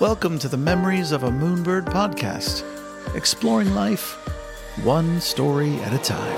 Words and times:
Welcome 0.00 0.40
to 0.40 0.48
the 0.48 0.56
Memories 0.56 1.12
of 1.12 1.22
a 1.22 1.30
Moonbird 1.30 1.84
podcast, 1.84 2.64
exploring 3.14 3.76
life 3.76 4.14
one 4.82 5.20
story 5.20 5.76
at 5.82 5.92
a 5.92 5.98
time. 5.98 6.36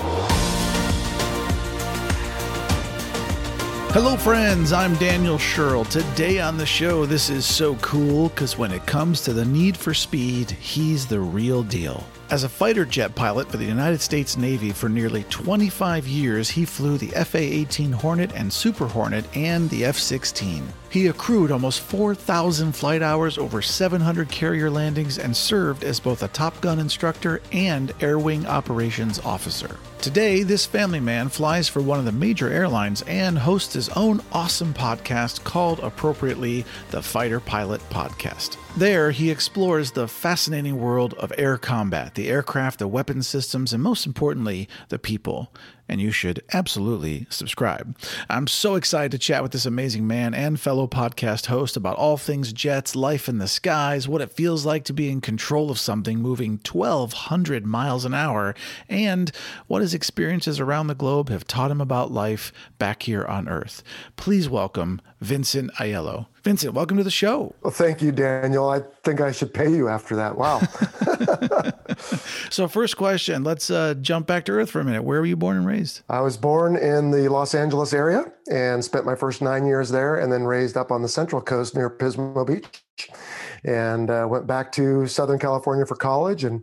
Hello, 3.93 4.15
friends. 4.15 4.71
I'm 4.71 4.93
Daniel 4.97 5.39
Sherrill. 5.39 5.85
Today 5.85 6.39
on 6.39 6.57
the 6.57 6.67
show, 6.67 7.07
this 7.07 7.31
is 7.31 7.47
so 7.47 7.75
cool 7.77 8.29
because 8.29 8.59
when 8.59 8.71
it 8.71 8.85
comes 8.85 9.21
to 9.21 9.33
the 9.33 9.45
need 9.45 9.75
for 9.75 9.95
speed, 9.95 10.51
he's 10.51 11.07
the 11.07 11.19
real 11.19 11.63
deal. 11.63 12.03
As 12.29 12.43
a 12.43 12.49
fighter 12.49 12.85
jet 12.85 13.15
pilot 13.15 13.49
for 13.49 13.57
the 13.57 13.65
United 13.65 14.01
States 14.01 14.37
Navy 14.37 14.71
for 14.71 14.87
nearly 14.87 15.23
25 15.31 16.07
years, 16.07 16.47
he 16.47 16.63
flew 16.63 16.99
the 16.99 17.07
FA 17.25 17.39
18 17.39 17.91
Hornet 17.91 18.33
and 18.35 18.53
Super 18.53 18.85
Hornet 18.85 19.25
and 19.35 19.67
the 19.71 19.85
F 19.85 19.97
16. 19.97 20.67
He 20.89 21.07
accrued 21.07 21.51
almost 21.51 21.81
4,000 21.81 22.73
flight 22.73 23.01
hours, 23.01 23.37
over 23.37 23.61
700 23.61 24.29
carrier 24.29 24.69
landings, 24.69 25.17
and 25.17 25.35
served 25.35 25.83
as 25.83 25.99
both 25.99 26.23
a 26.23 26.29
Top 26.29 26.59
Gun 26.61 26.79
instructor 26.79 27.41
and 27.51 27.93
Air 27.99 28.17
Wing 28.17 28.45
operations 28.45 29.19
officer. 29.19 29.77
Today, 30.01 30.43
this 30.43 30.65
family 30.65 30.99
man 30.99 31.27
flies 31.27 31.67
for 31.67 31.81
one 31.81 31.99
of 31.99 32.05
the 32.05 32.11
major 32.11 32.49
airlines 32.49 33.01
and 33.03 33.37
hosts 33.37 33.73
his 33.73 33.89
own 33.89 34.21
awesome 34.31 34.73
podcast 34.73 35.43
called 35.43 35.79
appropriately 35.79 36.65
the 36.91 37.01
Fighter 37.01 37.39
Pilot 37.39 37.81
Podcast. 37.89 38.57
There, 38.77 39.11
he 39.11 39.31
explores 39.31 39.91
the 39.91 40.07
fascinating 40.07 40.79
world 40.79 41.15
of 41.15 41.33
air 41.37 41.57
combat, 41.57 42.13
the 42.13 42.29
aircraft, 42.29 42.79
the 42.79 42.87
weapon 42.87 43.23
systems, 43.23 43.73
and 43.73 43.81
most 43.81 44.05
importantly, 44.05 44.69
the 44.89 44.99
people 44.99 45.51
and 45.89 46.01
you 46.01 46.11
should 46.11 46.43
absolutely 46.53 47.27
subscribe. 47.29 47.97
I'm 48.29 48.47
so 48.47 48.75
excited 48.75 49.11
to 49.11 49.17
chat 49.17 49.43
with 49.43 49.51
this 49.51 49.65
amazing 49.65 50.07
man 50.07 50.33
and 50.33 50.59
fellow 50.59 50.87
podcast 50.87 51.47
host 51.47 51.77
about 51.77 51.97
all 51.97 52.17
things 52.17 52.53
jets, 52.53 52.95
life 52.95 53.29
in 53.29 53.37
the 53.37 53.47
skies, 53.47 54.07
what 54.07 54.21
it 54.21 54.31
feels 54.31 54.65
like 54.65 54.83
to 54.85 54.93
be 54.93 55.09
in 55.09 55.21
control 55.21 55.71
of 55.71 55.79
something 55.79 56.19
moving 56.19 56.59
1,200 56.69 57.65
miles 57.65 58.05
an 58.05 58.13
hour, 58.13 58.55
and 58.89 59.31
what 59.67 59.81
his 59.81 59.93
experiences 59.93 60.59
around 60.59 60.87
the 60.87 60.95
globe 60.95 61.29
have 61.29 61.47
taught 61.47 61.71
him 61.71 61.81
about 61.81 62.11
life 62.11 62.51
back 62.79 63.03
here 63.03 63.25
on 63.25 63.47
Earth. 63.47 63.83
Please 64.15 64.49
welcome 64.49 65.01
Vincent 65.21 65.73
Aiello. 65.75 66.27
Vincent, 66.43 66.73
welcome 66.73 66.97
to 66.97 67.03
the 67.03 67.11
show. 67.11 67.55
Well, 67.61 67.71
thank 67.71 68.01
you, 68.01 68.11
Daniel. 68.11 68.69
I 68.69 68.81
think 69.03 69.19
I 69.19 69.31
should 69.31 69.53
pay 69.53 69.69
you 69.69 69.87
after 69.87 70.15
that. 70.15 70.37
Wow. 70.37 70.59
so, 72.49 72.67
first 72.67 72.97
question 72.97 73.43
let's 73.43 73.69
uh, 73.69 73.95
jump 73.95 74.27
back 74.27 74.45
to 74.45 74.51
Earth 74.51 74.69
for 74.69 74.79
a 74.79 74.83
minute. 74.83 75.03
Where 75.03 75.19
were 75.19 75.25
you 75.25 75.35
born 75.35 75.57
and 75.57 75.65
raised? 75.65 76.01
I 76.09 76.21
was 76.21 76.37
born 76.37 76.77
in 76.77 77.11
the 77.11 77.29
Los 77.29 77.55
Angeles 77.55 77.93
area 77.93 78.31
and 78.51 78.83
spent 78.83 79.05
my 79.05 79.15
first 79.15 79.41
nine 79.41 79.65
years 79.65 79.89
there, 79.89 80.15
and 80.15 80.31
then 80.31 80.43
raised 80.43 80.77
up 80.77 80.91
on 80.91 81.01
the 81.01 81.09
Central 81.09 81.41
Coast 81.41 81.75
near 81.75 81.89
Pismo 81.89 82.45
Beach 82.45 82.83
and 83.63 84.09
uh, 84.09 84.27
went 84.29 84.47
back 84.47 84.71
to 84.73 85.07
Southern 85.07 85.39
California 85.39 85.85
for 85.85 85.95
college. 85.95 86.43
And 86.43 86.61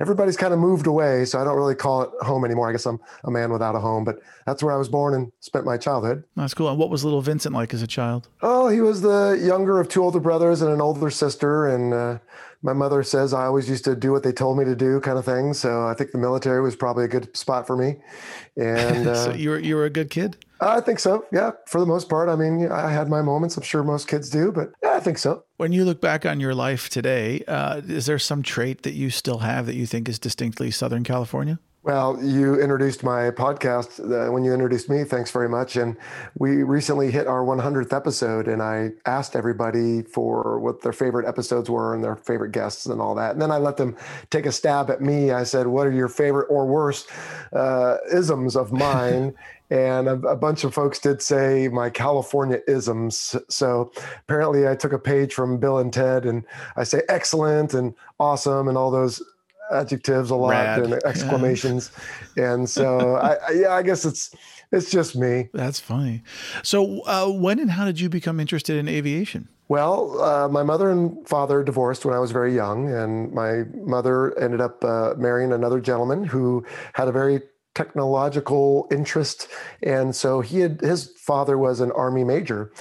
everybody's 0.00 0.36
kind 0.36 0.52
of 0.52 0.58
moved 0.58 0.86
away, 0.86 1.24
so 1.24 1.40
I 1.40 1.44
don't 1.44 1.56
really 1.56 1.74
call 1.74 2.02
it 2.02 2.10
home 2.20 2.44
anymore. 2.44 2.68
I 2.68 2.72
guess 2.72 2.86
I'm 2.86 3.00
a 3.24 3.30
man 3.30 3.52
without 3.52 3.74
a 3.74 3.80
home, 3.80 4.04
but 4.04 4.20
that's 4.46 4.62
where 4.62 4.74
I 4.74 4.76
was 4.76 4.88
born 4.88 5.14
and 5.14 5.32
spent 5.40 5.64
my 5.64 5.76
childhood. 5.76 6.24
That's 6.36 6.54
cool. 6.54 6.68
And 6.68 6.78
what 6.78 6.90
was 6.90 7.04
little 7.04 7.22
Vincent 7.22 7.54
like 7.54 7.74
as 7.74 7.82
a 7.82 7.86
child? 7.86 8.28
Oh, 8.42 8.68
he 8.68 8.80
was 8.80 9.02
the 9.02 9.40
younger 9.42 9.80
of 9.80 9.88
two 9.88 10.02
older 10.02 10.20
brothers 10.20 10.62
and 10.62 10.72
an 10.72 10.80
older 10.80 11.10
sister, 11.10 11.68
and 11.68 11.94
uh, 11.94 12.18
my 12.64 12.72
mother 12.72 13.02
says 13.02 13.34
I 13.34 13.44
always 13.44 13.68
used 13.68 13.84
to 13.84 13.94
do 13.94 14.10
what 14.10 14.22
they 14.22 14.32
told 14.32 14.58
me 14.58 14.64
to 14.64 14.74
do, 14.74 14.98
kind 15.00 15.18
of 15.18 15.24
thing. 15.24 15.52
So 15.52 15.86
I 15.86 15.94
think 15.94 16.12
the 16.12 16.18
military 16.18 16.62
was 16.62 16.74
probably 16.74 17.04
a 17.04 17.08
good 17.08 17.36
spot 17.36 17.66
for 17.66 17.76
me. 17.76 17.96
And 18.56 19.06
uh, 19.06 19.14
so 19.14 19.32
you 19.32 19.50
were 19.50 19.58
you 19.58 19.76
were 19.76 19.84
a 19.84 19.90
good 19.90 20.10
kid. 20.10 20.36
I 20.64 20.80
think 20.80 20.98
so. 20.98 21.26
Yeah, 21.32 21.52
for 21.66 21.80
the 21.80 21.86
most 21.86 22.08
part. 22.08 22.28
I 22.28 22.36
mean, 22.36 22.70
I 22.70 22.90
had 22.90 23.08
my 23.08 23.22
moments. 23.22 23.56
I'm 23.56 23.62
sure 23.62 23.82
most 23.82 24.08
kids 24.08 24.30
do, 24.30 24.50
but 24.50 24.72
yeah, 24.82 24.94
I 24.94 25.00
think 25.00 25.18
so. 25.18 25.44
When 25.56 25.72
you 25.72 25.84
look 25.84 26.00
back 26.00 26.24
on 26.24 26.40
your 26.40 26.54
life 26.54 26.88
today, 26.88 27.44
uh, 27.46 27.82
is 27.86 28.06
there 28.06 28.18
some 28.18 28.42
trait 28.42 28.82
that 28.82 28.94
you 28.94 29.10
still 29.10 29.38
have 29.38 29.66
that 29.66 29.74
you 29.74 29.86
think 29.86 30.08
is 30.08 30.18
distinctly 30.18 30.70
Southern 30.70 31.04
California? 31.04 31.58
Well, 31.84 32.18
you 32.24 32.58
introduced 32.58 33.04
my 33.04 33.30
podcast 33.30 34.00
uh, 34.00 34.32
when 34.32 34.42
you 34.42 34.54
introduced 34.54 34.88
me. 34.88 35.04
Thanks 35.04 35.30
very 35.30 35.50
much. 35.50 35.76
And 35.76 35.98
we 36.38 36.62
recently 36.62 37.10
hit 37.10 37.26
our 37.26 37.44
100th 37.44 37.94
episode, 37.94 38.48
and 38.48 38.62
I 38.62 38.92
asked 39.04 39.36
everybody 39.36 40.00
for 40.00 40.58
what 40.60 40.80
their 40.80 40.94
favorite 40.94 41.28
episodes 41.28 41.68
were 41.68 41.94
and 41.94 42.02
their 42.02 42.16
favorite 42.16 42.52
guests 42.52 42.86
and 42.86 43.02
all 43.02 43.14
that. 43.16 43.32
And 43.32 43.42
then 43.42 43.50
I 43.50 43.58
let 43.58 43.76
them 43.76 43.98
take 44.30 44.46
a 44.46 44.52
stab 44.52 44.88
at 44.88 45.02
me. 45.02 45.32
I 45.32 45.44
said, 45.44 45.66
"What 45.66 45.86
are 45.86 45.92
your 45.92 46.08
favorite 46.08 46.46
or 46.48 46.64
worst 46.64 47.10
uh, 47.52 47.98
isms 48.10 48.56
of 48.56 48.72
mine?" 48.72 49.34
and 49.70 50.08
a, 50.08 50.12
a, 50.12 50.36
bunch 50.36 50.64
of 50.64 50.74
folks 50.74 50.98
did 50.98 51.22
say 51.22 51.68
my 51.68 51.88
California 51.90 52.60
isms. 52.68 53.34
So 53.48 53.92
apparently, 54.22 54.68
I 54.68 54.74
took 54.74 54.92
a 54.92 54.98
page 54.98 55.32
from 55.32 55.58
Bill 55.58 55.78
and 55.78 55.92
Ted, 55.92 56.26
and 56.26 56.44
I 56.76 56.84
say 56.84 57.02
excellent 57.08 57.74
and 57.74 57.94
awesome 58.20 58.68
and 58.68 58.76
all 58.76 58.90
those 58.90 59.22
adjectives 59.72 60.30
a 60.30 60.36
lot 60.36 60.50
Rad. 60.50 60.82
and 60.82 60.94
exclamations. 61.04 61.90
Yeah. 62.36 62.52
And 62.52 62.68
so 62.68 63.16
I, 63.16 63.34
I, 63.34 63.50
yeah, 63.52 63.72
I 63.72 63.82
guess 63.82 64.04
it's 64.04 64.34
it's 64.72 64.90
just 64.90 65.16
me. 65.16 65.48
That's 65.54 65.80
funny. 65.80 66.22
So 66.62 67.00
uh, 67.02 67.28
when 67.28 67.58
and 67.58 67.70
how 67.70 67.84
did 67.84 68.00
you 68.00 68.08
become 68.08 68.40
interested 68.40 68.76
in 68.76 68.88
aviation? 68.88 69.48
Well, 69.68 70.20
uh, 70.20 70.48
my 70.48 70.62
mother 70.62 70.90
and 70.90 71.26
father 71.26 71.62
divorced 71.64 72.04
when 72.04 72.14
I 72.14 72.18
was 72.18 72.32
very 72.32 72.54
young, 72.54 72.92
and 72.92 73.32
my 73.32 73.64
mother 73.74 74.38
ended 74.38 74.60
up 74.60 74.84
uh, 74.84 75.14
marrying 75.16 75.52
another 75.52 75.80
gentleman 75.80 76.22
who 76.22 76.66
had 76.92 77.08
a 77.08 77.12
very 77.12 77.40
technological 77.74 78.86
interest. 78.90 79.48
And 79.82 80.14
so 80.14 80.40
he 80.40 80.60
had 80.60 80.80
his 80.80 81.10
father 81.18 81.58
was 81.58 81.80
an 81.80 81.92
army 81.92 82.24
major 82.24 82.72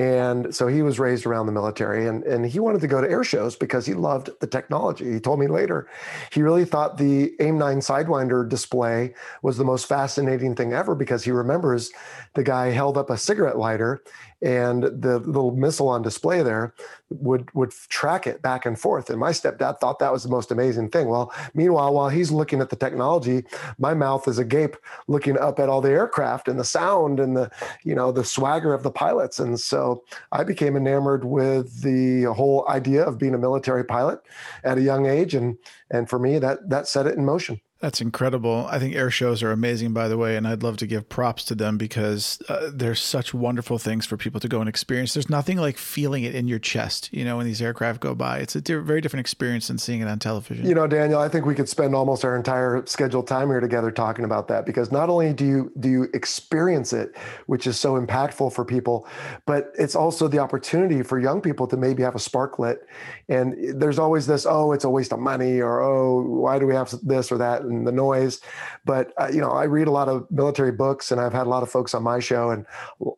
and 0.00 0.54
so 0.54 0.66
he 0.66 0.80
was 0.80 0.98
raised 0.98 1.26
around 1.26 1.44
the 1.44 1.52
military 1.52 2.06
and, 2.06 2.24
and 2.24 2.46
he 2.46 2.58
wanted 2.58 2.80
to 2.80 2.86
go 2.86 3.02
to 3.02 3.10
air 3.10 3.22
shows 3.22 3.54
because 3.54 3.84
he 3.84 3.92
loved 3.92 4.30
the 4.40 4.46
technology. 4.46 5.12
He 5.12 5.20
told 5.20 5.38
me 5.38 5.46
later 5.46 5.90
he 6.32 6.40
really 6.40 6.64
thought 6.64 6.96
the 6.96 7.34
aim 7.38 7.58
9 7.58 7.80
sidewinder 7.80 8.48
display 8.48 9.12
was 9.42 9.58
the 9.58 9.64
most 9.64 9.86
fascinating 9.86 10.56
thing 10.56 10.72
ever 10.72 10.94
because 10.94 11.24
he 11.24 11.30
remembers 11.30 11.90
the 12.32 12.42
guy 12.42 12.70
held 12.70 12.96
up 12.96 13.10
a 13.10 13.18
cigarette 13.18 13.58
lighter 13.58 14.02
and 14.42 14.84
the 14.84 15.18
little 15.18 15.50
missile 15.50 15.88
on 15.88 16.00
display 16.00 16.42
there 16.42 16.72
would 17.10 17.52
would 17.54 17.72
track 17.88 18.26
it 18.26 18.40
back 18.40 18.64
and 18.64 18.80
forth. 18.80 19.10
And 19.10 19.20
my 19.20 19.32
stepdad 19.32 19.80
thought 19.80 19.98
that 19.98 20.12
was 20.12 20.22
the 20.22 20.30
most 20.30 20.50
amazing 20.50 20.88
thing. 20.88 21.08
Well 21.08 21.32
meanwhile 21.52 21.92
while 21.92 22.08
he's 22.08 22.30
looking 22.30 22.62
at 22.62 22.70
the 22.70 22.76
technology 22.76 23.44
my 23.78 23.92
mouth 23.92 24.26
is 24.28 24.38
agape 24.38 24.76
looking 25.08 25.36
up 25.36 25.58
at 25.58 25.68
all 25.68 25.82
the 25.82 25.90
aircraft 25.90 26.48
and 26.48 26.58
the 26.58 26.64
sound 26.64 27.20
and 27.20 27.36
the 27.36 27.50
you 27.82 27.94
know 27.94 28.12
the 28.12 28.24
swagger 28.24 28.72
of 28.72 28.82
the 28.82 28.90
pilots. 28.90 29.38
And 29.40 29.60
so 29.60 29.89
i 30.32 30.44
became 30.44 30.76
enamored 30.76 31.24
with 31.24 31.82
the 31.82 32.24
whole 32.34 32.66
idea 32.68 33.02
of 33.04 33.18
being 33.18 33.34
a 33.34 33.38
military 33.38 33.84
pilot 33.84 34.20
at 34.64 34.78
a 34.78 34.82
young 34.82 35.06
age 35.06 35.34
and 35.34 35.56
and 35.90 36.08
for 36.08 36.18
me 36.18 36.38
that 36.38 36.58
that 36.68 36.86
set 36.86 37.06
it 37.06 37.16
in 37.16 37.24
motion 37.24 37.60
that's 37.80 38.02
incredible. 38.02 38.66
I 38.70 38.78
think 38.78 38.94
air 38.94 39.10
shows 39.10 39.42
are 39.42 39.52
amazing, 39.52 39.94
by 39.94 40.06
the 40.06 40.18
way, 40.18 40.36
and 40.36 40.46
I'd 40.46 40.62
love 40.62 40.76
to 40.78 40.86
give 40.86 41.08
props 41.08 41.44
to 41.44 41.54
them 41.54 41.78
because 41.78 42.38
uh, 42.50 42.70
they're 42.70 42.94
such 42.94 43.32
wonderful 43.32 43.78
things 43.78 44.04
for 44.04 44.18
people 44.18 44.38
to 44.40 44.48
go 44.48 44.60
and 44.60 44.68
experience. 44.68 45.14
There's 45.14 45.30
nothing 45.30 45.56
like 45.56 45.78
feeling 45.78 46.24
it 46.24 46.34
in 46.34 46.46
your 46.46 46.58
chest, 46.58 47.08
you 47.10 47.24
know, 47.24 47.38
when 47.38 47.46
these 47.46 47.62
aircraft 47.62 48.00
go 48.00 48.14
by. 48.14 48.40
It's 48.40 48.54
a 48.54 48.60
di- 48.60 48.74
very 48.74 49.00
different 49.00 49.20
experience 49.20 49.68
than 49.68 49.78
seeing 49.78 50.02
it 50.02 50.08
on 50.08 50.18
television. 50.18 50.66
You 50.66 50.74
know, 50.74 50.86
Daniel, 50.86 51.20
I 51.20 51.30
think 51.30 51.46
we 51.46 51.54
could 51.54 51.70
spend 51.70 51.94
almost 51.94 52.22
our 52.22 52.36
entire 52.36 52.84
scheduled 52.84 53.26
time 53.26 53.48
here 53.48 53.60
together 53.60 53.90
talking 53.90 54.26
about 54.26 54.48
that 54.48 54.66
because 54.66 54.92
not 54.92 55.08
only 55.08 55.32
do 55.32 55.46
you 55.46 55.72
do 55.80 55.88
you 55.88 56.08
experience 56.12 56.92
it, 56.92 57.16
which 57.46 57.66
is 57.66 57.80
so 57.80 57.98
impactful 57.98 58.52
for 58.52 58.62
people, 58.62 59.08
but 59.46 59.72
it's 59.78 59.94
also 59.96 60.28
the 60.28 60.38
opportunity 60.38 61.02
for 61.02 61.18
young 61.18 61.40
people 61.40 61.66
to 61.68 61.78
maybe 61.78 62.02
have 62.02 62.14
a 62.14 62.18
spark 62.18 62.58
lit. 62.58 62.86
And 63.30 63.80
there's 63.80 63.98
always 63.98 64.26
this, 64.26 64.44
oh, 64.44 64.72
it's 64.72 64.84
a 64.84 64.90
waste 64.90 65.14
of 65.14 65.18
money, 65.18 65.60
or 65.60 65.80
oh, 65.80 66.22
why 66.22 66.58
do 66.58 66.66
we 66.66 66.74
have 66.74 66.92
this 67.02 67.32
or 67.32 67.38
that? 67.38 67.69
And 67.70 67.86
the 67.86 67.92
noise. 67.92 68.40
But 68.84 69.12
uh, 69.18 69.30
you 69.32 69.40
know, 69.40 69.50
I 69.50 69.64
read 69.64 69.88
a 69.88 69.90
lot 69.92 70.08
of 70.08 70.30
military 70.30 70.72
books, 70.72 71.10
and 71.10 71.20
I've 71.20 71.32
had 71.32 71.46
a 71.46 71.50
lot 71.50 71.62
of 71.62 71.70
folks 71.70 71.94
on 71.94 72.02
my 72.02 72.20
show, 72.20 72.50
and 72.50 72.66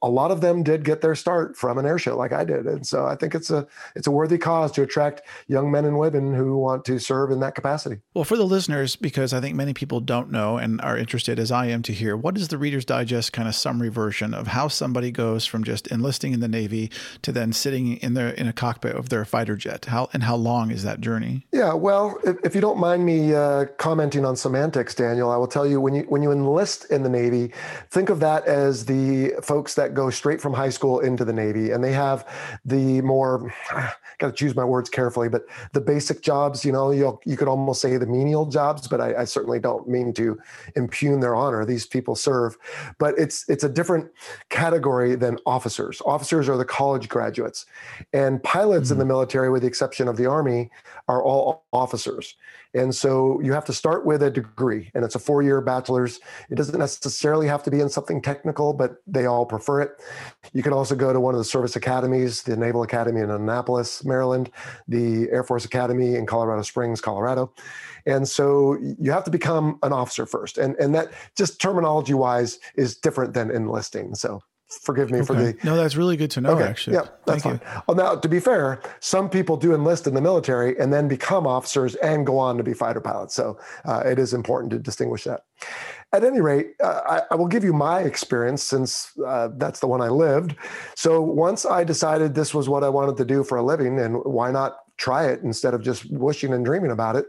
a 0.02 0.08
lot 0.08 0.30
of 0.30 0.40
them 0.40 0.62
did 0.62 0.84
get 0.84 1.00
their 1.00 1.14
start 1.14 1.56
from 1.56 1.78
an 1.78 1.86
air 1.86 1.98
show 1.98 2.16
like 2.16 2.32
I 2.32 2.44
did. 2.44 2.66
And 2.66 2.86
so 2.86 3.06
I 3.06 3.16
think 3.16 3.34
it's 3.34 3.50
a 3.50 3.66
it's 3.96 4.06
a 4.06 4.10
worthy 4.10 4.38
cause 4.38 4.72
to 4.72 4.82
attract 4.82 5.22
young 5.48 5.70
men 5.70 5.84
and 5.84 5.98
women 5.98 6.34
who 6.34 6.56
want 6.58 6.84
to 6.86 6.98
serve 6.98 7.30
in 7.30 7.40
that 7.40 7.54
capacity. 7.54 8.00
Well, 8.14 8.24
for 8.24 8.36
the 8.36 8.44
listeners, 8.44 8.96
because 8.96 9.32
I 9.32 9.40
think 9.40 9.56
many 9.56 9.74
people 9.74 10.00
don't 10.00 10.30
know 10.30 10.58
and 10.58 10.80
are 10.80 10.96
interested, 10.96 11.38
as 11.38 11.50
I 11.50 11.66
am, 11.66 11.82
to 11.82 11.92
hear 11.92 12.16
what 12.16 12.36
is 12.36 12.48
the 12.48 12.58
Reader's 12.58 12.84
Digest 12.84 13.32
kind 13.32 13.48
of 13.48 13.54
summary 13.54 13.88
version 13.88 14.34
of 14.34 14.48
how 14.48 14.68
somebody 14.68 15.10
goes 15.10 15.46
from 15.46 15.64
just 15.64 15.86
enlisting 15.88 16.32
in 16.32 16.40
the 16.40 16.48
Navy 16.48 16.90
to 17.22 17.32
then 17.32 17.52
sitting 17.52 17.96
in 17.96 18.14
their 18.14 18.28
in 18.28 18.46
a 18.46 18.52
cockpit 18.52 18.96
of 18.96 19.08
their 19.08 19.24
fighter 19.24 19.56
jet. 19.56 19.86
How 19.86 20.08
and 20.12 20.22
how 20.22 20.36
long 20.36 20.70
is 20.70 20.82
that 20.84 21.00
journey? 21.00 21.46
Yeah, 21.52 21.74
well, 21.74 22.18
if, 22.24 22.36
if 22.44 22.54
you 22.54 22.60
don't 22.60 22.78
mind 22.78 23.04
me 23.04 23.34
uh, 23.34 23.66
commenting 23.78 24.24
on 24.24 24.36
semantics, 24.42 24.94
Daniel, 24.94 25.30
I 25.30 25.36
will 25.36 25.46
tell 25.46 25.66
you 25.66 25.80
when 25.80 25.94
you 25.94 26.02
when 26.08 26.22
you 26.22 26.32
enlist 26.32 26.86
in 26.90 27.02
the 27.02 27.08
Navy, 27.08 27.52
think 27.90 28.10
of 28.10 28.20
that 28.20 28.44
as 28.46 28.84
the 28.84 29.32
folks 29.42 29.74
that 29.76 29.94
go 29.94 30.10
straight 30.10 30.40
from 30.40 30.52
high 30.52 30.68
school 30.68 31.00
into 31.00 31.24
the 31.24 31.32
Navy, 31.32 31.70
and 31.70 31.82
they 31.82 31.92
have 31.92 32.28
the 32.64 33.00
more 33.02 33.52
got 34.18 34.28
to 34.28 34.32
choose 34.32 34.54
my 34.54 34.64
words 34.64 34.90
carefully, 34.90 35.28
but 35.28 35.46
the 35.72 35.80
basic 35.80 36.20
jobs. 36.20 36.64
You 36.64 36.72
know, 36.72 36.90
you 36.90 37.18
you 37.24 37.36
could 37.36 37.48
almost 37.48 37.80
say 37.80 37.96
the 37.96 38.06
menial 38.06 38.46
jobs, 38.46 38.88
but 38.88 39.00
I, 39.00 39.22
I 39.22 39.24
certainly 39.24 39.60
don't 39.60 39.88
mean 39.88 40.12
to 40.14 40.38
impugn 40.76 41.20
their 41.20 41.34
honor. 41.34 41.64
These 41.64 41.86
people 41.86 42.16
serve, 42.16 42.58
but 42.98 43.18
it's 43.18 43.48
it's 43.48 43.64
a 43.64 43.68
different 43.68 44.10
category 44.48 45.14
than 45.14 45.38
officers. 45.46 46.02
Officers 46.04 46.48
are 46.48 46.56
the 46.56 46.64
college 46.64 47.08
graduates, 47.08 47.66
and 48.12 48.42
pilots 48.42 48.86
mm-hmm. 48.86 48.94
in 48.94 48.98
the 48.98 49.04
military, 49.04 49.50
with 49.50 49.62
the 49.62 49.68
exception 49.68 50.08
of 50.08 50.16
the 50.16 50.26
Army, 50.26 50.70
are 51.08 51.22
all 51.22 51.64
officers. 51.72 52.34
And 52.74 52.94
so 52.94 53.40
you 53.40 53.52
have 53.52 53.64
to 53.66 53.72
start 53.72 54.06
with 54.06 54.22
a 54.22 54.30
degree, 54.30 54.90
and 54.94 55.04
it's 55.04 55.14
a 55.14 55.18
four 55.18 55.42
year 55.42 55.60
bachelor's. 55.60 56.20
It 56.50 56.54
doesn't 56.54 56.78
necessarily 56.78 57.46
have 57.46 57.62
to 57.64 57.70
be 57.70 57.80
in 57.80 57.88
something 57.88 58.22
technical, 58.22 58.72
but 58.72 58.96
they 59.06 59.26
all 59.26 59.44
prefer 59.44 59.82
it. 59.82 60.02
You 60.52 60.62
can 60.62 60.72
also 60.72 60.94
go 60.94 61.12
to 61.12 61.20
one 61.20 61.34
of 61.34 61.38
the 61.38 61.44
service 61.44 61.76
academies, 61.76 62.42
the 62.42 62.56
Naval 62.56 62.82
Academy 62.82 63.20
in 63.20 63.30
Annapolis, 63.30 64.04
Maryland, 64.04 64.50
the 64.88 65.28
Air 65.30 65.44
Force 65.44 65.64
Academy 65.64 66.14
in 66.14 66.26
Colorado 66.26 66.62
Springs, 66.62 67.00
Colorado. 67.00 67.52
And 68.06 68.26
so 68.26 68.78
you 68.98 69.12
have 69.12 69.24
to 69.24 69.30
become 69.30 69.78
an 69.82 69.92
officer 69.92 70.26
first. 70.26 70.58
And, 70.58 70.74
and 70.76 70.94
that 70.94 71.12
just 71.36 71.60
terminology 71.60 72.14
wise 72.14 72.58
is 72.74 72.96
different 72.96 73.34
than 73.34 73.50
enlisting. 73.50 74.14
So 74.14 74.42
forgive 74.82 75.10
me 75.10 75.18
okay. 75.18 75.26
for 75.26 75.34
the 75.34 75.56
no 75.64 75.76
that's 75.76 75.96
really 75.96 76.16
good 76.16 76.30
to 76.30 76.40
know 76.40 76.50
okay. 76.50 76.64
actually 76.64 76.94
yeah 76.94 77.06
that's 77.26 77.42
Thank 77.42 77.60
fine 77.60 77.74
you. 77.74 77.82
well 77.86 77.96
now 77.96 78.16
to 78.16 78.28
be 78.28 78.40
fair 78.40 78.80
some 79.00 79.28
people 79.28 79.56
do 79.56 79.74
enlist 79.74 80.06
in 80.06 80.14
the 80.14 80.20
military 80.20 80.78
and 80.78 80.92
then 80.92 81.08
become 81.08 81.46
officers 81.46 81.94
and 81.96 82.26
go 82.26 82.38
on 82.38 82.56
to 82.56 82.62
be 82.62 82.72
fighter 82.72 83.00
pilots 83.00 83.34
so 83.34 83.58
uh, 83.84 84.02
it 84.04 84.18
is 84.18 84.34
important 84.34 84.70
to 84.72 84.78
distinguish 84.78 85.24
that 85.24 85.44
at 86.12 86.24
any 86.24 86.40
rate 86.40 86.74
uh, 86.82 87.00
I, 87.06 87.22
I, 87.32 87.34
will 87.36 87.46
give 87.46 87.64
you 87.64 87.72
my 87.72 88.00
experience 88.00 88.62
since 88.62 89.12
uh, 89.26 89.48
that's 89.56 89.80
the 89.80 89.86
one 89.86 90.00
i 90.00 90.08
lived 90.08 90.56
so 90.94 91.20
once 91.20 91.64
i 91.64 91.84
decided 91.84 92.34
this 92.34 92.54
was 92.54 92.68
what 92.68 92.84
i 92.84 92.88
wanted 92.88 93.16
to 93.18 93.24
do 93.24 93.44
for 93.44 93.58
a 93.58 93.62
living 93.62 93.98
and 93.98 94.16
why 94.24 94.50
not 94.50 94.78
try 94.96 95.26
it 95.26 95.40
instead 95.42 95.74
of 95.74 95.82
just 95.82 96.10
wishing 96.12 96.52
and 96.52 96.64
dreaming 96.64 96.90
about 96.90 97.16
it 97.16 97.26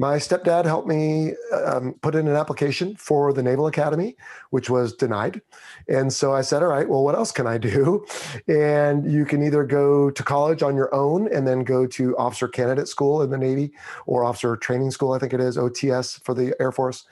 my 0.00 0.16
stepdad 0.16 0.64
helped 0.64 0.88
me 0.88 1.34
um, 1.52 1.92
put 2.00 2.14
in 2.14 2.26
an 2.26 2.34
application 2.34 2.96
for 2.96 3.34
the 3.34 3.42
Naval 3.42 3.66
Academy, 3.66 4.16
which 4.48 4.70
was 4.70 4.94
denied. 4.94 5.42
And 5.90 6.10
so 6.10 6.32
I 6.32 6.40
said, 6.40 6.62
All 6.62 6.70
right, 6.70 6.88
well, 6.88 7.04
what 7.04 7.14
else 7.14 7.32
can 7.32 7.46
I 7.46 7.58
do? 7.58 8.06
And 8.48 9.12
you 9.12 9.26
can 9.26 9.42
either 9.42 9.62
go 9.62 10.10
to 10.10 10.22
college 10.22 10.62
on 10.62 10.74
your 10.74 10.92
own 10.94 11.30
and 11.30 11.46
then 11.46 11.64
go 11.64 11.86
to 11.86 12.16
officer 12.16 12.48
candidate 12.48 12.88
school 12.88 13.20
in 13.20 13.28
the 13.28 13.36
Navy 13.36 13.72
or 14.06 14.24
officer 14.24 14.56
training 14.56 14.90
school, 14.90 15.12
I 15.12 15.18
think 15.18 15.34
it 15.34 15.40
is, 15.40 15.58
OTS 15.58 16.24
for 16.24 16.32
the 16.32 16.54
Air 16.58 16.72
Force. 16.72 17.04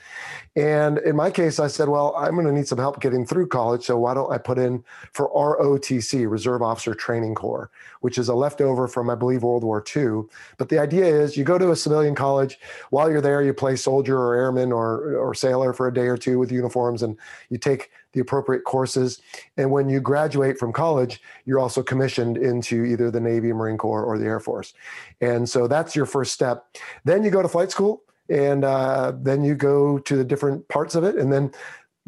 And 0.56 0.96
in 0.98 1.14
my 1.14 1.30
case, 1.30 1.60
I 1.60 1.66
said, 1.66 1.90
Well, 1.90 2.14
I'm 2.16 2.36
going 2.36 2.46
to 2.46 2.52
need 2.52 2.68
some 2.68 2.78
help 2.78 3.02
getting 3.02 3.26
through 3.26 3.48
college. 3.48 3.84
So 3.84 3.98
why 3.98 4.14
don't 4.14 4.32
I 4.32 4.38
put 4.38 4.56
in 4.56 4.82
for 5.12 5.28
ROTC, 5.28 6.26
Reserve 6.26 6.62
Officer 6.62 6.94
Training 6.94 7.34
Corps, 7.34 7.70
which 8.00 8.16
is 8.16 8.30
a 8.30 8.34
leftover 8.34 8.88
from, 8.88 9.10
I 9.10 9.14
believe, 9.14 9.42
World 9.42 9.62
War 9.62 9.84
II. 9.94 10.22
But 10.56 10.70
the 10.70 10.78
idea 10.78 11.04
is 11.04 11.36
you 11.36 11.44
go 11.44 11.58
to 11.58 11.70
a 11.70 11.76
civilian 11.76 12.14
college 12.14 12.58
while 12.90 13.10
you're 13.10 13.20
there, 13.20 13.42
you 13.42 13.52
play 13.52 13.76
soldier 13.76 14.18
or 14.18 14.34
airman 14.34 14.72
or, 14.72 15.16
or 15.16 15.34
sailor 15.34 15.72
for 15.72 15.88
a 15.88 15.94
day 15.94 16.06
or 16.06 16.16
two 16.16 16.38
with 16.38 16.52
uniforms 16.52 17.02
and 17.02 17.16
you 17.50 17.58
take 17.58 17.90
the 18.12 18.20
appropriate 18.20 18.64
courses. 18.64 19.20
And 19.56 19.70
when 19.70 19.88
you 19.88 20.00
graduate 20.00 20.58
from 20.58 20.72
college, 20.72 21.20
you're 21.44 21.58
also 21.58 21.82
commissioned 21.82 22.36
into 22.36 22.84
either 22.84 23.10
the 23.10 23.20
Navy, 23.20 23.52
Marine 23.52 23.78
Corps, 23.78 24.04
or 24.04 24.18
the 24.18 24.24
Air 24.24 24.40
Force. 24.40 24.74
And 25.20 25.48
so 25.48 25.66
that's 25.68 25.94
your 25.94 26.06
first 26.06 26.32
step. 26.32 26.66
Then 27.04 27.22
you 27.22 27.30
go 27.30 27.42
to 27.42 27.48
flight 27.48 27.70
school 27.70 28.02
and 28.28 28.64
uh, 28.64 29.12
then 29.16 29.44
you 29.44 29.54
go 29.54 29.98
to 29.98 30.16
the 30.16 30.24
different 30.24 30.68
parts 30.68 30.94
of 30.94 31.04
it. 31.04 31.16
And 31.16 31.32
then 31.32 31.52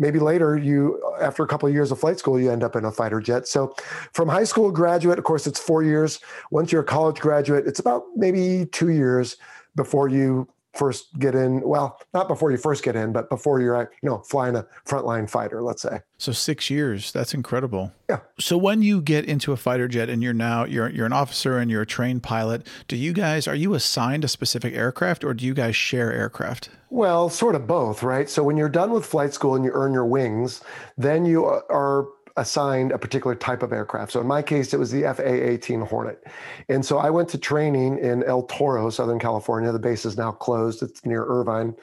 maybe 0.01 0.19
later 0.19 0.57
you 0.57 1.01
after 1.21 1.45
a 1.45 1.47
couple 1.47 1.69
of 1.69 1.75
years 1.75 1.93
of 1.93 2.01
flight 2.01 2.19
school 2.19 2.41
you 2.41 2.51
end 2.51 2.65
up 2.65 2.75
in 2.75 2.85
a 2.85 2.91
fighter 2.91 3.21
jet 3.21 3.47
so 3.47 3.73
from 4.13 4.29
high 4.29 4.45
school 4.45 4.73
graduate 4.73 5.19
of 5.19 5.25
course 5.25 5.47
it's 5.47 5.61
four 5.61 5.83
years 5.83 6.19
once 6.51 6.73
you're 6.73 6.81
a 6.81 6.85
college 6.85 7.21
graduate 7.21 7.67
it's 7.67 7.79
about 7.79 8.05
maybe 8.17 8.67
two 8.73 8.89
years 8.89 9.37
before 9.77 10.09
you 10.09 10.49
first 10.75 11.19
get 11.19 11.35
in 11.35 11.61
well 11.63 11.99
not 12.15 12.29
before 12.29 12.51
you 12.51 12.57
first 12.57 12.85
get 12.85 12.95
in 12.95 13.13
but 13.13 13.29
before 13.29 13.61
you're 13.61 13.91
you 14.03 14.09
know 14.09 14.19
flying 14.19 14.55
a 14.55 14.67
frontline 14.87 15.29
fighter 15.29 15.63
let's 15.63 15.83
say. 15.83 16.01
So 16.19 16.33
six 16.33 16.71
years 16.71 17.13
that's 17.13 17.35
incredible. 17.35 17.93
Yeah. 18.09 18.21
So 18.39 18.57
when 18.57 18.83
you 18.83 19.01
get 19.01 19.25
into 19.25 19.53
a 19.53 19.57
fighter 19.57 19.89
jet 19.89 20.09
and 20.09 20.23
you're 20.23 20.33
now 20.33 20.65
you're 20.65 20.89
you're 20.89 21.07
an 21.07 21.13
officer 21.13 21.59
and 21.59 21.71
you're 21.71 21.83
a 21.83 21.87
trained 21.87 22.23
pilot 22.23 22.67
do 22.89 22.97
you 22.97 23.13
guys 23.13 23.49
are 23.49 23.55
you 23.55 23.75
assigned 23.75 24.25
a 24.25 24.29
specific 24.29 24.75
aircraft 24.75 25.25
or 25.25 25.35
do 25.35 25.45
you 25.45 25.55
guys 25.55 25.75
share 25.75 26.13
aircraft? 26.13 26.71
Well 26.91 27.29
sort 27.29 27.55
of 27.55 27.67
both 27.67 28.03
right? 28.03 28.29
So 28.29 28.43
when 28.43 28.57
you're 28.57 28.69
done 28.69 28.93
with 28.93 29.05
flight 29.07 29.35
school 29.35 29.55
and 29.55 29.65
you 29.65 29.73
earn 29.73 29.93
your 29.93 30.07
wings 30.07 30.63
then 30.97 31.25
you 31.25 31.47
uh, 31.47 31.61
are 31.69 32.07
assigned 32.41 32.91
a 32.91 32.99
particular 32.99 33.35
type 33.35 33.63
of 33.63 33.73
aircraft. 33.73 34.13
So 34.13 34.21
in 34.21 34.27
my 34.27 34.41
case, 34.41 34.73
it 34.73 34.79
was 34.79 34.91
the 34.91 35.03
FA 35.15 35.51
18 35.51 35.83
Hornet. 35.83 36.25
And 36.69 36.85
so 36.85 36.99
I 36.99 37.11
went 37.11 37.29
to 37.31 37.39
training 37.39 37.99
in 37.99 38.25
El 38.25 38.45
Toro, 38.45 38.89
Southern 38.91 39.19
California. 39.19 39.71
The 39.71 39.79
base 39.79 40.07
is 40.07 40.17
now 40.17 40.33
closed, 40.33 40.83
it's 40.83 41.05
near 41.05 41.25
Irvine. 41.25 41.77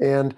And 0.00 0.34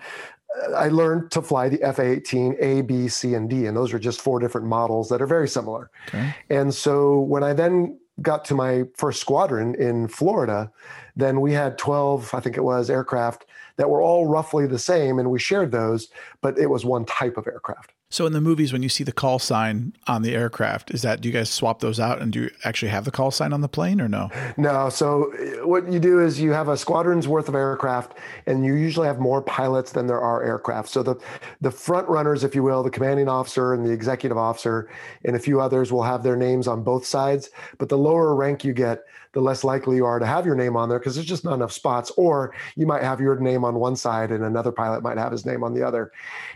I 0.77 0.89
learned 0.89 1.31
to 1.33 1.43
fly 1.43 1.69
the 1.69 1.83
F 1.83 1.99
18 2.01 2.57
A, 2.61 2.83
B, 2.83 3.09
C, 3.09 3.35
and 3.35 3.49
D. 3.49 3.67
And 3.67 3.77
those 3.77 3.95
are 3.95 3.99
just 3.99 4.21
four 4.21 4.41
different 4.41 4.67
models 4.67 5.09
that 5.09 5.23
are 5.23 5.27
very 5.27 5.49
similar. 5.49 5.91
Okay. 6.09 6.35
And 6.51 6.75
so 6.75 7.21
when 7.21 7.45
I 7.45 7.53
then 7.53 7.99
got 8.23 8.45
to 8.47 8.55
my 8.55 8.85
first 8.97 9.21
squadron 9.21 9.75
in 9.77 10.09
Florida, 10.09 10.71
then 11.17 11.41
we 11.41 11.53
had 11.53 11.79
12, 11.79 12.35
I 12.35 12.41
think 12.41 12.57
it 12.57 12.63
was, 12.65 12.91
aircraft 12.91 13.47
that 13.77 13.91
were 13.91 14.01
all 14.01 14.27
roughly 14.27 14.67
the 14.67 14.79
same. 14.79 15.19
And 15.19 15.31
we 15.31 15.39
shared 15.39 15.73
those, 15.73 16.09
but 16.41 16.59
it 16.59 16.71
was 16.71 16.85
one 16.85 17.05
type 17.05 17.37
of 17.37 17.47
aircraft. 17.47 17.93
So 18.15 18.27
in 18.27 18.33
the 18.33 18.41
movies, 18.41 18.73
when 18.73 18.85
you 18.85 18.89
see 18.89 19.03
the 19.03 19.11
call 19.11 19.41
sign 19.41 19.93
on 20.07 20.23
the 20.23 20.37
aircraft, 20.37 20.95
is 20.95 21.03
that 21.03 21.21
do 21.21 21.29
you 21.29 21.33
guys 21.33 21.51
swap 21.51 21.81
those 21.81 21.99
out 21.99 22.23
and 22.23 22.33
do 22.33 22.43
you 22.43 22.51
actually 22.63 22.91
have 22.91 23.05
the 23.05 23.11
call 23.11 23.33
sign 23.33 23.53
on 23.53 23.61
the 23.61 23.69
plane 23.69 24.01
or 24.01 24.09
no? 24.09 24.31
No. 24.57 24.89
So 24.89 25.33
uh, 25.33 25.67
what 25.67 25.91
you 25.91 25.99
do 25.99 26.21
is 26.21 26.41
you 26.41 26.53
have 26.53 26.69
a 26.69 26.77
squadron's 26.77 27.27
worth 27.27 27.49
of 27.49 27.57
aircraft, 27.57 28.17
and 28.47 28.65
you 28.65 28.75
usually 28.75 29.09
have 29.09 29.19
more 29.19 29.43
pilots 29.43 29.91
than 29.91 30.07
there 30.07 30.21
are 30.21 30.45
aircraft. 30.45 30.91
So 30.91 31.03
the 31.03 31.17
the 31.61 31.73
front 31.73 32.09
runners, 32.09 32.45
if 32.45 32.55
you 32.55 32.63
will, 32.63 32.85
the 32.85 32.91
commanding 32.91 33.29
officer 33.29 33.75
and 33.75 33.85
the 33.85 33.91
executive 33.91 34.39
officer, 34.39 34.89
and 35.25 35.35
a 35.35 35.41
few 35.41 35.61
others 35.61 35.91
will 35.91 36.05
have 36.05 36.23
their 36.23 36.37
names 36.37 36.69
on 36.69 36.85
both 36.85 37.05
sides. 37.05 37.51
But 37.79 37.89
the 37.89 37.99
lower 37.99 38.37
rank 38.37 38.65
you 38.65 38.75
get, 38.75 39.03
the 39.35 39.41
less 39.41 39.65
likely 39.65 39.97
you 39.97 40.07
are 40.07 40.19
to 40.19 40.27
have 40.27 40.47
your 40.47 40.55
name 40.55 40.77
on 40.77 40.89
there 40.89 40.99
because 40.99 41.15
there's 41.15 41.27
just 41.27 41.45
not 41.45 41.55
enough 41.55 41.73
spots. 41.73 42.11
Or 42.17 42.55
you 42.77 42.87
might 42.87 43.03
have 43.03 43.21
your 43.21 43.39
name 43.39 43.65
on 43.65 43.75
one 43.75 43.97
side 43.97 44.31
and 44.31 44.45
another 44.45 44.73
pilot 44.73 45.03
might 45.03 45.19
have 45.19 45.33
his 45.33 45.45
name 45.45 45.63
on 45.63 45.75
the 45.75 45.83
other. 45.83 46.13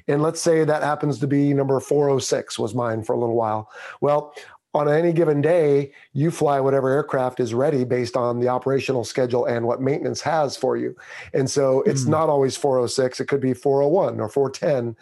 And 0.07 0.23
let's 0.23 0.41
say 0.41 0.65
that 0.65 0.83
happens 0.83 1.19
to 1.19 1.27
be 1.27 1.53
number 1.53 1.79
406 1.81 2.59
was 2.59 2.75
mine 2.75 3.03
for 3.03 3.13
a 3.13 3.19
little 3.19 3.37
while. 3.37 3.71
Well, 4.01 4.35
on 4.75 4.89
any 4.89 5.13
given 5.13 5.41
day, 5.41 5.93
you 6.13 6.31
fly 6.31 6.61
whatever 6.61 6.91
aircraft 6.91 7.41
is 7.41 7.55
ready 7.55 7.85
based 7.85 8.17
on 8.17 8.39
the 8.39 8.49
operational 8.49 9.03
schedule 9.03 9.47
and 9.47 9.67
what 9.67 9.81
maintenance 9.81 10.21
has 10.21 10.57
for 10.57 10.77
you. 10.77 10.95
And 11.33 11.51
so 11.51 11.83
it's 11.83 12.05
mm. 12.05 12.09
not 12.09 12.29
always 12.29 12.57
406, 12.57 13.19
it 13.21 13.27
could 13.27 13.41
be 13.41 13.55
401 13.55 14.21
or 14.21 14.29
410. 14.29 14.95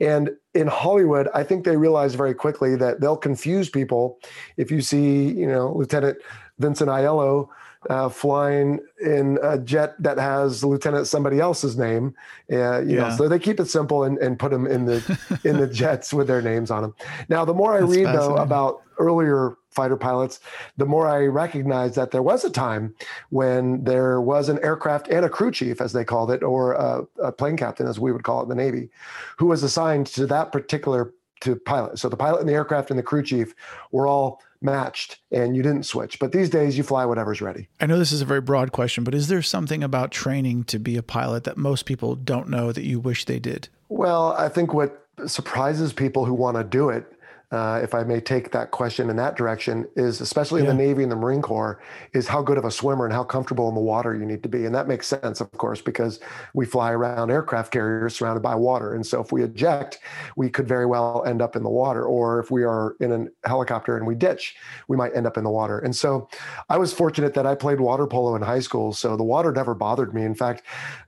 And 0.00 0.30
in 0.54 0.66
Hollywood, 0.66 1.28
I 1.32 1.44
think 1.44 1.64
they 1.64 1.76
realize 1.76 2.14
very 2.14 2.34
quickly 2.34 2.74
that 2.76 3.00
they'll 3.00 3.16
confuse 3.16 3.70
people 3.70 4.18
if 4.56 4.70
you 4.72 4.80
see, 4.80 5.30
you 5.30 5.46
know, 5.46 5.72
Lieutenant 5.72 6.18
Vincent 6.62 6.88
Aiello 6.88 7.48
uh, 7.90 8.08
flying 8.08 8.80
in 9.04 9.38
a 9.42 9.58
jet 9.58 10.00
that 10.00 10.18
has 10.18 10.64
Lieutenant 10.64 11.06
somebody 11.06 11.40
else's 11.40 11.76
name. 11.76 12.14
Uh, 12.50 12.80
you 12.80 12.96
yeah. 12.96 13.08
know, 13.08 13.16
so 13.16 13.28
they 13.28 13.38
keep 13.38 13.58
it 13.60 13.66
simple 13.66 14.04
and, 14.04 14.18
and 14.18 14.38
put 14.38 14.50
them 14.50 14.66
in 14.66 14.84
the 14.84 15.40
in 15.44 15.58
the 15.58 15.66
jets 15.66 16.12
with 16.12 16.26
their 16.26 16.42
names 16.42 16.70
on 16.70 16.82
them. 16.82 16.94
Now, 17.28 17.44
the 17.44 17.54
more 17.54 17.76
I 17.76 17.80
That's 17.80 17.92
read 17.92 18.06
though 18.06 18.36
about 18.36 18.82
earlier 18.98 19.56
fighter 19.70 19.96
pilots, 19.96 20.38
the 20.76 20.84
more 20.84 21.08
I 21.08 21.24
recognize 21.26 21.94
that 21.94 22.10
there 22.10 22.22
was 22.22 22.44
a 22.44 22.50
time 22.50 22.94
when 23.30 23.82
there 23.84 24.20
was 24.20 24.48
an 24.48 24.62
aircraft 24.62 25.08
and 25.08 25.24
a 25.24 25.30
crew 25.30 25.50
chief, 25.50 25.80
as 25.80 25.92
they 25.92 26.04
called 26.04 26.30
it, 26.30 26.42
or 26.42 26.74
a, 26.74 27.06
a 27.22 27.32
plane 27.32 27.56
captain, 27.56 27.86
as 27.86 27.98
we 27.98 28.12
would 28.12 28.22
call 28.22 28.40
it 28.40 28.44
in 28.44 28.48
the 28.50 28.54
Navy, 28.54 28.90
who 29.38 29.46
was 29.46 29.62
assigned 29.62 30.06
to 30.08 30.26
that 30.26 30.52
particular 30.52 31.14
to 31.40 31.56
pilot. 31.56 31.98
So 31.98 32.08
the 32.08 32.16
pilot 32.16 32.40
and 32.40 32.48
the 32.48 32.54
aircraft 32.54 32.90
and 32.90 32.98
the 32.98 33.02
crew 33.02 33.22
chief 33.22 33.54
were 33.90 34.06
all 34.06 34.40
matched 34.62 35.18
and 35.30 35.56
you 35.56 35.62
didn't 35.62 35.84
switch. 35.84 36.18
But 36.18 36.32
these 36.32 36.50
days, 36.50 36.76
you 36.76 36.84
fly 36.84 37.04
whatever's 37.04 37.40
ready. 37.40 37.68
I 37.80 37.86
know 37.86 37.98
this 37.98 38.12
is 38.12 38.22
a 38.22 38.26
very 38.26 38.40
broad 38.40 38.72
question, 38.72 39.04
but 39.04 39.14
is 39.14 39.28
there 39.28 39.42
something 39.42 39.82
about 39.82 40.10
training 40.10 40.64
to 40.64 40.78
be 40.78 40.96
a 40.96 41.02
pilot 41.02 41.44
that 41.44 41.56
most 41.56 41.86
people 41.86 42.14
don't 42.14 42.48
know 42.48 42.72
that 42.72 42.84
you 42.84 43.00
wish 43.00 43.24
they 43.24 43.38
did? 43.38 43.68
Well, 43.88 44.34
I 44.38 44.48
think 44.48 44.72
what 44.72 45.06
surprises 45.26 45.92
people 45.92 46.24
who 46.24 46.34
want 46.34 46.56
to 46.56 46.64
do 46.64 46.88
it 46.88 47.04
uh, 47.52 47.80
if 47.82 47.94
I 47.94 48.02
may 48.02 48.18
take 48.18 48.50
that 48.52 48.70
question 48.70 49.10
in 49.10 49.16
that 49.16 49.36
direction, 49.36 49.86
is 49.94 50.22
especially 50.22 50.62
yeah. 50.62 50.70
in 50.70 50.76
the 50.76 50.82
Navy 50.82 51.02
and 51.02 51.12
the 51.12 51.16
Marine 51.16 51.42
Corps, 51.42 51.80
is 52.14 52.26
how 52.26 52.40
good 52.40 52.56
of 52.56 52.64
a 52.64 52.70
swimmer 52.70 53.04
and 53.04 53.12
how 53.12 53.24
comfortable 53.24 53.68
in 53.68 53.74
the 53.74 53.80
water 53.80 54.16
you 54.16 54.24
need 54.24 54.42
to 54.42 54.48
be. 54.48 54.64
And 54.64 54.74
that 54.74 54.88
makes 54.88 55.06
sense, 55.06 55.40
of 55.42 55.52
course, 55.52 55.82
because 55.82 56.18
we 56.54 56.64
fly 56.64 56.92
around 56.92 57.30
aircraft 57.30 57.70
carriers 57.70 58.16
surrounded 58.16 58.40
by 58.40 58.54
water. 58.54 58.94
And 58.94 59.06
so 59.06 59.20
if 59.20 59.32
we 59.32 59.44
eject, 59.44 59.98
we 60.34 60.48
could 60.48 60.66
very 60.66 60.86
well 60.86 61.22
end 61.26 61.42
up 61.42 61.54
in 61.54 61.62
the 61.62 61.68
water. 61.68 62.04
Or 62.04 62.40
if 62.40 62.50
we 62.50 62.64
are 62.64 62.96
in 63.00 63.12
a 63.12 63.48
helicopter 63.48 63.98
and 63.98 64.06
we 64.06 64.14
ditch, 64.14 64.56
we 64.88 64.96
might 64.96 65.14
end 65.14 65.26
up 65.26 65.36
in 65.36 65.44
the 65.44 65.50
water. 65.50 65.78
And 65.78 65.94
so 65.94 66.28
I 66.70 66.78
was 66.78 66.94
fortunate 66.94 67.34
that 67.34 67.46
I 67.46 67.54
played 67.54 67.80
water 67.80 68.06
polo 68.06 68.34
in 68.34 68.40
high 68.40 68.60
school. 68.60 68.94
So 68.94 69.14
the 69.14 69.24
water 69.24 69.52
never 69.52 69.74
bothered 69.74 70.14
me. 70.14 70.24
In 70.24 70.34
fact, 70.34 70.62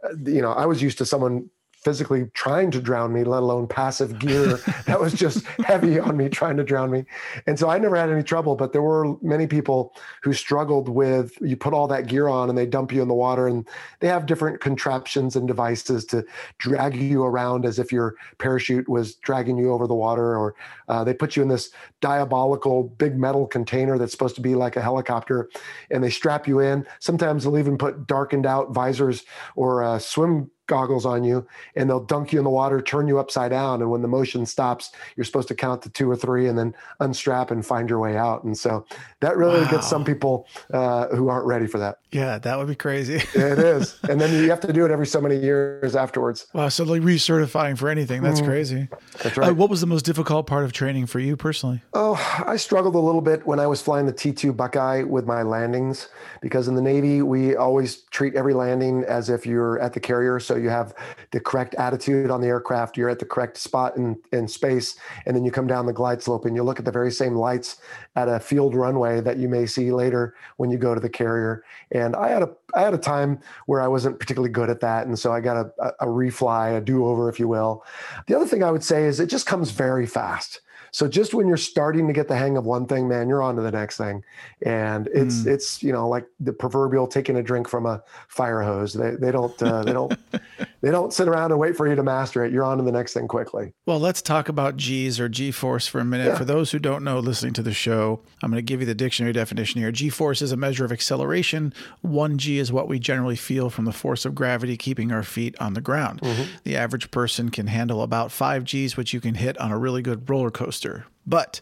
uh, 0.05 0.11
you 0.27 0.43
know, 0.43 0.53
I 0.53 0.67
was 0.67 0.83
used 0.83 0.99
to 0.99 1.07
someone 1.07 1.49
physically 1.85 2.27
trying 2.35 2.71
to 2.71 2.81
drown 2.81 3.13
me, 3.13 3.23
let 3.25 3.43
alone 3.43 3.67
passive 3.67 4.19
gear 4.19 4.57
that 4.87 4.99
was 4.99 5.13
just 5.13 5.47
heavy 5.65 6.01
on 6.01 6.17
me 6.17 6.29
trying 6.29 6.57
to 6.57 6.65
drown 6.65 6.91
me. 6.91 7.05
And 7.47 7.59
so 7.59 7.69
I 7.69 7.79
never 7.79 7.97
had 7.97 8.11
any 8.11 8.23
trouble, 8.23 8.57
but 8.57 8.73
there 8.73 8.83
were 8.83 9.17
many 9.23 9.47
people 9.47 9.95
who 10.23 10.33
struggled 10.33 10.89
with 10.89 11.37
you 11.41 11.57
put 11.57 11.75
all 11.75 11.87
that 11.89 12.07
gear 12.07 12.29
on 12.29 12.49
and 12.49 12.57
they 12.57 12.67
dump 12.67 12.93
you 12.93 13.03
in 13.03 13.09
the 13.09 13.15
water 13.15 13.47
and 13.47 13.69
they 14.01 14.09
have 14.09 14.27
different 14.27 14.61
contraptions 14.61 15.37
and 15.37 15.47
devices 15.47 16.05
to 16.07 16.25
drag 16.59 16.97
you 16.97 17.23
around 17.23 17.67
as 17.67 17.79
if 17.79 17.93
your 17.93 18.15
parachute 18.39 18.89
was 18.89 19.17
dragging 19.17 19.59
you 19.59 19.73
over 19.73 19.87
the 19.87 19.95
water 19.95 20.37
or 20.37 20.55
uh, 20.89 21.05
they 21.05 21.15
put 21.15 21.37
you 21.37 21.43
in 21.43 21.49
this 21.49 21.71
diabolical 22.01 22.85
big 22.85 23.17
metal 23.17 23.47
container 23.47 23.99
that's 23.99 24.13
supposed 24.13 24.35
to 24.35 24.41
be 24.41 24.55
like 24.55 24.77
a 24.77 24.83
helicopter 24.83 25.49
and 25.91 26.03
they 26.03 26.11
strap 26.11 26.49
you 26.49 26.61
in. 26.61 26.87
Sometimes 26.99 27.45
they'll 27.45 27.59
even 27.59 27.79
put 27.79 28.07
darkened 28.07 28.47
out 28.47 28.73
visors 28.73 29.25
or 29.57 29.83
uh, 29.83 29.99
swim 29.99 30.51
goggles 30.67 31.05
on 31.05 31.25
you 31.25 31.47
and 31.77 31.89
they'll 31.89 32.05
dunk 32.05 32.33
you 32.33 32.39
in 32.39 32.45
the 32.45 32.51
water, 32.51 32.81
turn 32.81 33.09
you 33.09 33.19
upside 33.19 33.51
down. 33.51 33.83
And 33.83 33.91
when 33.91 34.03
the 34.03 34.09
motion 34.09 34.47
stops, 34.47 34.93
you're 35.17 35.25
supposed 35.25 35.49
to 35.49 35.55
count 35.55 35.83
to 35.83 35.91
two 35.91 36.11
or 36.11 36.17
three 36.17 36.49
and 36.49 36.59
then 36.59 36.75
unstrap 37.01 37.51
and 37.51 37.65
find 37.65 37.89
your 37.89 37.99
way 37.99 38.17
out. 38.17 38.45
And 38.45 38.57
so 38.57 38.87
that 39.21 39.37
really 39.37 39.61
wow. 39.61 39.71
gets 39.71 39.89
some 39.89 40.05
people 40.05 40.47
uh, 40.73 41.09
who 41.09 41.29
aren't 41.29 41.47
ready 41.47 41.67
for 41.67 41.79
that. 41.79 41.99
Yeah, 42.11 42.39
that 42.39 42.59
would 42.59 42.69
be 42.69 42.75
crazy. 42.75 43.17
it 43.35 43.59
is. 43.59 43.99
And 44.09 44.21
then 44.21 44.33
you 44.43 44.51
have 44.51 44.61
to 44.61 44.73
do 44.73 44.85
it 44.85 44.91
every 44.91 45.07
so 45.07 45.21
many 45.21 45.37
years 45.37 45.97
afterwards. 45.97 46.47
Wow. 46.53 46.69
So 46.69 46.85
like 46.85 47.03
recertifying 47.03 47.77
for 47.77 47.89
anything. 47.89 48.23
That's 48.23 48.41
mm. 48.41 48.47
crazy. 48.47 48.89
That's 49.23 49.37
right. 49.37 49.51
Uh, 49.51 49.55
what 49.55 49.71
was 49.71 49.81
the 49.81 49.87
most 49.87 50.05
difficult 50.05 50.47
part 50.47 50.65
of 50.65 50.73
training 50.73 51.07
for 51.07 51.19
you 51.19 51.37
personally? 51.37 51.83
Oh, 51.93 52.15
I 52.47 52.57
struggled 52.57 52.95
a 52.95 52.99
little 53.01 53.21
bit 53.21 53.47
when 53.47 53.61
I 53.61 53.67
was 53.67 53.83
flying 53.83 54.07
the 54.07 54.13
T2 54.13 54.57
Buckeye 54.57 55.03
with 55.03 55.27
my 55.27 55.43
landings 55.43 56.09
because 56.41 56.69
in 56.69 56.75
the 56.75 56.83
Navy, 56.83 57.23
we 57.23 57.57
always 57.57 58.03
treat 58.11 58.35
every 58.35 58.55
landing 58.55 59.05
as 59.05 59.29
if 59.29 59.47
you're 59.47 59.79
at 59.81 59.93
the 59.93 60.01
carrier. 60.01 60.39
So 60.41 60.54
you 60.57 60.69
have 60.69 60.95
the 61.31 61.41
correct 61.41 61.75
attitude 61.75 62.31
on 62.31 62.41
the 62.41 62.47
aircraft, 62.47 62.97
you're 62.97 63.09
at 63.09 63.19
the 63.19 63.25
correct 63.25 63.57
spot 63.57 63.97
in, 63.97 64.17
in 64.33 64.49
space, 64.49 64.97
and 65.27 65.37
then 65.37 65.45
you 65.45 65.51
come 65.51 65.67
down 65.67 65.87
the 65.87 65.93
glide 65.93 66.23
slope 66.23 66.45
and 66.45 66.57
you 66.57 66.63
look 66.63 66.79
at 66.79 66.85
the 66.85 66.93
very 66.93 67.11
same 67.11 67.35
lights 67.35 67.77
at 68.17 68.29
a 68.29 68.41
field 68.41 68.75
runway 68.75 69.21
that 69.21 69.37
you 69.37 69.49
may 69.49 69.67
see 69.67 69.93
later 69.93 70.35
when 70.57 70.71
you 70.71 70.79
go 70.79 70.95
to 70.95 71.01
the 71.01 71.09
carrier. 71.09 71.65
And 71.91 72.17
I 72.17 72.29
had 72.29 72.43
a 72.43 72.51
I 72.75 72.81
had 72.81 72.95
a 72.95 72.99
time 72.99 73.39
where 73.67 73.81
I 73.81 73.87
wasn't 73.87 74.19
particularly 74.19 74.51
good 74.51 74.69
at 74.69 74.81
that, 74.81 75.07
and 75.07 75.19
so 75.19 75.33
I 75.33 75.41
got 75.41 75.57
a, 75.57 75.95
a 76.01 76.07
refly, 76.07 76.77
a 76.77 76.81
do 76.81 77.07
over, 77.07 77.29
if 77.29 77.39
you 77.39 77.47
will. 77.47 77.85
The 78.27 78.35
other 78.35 78.47
thing 78.47 78.65
I 78.65 78.71
would 78.71 78.83
say 78.83 79.05
is 79.05 79.21
it 79.21 79.27
just 79.27 79.47
comes 79.47 79.71
very 79.71 80.07
fast. 80.07 80.61
So 80.95 81.09
just 81.09 81.35
when 81.35 81.49
you're 81.49 81.57
starting 81.57 82.07
to 82.07 82.13
get 82.13 82.29
the 82.29 82.37
hang 82.37 82.57
of 82.57 82.67
one 82.67 82.87
thing, 82.87 83.09
man, 83.09 83.29
you're 83.29 83.43
on 83.43 83.57
to 83.57 83.63
the 83.63 83.73
next 83.73 83.97
thing. 83.97 84.23
And 84.65 85.09
it's 85.09 85.41
mm. 85.41 85.49
it's 85.49 85.83
you 85.83 85.93
know 85.93 86.09
like 86.09 86.25
the 86.39 86.53
proverbial 86.53 87.09
taking 87.09 87.35
a 87.35 87.43
drink 87.43 87.67
from 87.67 87.85
a 87.85 88.01
fire 88.29 88.63
hose. 88.63 88.93
They 88.93 89.17
they 89.17 89.33
don't 89.33 89.61
uh, 89.61 89.83
they 89.83 89.93
don't 89.93 90.17
they 90.83 90.93
don't 90.93 91.13
sit 91.13 91.27
around 91.27 91.51
and 91.51 91.59
wait 91.59 91.77
for 91.77 91.89
you 91.89 91.97
to 91.97 92.05
master 92.05 92.45
it. 92.45 92.53
You're 92.53 92.63
on 92.63 92.79
to 92.79 92.85
the 92.85 92.93
next 92.93 93.13
thing 93.13 93.27
quickly. 93.27 93.73
Well, 93.87 93.99
let's 93.99 94.23
talk 94.23 94.49
about 94.49 94.77
G's 94.77 95.19
or 95.19 95.29
G 95.29 95.51
force 95.51 95.89
for 95.89 95.99
a 95.99 96.05
minute. 96.05 96.29
Yeah. 96.29 96.39
For 96.39 96.45
those 96.45 96.71
who 96.71 96.79
don't 96.79 97.03
know, 97.03 97.19
listening 97.19 97.55
to 97.55 97.63
the 97.63 97.75
show, 97.75 98.21
I'm 98.41 98.53
going 98.53 98.59
to 98.59 98.63
give 98.63 98.79
you 98.79 98.87
the 98.87 98.95
dictionary 98.95 99.33
definition 99.33 99.81
here. 99.81 99.91
G 99.91 100.11
force 100.11 100.43
is 100.43 100.53
a 100.53 100.57
measure 100.57 100.85
of 100.85 100.93
acceleration. 100.93 101.75
One 102.03 102.39
G 102.39 102.61
is 102.61 102.71
what 102.71 102.87
we 102.87 103.01
generally 103.01 103.35
feel 103.35 103.69
from 103.69 103.85
the 103.85 103.93
force 103.93 104.25
of 104.25 104.37
gravity 104.37 104.77
keeping 104.77 105.11
our 105.11 105.25
feet 105.25 105.57
on 105.59 105.75
the 105.75 105.81
ground. 105.81 106.21
Mm-hmm. 106.21 106.43
The 106.63 106.77
average 106.77 107.11
person 107.11 107.49
can 107.49 107.67
handle 107.67 108.01
about 108.01 108.31
five 108.31 108.63
G's, 108.63 108.97
which 108.97 109.13
you 109.13 109.21
can 109.21 109.35
hit 109.35 109.59
on 109.59 109.73
a 109.73 109.79
really 109.79 110.01
good 110.01 110.31
roller 110.31 110.53
coaster 110.53 110.84
but 111.27 111.61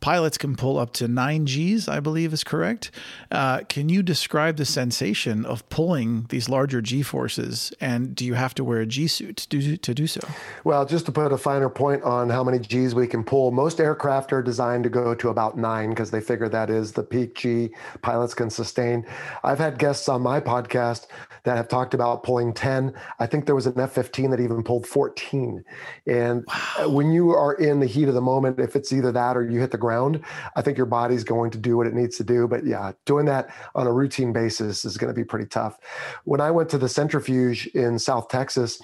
pilots 0.00 0.38
can 0.38 0.56
pull 0.56 0.78
up 0.78 0.92
to 0.94 1.08
nine 1.08 1.44
Gs, 1.44 1.88
I 1.88 2.00
believe 2.00 2.32
is 2.32 2.44
correct. 2.44 2.90
Uh, 3.30 3.60
can 3.68 3.88
you 3.88 4.02
describe 4.02 4.56
the 4.56 4.64
sensation 4.64 5.44
of 5.44 5.68
pulling 5.68 6.26
these 6.28 6.48
larger 6.48 6.80
G 6.80 7.02
forces? 7.02 7.72
And 7.80 8.14
do 8.14 8.24
you 8.24 8.34
have 8.34 8.54
to 8.54 8.64
wear 8.64 8.80
a 8.80 8.86
G 8.86 9.06
suit 9.06 9.36
to 9.36 9.58
do, 9.58 9.76
to 9.76 9.94
do 9.94 10.06
so? 10.06 10.20
Well, 10.64 10.84
just 10.84 11.06
to 11.06 11.12
put 11.12 11.32
a 11.32 11.38
finer 11.38 11.68
point 11.68 12.02
on 12.02 12.30
how 12.30 12.44
many 12.44 12.58
Gs 12.58 12.94
we 12.94 13.06
can 13.06 13.24
pull, 13.24 13.50
most 13.50 13.80
aircraft 13.80 14.32
are 14.32 14.42
designed 14.42 14.84
to 14.84 14.90
go 14.90 15.14
to 15.14 15.28
about 15.28 15.56
nine 15.58 15.90
because 15.90 16.10
they 16.10 16.20
figure 16.20 16.48
that 16.48 16.70
is 16.70 16.92
the 16.92 17.02
peak 17.02 17.34
G 17.34 17.70
pilots 18.02 18.34
can 18.34 18.50
sustain. 18.50 19.06
I've 19.44 19.58
had 19.58 19.78
guests 19.78 20.08
on 20.08 20.22
my 20.22 20.40
podcast 20.40 21.06
that 21.44 21.56
have 21.56 21.68
talked 21.68 21.94
about 21.94 22.22
pulling 22.22 22.52
10. 22.52 22.92
I 23.18 23.26
think 23.26 23.46
there 23.46 23.54
was 23.54 23.66
an 23.66 23.78
F 23.78 23.92
15 23.92 24.30
that 24.30 24.40
even 24.40 24.62
pulled 24.62 24.86
14. 24.86 25.64
And 26.06 26.44
wow. 26.46 26.88
when 26.88 27.12
you 27.12 27.30
are 27.30 27.54
in 27.54 27.80
the 27.80 27.86
heat 27.86 28.08
of 28.08 28.14
the 28.14 28.20
moment, 28.20 28.58
if 28.58 28.76
it's 28.76 28.92
either 28.92 29.12
that 29.12 29.36
or 29.36 29.48
you 29.48 29.60
hit 29.60 29.70
the 29.70 29.78
ground, 29.86 30.20
I 30.56 30.62
think 30.62 30.76
your 30.76 30.86
body's 30.86 31.22
going 31.22 31.52
to 31.52 31.58
do 31.58 31.76
what 31.76 31.86
it 31.86 31.94
needs 31.94 32.16
to 32.16 32.24
do. 32.24 32.48
But 32.48 32.66
yeah, 32.66 32.90
doing 33.04 33.24
that 33.26 33.54
on 33.76 33.86
a 33.86 33.92
routine 33.92 34.32
basis 34.32 34.84
is 34.84 34.96
going 34.96 35.14
to 35.14 35.14
be 35.14 35.22
pretty 35.22 35.46
tough. 35.46 35.78
When 36.24 36.40
I 36.40 36.50
went 36.50 36.68
to 36.70 36.78
the 36.78 36.88
centrifuge 36.88 37.68
in 37.68 37.96
South 38.00 38.28
Texas, 38.28 38.80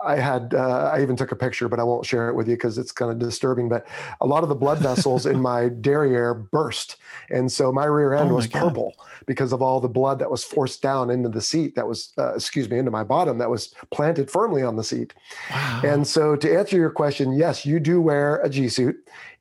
I 0.00 0.16
had, 0.16 0.54
uh, 0.54 0.90
I 0.94 1.02
even 1.02 1.14
took 1.14 1.30
a 1.30 1.36
picture, 1.36 1.68
but 1.68 1.78
I 1.78 1.82
won't 1.82 2.06
share 2.06 2.30
it 2.30 2.34
with 2.34 2.48
you 2.48 2.56
because 2.56 2.78
it's 2.78 2.90
kind 2.90 3.10
of 3.10 3.18
disturbing. 3.18 3.68
But 3.68 3.86
a 4.22 4.26
lot 4.26 4.44
of 4.44 4.48
the 4.48 4.54
blood 4.54 4.78
vessels 4.78 5.26
in 5.26 5.38
my 5.40 5.68
derriere 5.80 6.32
burst. 6.32 6.96
And 7.28 7.52
so 7.52 7.70
my 7.70 7.84
rear 7.84 8.14
end 8.14 8.30
oh 8.30 8.36
was 8.36 8.46
purple 8.46 8.94
because 9.26 9.52
of 9.52 9.60
all 9.60 9.78
the 9.80 9.88
blood 9.88 10.18
that 10.20 10.30
was 10.30 10.42
forced 10.42 10.80
down 10.80 11.10
into 11.10 11.28
the 11.28 11.42
seat 11.42 11.74
that 11.74 11.86
was, 11.86 12.14
uh, 12.16 12.34
excuse 12.34 12.70
me, 12.70 12.78
into 12.78 12.90
my 12.90 13.04
bottom 13.04 13.36
that 13.38 13.50
was 13.50 13.74
planted 13.90 14.30
firmly 14.30 14.62
on 14.62 14.76
the 14.76 14.84
seat. 14.84 15.12
Wow. 15.50 15.82
And 15.84 16.06
so 16.06 16.34
to 16.36 16.58
answer 16.58 16.76
your 16.76 16.90
question, 16.90 17.32
yes, 17.32 17.66
you 17.66 17.78
do 17.78 18.00
wear 18.00 18.36
a 18.36 18.48
G 18.48 18.68
suit 18.68 18.96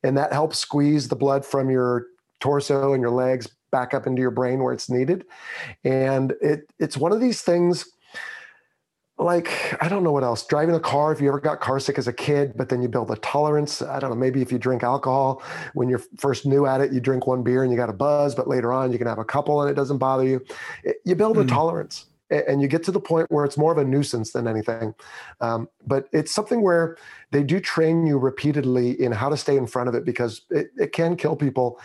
and 0.05 0.17
that 0.17 0.31
helps 0.31 0.59
squeeze 0.59 1.07
the 1.07 1.15
blood 1.15 1.43
from 1.43 1.69
your 1.69 2.05
torso 2.39 2.93
and 2.93 3.01
your 3.01 3.11
legs 3.11 3.49
back 3.71 3.93
up 3.93 4.05
into 4.05 4.21
your 4.21 4.31
brain 4.31 4.63
where 4.63 4.71
it's 4.71 4.89
needed. 4.89 5.25
And 5.83 6.33
it 6.41 6.69
it's 6.79 6.95
one 6.95 7.11
of 7.11 7.19
these 7.19 7.41
things 7.41 7.85
like 9.17 9.75
I 9.81 9.87
don't 9.87 10.03
know 10.03 10.11
what 10.11 10.23
else. 10.23 10.45
Driving 10.45 10.75
a 10.75 10.79
car, 10.79 11.11
if 11.11 11.19
you 11.19 11.27
ever 11.27 11.39
got 11.39 11.59
car 11.59 11.79
sick 11.79 11.97
as 11.97 12.07
a 12.07 12.13
kid, 12.13 12.53
but 12.55 12.69
then 12.69 12.81
you 12.81 12.87
build 12.87 13.09
a 13.09 13.15
tolerance. 13.17 13.81
I 13.81 13.99
don't 13.99 14.11
know. 14.11 14.15
Maybe 14.15 14.41
if 14.41 14.51
you 14.51 14.59
drink 14.59 14.83
alcohol, 14.83 15.41
when 15.73 15.89
you're 15.89 16.01
first 16.17 16.45
new 16.45 16.65
at 16.65 16.81
it, 16.81 16.93
you 16.93 16.99
drink 16.99 17.25
one 17.25 17.41
beer 17.41 17.63
and 17.63 17.71
you 17.71 17.77
got 17.77 17.89
a 17.89 17.93
buzz, 17.93 18.35
but 18.35 18.47
later 18.47 18.71
on 18.71 18.91
you 18.91 18.97
can 18.97 19.07
have 19.07 19.19
a 19.19 19.25
couple 19.25 19.61
and 19.61 19.71
it 19.71 19.73
doesn't 19.73 19.97
bother 19.97 20.25
you. 20.25 20.45
You 21.03 21.15
build 21.15 21.37
a 21.37 21.43
mm. 21.43 21.49
tolerance 21.49 22.05
and 22.29 22.61
you 22.61 22.67
get 22.67 22.83
to 22.83 22.91
the 22.91 22.99
point 22.99 23.31
where 23.31 23.45
it's 23.45 23.57
more 23.57 23.71
of 23.71 23.77
a 23.77 23.85
nuisance 23.85 24.31
than 24.31 24.47
anything. 24.47 24.95
Um, 25.41 25.69
but 25.85 26.07
it's 26.11 26.33
something 26.33 26.61
where 26.61 26.97
they 27.31 27.43
do 27.43 27.59
train 27.59 28.07
you 28.07 28.17
repeatedly 28.17 28.99
in 28.99 29.11
how 29.11 29.29
to 29.29 29.37
stay 29.37 29.57
in 29.57 29.67
front 29.67 29.89
of 29.89 29.95
it 29.95 30.05
because 30.05 30.41
it, 30.49 30.71
it 30.77 30.91
can 30.91 31.15
kill 31.15 31.35
people. 31.35 31.79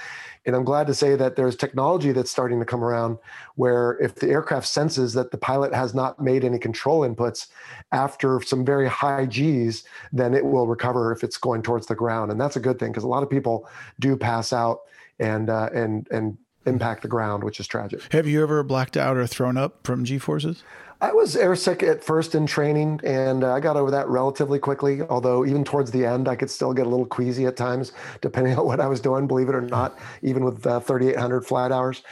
And 0.47 0.57
I'm 0.57 0.65
glad 0.65 0.87
to 0.87 0.95
say 0.95 1.17
that 1.17 1.37
there's 1.37 1.57
technology 1.57 2.13
that's 2.13 2.31
starting 2.31 2.59
to 2.61 2.65
come 2.65 2.83
around 2.83 3.19
where 3.57 3.99
if 4.01 4.15
the 4.15 4.29
aircraft 4.29 4.67
senses 4.67 5.13
that 5.13 5.31
the 5.31 5.37
pilot 5.37 5.75
has 5.75 5.95
not 5.95 6.21
made 6.21 6.45
any 6.45 6.59
control 6.59 7.01
inputs 7.01 7.49
after 7.93 8.41
some 8.41 8.65
very 8.65 8.89
high 8.89 9.27
G's, 9.27 9.85
then 10.13 10.33
it 10.33 10.45
will 10.45 10.67
recover 10.67 11.13
if 11.13 11.23
it's 11.23 11.37
going 11.37 11.63
towards 11.63 11.87
the 11.87 11.95
ground. 11.95 12.31
And 12.33 12.41
that's 12.41 12.57
a 12.57 12.61
good 12.61 12.79
thing 12.79 12.91
because 12.91 13.05
a 13.05 13.09
lot 13.09 13.23
of 13.23 13.29
people 13.29 13.69
do 13.99 14.17
pass 14.17 14.53
out 14.55 14.81
and 15.19 15.51
uh, 15.51 15.69
and 15.75 16.09
and 16.11 16.39
impact 16.67 17.03
the 17.03 17.09
ground, 17.09 17.45
which 17.45 17.61
is 17.61 17.67
tragic. 17.67 18.01
Have 18.13 18.27
you 18.27 18.43
ever 18.43 18.63
blacked 18.63 18.97
out 18.97 19.17
or 19.17 19.27
thrown 19.27 19.57
up 19.57 19.81
from 19.85 20.05
G 20.05 20.19
forces? 20.19 20.63
I 21.03 21.13
was 21.13 21.35
airsick 21.35 21.83
at 21.83 22.05
first 22.05 22.35
in 22.35 22.47
training, 22.47 23.01
and 23.05 23.43
uh, 23.43 23.55
I 23.55 23.61
got 23.61 23.77
over 23.77 23.91
that 23.91 24.07
relatively 24.09 24.59
quickly. 24.59 25.01
Although 25.01 25.47
even 25.47 25.65
towards 25.65 25.91
the 25.91 26.05
end, 26.05 26.29
I 26.29 26.37
could 26.37 26.51
still 26.51 26.75
get 26.75 26.87
a 26.87 26.91
little 26.91 27.07
queasy 27.07 27.47
at 27.47 27.57
times, 27.57 27.93
depending 28.21 28.59
on 28.59 28.67
what 28.67 28.81
I 28.81 28.87
was 28.87 29.01
doing. 29.01 29.27
Believe 29.27 29.49
it 29.49 29.55
or 29.55 29.63
not, 29.63 29.99
even 30.21 30.45
with 30.45 30.67
uh, 30.67 30.81
3,800 30.81 31.47
flight 31.47 31.73
hours. 31.73 32.03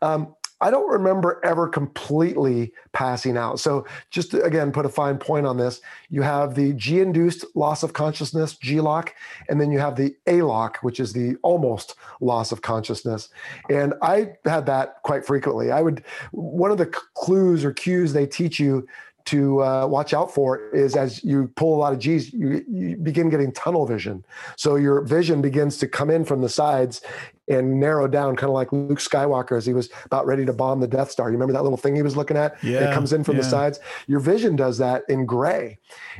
Um, 0.00 0.34
I 0.60 0.70
don't 0.70 0.88
remember 0.90 1.40
ever 1.44 1.68
completely 1.68 2.72
passing 2.92 3.36
out. 3.36 3.60
So, 3.60 3.86
just 4.10 4.32
to, 4.32 4.42
again, 4.42 4.72
put 4.72 4.86
a 4.86 4.88
fine 4.88 5.18
point 5.18 5.46
on 5.46 5.56
this, 5.56 5.80
you 6.10 6.22
have 6.22 6.54
the 6.54 6.72
G 6.72 7.00
induced 7.00 7.44
loss 7.54 7.82
of 7.82 7.92
consciousness, 7.92 8.56
G 8.56 8.80
LOC, 8.80 9.14
and 9.48 9.60
then 9.60 9.70
you 9.70 9.78
have 9.78 9.96
the 9.96 10.16
A 10.26 10.42
LOC, 10.42 10.78
which 10.78 11.00
is 11.00 11.12
the 11.12 11.36
almost 11.42 11.94
loss 12.20 12.52
of 12.52 12.62
consciousness. 12.62 13.28
And 13.70 13.94
I 14.02 14.32
had 14.44 14.66
that 14.66 15.02
quite 15.02 15.24
frequently. 15.24 15.70
I 15.70 15.82
would, 15.82 16.04
one 16.32 16.70
of 16.70 16.78
the 16.78 16.86
clues 16.86 17.64
or 17.64 17.72
cues 17.72 18.12
they 18.12 18.26
teach 18.26 18.58
you 18.58 18.86
to 19.28 19.62
uh, 19.62 19.86
watch 19.86 20.14
out 20.14 20.32
for 20.32 20.70
is 20.70 20.96
as 20.96 21.22
you 21.22 21.52
pull 21.54 21.76
a 21.76 21.78
lot 21.78 21.92
of 21.92 21.98
G's, 21.98 22.32
you, 22.32 22.64
you 22.66 22.96
begin 22.96 23.28
getting 23.28 23.52
tunnel 23.52 23.84
vision. 23.84 24.24
So 24.56 24.76
your 24.76 25.02
vision 25.02 25.42
begins 25.42 25.76
to 25.78 25.86
come 25.86 26.08
in 26.08 26.24
from 26.24 26.40
the 26.40 26.48
sides 26.48 27.02
and 27.48 27.80
narrowed 27.80 28.12
down, 28.12 28.36
kind 28.36 28.48
of 28.48 28.54
like 28.54 28.72
Luke 28.72 28.98
Skywalker 28.98 29.56
as 29.56 29.66
he 29.66 29.72
was 29.72 29.90
about 30.04 30.26
ready 30.26 30.44
to 30.44 30.52
bomb 30.52 30.80
the 30.80 30.88
Death 30.88 31.10
Star. 31.10 31.28
You 31.28 31.32
remember 31.32 31.52
that 31.54 31.62
little 31.62 31.78
thing 31.78 31.96
he 31.96 32.02
was 32.02 32.16
looking 32.16 32.36
at? 32.36 32.62
Yeah. 32.62 32.90
It 32.90 32.94
comes 32.94 33.12
in 33.12 33.24
from 33.24 33.36
yeah. 33.36 33.42
the 33.42 33.48
sides. 33.48 33.80
Your 34.06 34.20
vision 34.20 34.56
does 34.56 34.78
that 34.78 35.04
in 35.08 35.26
gray. 35.26 35.78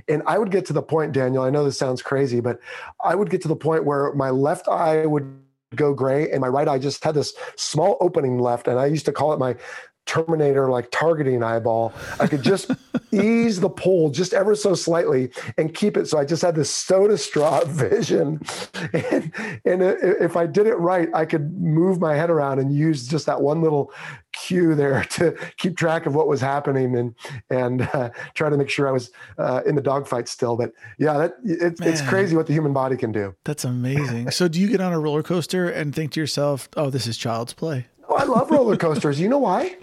And 0.08 0.22
I 0.26 0.38
would 0.38 0.50
get 0.50 0.66
to 0.66 0.72
the 0.72 0.82
point, 0.82 1.12
Daniel, 1.12 1.42
I 1.42 1.50
know 1.50 1.64
this 1.64 1.78
sounds 1.78 2.02
crazy, 2.02 2.40
but 2.40 2.58
I 3.02 3.14
would 3.14 3.30
get 3.30 3.42
to 3.42 3.48
the 3.48 3.56
point 3.56 3.84
where 3.84 4.12
my 4.14 4.30
left 4.30 4.68
eye 4.68 5.06
would 5.06 5.42
go 5.74 5.92
gray 5.92 6.30
and 6.30 6.40
my 6.40 6.48
right 6.48 6.66
eye 6.66 6.78
just 6.78 7.04
had 7.04 7.14
this 7.14 7.34
small 7.56 7.98
opening 8.00 8.38
left 8.38 8.66
and 8.68 8.78
i 8.78 8.86
used 8.86 9.04
to 9.04 9.12
call 9.12 9.34
it 9.34 9.38
my 9.38 9.54
Terminator 10.08 10.70
like 10.70 10.90
targeting 10.90 11.42
eyeball. 11.42 11.92
I 12.18 12.26
could 12.26 12.42
just 12.42 12.70
ease 13.12 13.60
the 13.60 13.68
pull 13.68 14.10
just 14.10 14.32
ever 14.32 14.54
so 14.54 14.74
slightly 14.74 15.30
and 15.56 15.72
keep 15.72 15.96
it. 15.96 16.08
So 16.08 16.18
I 16.18 16.24
just 16.24 16.42
had 16.42 16.54
this 16.54 16.70
soda 16.70 17.16
straw 17.18 17.64
vision. 17.66 18.40
And, 18.92 19.32
and 19.64 19.82
if 19.82 20.36
I 20.36 20.46
did 20.46 20.66
it 20.66 20.76
right, 20.76 21.08
I 21.14 21.26
could 21.26 21.52
move 21.60 22.00
my 22.00 22.16
head 22.16 22.30
around 22.30 22.58
and 22.58 22.74
use 22.74 23.06
just 23.06 23.26
that 23.26 23.40
one 23.40 23.62
little 23.62 23.92
cue 24.32 24.74
there 24.74 25.04
to 25.04 25.36
keep 25.58 25.76
track 25.76 26.06
of 26.06 26.14
what 26.14 26.26
was 26.26 26.40
happening 26.40 26.96
and 26.96 27.14
and 27.50 27.82
uh, 27.92 28.10
try 28.34 28.48
to 28.48 28.56
make 28.56 28.70
sure 28.70 28.88
I 28.88 28.92
was 28.92 29.10
uh, 29.38 29.62
in 29.66 29.74
the 29.74 29.82
dogfight 29.82 30.28
still. 30.28 30.56
But 30.56 30.72
yeah, 30.98 31.18
that 31.18 31.34
it, 31.44 31.78
it's 31.80 32.02
crazy 32.02 32.34
what 32.34 32.46
the 32.46 32.52
human 32.54 32.72
body 32.72 32.96
can 32.96 33.12
do. 33.12 33.34
That's 33.44 33.64
amazing. 33.64 34.30
so 34.30 34.48
do 34.48 34.60
you 34.60 34.68
get 34.68 34.80
on 34.80 34.92
a 34.92 34.98
roller 34.98 35.22
coaster 35.22 35.68
and 35.68 35.94
think 35.94 36.12
to 36.12 36.20
yourself, 36.20 36.68
"Oh, 36.76 36.88
this 36.90 37.06
is 37.06 37.16
child's 37.18 37.52
play"? 37.52 37.86
Oh, 38.08 38.14
I 38.14 38.24
love 38.24 38.50
roller 38.50 38.76
coasters. 38.76 39.20
You 39.20 39.28
know 39.28 39.38
why? 39.38 39.76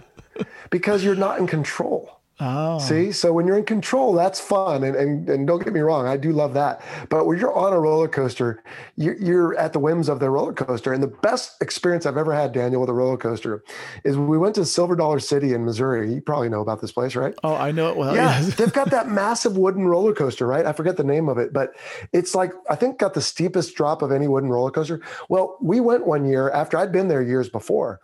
Because 0.70 1.04
you're 1.04 1.14
not 1.14 1.38
in 1.38 1.46
control. 1.46 2.16
Oh. 2.38 2.78
See, 2.78 3.12
so 3.12 3.32
when 3.32 3.46
you're 3.46 3.56
in 3.56 3.64
control, 3.64 4.12
that's 4.12 4.38
fun, 4.38 4.84
and, 4.84 4.94
and 4.94 5.26
and 5.26 5.46
don't 5.46 5.64
get 5.64 5.72
me 5.72 5.80
wrong, 5.80 6.06
I 6.06 6.18
do 6.18 6.32
love 6.32 6.52
that. 6.52 6.82
But 7.08 7.24
when 7.24 7.38
you're 7.38 7.54
on 7.54 7.72
a 7.72 7.80
roller 7.80 8.08
coaster, 8.08 8.62
you're, 8.96 9.16
you're 9.16 9.56
at 9.56 9.72
the 9.72 9.78
whims 9.78 10.10
of 10.10 10.20
the 10.20 10.28
roller 10.28 10.52
coaster. 10.52 10.92
And 10.92 11.02
the 11.02 11.06
best 11.06 11.62
experience 11.62 12.04
I've 12.04 12.18
ever 12.18 12.34
had, 12.34 12.52
Daniel, 12.52 12.82
with 12.82 12.90
a 12.90 12.92
roller 12.92 13.16
coaster, 13.16 13.64
is 14.04 14.18
we 14.18 14.36
went 14.36 14.54
to 14.56 14.66
Silver 14.66 14.94
Dollar 14.94 15.18
City 15.18 15.54
in 15.54 15.64
Missouri. 15.64 16.12
You 16.12 16.20
probably 16.20 16.50
know 16.50 16.60
about 16.60 16.82
this 16.82 16.92
place, 16.92 17.16
right? 17.16 17.34
Oh, 17.42 17.54
I 17.54 17.70
know 17.70 17.88
it 17.88 17.96
well. 17.96 18.14
Yeah, 18.14 18.38
yes. 18.38 18.54
they've 18.56 18.72
got 18.72 18.90
that 18.90 19.08
massive 19.10 19.56
wooden 19.56 19.86
roller 19.86 20.12
coaster, 20.12 20.46
right? 20.46 20.66
I 20.66 20.72
forget 20.72 20.98
the 20.98 21.04
name 21.04 21.30
of 21.30 21.38
it, 21.38 21.54
but 21.54 21.74
it's 22.12 22.34
like 22.34 22.52
I 22.68 22.74
think 22.74 22.98
got 22.98 23.14
the 23.14 23.22
steepest 23.22 23.74
drop 23.76 24.02
of 24.02 24.12
any 24.12 24.28
wooden 24.28 24.50
roller 24.50 24.70
coaster. 24.70 25.00
Well, 25.30 25.56
we 25.62 25.80
went 25.80 26.06
one 26.06 26.26
year 26.26 26.50
after 26.50 26.76
I'd 26.76 26.92
been 26.92 27.08
there 27.08 27.22
years 27.22 27.48
before, 27.48 28.00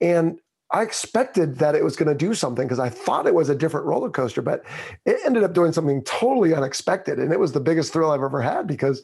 and 0.00 0.40
I 0.74 0.82
expected 0.82 1.58
that 1.58 1.76
it 1.76 1.84
was 1.84 1.94
going 1.94 2.08
to 2.08 2.16
do 2.16 2.34
something 2.34 2.66
because 2.66 2.80
I 2.80 2.88
thought 2.88 3.28
it 3.28 3.34
was 3.34 3.48
a 3.48 3.54
different 3.54 3.86
roller 3.86 4.10
coaster, 4.10 4.42
but 4.42 4.64
it 5.06 5.20
ended 5.24 5.44
up 5.44 5.54
doing 5.54 5.72
something 5.72 6.02
totally 6.02 6.52
unexpected. 6.52 7.20
And 7.20 7.32
it 7.32 7.38
was 7.38 7.52
the 7.52 7.60
biggest 7.60 7.92
thrill 7.92 8.10
I've 8.10 8.22
ever 8.22 8.42
had 8.42 8.66
because 8.66 9.00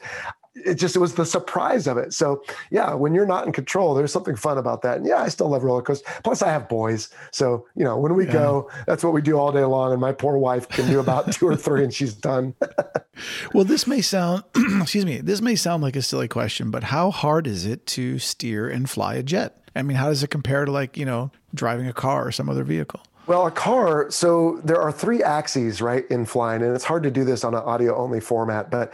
it 0.54 0.74
just 0.74 0.96
it 0.96 0.98
was 0.98 1.14
the 1.14 1.24
surprise 1.24 1.86
of 1.86 1.96
it. 1.96 2.12
So 2.12 2.42
yeah, 2.70 2.94
when 2.94 3.14
you're 3.14 3.26
not 3.26 3.46
in 3.46 3.52
control, 3.52 3.94
there's 3.94 4.12
something 4.12 4.36
fun 4.36 4.58
about 4.58 4.82
that. 4.82 4.98
And 4.98 5.06
yeah, 5.06 5.22
I 5.22 5.28
still 5.28 5.48
love 5.48 5.62
roller 5.62 5.82
coasters. 5.82 6.06
Plus, 6.24 6.42
I 6.42 6.50
have 6.50 6.68
boys, 6.68 7.08
so 7.30 7.66
you 7.76 7.84
know 7.84 7.98
when 7.98 8.14
we 8.14 8.26
yeah. 8.26 8.32
go, 8.32 8.70
that's 8.86 9.04
what 9.04 9.12
we 9.12 9.22
do 9.22 9.38
all 9.38 9.52
day 9.52 9.64
long. 9.64 9.92
And 9.92 10.00
my 10.00 10.12
poor 10.12 10.38
wife 10.38 10.68
can 10.68 10.88
do 10.88 11.00
about 11.00 11.32
two 11.32 11.46
or 11.46 11.56
three, 11.56 11.84
and 11.84 11.94
she's 11.94 12.14
done. 12.14 12.54
well, 13.54 13.64
this 13.64 13.86
may 13.86 14.00
sound, 14.00 14.44
excuse 14.80 15.06
me, 15.06 15.18
this 15.18 15.40
may 15.40 15.54
sound 15.54 15.82
like 15.82 15.96
a 15.96 16.02
silly 16.02 16.28
question, 16.28 16.70
but 16.70 16.84
how 16.84 17.10
hard 17.10 17.46
is 17.46 17.66
it 17.66 17.86
to 17.86 18.18
steer 18.18 18.68
and 18.68 18.88
fly 18.88 19.14
a 19.14 19.22
jet? 19.22 19.56
I 19.76 19.82
mean, 19.82 19.96
how 19.96 20.08
does 20.08 20.22
it 20.22 20.30
compare 20.30 20.64
to 20.64 20.72
like, 20.72 20.96
you 20.96 21.04
know, 21.04 21.30
driving 21.54 21.86
a 21.86 21.92
car 21.92 22.26
or 22.26 22.32
some 22.32 22.48
other 22.48 22.64
vehicle? 22.64 23.00
Well, 23.30 23.46
a 23.46 23.52
car, 23.52 24.10
so 24.10 24.60
there 24.64 24.80
are 24.82 24.90
three 24.90 25.22
axes, 25.22 25.80
right, 25.80 26.04
in 26.10 26.24
flying, 26.24 26.62
and 26.62 26.74
it's 26.74 26.82
hard 26.82 27.04
to 27.04 27.12
do 27.12 27.22
this 27.22 27.44
on 27.44 27.54
an 27.54 27.60
audio 27.60 27.96
only 27.96 28.18
format. 28.18 28.72
But, 28.72 28.92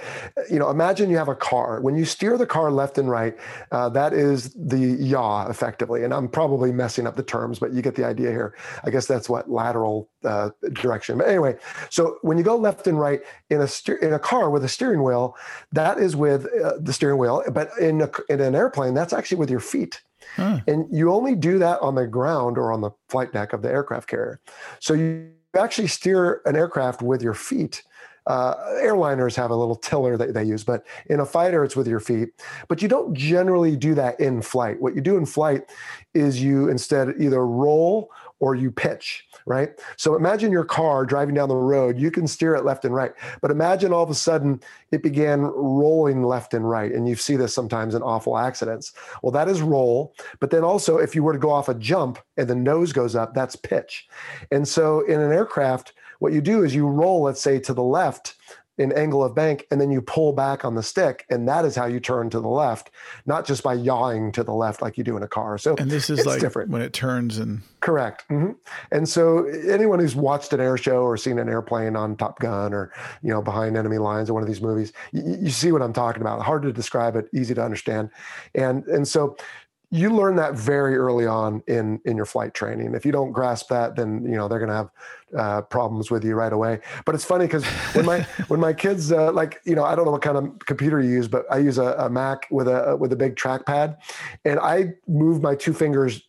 you 0.50 0.58
know, 0.58 0.68
imagine 0.68 1.08
you 1.08 1.16
have 1.16 1.28
a 1.28 1.34
car. 1.34 1.80
When 1.80 1.96
you 1.96 2.04
steer 2.04 2.36
the 2.36 2.44
car 2.44 2.70
left 2.70 2.98
and 2.98 3.08
right, 3.08 3.34
uh, 3.72 3.88
that 3.88 4.12
is 4.12 4.52
the 4.52 4.76
yaw 4.78 5.48
effectively. 5.48 6.04
And 6.04 6.12
I'm 6.12 6.28
probably 6.28 6.70
messing 6.70 7.06
up 7.06 7.16
the 7.16 7.22
terms, 7.22 7.58
but 7.58 7.72
you 7.72 7.80
get 7.80 7.94
the 7.94 8.04
idea 8.04 8.30
here. 8.30 8.54
I 8.84 8.90
guess 8.90 9.06
that's 9.06 9.26
what 9.26 9.50
lateral 9.50 10.10
uh, 10.22 10.50
direction. 10.74 11.16
But 11.16 11.28
anyway, 11.28 11.56
so 11.88 12.18
when 12.20 12.36
you 12.36 12.44
go 12.44 12.58
left 12.58 12.86
and 12.86 13.00
right 13.00 13.22
in 13.48 13.62
a 13.62 13.66
steer, 13.66 13.96
in 13.96 14.12
a 14.12 14.18
car 14.18 14.50
with 14.50 14.64
a 14.64 14.68
steering 14.68 15.02
wheel, 15.02 15.34
that 15.72 15.96
is 15.96 16.14
with 16.14 16.44
uh, 16.62 16.74
the 16.78 16.92
steering 16.92 17.16
wheel. 17.16 17.42
But 17.50 17.70
in, 17.80 18.02
a, 18.02 18.10
in 18.28 18.42
an 18.42 18.54
airplane, 18.54 18.92
that's 18.92 19.14
actually 19.14 19.38
with 19.38 19.48
your 19.48 19.60
feet. 19.60 20.02
Huh. 20.36 20.60
And 20.66 20.86
you 20.90 21.10
only 21.10 21.34
do 21.34 21.58
that 21.58 21.80
on 21.80 21.94
the 21.94 22.06
ground 22.06 22.58
or 22.58 22.72
on 22.72 22.82
the 22.82 22.90
flight 23.08 23.32
deck 23.32 23.52
of 23.52 23.62
the 23.62 23.70
aircraft 23.70 24.08
carrier. 24.08 24.40
So 24.78 24.94
you 24.94 25.30
actually 25.56 25.88
steer 25.88 26.42
an 26.44 26.56
aircraft 26.56 27.02
with 27.02 27.22
your 27.22 27.34
feet. 27.34 27.82
Uh, 28.26 28.54
airliners 28.82 29.36
have 29.36 29.50
a 29.50 29.56
little 29.56 29.76
tiller 29.76 30.16
that 30.16 30.34
they 30.34 30.42
use, 30.42 30.64
but 30.64 30.84
in 31.06 31.20
a 31.20 31.26
fighter, 31.26 31.64
it's 31.64 31.76
with 31.76 31.86
your 31.86 32.00
feet. 32.00 32.30
But 32.68 32.82
you 32.82 32.88
don't 32.88 33.14
generally 33.14 33.76
do 33.76 33.94
that 33.94 34.18
in 34.18 34.42
flight. 34.42 34.80
What 34.80 34.94
you 34.94 35.00
do 35.00 35.16
in 35.16 35.26
flight 35.26 35.70
is 36.12 36.42
you 36.42 36.68
instead 36.68 37.14
either 37.20 37.46
roll 37.46 38.10
or 38.40 38.54
you 38.54 38.70
pitch, 38.70 39.24
right? 39.46 39.70
So 39.96 40.16
imagine 40.16 40.52
your 40.52 40.64
car 40.64 41.06
driving 41.06 41.34
down 41.34 41.48
the 41.48 41.56
road. 41.56 41.98
You 41.98 42.10
can 42.10 42.26
steer 42.26 42.54
it 42.54 42.64
left 42.64 42.84
and 42.84 42.94
right, 42.94 43.12
but 43.40 43.50
imagine 43.50 43.92
all 43.92 44.02
of 44.02 44.10
a 44.10 44.14
sudden 44.14 44.60
it 44.90 45.02
began 45.02 45.42
rolling 45.42 46.24
left 46.24 46.52
and 46.52 46.68
right. 46.68 46.92
And 46.92 47.08
you 47.08 47.14
see 47.14 47.36
this 47.36 47.54
sometimes 47.54 47.94
in 47.94 48.02
awful 48.02 48.36
accidents. 48.36 48.92
Well, 49.22 49.32
that 49.32 49.48
is 49.48 49.62
roll. 49.62 50.14
But 50.40 50.50
then 50.50 50.64
also, 50.64 50.98
if 50.98 51.14
you 51.14 51.22
were 51.22 51.32
to 51.32 51.38
go 51.38 51.50
off 51.50 51.68
a 51.68 51.74
jump 51.74 52.18
and 52.36 52.48
the 52.48 52.54
nose 52.54 52.92
goes 52.92 53.14
up, 53.14 53.34
that's 53.34 53.56
pitch. 53.56 54.08
And 54.50 54.66
so 54.66 55.00
in 55.06 55.20
an 55.20 55.32
aircraft, 55.32 55.92
what 56.18 56.32
you 56.32 56.40
do 56.40 56.64
is 56.64 56.74
you 56.74 56.86
roll, 56.86 57.22
let's 57.22 57.40
say, 57.40 57.58
to 57.60 57.74
the 57.74 57.82
left 57.82 58.34
in 58.78 58.92
angle 58.92 59.24
of 59.24 59.34
bank 59.34 59.66
and 59.70 59.80
then 59.80 59.90
you 59.90 60.02
pull 60.02 60.32
back 60.32 60.64
on 60.64 60.74
the 60.74 60.82
stick 60.82 61.24
and 61.30 61.48
that 61.48 61.64
is 61.64 61.74
how 61.74 61.86
you 61.86 62.00
turn 62.00 62.28
to 62.30 62.40
the 62.40 62.48
left 62.48 62.90
not 63.24 63.46
just 63.46 63.62
by 63.62 63.74
yawing 63.74 64.30
to 64.32 64.42
the 64.42 64.52
left 64.52 64.82
like 64.82 64.98
you 64.98 65.04
do 65.04 65.16
in 65.16 65.22
a 65.22 65.28
car. 65.28 65.58
So 65.58 65.74
and 65.76 65.90
this 65.90 66.10
is 66.10 66.26
like 66.26 66.40
different. 66.40 66.70
when 66.70 66.82
it 66.82 66.92
turns 66.92 67.38
and 67.38 67.62
correct. 67.80 68.24
Mm-hmm. 68.28 68.52
and 68.92 69.08
so 69.08 69.44
anyone 69.46 69.98
who's 69.98 70.16
watched 70.16 70.52
an 70.52 70.60
air 70.60 70.76
show 70.76 71.02
or 71.02 71.16
seen 71.16 71.38
an 71.38 71.48
airplane 71.48 71.96
on 71.96 72.16
top 72.16 72.38
gun 72.38 72.74
or 72.74 72.92
you 73.22 73.30
know 73.30 73.42
behind 73.42 73.76
enemy 73.76 73.98
lines 73.98 74.30
or 74.30 74.34
one 74.34 74.42
of 74.42 74.48
these 74.48 74.60
movies 74.60 74.92
you, 75.12 75.22
you 75.40 75.50
see 75.50 75.72
what 75.72 75.82
i'm 75.82 75.92
talking 75.92 76.20
about. 76.20 76.42
Hard 76.42 76.62
to 76.62 76.72
describe 76.72 77.16
it 77.16 77.28
easy 77.32 77.54
to 77.54 77.62
understand. 77.62 78.10
And 78.54 78.84
and 78.86 79.06
so 79.06 79.36
you 79.90 80.10
learn 80.10 80.36
that 80.36 80.54
very 80.54 80.96
early 80.96 81.26
on 81.26 81.62
in 81.68 82.00
in 82.04 82.16
your 82.16 82.26
flight 82.26 82.54
training. 82.54 82.94
If 82.94 83.06
you 83.06 83.12
don't 83.12 83.32
grasp 83.32 83.68
that, 83.68 83.94
then 83.94 84.24
you 84.24 84.36
know 84.36 84.48
they're 84.48 84.58
going 84.58 84.70
to 84.70 84.74
have 84.74 84.90
uh, 85.36 85.62
problems 85.62 86.10
with 86.10 86.24
you 86.24 86.34
right 86.34 86.52
away. 86.52 86.80
But 87.04 87.14
it's 87.14 87.24
funny 87.24 87.46
because 87.46 87.64
when 87.94 88.04
my 88.04 88.20
when 88.48 88.58
my 88.58 88.72
kids 88.72 89.12
uh, 89.12 89.32
like 89.32 89.60
you 89.64 89.76
know 89.76 89.84
I 89.84 89.94
don't 89.94 90.04
know 90.04 90.10
what 90.10 90.22
kind 90.22 90.36
of 90.36 90.58
computer 90.66 91.00
you 91.00 91.10
use, 91.10 91.28
but 91.28 91.44
I 91.50 91.58
use 91.58 91.78
a, 91.78 91.94
a 91.98 92.10
Mac 92.10 92.48
with 92.50 92.66
a 92.66 92.96
with 92.98 93.12
a 93.12 93.16
big 93.16 93.36
trackpad, 93.36 93.96
and 94.44 94.58
I 94.58 94.94
move 95.06 95.40
my 95.40 95.54
two 95.54 95.72
fingers 95.72 96.22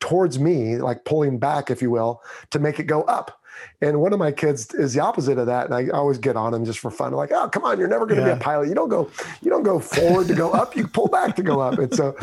towards 0.00 0.38
me, 0.38 0.76
like 0.76 1.04
pulling 1.04 1.38
back, 1.38 1.70
if 1.70 1.80
you 1.80 1.90
will, 1.90 2.22
to 2.50 2.58
make 2.58 2.78
it 2.78 2.84
go 2.84 3.02
up. 3.02 3.39
And 3.80 4.00
one 4.00 4.12
of 4.12 4.18
my 4.18 4.32
kids 4.32 4.72
is 4.74 4.94
the 4.94 5.00
opposite 5.00 5.38
of 5.38 5.46
that, 5.46 5.66
and 5.66 5.74
I 5.74 5.88
always 5.88 6.18
get 6.18 6.36
on 6.36 6.52
him 6.52 6.64
just 6.64 6.78
for 6.78 6.90
fun. 6.90 7.08
I'm 7.08 7.16
like, 7.16 7.32
oh, 7.32 7.48
come 7.48 7.64
on, 7.64 7.78
you're 7.78 7.88
never 7.88 8.06
going 8.06 8.20
to 8.20 8.26
yeah. 8.26 8.34
be 8.34 8.40
a 8.40 8.42
pilot. 8.42 8.68
You 8.68 8.74
don't 8.74 8.88
go, 8.88 9.10
you 9.42 9.50
don't 9.50 9.62
go 9.62 9.78
forward 9.78 10.28
to 10.28 10.34
go 10.34 10.50
up. 10.52 10.76
You 10.76 10.86
pull 10.86 11.08
back 11.08 11.36
to 11.36 11.42
go 11.42 11.60
up. 11.60 11.78
And 11.78 11.94
so, 11.94 12.16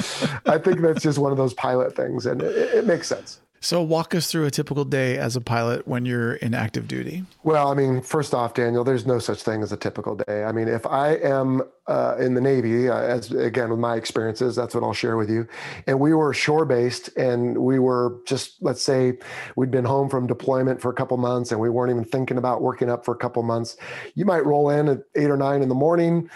I 0.45 0.57
think 0.57 0.81
that's 0.81 1.01
just 1.01 1.17
one 1.17 1.31
of 1.31 1.37
those 1.37 1.53
pilot 1.53 1.95
things, 1.95 2.25
and 2.25 2.41
it, 2.41 2.75
it 2.75 2.85
makes 2.85 3.07
sense. 3.07 3.39
So, 3.59 3.81
walk 3.81 4.13
us 4.13 4.31
through 4.31 4.45
a 4.45 4.51
typical 4.51 4.85
day 4.85 5.17
as 5.17 5.35
a 5.35 5.41
pilot 5.41 5.87
when 5.87 6.05
you're 6.05 6.35
in 6.35 6.53
active 6.53 6.87
duty. 6.87 7.23
Well, 7.43 7.71
I 7.71 7.73
mean, 7.73 8.01
first 8.01 8.33
off, 8.33 8.53
Daniel, 8.53 8.83
there's 8.83 9.05
no 9.05 9.19
such 9.19 9.41
thing 9.41 9.63
as 9.63 9.71
a 9.71 9.77
typical 9.77 10.15
day. 10.15 10.43
I 10.43 10.51
mean, 10.51 10.67
if 10.67 10.85
I 10.85 11.15
am 11.15 11.63
uh, 11.87 12.15
in 12.19 12.35
the 12.35 12.41
Navy, 12.41 12.89
uh, 12.89 12.97
as 12.97 13.31
again 13.31 13.69
with 13.69 13.79
my 13.79 13.95
experiences, 13.95 14.55
that's 14.55 14.75
what 14.75 14.83
I'll 14.83 14.93
share 14.93 15.17
with 15.17 15.29
you. 15.29 15.47
And 15.87 15.99
we 15.99 16.13
were 16.13 16.33
shore 16.33 16.65
based, 16.65 17.09
and 17.17 17.57
we 17.57 17.79
were 17.79 18.19
just 18.27 18.61
let's 18.61 18.81
say 18.81 19.17
we'd 19.55 19.71
been 19.71 19.85
home 19.85 20.09
from 20.09 20.27
deployment 20.27 20.81
for 20.81 20.91
a 20.91 20.93
couple 20.93 21.17
months, 21.17 21.51
and 21.51 21.59
we 21.59 21.69
weren't 21.69 21.91
even 21.91 22.05
thinking 22.05 22.37
about 22.37 22.61
working 22.61 22.89
up 22.89 23.05
for 23.05 23.13
a 23.13 23.17
couple 23.17 23.41
months. 23.43 23.77
You 24.15 24.25
might 24.25 24.45
roll 24.45 24.69
in 24.69 24.87
at 24.87 24.99
eight 25.15 25.29
or 25.29 25.37
nine 25.37 25.61
in 25.61 25.69
the 25.69 25.75
morning, 25.75 26.29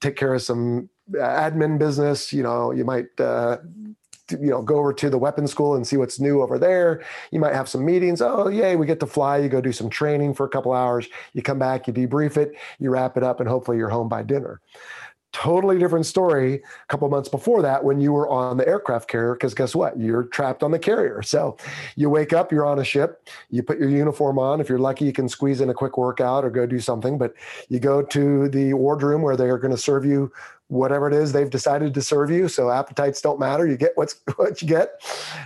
take 0.00 0.16
care 0.16 0.34
of 0.34 0.42
some 0.42 0.90
admin 1.12 1.78
business. 1.78 2.32
You 2.32 2.42
know, 2.42 2.70
you 2.70 2.84
might. 2.84 3.06
Uh, 3.18 3.58
you 4.30 4.50
know 4.50 4.62
go 4.62 4.76
over 4.76 4.92
to 4.92 5.10
the 5.10 5.18
weapons 5.18 5.50
school 5.50 5.74
and 5.74 5.86
see 5.86 5.96
what's 5.96 6.20
new 6.20 6.42
over 6.42 6.58
there. 6.58 7.04
You 7.30 7.40
might 7.40 7.54
have 7.54 7.68
some 7.68 7.84
meetings. 7.84 8.20
Oh 8.20 8.48
yay 8.48 8.76
we 8.76 8.86
get 8.86 9.00
to 9.00 9.06
fly. 9.06 9.38
You 9.38 9.48
go 9.48 9.60
do 9.60 9.72
some 9.72 9.90
training 9.90 10.34
for 10.34 10.46
a 10.46 10.48
couple 10.48 10.72
hours. 10.72 11.06
You 11.32 11.42
come 11.42 11.58
back 11.58 11.86
you 11.86 11.92
debrief 11.92 12.36
it 12.36 12.52
you 12.78 12.90
wrap 12.90 13.16
it 13.16 13.22
up 13.22 13.40
and 13.40 13.48
hopefully 13.48 13.76
you're 13.76 13.88
home 13.88 14.08
by 14.08 14.22
dinner. 14.22 14.60
Totally 15.30 15.78
different 15.78 16.06
story 16.06 16.54
a 16.54 16.86
couple 16.88 17.08
months 17.10 17.28
before 17.28 17.60
that 17.60 17.84
when 17.84 18.00
you 18.00 18.12
were 18.12 18.28
on 18.28 18.56
the 18.56 18.66
aircraft 18.66 19.08
carrier 19.10 19.34
because 19.34 19.52
guess 19.52 19.74
what? 19.74 19.98
You're 19.98 20.24
trapped 20.24 20.62
on 20.62 20.70
the 20.70 20.78
carrier. 20.78 21.20
So 21.22 21.58
you 21.96 22.08
wake 22.08 22.32
up 22.32 22.50
you're 22.50 22.66
on 22.66 22.78
a 22.78 22.84
ship 22.84 23.28
you 23.50 23.62
put 23.62 23.78
your 23.78 23.90
uniform 23.90 24.38
on. 24.38 24.60
If 24.60 24.68
you're 24.68 24.78
lucky 24.78 25.04
you 25.04 25.12
can 25.12 25.28
squeeze 25.28 25.60
in 25.60 25.68
a 25.68 25.74
quick 25.74 25.98
workout 25.98 26.44
or 26.44 26.50
go 26.50 26.66
do 26.66 26.80
something. 26.80 27.18
But 27.18 27.34
you 27.68 27.78
go 27.78 28.02
to 28.02 28.48
the 28.48 28.72
wardroom 28.74 29.22
where 29.22 29.36
they're 29.36 29.58
going 29.58 29.74
to 29.74 29.76
serve 29.80 30.04
you 30.04 30.32
whatever 30.68 31.08
it 31.08 31.14
is 31.14 31.32
they've 31.32 31.50
decided 31.50 31.94
to 31.94 32.02
serve 32.02 32.30
you. 32.30 32.46
So 32.46 32.70
appetites 32.70 33.20
don't 33.20 33.40
matter. 33.40 33.66
You 33.66 33.76
get 33.76 33.92
what's 33.94 34.20
what 34.36 34.62
you 34.62 34.68
get. 34.68 35.02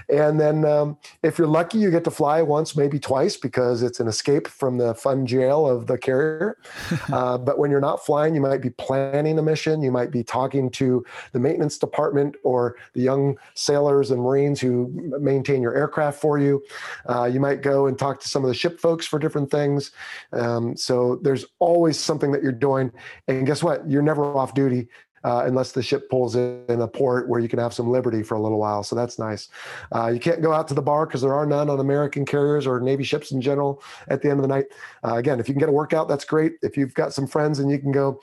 And 0.08 0.38
then 0.38 0.64
um, 0.64 0.98
if 1.22 1.38
you're 1.38 1.48
lucky, 1.48 1.78
you 1.78 1.90
get 1.90 2.04
to 2.04 2.10
fly 2.10 2.42
once, 2.42 2.76
maybe 2.76 2.98
twice, 2.98 3.36
because 3.36 3.82
it's 3.82 4.00
an 4.00 4.08
escape 4.08 4.48
from 4.48 4.78
the 4.78 4.94
fun 4.94 5.26
jail 5.26 5.66
of 5.66 5.86
the 5.86 5.96
carrier. 5.96 6.58
uh, 7.12 7.38
but 7.38 7.58
when 7.58 7.70
you're 7.70 7.80
not 7.80 8.04
flying, 8.04 8.34
you 8.34 8.40
might 8.40 8.60
be 8.60 8.70
planning 8.70 9.38
a 9.38 9.42
mission. 9.42 9.82
You 9.82 9.92
might 9.92 10.10
be 10.10 10.24
talking 10.24 10.70
to 10.72 11.04
the 11.32 11.38
maintenance 11.38 11.78
department 11.78 12.36
or 12.42 12.76
the 12.94 13.00
young 13.00 13.38
sailors 13.54 14.10
and 14.10 14.20
Marines 14.20 14.60
who 14.60 14.88
maintain 15.20 15.62
your 15.62 15.74
aircraft 15.74 16.20
for 16.20 16.38
you. 16.38 16.62
Uh, 17.08 17.24
you 17.24 17.38
might 17.38 17.62
go 17.62 17.86
and 17.86 17.98
talk 17.98 18.20
to 18.20 18.28
some 18.28 18.42
of 18.42 18.48
the 18.48 18.54
ship 18.54 18.80
folks 18.80 19.06
for 19.06 19.18
different 19.18 19.50
things. 19.50 19.92
Um, 20.32 20.76
so 20.76 21.16
there's 21.22 21.46
always 21.60 21.98
something 21.98 22.32
that 22.32 22.42
you're 22.42 22.52
doing. 22.52 22.90
And 23.28 23.46
guess 23.46 23.62
what? 23.62 23.88
You're 23.88 24.02
never 24.02 24.24
off 24.24 24.54
duty 24.54 24.88
uh, 25.24 25.44
unless 25.46 25.72
the 25.72 25.82
ship 25.82 26.08
pulls 26.10 26.36
in 26.36 26.80
a 26.80 26.88
port 26.88 27.28
where 27.28 27.40
you 27.40 27.48
can 27.48 27.58
have 27.58 27.74
some 27.74 27.90
liberty 27.90 28.22
for 28.22 28.34
a 28.34 28.40
little 28.40 28.58
while. 28.58 28.82
So 28.82 28.96
that's 28.96 29.18
nice. 29.18 29.48
Uh, 29.94 30.08
you 30.08 30.20
can't 30.20 30.42
go 30.42 30.52
out 30.52 30.68
to 30.68 30.74
the 30.74 30.82
bar 30.82 31.06
because 31.06 31.22
there 31.22 31.34
are 31.34 31.46
none 31.46 31.70
on 31.70 31.80
American 31.80 32.24
carriers 32.24 32.66
or 32.66 32.80
Navy 32.80 33.04
ships 33.04 33.32
in 33.32 33.40
general 33.40 33.82
at 34.08 34.22
the 34.22 34.30
end 34.30 34.38
of 34.38 34.42
the 34.42 34.48
night. 34.48 34.66
Uh, 35.04 35.16
again, 35.16 35.40
if 35.40 35.48
you 35.48 35.54
can 35.54 35.60
get 35.60 35.68
a 35.68 35.72
workout, 35.72 36.08
that's 36.08 36.24
great. 36.24 36.54
If 36.62 36.76
you've 36.76 36.94
got 36.94 37.12
some 37.12 37.26
friends 37.26 37.58
and 37.58 37.70
you 37.70 37.78
can 37.78 37.92
go 37.92 38.20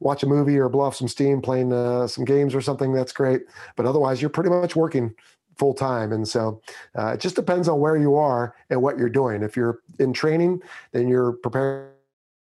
watch 0.00 0.22
a 0.22 0.26
movie 0.26 0.58
or 0.58 0.68
blow 0.68 0.84
off 0.84 0.96
some 0.96 1.08
steam 1.08 1.40
playing 1.40 1.72
uh, 1.72 2.06
some 2.06 2.24
games 2.24 2.54
or 2.54 2.60
something, 2.60 2.92
that's 2.92 3.12
great. 3.12 3.42
But 3.76 3.86
otherwise, 3.86 4.20
you're 4.20 4.30
pretty 4.30 4.50
much 4.50 4.76
working 4.76 5.14
full 5.56 5.74
time. 5.74 6.12
And 6.12 6.26
so 6.28 6.60
uh, 6.98 7.12
it 7.14 7.20
just 7.20 7.34
depends 7.34 7.68
on 7.68 7.80
where 7.80 7.96
you 7.96 8.14
are 8.14 8.54
and 8.70 8.82
what 8.82 8.98
you're 8.98 9.08
doing. 9.08 9.42
If 9.42 9.56
you're 9.56 9.80
in 9.98 10.12
training, 10.12 10.62
then 10.92 11.08
you're 11.08 11.32
preparing 11.32 11.95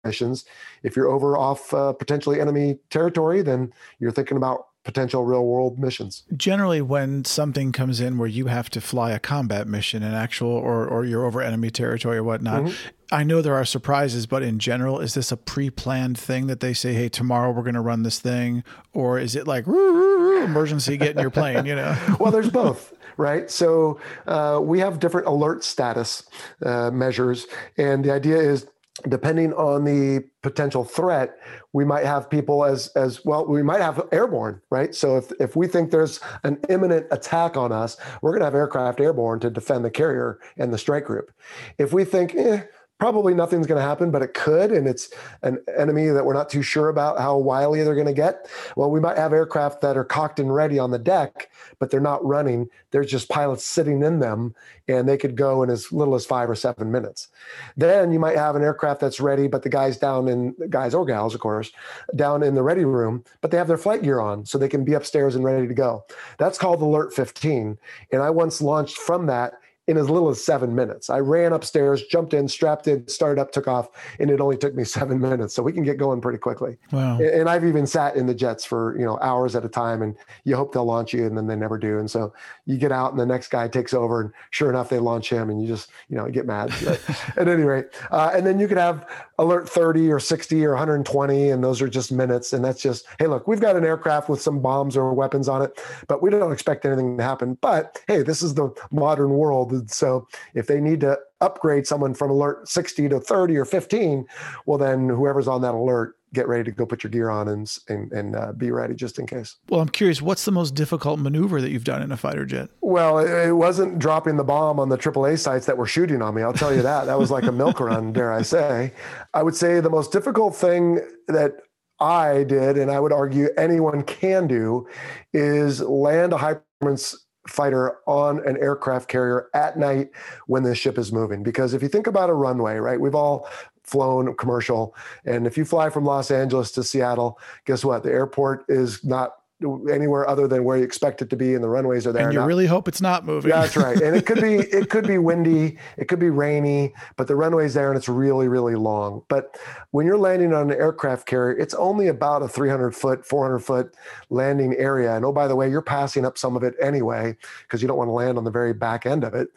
missions. 0.04 0.44
If 0.82 0.96
you're 0.96 1.08
over 1.08 1.36
off 1.36 1.72
uh, 1.72 1.92
potentially 1.92 2.40
enemy 2.40 2.78
territory, 2.90 3.42
then 3.42 3.72
you're 3.98 4.12
thinking 4.12 4.36
about 4.36 4.66
potential 4.84 5.24
real 5.24 5.46
world 5.46 5.78
missions. 5.78 6.24
Generally, 6.36 6.82
when 6.82 7.24
something 7.24 7.72
comes 7.72 8.00
in 8.00 8.18
where 8.18 8.28
you 8.28 8.46
have 8.46 8.68
to 8.70 8.80
fly 8.80 9.12
a 9.12 9.18
combat 9.18 9.66
mission, 9.66 10.02
an 10.02 10.12
actual, 10.12 10.50
or, 10.50 10.86
or 10.86 11.04
you're 11.04 11.24
over 11.24 11.40
enemy 11.40 11.70
territory 11.70 12.18
or 12.18 12.22
whatnot, 12.22 12.64
mm-hmm. 12.64 12.88
I 13.10 13.24
know 13.24 13.40
there 13.40 13.54
are 13.54 13.64
surprises, 13.64 14.26
but 14.26 14.42
in 14.42 14.58
general, 14.58 15.00
is 15.00 15.14
this 15.14 15.32
a 15.32 15.36
pre 15.36 15.70
planned 15.70 16.18
thing 16.18 16.46
that 16.48 16.60
they 16.60 16.74
say, 16.74 16.92
hey, 16.92 17.08
tomorrow 17.08 17.50
we're 17.50 17.62
going 17.62 17.74
to 17.74 17.80
run 17.80 18.02
this 18.02 18.18
thing? 18.18 18.62
Or 18.92 19.18
is 19.18 19.34
it 19.34 19.46
like, 19.46 19.66
emergency, 19.66 20.96
get 20.98 21.16
in 21.16 21.22
your 21.22 21.30
plane, 21.30 21.64
you 21.64 21.74
know? 21.74 21.96
well, 22.20 22.30
there's 22.30 22.50
both 22.50 22.92
right? 23.16 23.48
So 23.48 24.00
uh, 24.26 24.58
we 24.60 24.80
have 24.80 24.98
different 24.98 25.28
alert 25.28 25.62
status 25.62 26.24
uh, 26.64 26.90
measures, 26.90 27.46
and 27.76 28.04
the 28.04 28.12
idea 28.12 28.38
is 28.38 28.66
depending 29.08 29.52
on 29.54 29.84
the 29.84 30.24
potential 30.42 30.84
threat, 30.84 31.38
we 31.72 31.84
might 31.84 32.04
have 32.04 32.30
people 32.30 32.64
as 32.64 32.88
as 32.88 33.24
well. 33.24 33.44
We 33.46 33.62
might 33.62 33.80
have 33.80 34.06
airborne, 34.12 34.60
right? 34.70 34.94
So 34.94 35.16
if 35.16 35.32
if 35.40 35.56
we 35.56 35.66
think 35.66 35.90
there's 35.90 36.20
an 36.44 36.60
imminent 36.68 37.06
attack 37.10 37.56
on 37.56 37.72
us, 37.72 37.96
we're 38.22 38.30
going 38.30 38.40
to 38.40 38.46
have 38.46 38.54
aircraft 38.54 39.00
airborne 39.00 39.40
to 39.40 39.50
defend 39.50 39.84
the 39.84 39.90
carrier 39.90 40.38
and 40.56 40.72
the 40.72 40.78
strike 40.78 41.04
group. 41.04 41.32
If 41.78 41.92
we 41.92 42.04
think, 42.04 42.34
eh, 42.36 42.62
probably 43.00 43.34
nothing's 43.34 43.66
going 43.66 43.80
to 43.80 43.86
happen, 43.86 44.10
but 44.10 44.22
it 44.22 44.34
could, 44.34 44.70
and 44.70 44.86
it's 44.86 45.10
an 45.42 45.58
enemy 45.76 46.06
that 46.08 46.24
we're 46.24 46.34
not 46.34 46.48
too 46.48 46.62
sure 46.62 46.88
about 46.88 47.18
how 47.18 47.36
wily 47.36 47.82
they're 47.82 47.94
going 47.94 48.06
to 48.06 48.12
get. 48.12 48.48
Well, 48.76 48.90
we 48.90 49.00
might 49.00 49.18
have 49.18 49.32
aircraft 49.32 49.80
that 49.80 49.96
are 49.96 50.04
cocked 50.04 50.38
and 50.38 50.54
ready 50.54 50.78
on 50.78 50.90
the 50.90 50.98
deck, 50.98 51.50
but 51.78 51.90
they're 51.90 52.00
not 52.00 52.24
running. 52.24 52.68
There's 52.90 53.10
just 53.10 53.28
pilots 53.28 53.64
sitting 53.64 54.02
in 54.02 54.20
them, 54.20 54.54
and 54.88 55.08
they 55.08 55.16
could 55.16 55.36
go 55.36 55.62
in 55.62 55.70
as 55.70 55.92
little 55.92 56.14
as 56.14 56.26
five 56.26 56.48
or 56.50 56.54
seven 56.54 56.90
minutes. 56.90 57.28
Then 57.76 58.12
you 58.12 58.18
might 58.18 58.36
have 58.36 58.56
an 58.56 58.62
aircraft 58.62 59.00
that's 59.00 59.20
ready, 59.20 59.48
but 59.48 59.62
the 59.62 59.68
guys 59.68 59.98
down 59.98 60.28
in 60.28 60.54
guys 60.70 60.94
or 60.94 61.04
gals, 61.04 61.34
of 61.34 61.40
course, 61.40 61.72
down 62.16 62.42
in 62.42 62.54
the 62.54 62.62
ready 62.62 62.84
room, 62.84 63.24
but 63.40 63.50
they 63.50 63.56
have 63.56 63.68
their 63.68 63.78
flight 63.78 64.02
gear 64.02 64.20
on, 64.20 64.44
so 64.44 64.58
they 64.58 64.68
can 64.68 64.84
be 64.84 64.94
upstairs 64.94 65.34
and 65.34 65.44
ready 65.44 65.66
to 65.66 65.74
go. 65.74 66.04
That's 66.38 66.58
called 66.58 66.82
Alert 66.82 67.14
15, 67.14 67.78
and 68.12 68.22
I 68.22 68.30
once 68.30 68.60
launched 68.60 68.98
from 68.98 69.26
that 69.26 69.54
in 69.86 69.96
as 69.96 70.08
little 70.08 70.28
as 70.30 70.42
seven 70.42 70.74
minutes. 70.74 71.10
I 71.10 71.20
ran 71.20 71.52
upstairs, 71.52 72.04
jumped 72.04 72.32
in, 72.32 72.48
strapped 72.48 72.88
in, 72.88 73.06
started 73.06 73.40
up, 73.40 73.52
took 73.52 73.68
off, 73.68 73.90
and 74.18 74.30
it 74.30 74.40
only 74.40 74.56
took 74.56 74.74
me 74.74 74.84
seven 74.84 75.20
minutes. 75.20 75.54
So 75.54 75.62
we 75.62 75.72
can 75.72 75.84
get 75.84 75.98
going 75.98 76.20
pretty 76.20 76.38
quickly. 76.38 76.76
Wow. 76.90 77.18
And 77.18 77.48
I've 77.48 77.64
even 77.64 77.86
sat 77.86 78.16
in 78.16 78.26
the 78.26 78.34
jets 78.34 78.64
for, 78.64 78.98
you 78.98 79.04
know, 79.04 79.18
hours 79.20 79.54
at 79.54 79.64
a 79.64 79.68
time 79.68 80.02
and 80.02 80.16
you 80.44 80.56
hope 80.56 80.72
they'll 80.72 80.84
launch 80.84 81.12
you 81.12 81.26
and 81.26 81.36
then 81.36 81.46
they 81.46 81.56
never 81.56 81.78
do. 81.78 81.98
And 81.98 82.10
so 82.10 82.32
you 82.66 82.78
get 82.78 82.92
out 82.92 83.10
and 83.10 83.20
the 83.20 83.26
next 83.26 83.48
guy 83.48 83.68
takes 83.68 83.92
over 83.92 84.20
and 84.20 84.32
sure 84.50 84.70
enough, 84.70 84.88
they 84.88 84.98
launch 84.98 85.30
him 85.30 85.50
and 85.50 85.60
you 85.60 85.68
just, 85.68 85.90
you 86.08 86.16
know, 86.16 86.28
get 86.30 86.46
mad. 86.46 86.72
at 87.36 87.48
any 87.48 87.62
rate. 87.62 87.86
Uh, 88.10 88.30
and 88.34 88.46
then 88.46 88.58
you 88.58 88.68
could 88.68 88.76
have 88.76 89.06
alert 89.38 89.68
30 89.68 90.10
or 90.12 90.20
60 90.20 90.64
or 90.64 90.70
120 90.70 91.50
and 91.50 91.62
those 91.62 91.82
are 91.82 91.88
just 91.88 92.12
minutes. 92.12 92.52
And 92.52 92.64
that's 92.64 92.80
just, 92.80 93.06
hey, 93.18 93.26
look, 93.26 93.46
we've 93.48 93.60
got 93.60 93.76
an 93.76 93.84
aircraft 93.84 94.28
with 94.28 94.40
some 94.40 94.60
bombs 94.60 94.96
or 94.96 95.12
weapons 95.12 95.48
on 95.48 95.62
it, 95.62 95.80
but 96.08 96.22
we 96.22 96.30
don't 96.30 96.52
expect 96.52 96.84
anything 96.84 97.16
to 97.16 97.24
happen. 97.24 97.58
But 97.60 98.00
hey, 98.06 98.22
this 98.22 98.42
is 98.42 98.54
the 98.54 98.70
modern 98.90 99.30
world 99.30 99.90
so 99.90 100.26
if 100.54 100.66
they 100.66 100.80
need 100.80 101.00
to 101.00 101.18
upgrade 101.40 101.86
someone 101.86 102.14
from 102.14 102.30
alert 102.30 102.68
60 102.68 103.08
to 103.08 103.20
30 103.20 103.56
or 103.56 103.64
15, 103.64 104.26
well, 104.66 104.78
then 104.78 105.08
whoever's 105.08 105.48
on 105.48 105.62
that 105.62 105.74
alert, 105.74 106.16
get 106.34 106.48
ready 106.48 106.64
to 106.64 106.72
go 106.72 106.84
put 106.84 107.02
your 107.02 107.10
gear 107.10 107.30
on 107.30 107.48
and 107.48 107.70
and, 107.88 108.12
and 108.12 108.36
uh, 108.36 108.52
be 108.52 108.70
ready 108.70 108.94
just 108.94 109.18
in 109.18 109.26
case. 109.26 109.56
Well, 109.68 109.80
I'm 109.80 109.88
curious, 109.88 110.20
what's 110.20 110.44
the 110.44 110.52
most 110.52 110.74
difficult 110.74 111.18
maneuver 111.20 111.60
that 111.60 111.70
you've 111.70 111.84
done 111.84 112.02
in 112.02 112.12
a 112.12 112.16
fighter 112.16 112.44
jet? 112.44 112.68
Well, 112.82 113.18
it, 113.18 113.48
it 113.48 113.52
wasn't 113.52 113.98
dropping 113.98 114.36
the 114.36 114.44
bomb 114.44 114.78
on 114.78 114.88
the 114.88 114.98
AAA 114.98 115.38
sites 115.38 115.66
that 115.66 115.78
were 115.78 115.86
shooting 115.86 116.20
on 116.20 116.34
me. 116.34 116.42
I'll 116.42 116.52
tell 116.52 116.74
you 116.74 116.82
that. 116.82 117.06
That 117.06 117.18
was 117.18 117.30
like 117.30 117.44
a 117.44 117.52
milk 117.52 117.80
run, 117.80 118.12
dare 118.12 118.32
I 118.32 118.42
say. 118.42 118.92
I 119.32 119.42
would 119.42 119.56
say 119.56 119.80
the 119.80 119.90
most 119.90 120.12
difficult 120.12 120.54
thing 120.54 121.00
that 121.28 121.52
I 122.00 122.44
did, 122.44 122.76
and 122.76 122.90
I 122.90 123.00
would 123.00 123.12
argue 123.12 123.48
anyone 123.56 124.02
can 124.02 124.46
do, 124.46 124.86
is 125.32 125.80
land 125.80 126.32
a 126.32 126.36
high 126.36 126.56
performance 126.80 127.23
fighter 127.46 127.96
on 128.06 128.46
an 128.46 128.56
aircraft 128.58 129.08
carrier 129.08 129.48
at 129.54 129.78
night 129.78 130.10
when 130.46 130.62
the 130.62 130.74
ship 130.74 130.98
is 130.98 131.12
moving. 131.12 131.42
Because 131.42 131.74
if 131.74 131.82
you 131.82 131.88
think 131.88 132.06
about 132.06 132.30
a 132.30 132.34
runway, 132.34 132.76
right, 132.76 133.00
we've 133.00 133.14
all 133.14 133.48
flown 133.82 134.34
commercial. 134.36 134.94
And 135.24 135.46
if 135.46 135.58
you 135.58 135.64
fly 135.64 135.90
from 135.90 136.04
Los 136.04 136.30
Angeles 136.30 136.72
to 136.72 136.82
Seattle, 136.82 137.38
guess 137.66 137.84
what? 137.84 138.02
The 138.02 138.10
airport 138.10 138.64
is 138.68 139.04
not 139.04 139.36
anywhere 139.62 140.28
other 140.28 140.48
than 140.48 140.64
where 140.64 140.76
you 140.76 140.84
expect 140.84 141.22
it 141.22 141.30
to 141.30 141.36
be, 141.36 141.54
and 141.54 141.62
the 141.62 141.68
runways 141.68 142.06
are 142.06 142.12
there. 142.12 142.24
And 142.24 142.32
you 142.32 142.40
not, 142.40 142.46
really 142.46 142.66
hope 142.66 142.88
it's 142.88 143.00
not 143.00 143.24
moving. 143.24 143.50
Yeah, 143.50 143.62
that's 143.62 143.76
right. 143.76 144.00
And 144.00 144.16
it 144.16 144.26
could 144.26 144.40
be 144.40 144.54
it 144.72 144.90
could 144.90 145.06
be 145.06 145.18
windy, 145.18 145.78
it 145.96 146.08
could 146.08 146.18
be 146.18 146.30
rainy, 146.30 146.92
but 147.16 147.28
the 147.28 147.36
runway's 147.36 147.74
there 147.74 147.88
and 147.88 147.96
it's 147.96 148.08
really 148.08 148.48
really 148.48 148.74
long. 148.74 149.22
But 149.28 149.56
when 149.92 150.06
you're 150.06 150.18
landing 150.18 150.52
on 150.52 150.70
an 150.70 150.78
aircraft 150.78 151.26
carrier, 151.26 151.56
it's 151.56 151.74
only 151.74 152.08
about 152.08 152.42
a 152.42 152.48
300 152.48 152.94
foot, 152.94 153.24
400 153.24 153.60
foot 153.60 153.94
landing 154.28 154.74
area. 154.76 155.14
And 155.14 155.24
oh, 155.24 155.32
by 155.32 155.46
the 155.46 155.56
way, 155.56 155.70
you're 155.70 155.82
passing 155.82 156.26
up 156.26 156.36
some 156.36 156.56
of 156.56 156.62
it 156.62 156.74
anyway 156.80 157.36
because 157.62 157.80
you 157.80 157.88
don't 157.88 157.96
want 157.96 158.08
to 158.08 158.12
land 158.12 158.38
on 158.38 158.44
the 158.44 158.50
very 158.50 158.74
back 158.74 159.06
end 159.06 159.24
of 159.24 159.34
it. 159.34 159.48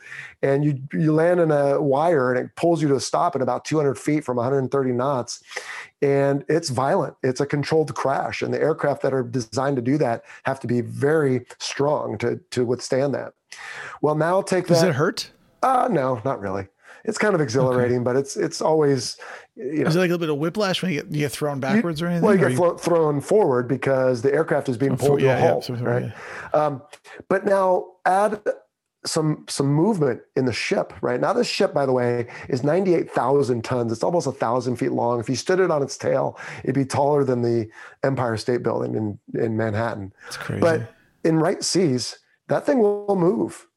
And 0.42 0.64
you 0.64 0.80
you 0.94 1.14
land 1.14 1.40
in 1.40 1.52
a 1.52 1.82
wire 1.82 2.34
and 2.34 2.46
it 2.46 2.56
pulls 2.56 2.82
you 2.82 2.88
to 2.90 2.96
a 2.96 3.00
stop 3.00 3.36
at 3.36 3.42
about 3.42 3.66
200 3.66 3.98
feet 3.98 4.24
from 4.24 4.38
130 4.38 4.92
knots 4.92 5.44
and 6.02 6.46
it's 6.48 6.70
violent. 6.70 7.16
It's 7.24 7.42
a 7.42 7.46
controlled 7.46 7.94
crash, 7.96 8.42
and 8.42 8.54
the 8.54 8.62
aircraft 8.62 9.02
that 9.02 9.14
are 9.14 9.24
designed 9.24 9.78
to 9.78 9.82
do 9.82 9.98
that 9.98 10.24
have 10.44 10.60
to 10.62 10.68
be 10.68 10.82
very 10.82 11.46
strong 11.60 12.18
to 12.20 12.40
to 12.52 12.66
withstand 12.66 13.14
that. 13.16 13.34
Well, 14.02 14.16
now 14.16 14.42
take 14.42 14.68
Does 14.68 14.82
that. 14.82 14.88
Does 14.88 14.96
it 14.96 14.98
hurt? 14.98 15.32
Uh, 15.64 15.88
no, 15.92 16.22
not 16.24 16.40
really. 16.40 16.68
It's 17.04 17.18
kind 17.18 17.34
of 17.34 17.42
exhilarating, 17.42 17.98
okay. 17.98 18.04
but 18.04 18.16
it's 18.16 18.36
it's 18.36 18.62
always. 18.62 19.18
You 19.56 19.84
know, 19.84 19.88
Is 19.88 19.96
it 19.96 20.00
like 20.00 20.10
a 20.10 20.14
little 20.14 20.18
bit 20.20 20.30
of 20.30 20.38
whiplash 20.38 20.84
when 20.84 20.92
you 20.92 21.02
get, 21.02 21.12
you 21.12 21.20
get 21.20 21.32
thrown 21.32 21.60
backwards 21.60 22.02
you, 22.02 22.06
or 22.06 22.10
anything? 22.10 22.26
Well, 22.26 22.36
you 22.36 22.42
get 22.42 22.52
you... 22.52 22.78
thrown 22.78 23.22
forward 23.22 23.68
because 23.68 24.22
the 24.22 24.32
aircraft 24.32 24.70
is 24.70 24.78
being 24.78 24.94
oh, 24.94 24.98
pulled 24.98 25.20
to 25.20 25.26
yeah, 25.26 25.38
a 25.38 25.40
halt, 25.40 25.70
yeah, 25.70 25.82
right? 25.82 26.14
Um, 26.54 26.82
but 27.28 27.46
now 27.46 27.88
add 28.06 28.42
some 29.08 29.46
some 29.48 29.68
movement 29.68 30.22
in 30.36 30.46
the 30.46 30.54
ship 30.54 30.94
right? 31.02 31.20
Now 31.20 31.34
this 31.34 31.48
ship 31.48 31.74
by 31.74 31.86
the 31.86 31.94
way 31.94 32.28
is 32.50 32.64
98000 32.64 33.64
tons. 33.64 33.92
It's 33.92 34.04
almost 34.04 34.28
a 34.28 34.32
thousand 34.32 34.76
feet 34.76 34.92
long. 34.92 35.20
If 35.20 35.30
you 35.30 35.36
stood 35.36 35.60
it 35.60 35.72
on 35.72 35.82
its 35.82 35.98
tail 35.98 36.38
it'd 36.64 36.76
be 36.76 36.86
taller 36.86 37.24
than 37.24 37.42
the 37.42 37.70
empire 38.04 38.38
state 38.38 38.64
building 38.64 38.96
in 38.96 39.42
in 39.42 39.58
manhattan. 39.58 40.14
That's 40.24 40.38
crazy. 40.38 40.62
but 40.62 40.94
in 41.24 41.40
right 41.40 41.64
seas 41.64 42.20
that 42.48 42.66
thing 42.66 42.80
will 42.80 43.16
move 43.16 43.68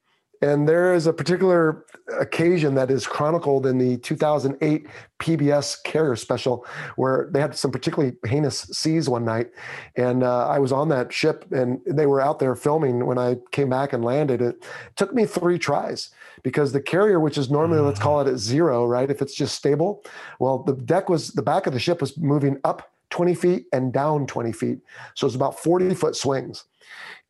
and 0.42 0.66
there 0.68 0.94
is 0.94 1.06
a 1.06 1.12
particular 1.12 1.84
occasion 2.18 2.74
that 2.74 2.90
is 2.90 3.06
chronicled 3.06 3.66
in 3.66 3.76
the 3.78 3.98
2008 3.98 4.86
PBS 5.18 5.82
Carrier 5.84 6.16
special 6.16 6.66
where 6.96 7.28
they 7.32 7.40
had 7.40 7.54
some 7.54 7.70
particularly 7.70 8.16
heinous 8.24 8.62
seas 8.72 9.08
one 9.08 9.24
night. 9.24 9.50
And 9.96 10.22
uh, 10.22 10.48
I 10.48 10.58
was 10.58 10.72
on 10.72 10.88
that 10.88 11.12
ship 11.12 11.44
and 11.52 11.80
they 11.86 12.06
were 12.06 12.20
out 12.20 12.38
there 12.38 12.56
filming 12.56 13.04
when 13.04 13.18
I 13.18 13.36
came 13.52 13.68
back 13.68 13.92
and 13.92 14.02
landed. 14.02 14.40
It 14.40 14.64
took 14.96 15.12
me 15.12 15.26
three 15.26 15.58
tries 15.58 16.10
because 16.42 16.72
the 16.72 16.80
carrier, 16.80 17.20
which 17.20 17.36
is 17.36 17.50
normally, 17.50 17.80
let's 17.80 18.00
call 18.00 18.20
it 18.20 18.26
at 18.26 18.38
zero, 18.38 18.86
right? 18.86 19.10
If 19.10 19.20
it's 19.20 19.34
just 19.34 19.54
stable, 19.54 20.02
well, 20.38 20.62
the 20.62 20.74
deck 20.74 21.10
was, 21.10 21.28
the 21.28 21.42
back 21.42 21.66
of 21.66 21.74
the 21.74 21.80
ship 21.80 22.00
was 22.00 22.16
moving 22.16 22.58
up 22.64 22.90
20 23.10 23.34
feet 23.34 23.66
and 23.72 23.92
down 23.92 24.26
20 24.26 24.52
feet. 24.52 24.78
So 25.14 25.26
it's 25.26 25.36
about 25.36 25.58
40 25.58 25.94
foot 25.94 26.16
swings. 26.16 26.64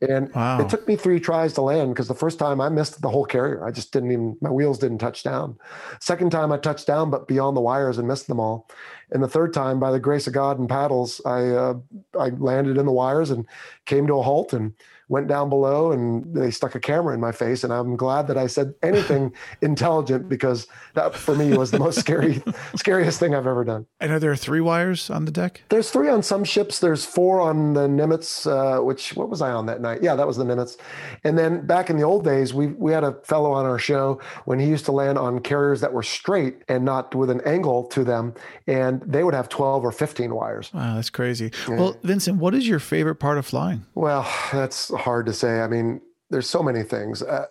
And 0.00 0.32
wow. 0.34 0.60
it 0.60 0.68
took 0.68 0.88
me 0.88 0.96
three 0.96 1.20
tries 1.20 1.52
to 1.54 1.62
land 1.62 1.90
because 1.90 2.08
the 2.08 2.14
first 2.14 2.38
time 2.38 2.60
I 2.60 2.70
missed 2.70 3.02
the 3.02 3.10
whole 3.10 3.26
carrier. 3.26 3.64
I 3.64 3.70
just 3.70 3.92
didn't 3.92 4.12
even, 4.12 4.36
my 4.40 4.50
wheels 4.50 4.78
didn't 4.78 4.98
touch 4.98 5.22
down. 5.22 5.58
Second 6.00 6.30
time 6.30 6.52
I 6.52 6.56
touched 6.56 6.86
down, 6.86 7.10
but 7.10 7.28
beyond 7.28 7.56
the 7.56 7.60
wires 7.60 7.98
and 7.98 8.08
missed 8.08 8.26
them 8.26 8.40
all. 8.40 8.68
And 9.10 9.22
the 9.22 9.28
third 9.28 9.52
time, 9.52 9.78
by 9.78 9.90
the 9.90 10.00
grace 10.00 10.26
of 10.26 10.32
God 10.32 10.58
and 10.58 10.68
paddles, 10.68 11.20
I, 11.26 11.48
uh, 11.48 11.74
I 12.18 12.28
landed 12.30 12.78
in 12.78 12.86
the 12.86 12.92
wires 12.92 13.30
and 13.30 13.46
came 13.84 14.06
to 14.06 14.14
a 14.14 14.22
halt 14.22 14.52
and 14.52 14.72
went 15.10 15.26
down 15.26 15.48
below 15.48 15.90
and 15.90 16.24
they 16.34 16.52
stuck 16.52 16.76
a 16.76 16.80
camera 16.80 17.12
in 17.12 17.20
my 17.20 17.32
face. 17.32 17.64
And 17.64 17.72
I'm 17.72 17.96
glad 17.96 18.28
that 18.28 18.38
I 18.38 18.46
said 18.46 18.74
anything 18.80 19.32
intelligent 19.60 20.28
because 20.28 20.68
that 20.94 21.14
for 21.16 21.34
me 21.34 21.56
was 21.56 21.72
the 21.72 21.80
most 21.80 21.98
scary, 21.98 22.42
scariest 22.76 23.18
thing 23.18 23.34
I've 23.34 23.46
ever 23.46 23.64
done. 23.64 23.86
And 23.98 24.12
are 24.12 24.20
there 24.20 24.36
three 24.36 24.60
wires 24.60 25.10
on 25.10 25.24
the 25.24 25.32
deck? 25.32 25.64
There's 25.68 25.90
three 25.90 26.08
on 26.08 26.22
some 26.22 26.44
ships. 26.44 26.78
There's 26.78 27.04
four 27.04 27.40
on 27.40 27.74
the 27.74 27.88
Nimitz, 27.88 28.46
uh, 28.46 28.82
which, 28.82 29.16
what 29.16 29.28
was 29.28 29.42
I 29.42 29.50
on 29.50 29.66
that 29.66 29.80
night? 29.80 30.00
Yeah, 30.00 30.14
that 30.14 30.28
was 30.28 30.36
the 30.36 30.44
Nimitz. 30.44 30.76
And 31.24 31.36
then 31.36 31.66
back 31.66 31.90
in 31.90 31.96
the 31.96 32.04
old 32.04 32.24
days, 32.24 32.54
we, 32.54 32.68
we 32.68 32.92
had 32.92 33.02
a 33.02 33.14
fellow 33.24 33.50
on 33.50 33.66
our 33.66 33.80
show 33.80 34.20
when 34.44 34.60
he 34.60 34.68
used 34.68 34.84
to 34.84 34.92
land 34.92 35.18
on 35.18 35.40
carriers 35.40 35.80
that 35.80 35.92
were 35.92 36.04
straight 36.04 36.62
and 36.68 36.84
not 36.84 37.12
with 37.16 37.30
an 37.30 37.40
angle 37.40 37.84
to 37.88 38.04
them. 38.04 38.32
And 38.68 39.02
they 39.02 39.24
would 39.24 39.34
have 39.34 39.48
12 39.48 39.84
or 39.84 39.90
15 39.90 40.32
wires. 40.32 40.70
Wow, 40.72 40.94
that's 40.94 41.10
crazy. 41.10 41.50
Yeah. 41.68 41.76
Well, 41.76 41.96
Vincent, 42.04 42.38
what 42.38 42.54
is 42.54 42.68
your 42.68 42.78
favorite 42.78 43.16
part 43.16 43.38
of 43.38 43.44
flying? 43.44 43.84
Well, 43.96 44.22
that's 44.52 44.92
hard 45.00 45.26
to 45.26 45.32
say. 45.32 45.60
I 45.60 45.68
mean, 45.68 46.00
there's 46.30 46.48
so 46.48 46.62
many 46.62 46.82
things. 46.82 47.22
Uh, 47.22 47.46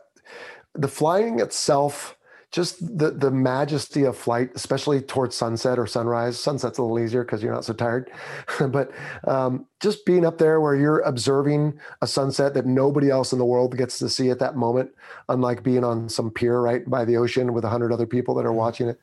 the 0.73 0.88
flying 0.88 1.39
itself, 1.39 2.15
just 2.51 2.79
the 2.97 3.12
the 3.12 3.29
majesty 3.29 4.03
of 4.03 4.17
flight, 4.17 4.51
especially 4.55 5.01
towards 5.01 5.35
sunset 5.35 5.77
or 5.77 5.85
sunrise. 5.85 6.39
Sunset's 6.39 6.77
a 6.77 6.81
little 6.81 6.99
easier 6.99 7.23
because 7.23 7.43
you're 7.43 7.53
not 7.53 7.65
so 7.65 7.73
tired, 7.73 8.09
but 8.69 8.91
um, 9.27 9.65
just 9.79 10.05
being 10.05 10.25
up 10.25 10.38
there 10.38 10.59
where 10.62 10.75
you're 10.75 11.01
observing 11.01 11.79
a 12.01 12.07
sunset 12.07 12.53
that 12.55 12.65
nobody 12.65 13.09
else 13.09 13.33
in 13.33 13.39
the 13.39 13.45
world 13.45 13.77
gets 13.77 13.99
to 13.99 14.09
see 14.09 14.29
at 14.29 14.39
that 14.39 14.55
moment, 14.55 14.91
unlike 15.27 15.62
being 15.62 15.83
on 15.83 16.09
some 16.09 16.31
pier 16.31 16.62
right 16.62 16.89
by 16.89 17.05
the 17.05 17.17
ocean 17.17 17.53
with 17.53 17.65
a 17.65 17.69
hundred 17.69 17.91
other 17.91 18.07
people 18.07 18.33
that 18.35 18.45
are 18.45 18.49
mm-hmm. 18.49 18.57
watching 18.57 18.89
it. 18.89 18.99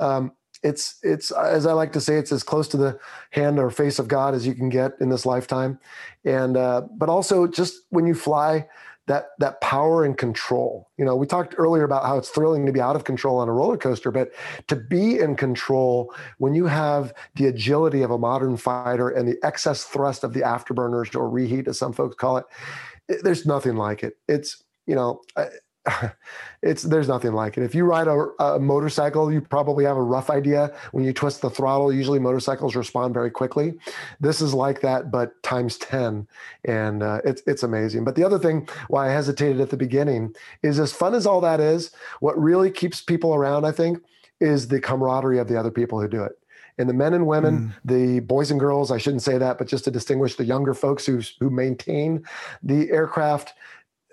Um, 0.00 0.32
it's 0.66 0.98
it's 1.02 1.30
as 1.30 1.64
I 1.66 1.72
like 1.72 1.92
to 1.92 2.00
say, 2.00 2.16
it's 2.16 2.32
as 2.32 2.42
close 2.42 2.66
to 2.68 2.76
the 2.76 2.98
hand 3.30 3.58
or 3.58 3.70
face 3.70 3.98
of 3.98 4.08
God 4.08 4.34
as 4.34 4.46
you 4.46 4.54
can 4.54 4.68
get 4.68 4.92
in 5.00 5.08
this 5.08 5.24
lifetime, 5.24 5.78
and 6.24 6.56
uh, 6.56 6.82
but 6.96 7.08
also 7.08 7.46
just 7.46 7.82
when 7.90 8.06
you 8.06 8.14
fly, 8.14 8.66
that 9.06 9.28
that 9.38 9.60
power 9.60 10.04
and 10.04 10.18
control. 10.18 10.90
You 10.98 11.04
know, 11.04 11.14
we 11.14 11.26
talked 11.26 11.54
earlier 11.56 11.84
about 11.84 12.04
how 12.04 12.18
it's 12.18 12.30
thrilling 12.30 12.66
to 12.66 12.72
be 12.72 12.80
out 12.80 12.96
of 12.96 13.04
control 13.04 13.38
on 13.38 13.48
a 13.48 13.52
roller 13.52 13.76
coaster, 13.76 14.10
but 14.10 14.32
to 14.66 14.74
be 14.74 15.20
in 15.20 15.36
control 15.36 16.12
when 16.38 16.54
you 16.54 16.66
have 16.66 17.14
the 17.36 17.46
agility 17.46 18.02
of 18.02 18.10
a 18.10 18.18
modern 18.18 18.56
fighter 18.56 19.08
and 19.08 19.28
the 19.28 19.38
excess 19.44 19.84
thrust 19.84 20.24
of 20.24 20.32
the 20.32 20.40
afterburners 20.40 21.14
or 21.14 21.30
reheat, 21.30 21.68
as 21.68 21.78
some 21.78 21.92
folks 21.92 22.16
call 22.16 22.38
it, 22.38 22.44
there's 23.22 23.46
nothing 23.46 23.76
like 23.76 24.02
it. 24.02 24.16
It's 24.28 24.64
you 24.86 24.96
know. 24.96 25.20
It's 26.62 26.82
there's 26.82 27.08
nothing 27.08 27.32
like 27.32 27.56
it. 27.56 27.62
If 27.62 27.74
you 27.74 27.84
ride 27.84 28.08
a, 28.08 28.28
a, 28.42 28.58
motorcycle, 28.58 29.32
you 29.32 29.40
probably 29.40 29.84
have 29.84 29.96
a 29.96 30.02
rough 30.02 30.30
idea 30.30 30.74
when 30.92 31.04
you 31.04 31.12
twist 31.12 31.42
the 31.42 31.50
throttle. 31.50 31.92
Usually, 31.92 32.18
motorcycles 32.18 32.74
respond 32.74 33.14
very 33.14 33.30
quickly. 33.30 33.74
This 34.20 34.40
is 34.40 34.54
like 34.54 34.80
that, 34.80 35.10
but 35.10 35.42
times 35.42 35.78
ten, 35.78 36.26
and 36.64 37.02
uh, 37.02 37.20
it's 37.24 37.42
it's 37.46 37.62
amazing. 37.62 38.04
But 38.04 38.16
the 38.16 38.24
other 38.24 38.38
thing 38.38 38.68
why 38.88 39.08
I 39.08 39.12
hesitated 39.12 39.60
at 39.60 39.70
the 39.70 39.76
beginning 39.76 40.34
is 40.62 40.78
as 40.78 40.92
fun 40.92 41.14
as 41.14 41.26
all 41.26 41.40
that 41.42 41.60
is, 41.60 41.92
what 42.20 42.40
really 42.40 42.70
keeps 42.70 43.00
people 43.00 43.34
around, 43.34 43.64
I 43.64 43.72
think, 43.72 44.02
is 44.40 44.68
the 44.68 44.80
camaraderie 44.80 45.38
of 45.38 45.48
the 45.48 45.58
other 45.58 45.70
people 45.70 46.00
who 46.00 46.08
do 46.08 46.22
it 46.22 46.32
and 46.78 46.88
the 46.88 46.94
men 46.94 47.14
and 47.14 47.26
women, 47.26 47.58
mm. 47.58 47.72
the 47.84 48.20
boys 48.20 48.50
and 48.50 48.60
girls, 48.60 48.90
I 48.90 48.98
shouldn't 48.98 49.22
say 49.22 49.38
that, 49.38 49.58
but 49.58 49.66
just 49.66 49.84
to 49.84 49.90
distinguish 49.90 50.36
the 50.36 50.44
younger 50.44 50.74
folks 50.74 51.06
who 51.06 51.22
who 51.40 51.50
maintain 51.50 52.24
the 52.62 52.90
aircraft 52.90 53.54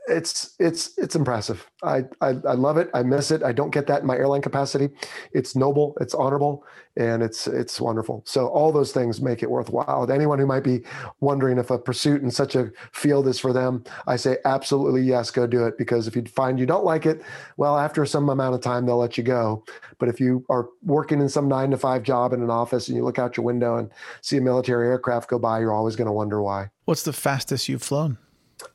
it's 0.08 0.56
it's 0.60 0.98
it's 0.98 1.16
impressive. 1.16 1.70
I, 1.82 2.04
I, 2.20 2.30
I 2.30 2.54
love 2.54 2.78
it. 2.78 2.90
I 2.94 3.04
miss 3.04 3.32
it. 3.32 3.42
I 3.42 3.54
don't 3.54 3.72
get 3.72 3.88
that 3.88 4.02
in 4.02 4.08
my 4.08 4.16
airline 4.16 4.42
capacity. 4.42 4.90
It's 5.32 5.56
noble. 5.56 5.98
It's 6.02 6.14
honorable, 6.14 6.66
and 6.98 7.24
it's 7.24 7.48
it's 7.48 7.80
wonderful. 7.80 8.22
So 8.26 8.48
all 8.48 8.72
those 8.72 8.92
things 8.92 9.22
make 9.22 9.44
it 9.44 9.50
worthwhile. 9.50 10.10
anyone 10.12 10.40
who 10.40 10.46
might 10.46 10.64
be 10.64 10.84
wondering 11.22 11.58
if 11.58 11.72
a 11.72 11.78
pursuit 11.78 12.22
in 12.22 12.32
such 12.32 12.56
a 12.56 12.72
field 12.92 13.28
is 13.28 13.40
for 13.40 13.54
them, 13.54 13.84
I 14.06 14.18
say 14.18 14.38
absolutely 14.44 15.04
yes, 15.04 15.32
go 15.32 15.48
do 15.48 15.66
it. 15.66 15.78
Because 15.78 16.08
if 16.08 16.16
you 16.16 16.24
find 16.24 16.60
you 16.60 16.66
don't 16.66 16.86
like 16.86 17.06
it, 17.06 17.22
well, 17.56 17.78
after 17.78 18.06
some 18.06 18.30
amount 18.30 18.56
of 18.56 18.62
time 18.62 18.86
they'll 18.86 18.98
let 18.98 19.18
you 19.18 19.24
go. 19.24 19.64
But 20.00 20.10
if 20.10 20.20
you 20.20 20.46
are 20.50 20.68
working 20.82 21.22
in 21.22 21.30
some 21.30 21.48
nine 21.48 21.72
to 21.72 21.78
five 21.78 22.04
job 22.04 22.34
in 22.34 22.42
an 22.42 22.50
office 22.50 22.90
and 22.90 22.98
you 22.98 23.06
look 23.06 23.20
out 23.20 23.38
your 23.38 23.46
window 23.46 23.78
and 23.78 23.90
see 24.22 24.38
a 24.38 24.42
military 24.42 24.88
aircraft 24.88 25.30
go 25.30 25.40
by, 25.40 25.60
you're 25.60 25.74
always 25.74 25.96
going 25.96 26.08
to 26.08 26.12
wonder 26.12 26.42
why. 26.42 26.70
What's 26.86 27.04
the 27.04 27.14
fastest 27.14 27.70
you've 27.70 27.84
flown? 27.84 28.18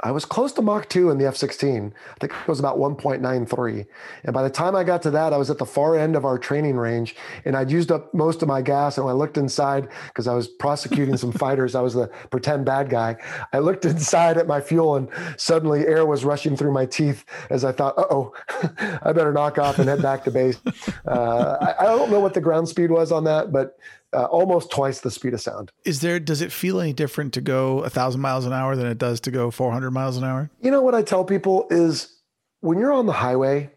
I 0.01 0.11
was 0.11 0.25
close 0.25 0.53
to 0.53 0.63
Mach 0.63 0.89
2 0.89 1.11
in 1.11 1.19
the 1.19 1.27
F 1.27 1.37
16. 1.37 1.95
I 1.95 2.19
think 2.19 2.33
it 2.33 2.49
was 2.49 2.61
about 2.61 2.79
1.93. 2.79 3.87
And 4.25 4.35
by 4.35 4.43
the 4.43 4.51
time 4.51 4.77
I 4.77 4.85
got 4.85 5.03
to 5.03 5.11
that, 5.11 5.33
I 5.33 5.37
was 5.37 5.51
at 5.51 5.59
the 5.59 5.67
far 5.67 5.97
end 5.97 6.15
of 6.15 6.25
our 6.25 6.39
training 6.39 6.77
range 6.77 7.17
and 7.45 7.57
I'd 7.57 7.71
used 7.71 7.91
up 7.91 8.13
most 8.15 8.43
of 8.43 8.49
my 8.49 8.63
gas. 8.63 8.97
And 8.97 9.07
when 9.07 9.15
I 9.15 9.19
looked 9.19 9.37
inside, 9.37 9.89
because 10.09 10.27
I 10.27 10.35
was 10.35 10.49
prosecuting 10.49 11.17
some 11.17 11.33
fighters, 11.45 11.75
I 11.75 11.81
was 11.81 11.95
the 11.95 12.09
pretend 12.31 12.65
bad 12.65 12.91
guy. 12.91 13.17
I 13.53 13.59
looked 13.59 13.85
inside 13.85 14.37
at 14.37 14.47
my 14.47 14.61
fuel 14.61 14.97
and 14.97 15.09
suddenly 15.37 15.87
air 15.87 16.07
was 16.07 16.25
rushing 16.25 16.57
through 16.57 16.73
my 16.73 16.87
teeth 16.87 17.25
as 17.51 17.65
I 17.65 17.73
thought, 17.73 17.99
uh 17.99 18.07
oh, 18.11 18.35
I 19.03 19.13
better 19.13 19.33
knock 19.33 19.59
off 19.59 19.79
and 19.79 19.89
head 19.89 20.03
back 20.03 20.25
to 20.25 20.31
base. 20.31 20.59
Uh, 21.07 21.57
I, 21.61 21.85
I 21.85 21.87
don't 21.87 22.11
know 22.11 22.21
what 22.21 22.35
the 22.35 22.41
ground 22.41 22.69
speed 22.69 22.91
was 22.91 23.13
on 23.13 23.25
that, 23.25 23.51
but 23.51 23.79
uh, 24.13 24.25
almost 24.25 24.71
twice 24.71 25.01
the 25.01 25.11
speed 25.11 25.35
of 25.35 25.41
sound. 25.41 25.71
Is 25.85 26.01
there? 26.01 26.19
Does 26.19 26.41
it 26.41 26.53
feel 26.53 26.81
any 26.81 26.93
different 26.93 27.33
to 27.35 27.41
go 27.41 27.81
a 27.81 27.91
thousand 27.91 28.21
miles 28.21 28.47
an 28.47 28.53
hour 28.53 28.77
than 28.77 28.87
it 28.87 28.99
does 28.99 29.21
to 29.21 29.31
go 29.31 29.51
400 29.51 29.91
miles 29.91 30.17
an 30.17 30.25
hour? 30.25 30.51
You 30.61 30.71
know 30.71 30.83
what 30.83 30.95
I 30.95 31.03
tell 31.03 31.25
people 31.25 31.67
is 31.71 32.19
when 32.61 32.79
you're 32.79 32.93
on 32.93 33.07
the 33.07 33.13
highway 33.13 33.71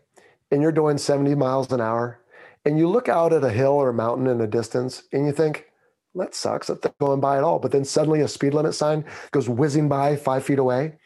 and 0.50 0.62
you're 0.62 0.72
doing 0.72 0.98
70 0.98 1.36
miles 1.36 1.72
an 1.72 1.82
hour, 1.82 2.20
and 2.66 2.78
you 2.78 2.88
look 2.88 3.10
out 3.10 3.34
at 3.34 3.44
a 3.44 3.50
hill 3.50 3.72
or 3.72 3.90
a 3.90 3.94
mountain 3.94 4.28
in 4.28 4.38
the 4.38 4.48
distance, 4.48 5.04
and 5.12 5.26
you 5.26 5.32
think, 5.32 5.66
"That 6.16 6.36
sucks. 6.36 6.68
That 6.68 6.82
thing 6.82 6.94
going 7.00 7.20
by 7.20 7.38
at 7.38 7.44
all." 7.44 7.60
But 7.60 7.72
then 7.72 7.86
suddenly 7.86 8.22
a 8.22 8.28
speed 8.28 8.54
limit 8.54 8.74
sign 8.74 9.06
goes 9.32 9.50
whizzing 9.50 9.90
by 9.90 10.16
five 10.16 10.44
feet 10.44 10.60
away. 10.60 10.98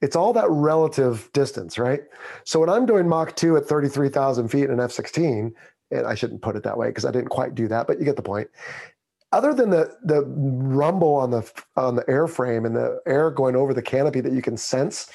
It's 0.00 0.14
all 0.14 0.32
that 0.34 0.48
relative 0.48 1.28
distance, 1.32 1.78
right? 1.78 2.02
So 2.44 2.60
when 2.60 2.68
I'm 2.68 2.86
doing 2.86 3.08
Mach 3.08 3.34
2 3.34 3.56
at 3.56 3.66
33,000 3.66 4.48
feet 4.48 4.64
in 4.64 4.70
an 4.70 4.78
F 4.78 4.92
16, 4.92 5.52
and 5.90 6.06
I 6.06 6.14
shouldn't 6.14 6.42
put 6.42 6.56
it 6.56 6.62
that 6.64 6.76
way 6.76 6.88
because 6.88 7.04
I 7.04 7.10
didn't 7.10 7.28
quite 7.28 7.54
do 7.54 7.68
that, 7.68 7.86
but 7.86 7.98
you 7.98 8.04
get 8.04 8.16
the 8.16 8.22
point. 8.22 8.48
Other 9.30 9.52
than 9.52 9.70
the 9.70 9.94
the 10.02 10.22
rumble 10.24 11.14
on 11.14 11.30
the 11.30 11.50
on 11.76 11.96
the 11.96 12.04
airframe 12.04 12.66
and 12.66 12.74
the 12.74 13.00
air 13.06 13.30
going 13.30 13.56
over 13.56 13.74
the 13.74 13.82
canopy 13.82 14.20
that 14.20 14.32
you 14.32 14.40
can 14.40 14.56
sense, 14.56 15.06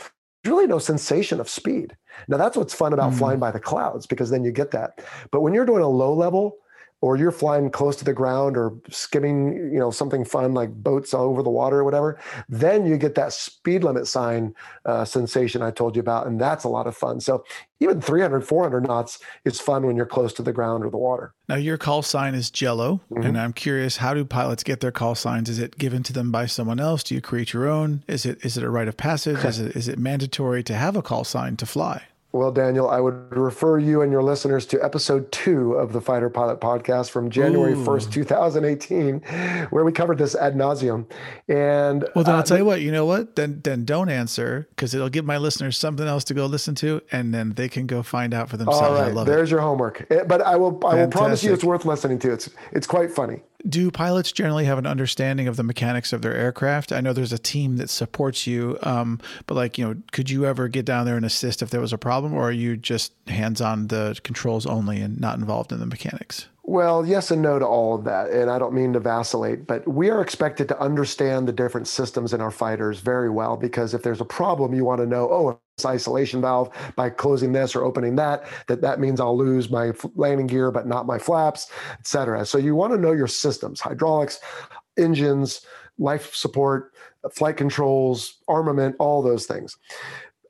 there's 0.43 0.53
really 0.53 0.67
no 0.67 0.79
sensation 0.79 1.39
of 1.39 1.49
speed. 1.49 1.97
Now 2.27 2.37
that's 2.37 2.55
what's 2.55 2.73
fun 2.73 2.93
about 2.93 3.13
mm. 3.13 3.17
flying 3.17 3.39
by 3.39 3.51
the 3.51 3.59
clouds 3.59 4.05
because 4.05 4.29
then 4.29 4.43
you 4.43 4.51
get 4.51 4.71
that. 4.71 5.03
But 5.31 5.41
when 5.41 5.53
you're 5.53 5.65
doing 5.65 5.83
a 5.83 5.87
low 5.87 6.13
level, 6.13 6.57
or 7.03 7.17
you're 7.17 7.33
flying 7.33 7.69
close 7.69 7.97
to 7.97 8.05
the 8.05 8.13
ground 8.13 8.55
or 8.55 8.73
skimming, 8.89 9.55
you 9.73 9.77
know, 9.77 9.91
something 9.91 10.23
fun 10.23 10.53
like 10.53 10.71
boats 10.71 11.13
over 11.13 11.43
the 11.43 11.49
water 11.49 11.79
or 11.79 11.83
whatever, 11.83 12.17
then 12.47 12.85
you 12.85 12.95
get 12.95 13.13
that 13.15 13.33
speed 13.33 13.83
limit 13.83 14.07
sign 14.07 14.55
uh, 14.85 15.03
sensation 15.03 15.61
I 15.61 15.71
told 15.71 15.97
you 15.97 15.99
about. 15.99 16.27
And 16.27 16.39
that's 16.39 16.63
a 16.63 16.69
lot 16.69 16.87
of 16.87 16.95
fun. 16.95 17.19
So 17.19 17.43
even 17.81 17.99
300, 17.99 18.47
400 18.47 18.87
knots 18.87 19.19
is 19.43 19.59
fun 19.59 19.85
when 19.85 19.97
you're 19.97 20.05
close 20.05 20.31
to 20.31 20.41
the 20.41 20.53
ground 20.53 20.85
or 20.85 20.89
the 20.89 20.97
water. 20.97 21.33
Now, 21.49 21.57
your 21.57 21.77
call 21.77 22.03
sign 22.03 22.35
is 22.35 22.49
Jello. 22.49 23.01
Mm-hmm. 23.11 23.27
And 23.27 23.37
I'm 23.37 23.51
curious, 23.51 23.97
how 23.97 24.13
do 24.13 24.23
pilots 24.23 24.63
get 24.63 24.79
their 24.79 24.93
call 24.93 25.13
signs? 25.13 25.49
Is 25.49 25.59
it 25.59 25.77
given 25.77 26.03
to 26.03 26.13
them 26.13 26.31
by 26.31 26.45
someone 26.45 26.79
else? 26.79 27.03
Do 27.03 27.15
you 27.15 27.19
create 27.19 27.51
your 27.51 27.67
own? 27.67 28.05
Is 28.07 28.25
it 28.25 28.45
is 28.45 28.55
it 28.55 28.63
a 28.63 28.69
rite 28.69 28.87
of 28.87 28.95
passage? 28.95 29.37
is, 29.43 29.59
it, 29.59 29.75
is 29.75 29.89
it 29.89 29.99
mandatory 29.99 30.63
to 30.63 30.73
have 30.73 30.95
a 30.95 31.01
call 31.01 31.25
sign 31.25 31.57
to 31.57 31.65
fly? 31.65 32.03
Well, 32.33 32.51
Daniel, 32.51 32.89
I 32.89 32.99
would 32.99 33.37
refer 33.37 33.77
you 33.77 34.01
and 34.01 34.11
your 34.11 34.23
listeners 34.23 34.65
to 34.65 34.83
episode 34.83 35.31
two 35.31 35.73
of 35.75 35.93
the 35.93 36.01
Fighter 36.01 36.31
Pilot 36.31 36.59
podcast 36.59 37.11
from 37.11 37.29
January 37.29 37.73
Ooh. 37.73 37.85
1st, 37.85 38.11
2018, 38.11 39.19
where 39.69 39.85
we 39.85 39.91
covered 39.91 40.17
this 40.17 40.33
ad 40.33 40.55
nauseum. 40.55 41.05
And 41.47 42.09
well, 42.15 42.23
then 42.23 42.33
uh, 42.33 42.37
I'll 42.39 42.43
tell 42.43 42.57
you 42.57 42.65
what, 42.65 42.81
you 42.81 42.91
know 42.91 43.05
what? 43.05 43.35
Then, 43.35 43.61
then 43.63 43.85
don't 43.85 44.09
answer 44.09 44.67
because 44.71 44.95
it'll 44.95 45.09
give 45.09 45.25
my 45.25 45.37
listeners 45.37 45.77
something 45.77 46.07
else 46.07 46.23
to 46.23 46.33
go 46.33 46.47
listen 46.47 46.73
to, 46.75 47.01
and 47.11 47.35
then 47.35 47.51
they 47.51 47.69
can 47.69 47.85
go 47.85 48.01
find 48.01 48.33
out 48.33 48.49
for 48.49 48.57
themselves. 48.57 48.99
All 48.99 49.11
right, 49.11 49.25
there's 49.27 49.49
it. 49.49 49.51
your 49.51 49.61
homework. 49.61 50.07
Eh, 50.09 50.23
but 50.23 50.41
I 50.41 50.55
will, 50.55 50.71
Fantastic. 50.71 50.89
I 50.97 51.03
will 51.03 51.11
promise 51.11 51.43
you, 51.43 51.53
it's 51.53 51.63
worth 51.63 51.85
listening 51.85 52.17
to. 52.17 52.33
It's, 52.33 52.49
it's 52.71 52.87
quite 52.87 53.11
funny 53.11 53.41
do 53.67 53.91
pilots 53.91 54.31
generally 54.31 54.65
have 54.65 54.77
an 54.77 54.85
understanding 54.85 55.47
of 55.47 55.55
the 55.55 55.63
mechanics 55.63 56.13
of 56.13 56.21
their 56.21 56.35
aircraft? 56.35 56.91
I 56.91 57.01
know 57.01 57.13
there's 57.13 57.33
a 57.33 57.37
team 57.37 57.77
that 57.77 57.89
supports 57.89 58.45
you, 58.45 58.77
um, 58.83 59.19
but 59.47 59.55
like 59.55 59.77
you 59.77 59.85
know, 59.85 59.95
could 60.11 60.29
you 60.29 60.45
ever 60.45 60.67
get 60.67 60.85
down 60.85 61.05
there 61.05 61.17
and 61.17 61.25
assist 61.25 61.61
if 61.61 61.69
there 61.69 61.81
was 61.81 61.93
a 61.93 61.97
problem, 61.97 62.33
or 62.33 62.49
are 62.49 62.51
you 62.51 62.75
just 62.75 63.13
hands 63.27 63.61
on 63.61 63.87
the 63.87 64.19
controls 64.23 64.65
only 64.65 65.01
and 65.01 65.19
not 65.19 65.37
involved 65.37 65.71
in 65.71 65.79
the 65.79 65.85
mechanics? 65.85 66.47
Well, 66.65 67.05
yes 67.05 67.29
and 67.29 67.41
no 67.41 67.59
to 67.59 67.65
all 67.67 67.93
of 67.93 68.05
that. 68.05 68.29
And 68.31 68.49
I 68.49 68.57
don't 68.57 68.73
mean 68.73 68.93
to 68.93 68.99
vacillate, 68.99 69.67
but 69.67 69.85
we 69.85 70.09
are 70.09 70.21
expected 70.21 70.69
to 70.69 70.79
understand 70.79 71.45
the 71.45 71.51
different 71.51 71.89
systems 71.89 72.33
in 72.33 72.39
our 72.39 72.51
fighters 72.51 73.01
very 73.01 73.29
well 73.29 73.57
because 73.57 73.93
if 73.93 74.01
there's 74.01 74.21
a 74.21 74.25
problem, 74.25 74.73
you 74.73 74.85
want 74.85 75.01
to 75.01 75.05
know, 75.05 75.29
oh, 75.29 75.59
this 75.77 75.85
isolation 75.85 76.39
valve 76.39 76.69
by 76.95 77.09
closing 77.09 77.51
this 77.51 77.75
or 77.75 77.83
opening 77.83 78.15
that, 78.15 78.45
that 78.67 78.79
that 78.79 79.01
means 79.01 79.19
I'll 79.19 79.37
lose 79.37 79.69
my 79.69 79.91
landing 80.15 80.47
gear, 80.47 80.71
but 80.71 80.87
not 80.87 81.05
my 81.05 81.19
flaps, 81.19 81.69
et 81.91 82.07
cetera. 82.07 82.45
So 82.45 82.57
you 82.57 82.75
want 82.75 82.93
to 82.93 82.99
know 82.99 83.11
your 83.11 83.27
systems, 83.27 83.81
hydraulics, 83.81 84.39
engines, 84.97 85.65
life 85.97 86.33
support, 86.33 86.93
flight 87.33 87.57
controls, 87.57 88.37
armament, 88.47 88.95
all 88.99 89.21
those 89.21 89.45
things. 89.45 89.77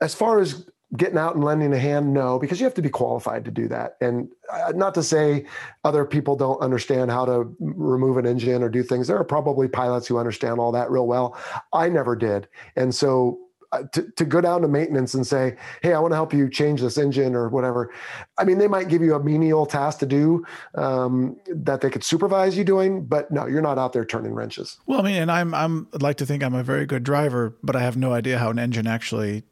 As 0.02 0.14
far 0.14 0.40
as 0.40 0.70
getting 0.98 1.18
out 1.18 1.36
and 1.36 1.44
lending 1.44 1.74
a 1.74 1.80
hand? 1.80 2.14
No 2.14 2.40
because 2.40 2.60
you 2.60 2.66
have 2.66 2.74
to 2.76 2.82
be 2.82 2.90
qualified 2.90 3.46
to 3.46 3.52
do 3.52 3.68
that. 3.68 3.98
And 4.02 4.30
uh, 4.52 4.74
not 4.76 4.94
to 4.96 5.04
say 5.04 5.46
other 5.84 6.06
people 6.06 6.36
don't 6.36 6.62
understand 6.62 7.12
how 7.12 7.26
to 7.26 7.56
remove 7.60 8.18
an 8.18 8.26
engine 8.26 8.64
or 8.64 8.70
do 8.70 8.84
things. 8.84 9.08
There 9.08 9.18
are 9.18 9.24
probably 9.24 9.68
pilots 9.68 10.08
who 10.08 10.18
understand 10.18 10.60
all 10.60 10.72
that 10.72 10.92
real 10.92 11.08
well. 11.08 11.38
I 11.72 11.90
never 11.90 12.16
did. 12.16 12.48
And 12.76 12.94
so 12.94 13.40
uh, 13.74 13.82
to, 13.92 14.04
to 14.12 14.24
go 14.24 14.40
down 14.40 14.62
to 14.62 14.68
maintenance 14.68 15.16
and 15.16 15.26
say 15.26 15.56
hey 15.82 15.94
i 15.94 16.00
want 16.00 16.12
to 16.12 16.16
help 16.16 16.32
you 16.32 16.48
change 16.48 16.80
this 16.80 16.96
engine 16.96 17.34
or 17.34 17.50
whatever 17.50 17.92
i 18.38 18.44
mean 18.44 18.60
they 18.60 18.68
might 18.68 18.88
give 18.88 19.02
you 19.02 19.16
a 19.16 19.24
menial 19.24 19.66
task 19.66 19.98
to 19.98 20.06
do 20.06 20.46
um, 20.76 21.36
that 21.48 21.82
they 21.82 21.90
could 21.90 22.04
supervise 22.04 22.56
you 22.56 22.64
doing 22.64 23.04
but 23.04 23.32
no 23.32 23.48
you're 23.48 23.64
not 23.64 23.80
out 23.80 23.92
there 23.92 24.06
turning 24.06 24.32
wrenches. 24.32 24.78
Well 24.86 25.00
i 25.00 25.04
mean 25.04 25.16
and 25.16 25.32
i'm 25.32 25.56
i'm 25.56 25.88
I'd 25.92 26.04
like 26.04 26.18
to 26.18 26.26
think 26.26 26.44
i'm 26.44 26.54
a 26.54 26.62
very 26.62 26.86
good 26.86 27.04
driver 27.04 27.58
but 27.64 27.76
i 27.76 27.80
have 27.80 27.98
no 27.98 28.14
idea 28.14 28.38
how 28.38 28.52
an 28.52 28.60
engine 28.60 28.86
actually 28.86 29.44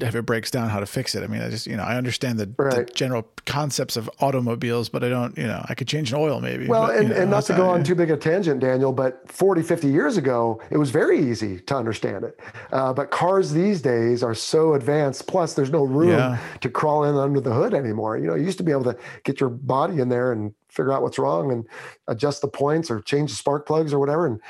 if 0.00 0.14
it 0.14 0.22
breaks 0.22 0.50
down, 0.50 0.68
how 0.68 0.80
to 0.80 0.86
fix 0.86 1.14
it. 1.14 1.22
I 1.22 1.26
mean, 1.28 1.40
I 1.40 1.48
just, 1.48 1.66
you 1.66 1.76
know, 1.76 1.82
I 1.82 1.96
understand 1.96 2.38
the, 2.38 2.50
right. 2.56 2.86
the, 2.86 2.92
general 2.92 3.26
concepts 3.46 3.96
of 3.96 4.10
automobiles, 4.20 4.88
but 4.88 5.02
I 5.02 5.08
don't, 5.08 5.36
you 5.38 5.46
know, 5.46 5.64
I 5.68 5.74
could 5.74 5.88
change 5.88 6.12
an 6.12 6.18
oil 6.18 6.40
maybe. 6.40 6.66
Well, 6.66 6.88
but, 6.88 6.96
and, 6.96 7.08
know, 7.08 7.16
and 7.16 7.30
not 7.30 7.44
to 7.44 7.54
go 7.54 7.68
on 7.68 7.84
too 7.84 7.94
big 7.94 8.10
a 8.10 8.16
tangent, 8.16 8.60
Daniel, 8.60 8.92
but 8.92 9.30
40, 9.30 9.62
50 9.62 9.88
years 9.88 10.16
ago, 10.16 10.60
it 10.70 10.76
was 10.76 10.90
very 10.90 11.18
easy 11.18 11.60
to 11.60 11.76
understand 11.76 12.24
it. 12.24 12.38
Uh, 12.70 12.92
but 12.92 13.10
cars 13.10 13.52
these 13.52 13.80
days 13.80 14.22
are 14.22 14.34
so 14.34 14.74
advanced. 14.74 15.26
Plus, 15.26 15.54
there's 15.54 15.70
no 15.70 15.84
room 15.84 16.10
yeah. 16.10 16.38
to 16.60 16.68
crawl 16.68 17.04
in 17.04 17.14
under 17.14 17.40
the 17.40 17.52
hood 17.52 17.72
anymore. 17.72 18.18
You 18.18 18.26
know, 18.26 18.34
you 18.34 18.44
used 18.44 18.58
to 18.58 18.64
be 18.64 18.72
able 18.72 18.84
to 18.84 18.96
get 19.24 19.40
your 19.40 19.50
body 19.50 20.00
in 20.00 20.08
there 20.08 20.32
and 20.32 20.52
figure 20.68 20.92
out 20.92 21.02
what's 21.02 21.18
wrong 21.18 21.50
and 21.50 21.66
adjust 22.08 22.42
the 22.42 22.48
points 22.48 22.90
or 22.90 23.00
change 23.00 23.30
the 23.30 23.36
spark 23.36 23.66
plugs 23.66 23.94
or 23.94 23.98
whatever. 23.98 24.26
And 24.26 24.40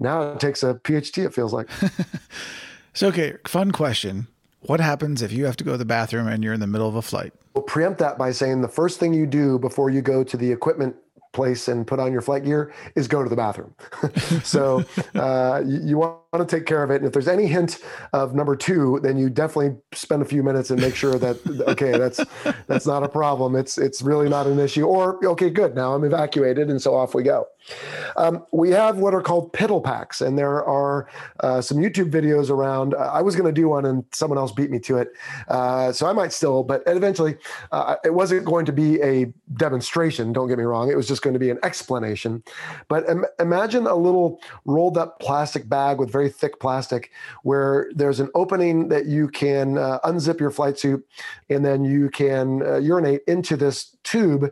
now 0.00 0.32
it 0.32 0.40
takes 0.40 0.62
a 0.64 0.74
PhD, 0.74 1.24
it 1.24 1.34
feels 1.34 1.52
like. 1.52 1.68
so, 2.94 3.08
okay, 3.08 3.36
fun 3.46 3.70
question 3.70 4.26
what 4.60 4.80
happens 4.80 5.22
if 5.22 5.32
you 5.32 5.44
have 5.46 5.56
to 5.56 5.64
go 5.64 5.72
to 5.72 5.78
the 5.78 5.84
bathroom 5.84 6.26
and 6.26 6.42
you're 6.42 6.54
in 6.54 6.60
the 6.60 6.66
middle 6.66 6.88
of 6.88 6.94
a 6.94 7.02
flight? 7.02 7.32
We'll 7.54 7.64
preempt 7.64 7.98
that 8.00 8.18
by 8.18 8.32
saying 8.32 8.60
the 8.60 8.68
first 8.68 8.98
thing 8.98 9.14
you 9.14 9.26
do 9.26 9.58
before 9.58 9.90
you 9.90 10.02
go 10.02 10.24
to 10.24 10.36
the 10.36 10.50
equipment 10.50 10.96
place 11.32 11.68
and 11.68 11.86
put 11.86 12.00
on 12.00 12.12
your 12.12 12.22
flight 12.22 12.44
gear 12.44 12.72
is 12.94 13.06
go 13.06 13.22
to 13.22 13.28
the 13.28 13.36
bathroom. 13.36 13.74
so 14.42 14.84
uh, 15.14 15.62
you, 15.64 15.80
you, 15.84 15.98
want 15.98 16.18
to 16.38 16.56
take 16.56 16.66
care 16.66 16.82
of 16.82 16.90
it. 16.90 16.96
And 16.96 17.06
if 17.06 17.12
there's 17.12 17.28
any 17.28 17.46
hint 17.46 17.78
of 18.12 18.34
number 18.34 18.56
two, 18.56 19.00
then 19.02 19.16
you 19.16 19.30
definitely 19.30 19.76
spend 19.92 20.22
a 20.22 20.24
few 20.24 20.42
minutes 20.42 20.70
and 20.70 20.80
make 20.80 20.94
sure 20.94 21.14
that 21.14 21.38
okay, 21.68 21.96
that's 21.96 22.20
that's 22.66 22.86
not 22.86 23.02
a 23.02 23.08
problem. 23.08 23.56
It's 23.56 23.78
it's 23.78 24.02
really 24.02 24.28
not 24.28 24.46
an 24.46 24.58
issue. 24.58 24.84
Or 24.84 25.24
okay, 25.26 25.50
good. 25.50 25.74
Now 25.74 25.94
I'm 25.94 26.04
evacuated, 26.04 26.70
and 26.70 26.80
so 26.80 26.94
off 26.94 27.14
we 27.14 27.22
go. 27.22 27.46
Um, 28.16 28.44
we 28.52 28.70
have 28.70 28.98
what 28.98 29.14
are 29.14 29.20
called 29.20 29.52
piddle 29.52 29.82
packs, 29.82 30.20
and 30.20 30.38
there 30.38 30.64
are 30.64 31.08
uh, 31.40 31.60
some 31.60 31.78
YouTube 31.78 32.10
videos 32.10 32.50
around. 32.50 32.94
Uh, 32.94 33.10
I 33.12 33.22
was 33.22 33.36
going 33.36 33.52
to 33.52 33.60
do 33.60 33.68
one, 33.68 33.84
and 33.84 34.04
someone 34.12 34.38
else 34.38 34.52
beat 34.52 34.70
me 34.70 34.78
to 34.80 34.98
it, 34.98 35.12
uh, 35.48 35.92
so 35.92 36.06
I 36.06 36.12
might 36.12 36.32
still. 36.32 36.62
But 36.62 36.82
eventually, 36.86 37.36
uh, 37.72 37.96
it 38.04 38.14
wasn't 38.14 38.44
going 38.44 38.64
to 38.66 38.72
be 38.72 39.00
a 39.02 39.32
demonstration. 39.54 40.32
Don't 40.32 40.48
get 40.48 40.58
me 40.58 40.64
wrong; 40.64 40.90
it 40.90 40.96
was 40.96 41.06
just 41.06 41.22
going 41.22 41.34
to 41.34 41.40
be 41.40 41.50
an 41.50 41.58
explanation. 41.62 42.42
But 42.88 43.08
Im- 43.08 43.26
imagine 43.38 43.86
a 43.86 43.94
little 43.94 44.40
rolled 44.64 44.96
up 44.96 45.20
plastic 45.20 45.68
bag 45.68 45.98
with 45.98 46.10
very 46.10 46.27
thick 46.28 46.60
plastic, 46.60 47.10
where 47.42 47.90
there's 47.94 48.20
an 48.20 48.30
opening 48.34 48.88
that 48.88 49.06
you 49.06 49.28
can 49.28 49.78
uh, 49.78 49.98
unzip 50.04 50.40
your 50.40 50.50
flight 50.50 50.78
suit, 50.78 51.06
and 51.48 51.64
then 51.64 51.84
you 51.84 52.10
can 52.10 52.62
uh, 52.62 52.76
urinate 52.78 53.22
into 53.26 53.56
this 53.56 53.96
tube 54.04 54.50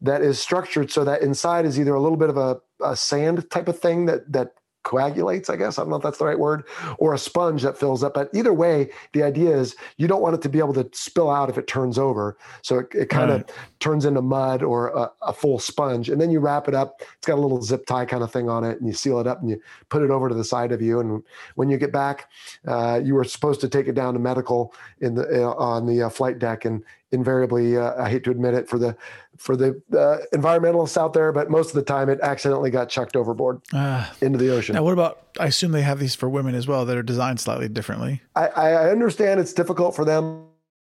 that 0.00 0.22
is 0.22 0.38
structured 0.38 0.90
so 0.90 1.04
that 1.04 1.22
inside 1.22 1.64
is 1.64 1.78
either 1.78 1.94
a 1.94 2.00
little 2.00 2.16
bit 2.16 2.30
of 2.30 2.36
a, 2.36 2.60
a 2.82 2.96
sand 2.96 3.50
type 3.50 3.68
of 3.68 3.78
thing 3.78 4.06
that 4.06 4.30
that 4.32 4.52
coagulates, 4.88 5.50
I 5.50 5.56
guess. 5.56 5.78
I 5.78 5.82
don't 5.82 5.90
know 5.90 5.96
if 5.96 6.02
that's 6.02 6.18
the 6.18 6.24
right 6.24 6.38
word, 6.38 6.64
or 6.96 7.12
a 7.12 7.18
sponge 7.18 7.62
that 7.62 7.76
fills 7.76 8.02
up. 8.02 8.14
But 8.14 8.30
either 8.32 8.54
way, 8.54 8.90
the 9.12 9.22
idea 9.22 9.54
is 9.56 9.76
you 9.98 10.08
don't 10.08 10.22
want 10.22 10.34
it 10.34 10.42
to 10.42 10.48
be 10.48 10.58
able 10.58 10.72
to 10.74 10.88
spill 10.92 11.30
out 11.30 11.50
if 11.50 11.58
it 11.58 11.66
turns 11.66 11.98
over. 11.98 12.38
So 12.62 12.78
it, 12.78 12.86
it 12.94 13.08
kind 13.10 13.30
right. 13.30 13.40
of 13.40 13.46
turns 13.80 14.06
into 14.06 14.22
mud 14.22 14.62
or 14.62 14.88
a, 14.88 15.10
a, 15.22 15.32
full 15.32 15.58
sponge. 15.58 16.08
And 16.08 16.18
then 16.20 16.30
you 16.30 16.40
wrap 16.40 16.68
it 16.68 16.74
up. 16.74 17.02
It's 17.18 17.26
got 17.26 17.38
a 17.38 17.40
little 17.40 17.60
zip 17.60 17.84
tie 17.84 18.06
kind 18.06 18.22
of 18.22 18.32
thing 18.32 18.48
on 18.48 18.64
it, 18.64 18.78
and 18.78 18.88
you 18.88 18.94
seal 18.94 19.20
it 19.20 19.26
up 19.26 19.40
and 19.42 19.50
you 19.50 19.60
put 19.90 20.02
it 20.02 20.10
over 20.10 20.28
to 20.28 20.34
the 20.34 20.44
side 20.44 20.72
of 20.72 20.80
you. 20.80 21.00
And 21.00 21.22
when 21.56 21.68
you 21.68 21.76
get 21.76 21.92
back, 21.92 22.30
uh, 22.66 23.00
you 23.04 23.14
were 23.14 23.24
supposed 23.24 23.60
to 23.60 23.68
take 23.68 23.88
it 23.88 23.94
down 23.94 24.14
to 24.14 24.20
medical 24.20 24.72
in 25.00 25.14
the 25.14 25.44
uh, 25.44 25.54
on 25.54 25.86
the 25.86 26.04
uh, 26.04 26.08
flight 26.08 26.38
deck, 26.38 26.64
and 26.64 26.82
invariably, 27.12 27.76
uh, 27.76 28.02
I 28.02 28.10
hate 28.10 28.24
to 28.24 28.30
admit 28.30 28.54
it, 28.54 28.68
for 28.68 28.78
the 28.78 28.96
for 29.38 29.56
the 29.56 29.80
uh, 29.92 30.18
environmentalists 30.36 30.96
out 30.96 31.12
there, 31.12 31.32
but 31.32 31.50
most 31.50 31.68
of 31.68 31.74
the 31.74 31.82
time 31.82 32.08
it 32.08 32.20
accidentally 32.20 32.70
got 32.70 32.88
chucked 32.88 33.16
overboard 33.16 33.60
uh, 33.72 34.06
into 34.20 34.38
the 34.38 34.50
ocean. 34.50 34.74
Now, 34.74 34.82
what 34.82 34.92
about? 34.92 35.22
I 35.40 35.46
assume 35.46 35.72
they 35.72 35.82
have 35.82 35.98
these 35.98 36.14
for 36.14 36.28
women 36.28 36.54
as 36.54 36.66
well 36.66 36.84
that 36.84 36.96
are 36.96 37.02
designed 37.02 37.40
slightly 37.40 37.68
differently. 37.68 38.20
I, 38.34 38.48
I 38.48 38.90
understand 38.90 39.40
it's 39.40 39.52
difficult 39.52 39.94
for 39.94 40.04
them 40.04 40.47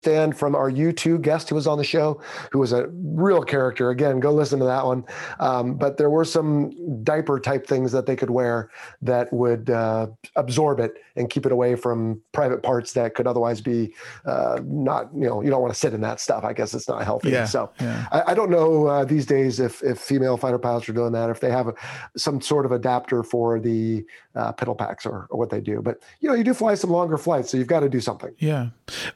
Stand 0.04 0.36
from 0.36 0.54
our 0.54 0.70
U2 0.70 1.22
guest 1.22 1.48
who 1.48 1.54
was 1.54 1.66
on 1.66 1.78
the 1.78 1.84
show, 1.84 2.20
who 2.52 2.58
was 2.58 2.74
a 2.74 2.88
real 2.92 3.42
character. 3.42 3.88
Again, 3.88 4.20
go 4.20 4.32
listen 4.34 4.58
to 4.58 4.66
that 4.66 4.84
one. 4.84 5.02
Um, 5.40 5.76
but 5.78 5.96
there 5.96 6.10
were 6.10 6.26
some 6.26 7.02
diaper 7.02 7.40
type 7.40 7.66
things 7.66 7.90
that 7.92 8.04
they 8.04 8.14
could 8.14 8.28
wear 8.28 8.70
that 9.00 9.32
would 9.32 9.70
uh, 9.70 10.08
absorb 10.36 10.78
it 10.78 10.98
and 11.16 11.30
keep 11.30 11.46
it 11.46 11.52
away 11.52 11.74
from 11.74 12.20
private 12.32 12.62
parts 12.62 12.92
that 12.92 13.14
could 13.14 13.26
otherwise 13.26 13.62
be 13.62 13.94
uh, 14.26 14.60
not, 14.62 15.08
you 15.14 15.26
know, 15.26 15.40
you 15.40 15.48
don't 15.48 15.62
want 15.62 15.72
to 15.72 15.78
sit 15.80 15.94
in 15.94 16.02
that 16.02 16.20
stuff. 16.20 16.44
I 16.44 16.52
guess 16.52 16.74
it's 16.74 16.86
not 16.86 17.02
healthy. 17.02 17.30
Yeah, 17.30 17.46
so 17.46 17.72
yeah. 17.80 18.06
I, 18.12 18.32
I, 18.32 18.34
don't 18.34 18.50
know 18.50 18.86
uh, 18.86 19.04
these 19.06 19.24
days 19.24 19.58
if, 19.58 19.82
if 19.82 19.98
female 19.98 20.36
fighter 20.36 20.58
pilots 20.58 20.86
are 20.86 20.92
doing 20.92 21.12
that, 21.12 21.30
if 21.30 21.40
they 21.40 21.50
have 21.50 21.68
a, 21.68 21.74
some 22.14 22.42
sort 22.42 22.66
of 22.66 22.72
adapter 22.72 23.22
for 23.22 23.58
the 23.58 24.04
uh, 24.34 24.52
piddle 24.52 24.76
packs 24.76 25.06
or, 25.06 25.28
or 25.30 25.38
what 25.38 25.48
they 25.48 25.62
do. 25.62 25.80
But, 25.80 26.02
you 26.20 26.28
know, 26.28 26.34
you 26.34 26.44
do 26.44 26.52
fly 26.52 26.74
some 26.74 26.90
longer 26.90 27.16
flights, 27.16 27.50
so 27.50 27.56
you've 27.56 27.68
got 27.68 27.80
to 27.80 27.88
do 27.88 28.00
something. 28.00 28.34
Yeah. 28.38 28.68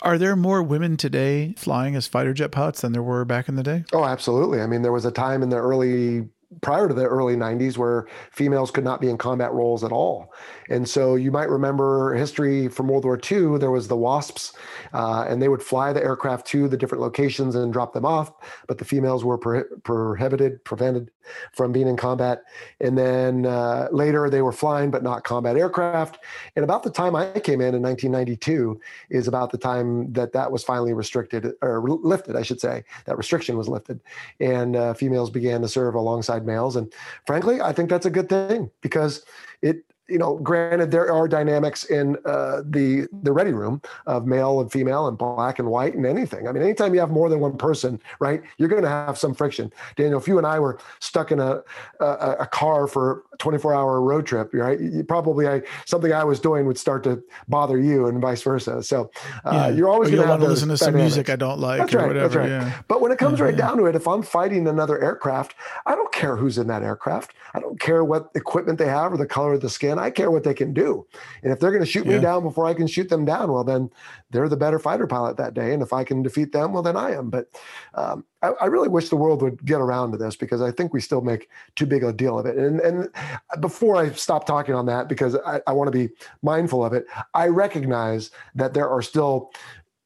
Are 0.02 0.16
there 0.16 0.36
more 0.36 0.62
women 0.62 0.77
women 0.78 0.96
today 0.96 1.54
flying 1.56 1.96
as 1.96 2.06
fighter 2.06 2.32
jet 2.32 2.52
pilots 2.52 2.82
than 2.82 2.92
there 2.92 3.02
were 3.02 3.24
back 3.24 3.48
in 3.48 3.56
the 3.56 3.64
day? 3.64 3.84
Oh, 3.92 4.04
absolutely. 4.04 4.60
I 4.60 4.66
mean, 4.68 4.82
there 4.82 4.92
was 4.92 5.04
a 5.04 5.10
time 5.10 5.42
in 5.42 5.48
the 5.48 5.56
early 5.56 6.28
prior 6.62 6.86
to 6.86 6.94
the 6.94 7.04
early 7.04 7.34
90s 7.34 7.76
where 7.76 8.06
females 8.32 8.70
could 8.70 8.84
not 8.84 9.00
be 9.00 9.10
in 9.10 9.18
combat 9.18 9.52
roles 9.52 9.82
at 9.82 9.92
all. 9.92 10.32
And 10.70 10.88
so 10.88 11.16
you 11.16 11.30
might 11.30 11.50
remember 11.50 12.14
history 12.14 12.68
from 12.68 12.88
World 12.88 13.04
War 13.04 13.18
II. 13.18 13.58
There 13.58 13.72
was 13.72 13.88
the 13.88 13.96
WASPs, 13.96 14.54
uh, 14.94 15.26
and 15.28 15.42
they 15.42 15.48
would 15.48 15.62
fly 15.62 15.92
the 15.92 16.02
aircraft 16.02 16.46
to 16.48 16.68
the 16.68 16.76
different 16.76 17.02
locations 17.02 17.54
and 17.54 17.72
drop 17.72 17.92
them 17.92 18.06
off. 18.06 18.32
But 18.66 18.78
the 18.78 18.84
females 18.84 19.24
were 19.24 19.36
pro- 19.36 19.64
prohibited, 19.82 20.64
prevented 20.64 21.10
from 21.52 21.72
being 21.72 21.88
in 21.88 21.96
combat. 21.96 22.42
And 22.80 22.96
then 22.96 23.46
uh, 23.46 23.88
later 23.92 24.30
they 24.30 24.42
were 24.42 24.52
flying, 24.52 24.90
but 24.90 25.02
not 25.02 25.24
combat 25.24 25.56
aircraft. 25.56 26.18
And 26.56 26.64
about 26.64 26.82
the 26.82 26.90
time 26.90 27.16
I 27.16 27.38
came 27.40 27.60
in 27.60 27.74
in 27.74 27.82
1992 27.82 28.80
is 29.10 29.28
about 29.28 29.50
the 29.50 29.58
time 29.58 30.12
that 30.12 30.32
that 30.32 30.50
was 30.50 30.64
finally 30.64 30.92
restricted 30.92 31.52
or 31.62 31.82
lifted, 31.82 32.36
I 32.36 32.42
should 32.42 32.60
say. 32.60 32.84
That 33.06 33.16
restriction 33.16 33.56
was 33.56 33.68
lifted, 33.68 34.00
and 34.40 34.76
uh, 34.76 34.94
females 34.94 35.30
began 35.30 35.62
to 35.62 35.68
serve 35.68 35.94
alongside 35.94 36.46
males. 36.46 36.76
And 36.76 36.92
frankly, 37.26 37.60
I 37.60 37.72
think 37.72 37.90
that's 37.90 38.06
a 38.06 38.10
good 38.10 38.28
thing 38.28 38.70
because 38.80 39.24
it 39.62 39.84
you 40.08 40.18
know, 40.18 40.36
granted, 40.38 40.90
there 40.90 41.12
are 41.12 41.28
dynamics 41.28 41.84
in 41.84 42.16
uh, 42.24 42.62
the 42.64 43.06
the 43.22 43.32
ready 43.32 43.52
room 43.52 43.82
of 44.06 44.26
male 44.26 44.60
and 44.60 44.72
female 44.72 45.06
and 45.06 45.18
black 45.18 45.58
and 45.58 45.68
white 45.68 45.94
and 45.94 46.06
anything. 46.06 46.48
I 46.48 46.52
mean, 46.52 46.62
anytime 46.62 46.94
you 46.94 47.00
have 47.00 47.10
more 47.10 47.28
than 47.28 47.40
one 47.40 47.56
person, 47.58 48.00
right, 48.18 48.42
you're 48.56 48.68
going 48.68 48.82
to 48.82 48.88
have 48.88 49.18
some 49.18 49.34
friction. 49.34 49.72
Daniel, 49.96 50.18
if 50.18 50.26
you 50.26 50.38
and 50.38 50.46
I 50.46 50.58
were 50.60 50.78
stuck 51.00 51.30
in 51.30 51.40
a 51.40 51.62
a, 52.00 52.36
a 52.40 52.46
car 52.46 52.86
for 52.86 53.24
a 53.32 53.36
24 53.36 53.74
hour 53.74 54.00
road 54.00 54.26
trip, 54.26 54.52
right, 54.54 54.80
you 54.80 55.04
probably 55.04 55.46
I, 55.46 55.62
something 55.84 56.12
I 56.12 56.24
was 56.24 56.40
doing 56.40 56.66
would 56.66 56.78
start 56.78 57.04
to 57.04 57.22
bother 57.48 57.78
you 57.78 58.06
and 58.06 58.20
vice 58.20 58.42
versa. 58.42 58.82
So 58.82 59.10
uh, 59.44 59.50
yeah. 59.52 59.68
you're 59.68 59.88
always 59.88 60.10
going 60.10 60.26
to 60.26 60.46
listen 60.46 60.68
to 60.68 60.76
dynamics. 60.76 60.80
some 60.80 60.94
music 60.94 61.30
I 61.30 61.36
don't 61.36 61.60
like 61.60 61.80
that's 61.80 61.94
right, 61.94 62.06
whatever. 62.06 62.28
That's 62.28 62.36
right. 62.36 62.48
Yeah. 62.48 62.82
But 62.88 63.00
when 63.00 63.12
it 63.12 63.18
comes 63.18 63.40
right 63.40 63.56
down 63.56 63.76
to 63.76 63.86
it, 63.86 63.94
if 63.94 64.08
I'm 64.08 64.22
fighting 64.22 64.66
another 64.66 65.02
aircraft, 65.02 65.54
I 65.86 65.94
don't 65.94 66.12
care 66.12 66.36
who's 66.36 66.58
in 66.58 66.66
that 66.68 66.82
aircraft. 66.82 67.34
I 67.54 67.60
don't 67.60 67.78
care 67.78 68.04
what 68.04 68.30
equipment 68.34 68.78
they 68.78 68.86
have 68.86 69.12
or 69.12 69.16
the 69.16 69.26
color 69.26 69.54
of 69.54 69.60
the 69.60 69.70
skin. 69.70 69.97
I 69.98 70.10
care 70.10 70.30
what 70.30 70.44
they 70.44 70.54
can 70.54 70.72
do. 70.72 71.06
And 71.42 71.52
if 71.52 71.60
they're 71.60 71.70
going 71.70 71.82
to 71.82 71.90
shoot 71.90 72.06
yeah. 72.06 72.16
me 72.16 72.20
down 72.20 72.42
before 72.42 72.66
I 72.66 72.74
can 72.74 72.86
shoot 72.86 73.08
them 73.08 73.24
down, 73.24 73.52
well, 73.52 73.64
then 73.64 73.90
they're 74.30 74.48
the 74.48 74.56
better 74.56 74.78
fighter 74.78 75.06
pilot 75.06 75.36
that 75.36 75.54
day. 75.54 75.72
And 75.72 75.82
if 75.82 75.92
I 75.92 76.04
can 76.04 76.22
defeat 76.22 76.52
them, 76.52 76.72
well, 76.72 76.82
then 76.82 76.96
I 76.96 77.12
am. 77.12 77.30
But 77.30 77.48
um, 77.94 78.24
I, 78.42 78.48
I, 78.60 78.66
really 78.66 78.88
wish 78.88 79.08
the 79.08 79.16
world 79.16 79.42
would 79.42 79.64
get 79.64 79.80
around 79.80 80.12
to 80.12 80.18
this 80.18 80.36
because 80.36 80.60
I 80.60 80.70
think 80.70 80.92
we 80.92 81.00
still 81.00 81.22
make 81.22 81.48
too 81.74 81.86
big 81.86 82.04
a 82.04 82.12
deal 82.12 82.38
of 82.38 82.46
it. 82.46 82.56
And, 82.56 82.80
and 82.80 83.08
before 83.60 83.96
I 83.96 84.10
stop 84.10 84.46
talking 84.46 84.74
on 84.74 84.86
that, 84.86 85.08
because 85.08 85.36
I, 85.46 85.60
I 85.66 85.72
want 85.72 85.92
to 85.92 85.98
be 85.98 86.12
mindful 86.42 86.84
of 86.84 86.92
it, 86.92 87.06
I 87.34 87.48
recognize 87.48 88.30
that 88.54 88.74
there 88.74 88.88
are 88.88 89.02
still 89.02 89.50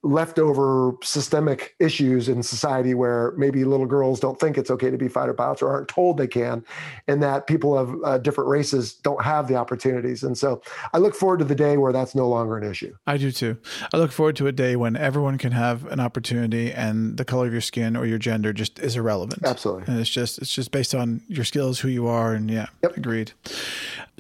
leftover 0.03 0.95
systemic 1.03 1.75
issues 1.79 2.29
in 2.29 2.43
society 2.43 2.95
where 2.95 3.33
maybe 3.37 3.65
little 3.65 3.87
girls 3.87 4.19
don't 4.19 4.39
think 4.39 4.59
it's 4.59 4.71
okay 4.71 4.91
to 4.91 4.99
be 4.99 5.09
fighter 5.09 5.33
pilots 5.33 5.63
or 5.63 5.71
aren't 5.71 5.89
told 5.89 6.17
they 6.17 6.27
can, 6.27 6.65
and 7.07 7.23
that 7.23 7.47
people 7.47 7.79
of 7.79 7.95
uh, 8.05 8.19
different 8.19 8.51
races 8.51 8.95
don't 8.95 9.23
have 9.23 9.47
the 9.49 9.55
opportunities. 9.55 10.23
And 10.23 10.37
so 10.37 10.61
I 10.93 10.99
look 10.99 11.15
forward 11.15 11.39
to 11.39 11.45
the 11.45 11.55
day 11.55 11.77
where 11.77 11.93
that's 11.93 12.15
no 12.15 12.29
longer 12.29 12.59
an 12.59 12.69
issue. 12.69 12.95
I 13.07 13.17
do 13.17 13.31
too. 13.31 13.59
I 13.93 13.97
look 13.97 14.13
forward 14.13 14.37
to 14.37 14.47
a 14.47 14.53
day 14.53 14.77
when 14.77 14.97
everyone 14.97 15.39
can 15.39 15.53
have 15.53 15.87
an 15.87 16.01
opportunity 16.01 16.73
and 16.73 17.17
the 17.17 17.25
color 17.25 17.47
of 17.47 17.53
your 17.53 17.61
skin 17.61 17.97
or 17.97 18.05
your 18.07 18.19
gender 18.19 18.53
just 18.53 18.79
is 18.81 18.97
irrelevant. 18.97 19.45
Absolutely. 19.45 19.85
And 19.87 20.01
it's 20.01 20.11
just 20.11 20.39
it's 20.39 20.53
just 20.53 20.73
based 20.73 20.95
on 20.95 21.23
your 21.29 21.45
skills, 21.45 21.81
who 21.81 21.89
you 21.89 22.09
are, 22.09 22.33
and 22.35 22.51
yeah, 22.51 22.67
yep. 22.83 22.97
agreed. 22.97 23.33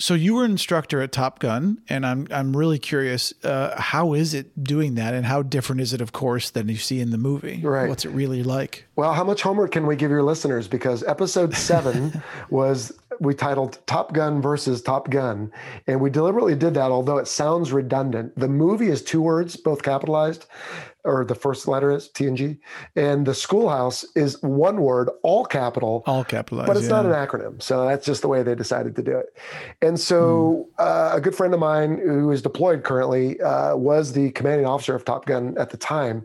So 0.03 0.15
you 0.15 0.35
were 0.35 0.45
an 0.45 0.51
instructor 0.51 1.01
at 1.01 1.13
Top 1.13 1.39
Gun, 1.39 1.81
and 1.89 2.05
I'm 2.05 2.27
I'm 2.33 2.57
really 2.57 2.81
curious. 2.81 3.33
Uh, 3.45 3.81
how 3.81 4.15
is 4.15 4.35
it 4.35 4.65
doing 4.65 4.97
that, 4.97 5.15
and 5.15 5.25
how 5.25 5.43
different 5.43 5.81
is 5.81 5.93
it, 5.93 6.01
of 6.01 6.11
course, 6.11 6.51
than 6.51 6.69
you 6.69 6.75
see 6.75 6.99
in 6.99 7.11
the 7.11 7.19
movie? 7.19 7.61
Right. 7.63 7.89
What's 7.89 8.05
it 8.05 8.09
really 8.09 8.43
like? 8.43 8.85
Well, 8.97 9.13
how 9.13 9.23
much 9.23 9.43
homework 9.43 9.71
can 9.71 9.87
we 9.87 9.95
give 9.95 10.11
your 10.11 10.25
listeners? 10.25 10.67
Because 10.67 11.05
episode 11.05 11.55
seven 11.55 12.21
was 12.51 12.91
we 13.21 13.33
titled 13.33 13.79
Top 13.87 14.13
Gun 14.13 14.43
versus 14.43 14.83
Top 14.83 15.09
Gun, 15.09 15.53
and 15.87 16.01
we 16.01 16.11
deliberately 16.11 16.57
did 16.57 16.75
that. 16.75 16.91
Although 16.91 17.19
it 17.19 17.29
sounds 17.29 17.71
redundant, 17.73 18.37
the 18.37 18.49
movie 18.49 18.89
is 18.89 19.03
two 19.03 19.23
words, 19.23 19.55
both 19.55 19.85
capitalized 19.85 20.47
or 21.05 21.25
the 21.25 21.35
first 21.35 21.69
letter 21.69 21.91
is 21.91 22.09
T 22.09 22.27
and 22.27 22.37
G, 22.37 22.59
and 22.97 23.27
the 23.27 23.35
schoolhouse 23.35 24.05
is 24.15 24.41
one 24.43 24.81
word, 24.81 25.11
all 25.23 25.45
capital, 25.45 26.03
all 26.07 26.25
capitalized, 26.25 26.69
but 26.69 26.77
it's 26.77 26.87
yeah. 26.87 27.03
not 27.03 27.07
an 27.07 27.13
acronym. 27.13 27.63
So 27.63 27.87
that's 27.87 28.07
just 28.07 28.23
the 28.23 28.29
way 28.29 28.43
they 28.43 28.55
decided 28.55 28.97
to 28.97 29.03
do 29.03 29.17
it. 29.17 29.37
And 29.81 29.99
so 29.99 30.69
mm. 30.79 30.85
uh, 30.85 31.17
a 31.17 31.21
good 31.21 31.35
friend 31.35 31.53
of 31.55 31.61
mine 31.61 31.99
who 31.99 32.31
is 32.31 32.43
deployed 32.43 32.85
currently 32.85 33.41
uh, 33.41 33.77
was 33.77 34.13
the 34.13 34.31
commanding 34.33 34.67
officer 34.67 34.95
of 34.95 35.05
Top 35.05 35.27
Gun 35.27 35.57
at 35.59 35.71
the 35.71 35.77
time, 35.77 36.25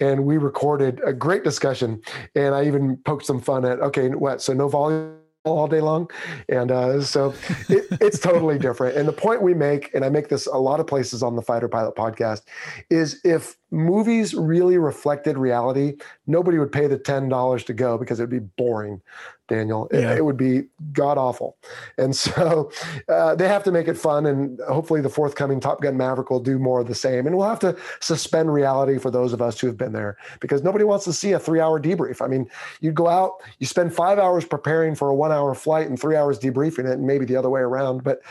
and 0.00 0.24
we 0.24 0.36
recorded 0.36 1.00
a 1.04 1.12
great 1.12 1.44
discussion. 1.44 2.00
And 2.34 2.54
I 2.54 2.66
even 2.66 2.96
poked 2.98 3.26
some 3.26 3.40
fun 3.40 3.64
at 3.64 3.80
okay, 3.80 4.08
what? 4.10 4.42
So 4.42 4.52
no 4.52 4.68
volume 4.68 5.18
all 5.44 5.66
day 5.66 5.80
long. 5.80 6.10
And 6.48 6.70
uh, 6.70 7.02
so 7.02 7.34
it, 7.68 7.86
it's 8.00 8.18
totally 8.18 8.58
different. 8.58 8.96
And 8.96 9.08
the 9.08 9.12
point 9.12 9.42
we 9.42 9.54
make, 9.54 9.92
and 9.94 10.04
I 10.04 10.08
make 10.08 10.28
this 10.28 10.46
a 10.46 10.58
lot 10.58 10.80
of 10.80 10.86
places 10.86 11.22
on 11.22 11.36
the 11.36 11.42
Fighter 11.42 11.68
Pilot 11.68 11.94
podcast, 11.96 12.42
is 12.90 13.20
if 13.24 13.56
movies 13.70 14.34
really 14.34 14.78
reflected 14.78 15.36
reality, 15.36 15.96
nobody 16.26 16.58
would 16.58 16.72
pay 16.72 16.86
the 16.86 16.98
$10 16.98 17.64
to 17.66 17.72
go 17.74 17.98
because 17.98 18.18
it 18.18 18.22
would 18.22 18.30
be 18.30 18.38
boring, 18.38 19.00
Daniel. 19.46 19.88
Yeah. 19.92 20.12
It, 20.12 20.18
it, 20.18 20.24
would 20.24 20.36
be 20.36 20.64
god 20.92 21.18
awful. 21.18 21.56
And 21.98 22.16
so 22.16 22.70
uh, 23.08 23.34
they 23.34 23.46
have 23.48 23.64
to 23.64 23.72
make 23.72 23.88
it 23.88 23.96
fun. 23.96 24.26
And 24.26 24.58
hopefully 24.68 25.00
the 25.00 25.08
forthcoming 25.08 25.60
Top 25.60 25.82
Gun 25.82 25.96
Maverick 25.96 26.30
will 26.30 26.40
do 26.40 26.58
more 26.58 26.80
of 26.80 26.88
the 26.88 26.94
same. 26.94 27.26
And 27.26 27.36
we'll 27.36 27.48
have 27.48 27.60
to 27.60 27.76
suspend 28.00 28.52
reality 28.52 28.98
for 28.98 29.10
those 29.10 29.32
of 29.32 29.42
us 29.42 29.60
who 29.60 29.66
have 29.66 29.76
been 29.76 29.92
there 29.92 30.16
because 30.40 30.62
nobody 30.62 30.84
wants 30.84 31.04
to 31.04 31.12
see 31.12 31.32
a 31.32 31.38
three 31.38 31.60
hour 31.60 31.80
debrief. 31.80 32.22
I 32.22 32.28
mean, 32.28 32.48
you 32.80 32.92
go 32.92 33.08
out, 33.08 33.42
you 33.58 33.66
spend 33.66 33.94
five 33.94 34.18
hours 34.18 34.44
preparing 34.44 34.94
for 34.94 35.08
a 35.08 35.14
one 35.14 35.32
hour 35.32 35.54
flight 35.54 35.88
and 35.88 36.00
three 36.00 36.16
hours 36.16 36.38
debriefing 36.38 36.86
it, 36.90 36.98
and 36.98 37.06
maybe 37.06 37.24
the 37.24 37.36
other 37.36 37.50
way 37.50 37.60
around. 37.60 38.02
But 38.02 38.22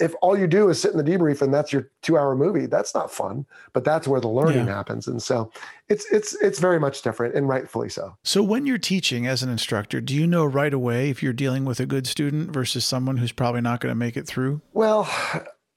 if 0.00 0.14
all 0.22 0.38
you 0.38 0.46
do 0.46 0.68
is 0.68 0.80
sit 0.80 0.92
in 0.92 0.98
the 0.98 1.04
debrief 1.04 1.40
and 1.40 1.54
that's 1.54 1.72
your 1.72 1.90
two 2.02 2.18
hour 2.18 2.34
movie, 2.34 2.66
that's 2.66 2.94
not 2.94 3.10
fun. 3.10 3.46
But 3.72 3.84
that's 3.84 4.08
where 4.08 4.20
the 4.20 4.28
learning 4.28 4.66
yeah. 4.66 4.74
happens. 4.74 5.06
And 5.06 5.22
so 5.22 5.50
it's 5.88 6.10
it's 6.12 6.34
it's 6.42 6.58
very 6.58 6.80
much 6.80 7.02
different 7.02 7.34
and 7.34 7.48
rightfully 7.48 7.88
so. 7.88 8.16
So 8.24 8.42
when 8.42 8.66
you're 8.66 8.78
teaching 8.78 9.26
as 9.26 9.42
an 9.42 9.50
instructor, 9.50 10.00
do 10.00 10.14
you 10.14 10.26
know 10.26 10.44
right 10.44 10.74
away 10.74 11.10
if 11.10 11.22
you're 11.22 11.32
dealing 11.32 11.64
with 11.64 11.80
a 11.80 11.86
good 11.86 12.06
student 12.06 12.50
versus 12.50 12.84
someone 12.84 13.18
who's 13.18 13.32
probably 13.32 13.60
not 13.60 13.80
going 13.80 13.90
to 13.90 13.96
make 13.96 14.16
it 14.16 14.26
through? 14.26 14.60
Well, 14.72 15.08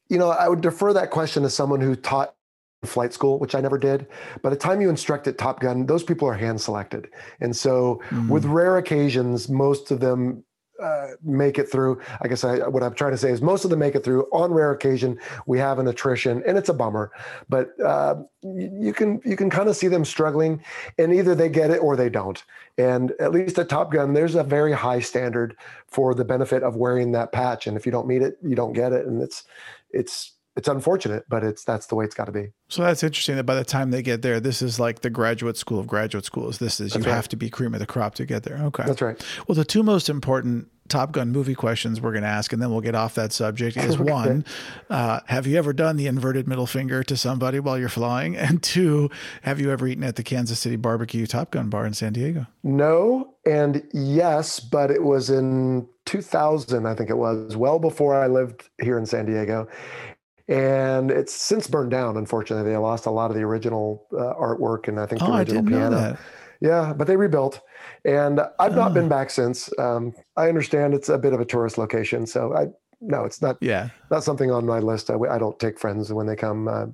you 0.10 0.18
know, 0.18 0.30
I 0.30 0.48
would 0.48 0.62
defer 0.62 0.94
that 0.94 1.12
question 1.12 1.44
to 1.44 1.50
someone 1.50 1.82
who 1.82 1.96
taught 1.96 2.34
flight 2.86 3.14
school, 3.14 3.40
which 3.40 3.56
I 3.56 3.62
never 3.62 3.78
did. 3.78 4.08
By 4.42 4.50
the 4.50 4.56
time 4.56 4.82
you 4.82 4.90
instruct 4.90 5.28
at 5.28 5.38
Top 5.38 5.60
Gun, 5.60 5.86
those 5.86 6.04
people 6.04 6.28
are 6.28 6.34
hand 6.34 6.62
selected. 6.62 7.10
And 7.40 7.56
so, 7.56 8.02
mm. 8.10 8.30
with 8.30 8.46
rare 8.46 8.78
occasions, 8.78 9.50
most 9.50 9.92
of 9.92 10.00
them 10.00 10.44
uh, 10.82 11.08
make 11.24 11.58
it 11.58 11.72
through. 11.72 12.02
I 12.22 12.28
guess 12.28 12.44
I, 12.44 12.68
what 12.68 12.84
I'm 12.84 12.94
trying 12.94 13.12
to 13.12 13.18
say 13.18 13.32
is 13.32 13.42
most 13.42 13.64
of 13.64 13.70
them 13.70 13.80
make 13.80 13.96
it 13.96 14.04
through. 14.04 14.28
On 14.32 14.52
rare 14.52 14.72
occasion, 14.72 15.20
we 15.46 15.60
have 15.60 15.80
an 15.80 15.88
attrition, 15.88 16.44
and 16.46 16.58
it's 16.58 16.70
a 16.70 16.74
bummer. 16.74 17.12
But 17.50 17.80
uh, 17.80 18.16
you 18.44 18.94
can 18.94 19.22
you 19.26 19.36
can 19.36 19.50
kind 19.50 19.70
of 19.70 19.76
see 19.76 19.88
them 19.88 20.06
struggling, 20.06 20.64
and 20.98 21.14
either 21.14 21.36
they 21.36 21.50
get 21.50 21.72
it 21.72 21.80
or 21.80 21.96
they 21.96 22.10
don't. 22.10 22.44
And 22.78 23.12
at 23.20 23.32
least 23.32 23.58
at 23.60 23.70
Top 23.70 23.92
Gun, 23.92 24.14
there's 24.14 24.36
a 24.36 24.44
very 24.44 24.74
high 24.74 25.00
standard 25.00 25.56
for 25.88 26.14
the 26.14 26.26
benefit 26.26 26.64
of 26.64 26.76
wearing 26.76 27.12
that 27.14 27.32
patch. 27.32 27.68
And 27.68 27.76
if 27.76 27.86
you 27.86 27.92
don't 27.92 28.08
meet 28.08 28.22
it, 28.22 28.38
you 28.44 28.56
don't 28.56 28.74
get 28.74 28.94
it, 28.94 29.06
and 29.06 29.22
it's 29.22 29.44
it's 29.92 30.34
it's 30.58 30.68
unfortunate, 30.68 31.24
but 31.30 31.44
it's 31.44 31.64
that's 31.64 31.86
the 31.86 31.96
way 31.96 32.04
it's 32.04 32.16
got 32.16 32.26
to 32.26 32.32
be. 32.32 32.48
So 32.68 32.82
that's 32.82 33.04
interesting 33.04 33.36
that 33.36 33.46
by 33.46 33.56
the 33.56 33.64
time 33.64 33.92
they 33.92 34.02
get 34.02 34.24
there, 34.24 34.40
this 34.40 34.64
is 34.64 34.80
like 34.80 35.02
the 35.02 35.10
graduate 35.12 35.56
school 35.56 35.80
of 35.80 35.86
graduate 35.86 36.26
schools. 36.26 36.58
This 36.58 36.80
is 36.80 36.94
that's 36.94 37.06
you 37.06 37.12
right. 37.12 37.16
have 37.16 37.30
to 37.30 37.38
be 37.38 37.50
cream 37.50 37.76
of 37.76 37.80
the 37.80 37.86
crop 37.86 38.16
to 38.16 38.26
get 38.26 38.42
there. 38.42 38.58
Okay, 38.64 38.84
that's 38.86 39.02
right. 39.02 39.24
Well, 39.48 39.56
the 39.56 39.64
two 39.64 39.84
most 39.84 40.10
important 40.10 40.68
Top 40.88 41.12
Gun 41.12 41.32
movie 41.32 41.54
questions 41.54 42.02
we're 42.02 42.12
going 42.12 42.24
to 42.24 42.30
ask, 42.30 42.54
and 42.54 42.62
then 42.62 42.72
we'll 42.72 42.82
get 42.82 42.96
off 42.96 43.16
that 43.16 43.34
subject. 43.34 43.78
Is 43.88 43.96
okay. 43.96 44.12
one, 44.12 44.46
uh, 44.90 45.20
have 45.26 45.46
you 45.46 45.58
ever 45.58 45.74
done 45.74 45.98
the 45.98 46.08
inverted 46.08 46.48
middle 46.48 46.66
finger 46.66 47.04
to 47.04 47.16
somebody 47.16 47.60
while 47.60 47.78
you're 47.78 47.90
flying? 47.90 48.36
And 48.48 48.64
two, 48.64 49.10
have 49.42 49.60
you 49.60 49.72
ever 49.72 49.86
eaten 49.88 50.06
at 50.06 50.16
the 50.16 50.24
Kansas 50.24 50.58
City 50.58 50.78
Barbecue 50.78 51.28
Top 51.28 51.52
Gun 51.52 51.70
Bar 51.70 51.86
in 51.86 51.94
San 51.94 52.14
Diego? 52.14 52.48
No, 52.64 53.36
and 53.46 53.84
yes, 53.92 54.62
but 54.62 54.90
it 54.90 55.04
was 55.04 55.30
in 55.30 55.86
2000, 56.06 56.86
I 56.86 56.96
think 56.96 57.10
it 57.10 57.18
was, 57.18 57.58
well 57.58 57.78
before 57.78 58.16
I 58.16 58.28
lived 58.28 58.70
here 58.82 58.98
in 58.98 59.06
San 59.06 59.26
Diego 59.26 59.68
and 60.48 61.12
it's 61.12 61.34
since 61.34 61.68
burned 61.68 61.92
down. 61.92 62.18
Unfortunately, 62.18 62.70
they 62.70 62.78
lost 62.78 63.06
a 63.06 63.12
lot 63.12 63.32
of 63.32 63.36
the 63.36 63.44
original 63.44 64.06
uh, 64.14 64.34
artwork 64.34 64.88
and 64.88 65.00
I 65.00 65.06
think 65.06 65.22
the 65.22 65.28
oh, 65.28 65.38
original 65.38 65.64
piano. 65.64 66.18
Yeah, 66.60 66.94
but 66.94 67.06
they 67.06 67.18
rebuilt, 67.18 67.62
and 68.04 68.42
I've 68.60 68.76
not 68.76 68.92
oh. 68.92 68.94
been 68.96 69.08
back 69.08 69.30
since. 69.30 69.70
Um, 69.78 70.14
I 70.36 70.50
understand 70.50 70.96
it's 70.96 71.08
a 71.08 71.18
bit 71.18 71.34
of 71.34 71.40
a 71.40 71.46
tourist 71.46 71.78
location, 71.78 72.26
so 72.26 72.56
I 72.56 72.68
no, 73.00 73.26
it's 73.26 73.42
not. 73.42 73.58
Yeah, 73.62 73.90
not 74.10 74.24
something 74.24 74.52
on 74.52 74.66
my 74.66 74.80
list. 74.80 75.10
I, 75.10 75.16
I 75.30 75.38
don't 75.38 75.60
take 75.60 75.78
friends 75.78 76.12
when 76.12 76.26
they 76.26 76.36
come. 76.36 76.68
Uh, 76.68 76.88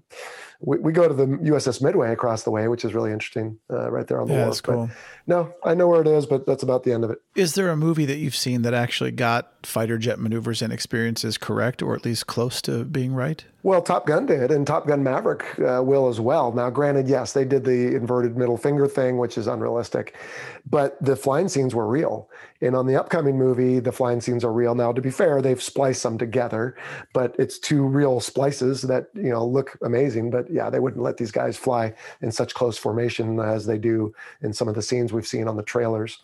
we, 0.59 0.79
we 0.79 0.91
go 0.91 1.07
to 1.07 1.13
the 1.13 1.25
USS 1.25 1.81
Midway 1.81 2.11
across 2.11 2.43
the 2.43 2.51
way, 2.51 2.67
which 2.67 2.83
is 2.83 2.93
really 2.93 3.11
interesting, 3.11 3.57
uh, 3.71 3.89
right 3.89 4.05
there 4.07 4.21
on 4.21 4.27
the 4.27 4.33
yeah, 4.33 4.39
wharf. 4.41 4.49
That's 4.49 4.61
cool. 4.61 4.87
But 4.87 4.95
no, 5.27 5.53
I 5.63 5.73
know 5.75 5.87
where 5.87 6.01
it 6.01 6.07
is, 6.07 6.25
but 6.25 6.45
that's 6.45 6.63
about 6.63 6.83
the 6.83 6.91
end 6.91 7.03
of 7.03 7.11
it. 7.11 7.19
Is 7.35 7.55
there 7.55 7.69
a 7.69 7.77
movie 7.77 8.05
that 8.05 8.17
you've 8.17 8.35
seen 8.35 8.63
that 8.63 8.73
actually 8.73 9.11
got 9.11 9.52
fighter 9.65 9.97
jet 9.97 10.19
maneuvers 10.19 10.61
and 10.61 10.71
experiences 10.73 11.37
correct, 11.37 11.81
or 11.81 11.95
at 11.95 12.05
least 12.05 12.27
close 12.27 12.61
to 12.63 12.83
being 12.85 13.13
right? 13.13 13.43
Well, 13.63 13.81
Top 13.81 14.05
Gun 14.05 14.25
did, 14.25 14.51
and 14.51 14.67
Top 14.67 14.87
Gun 14.87 15.03
Maverick 15.03 15.57
uh, 15.59 15.81
will 15.81 16.09
as 16.09 16.19
well. 16.19 16.51
Now, 16.51 16.69
granted, 16.69 17.07
yes, 17.07 17.31
they 17.31 17.45
did 17.45 17.63
the 17.63 17.95
inverted 17.95 18.35
middle 18.35 18.57
finger 18.57 18.87
thing, 18.87 19.17
which 19.17 19.37
is 19.37 19.47
unrealistic, 19.47 20.17
but 20.69 21.01
the 21.01 21.15
flying 21.15 21.47
scenes 21.47 21.73
were 21.73 21.87
real. 21.87 22.29
And 22.59 22.75
on 22.75 22.87
the 22.87 22.97
upcoming 22.97 23.37
movie, 23.37 23.79
the 23.79 23.93
flying 23.93 24.19
scenes 24.19 24.43
are 24.43 24.51
real. 24.51 24.75
Now, 24.75 24.91
to 24.91 25.01
be 25.01 25.11
fair, 25.11 25.41
they've 25.41 25.61
spliced 25.61 26.03
them 26.03 26.17
together, 26.17 26.75
but 27.13 27.35
it's 27.39 27.57
two 27.57 27.83
real 27.83 28.19
splices 28.19 28.81
that 28.83 29.07
you 29.13 29.29
know 29.29 29.45
look 29.45 29.77
amazing. 29.81 30.29
But 30.29 30.51
yeah, 30.51 30.69
they 30.69 30.79
wouldn't 30.79 31.03
let 31.03 31.15
these 31.15 31.31
guys 31.31 31.55
fly 31.55 31.93
in 32.21 32.33
such 32.33 32.53
close 32.53 32.77
formation 32.77 33.39
as 33.39 33.65
they 33.65 33.77
do 33.77 34.13
in 34.41 34.51
some 34.51 34.67
of 34.67 34.75
the 34.75 34.81
scenes 34.81 35.13
we've 35.13 35.27
seen 35.27 35.47
on 35.47 35.55
the 35.55 35.63
trailers. 35.63 36.19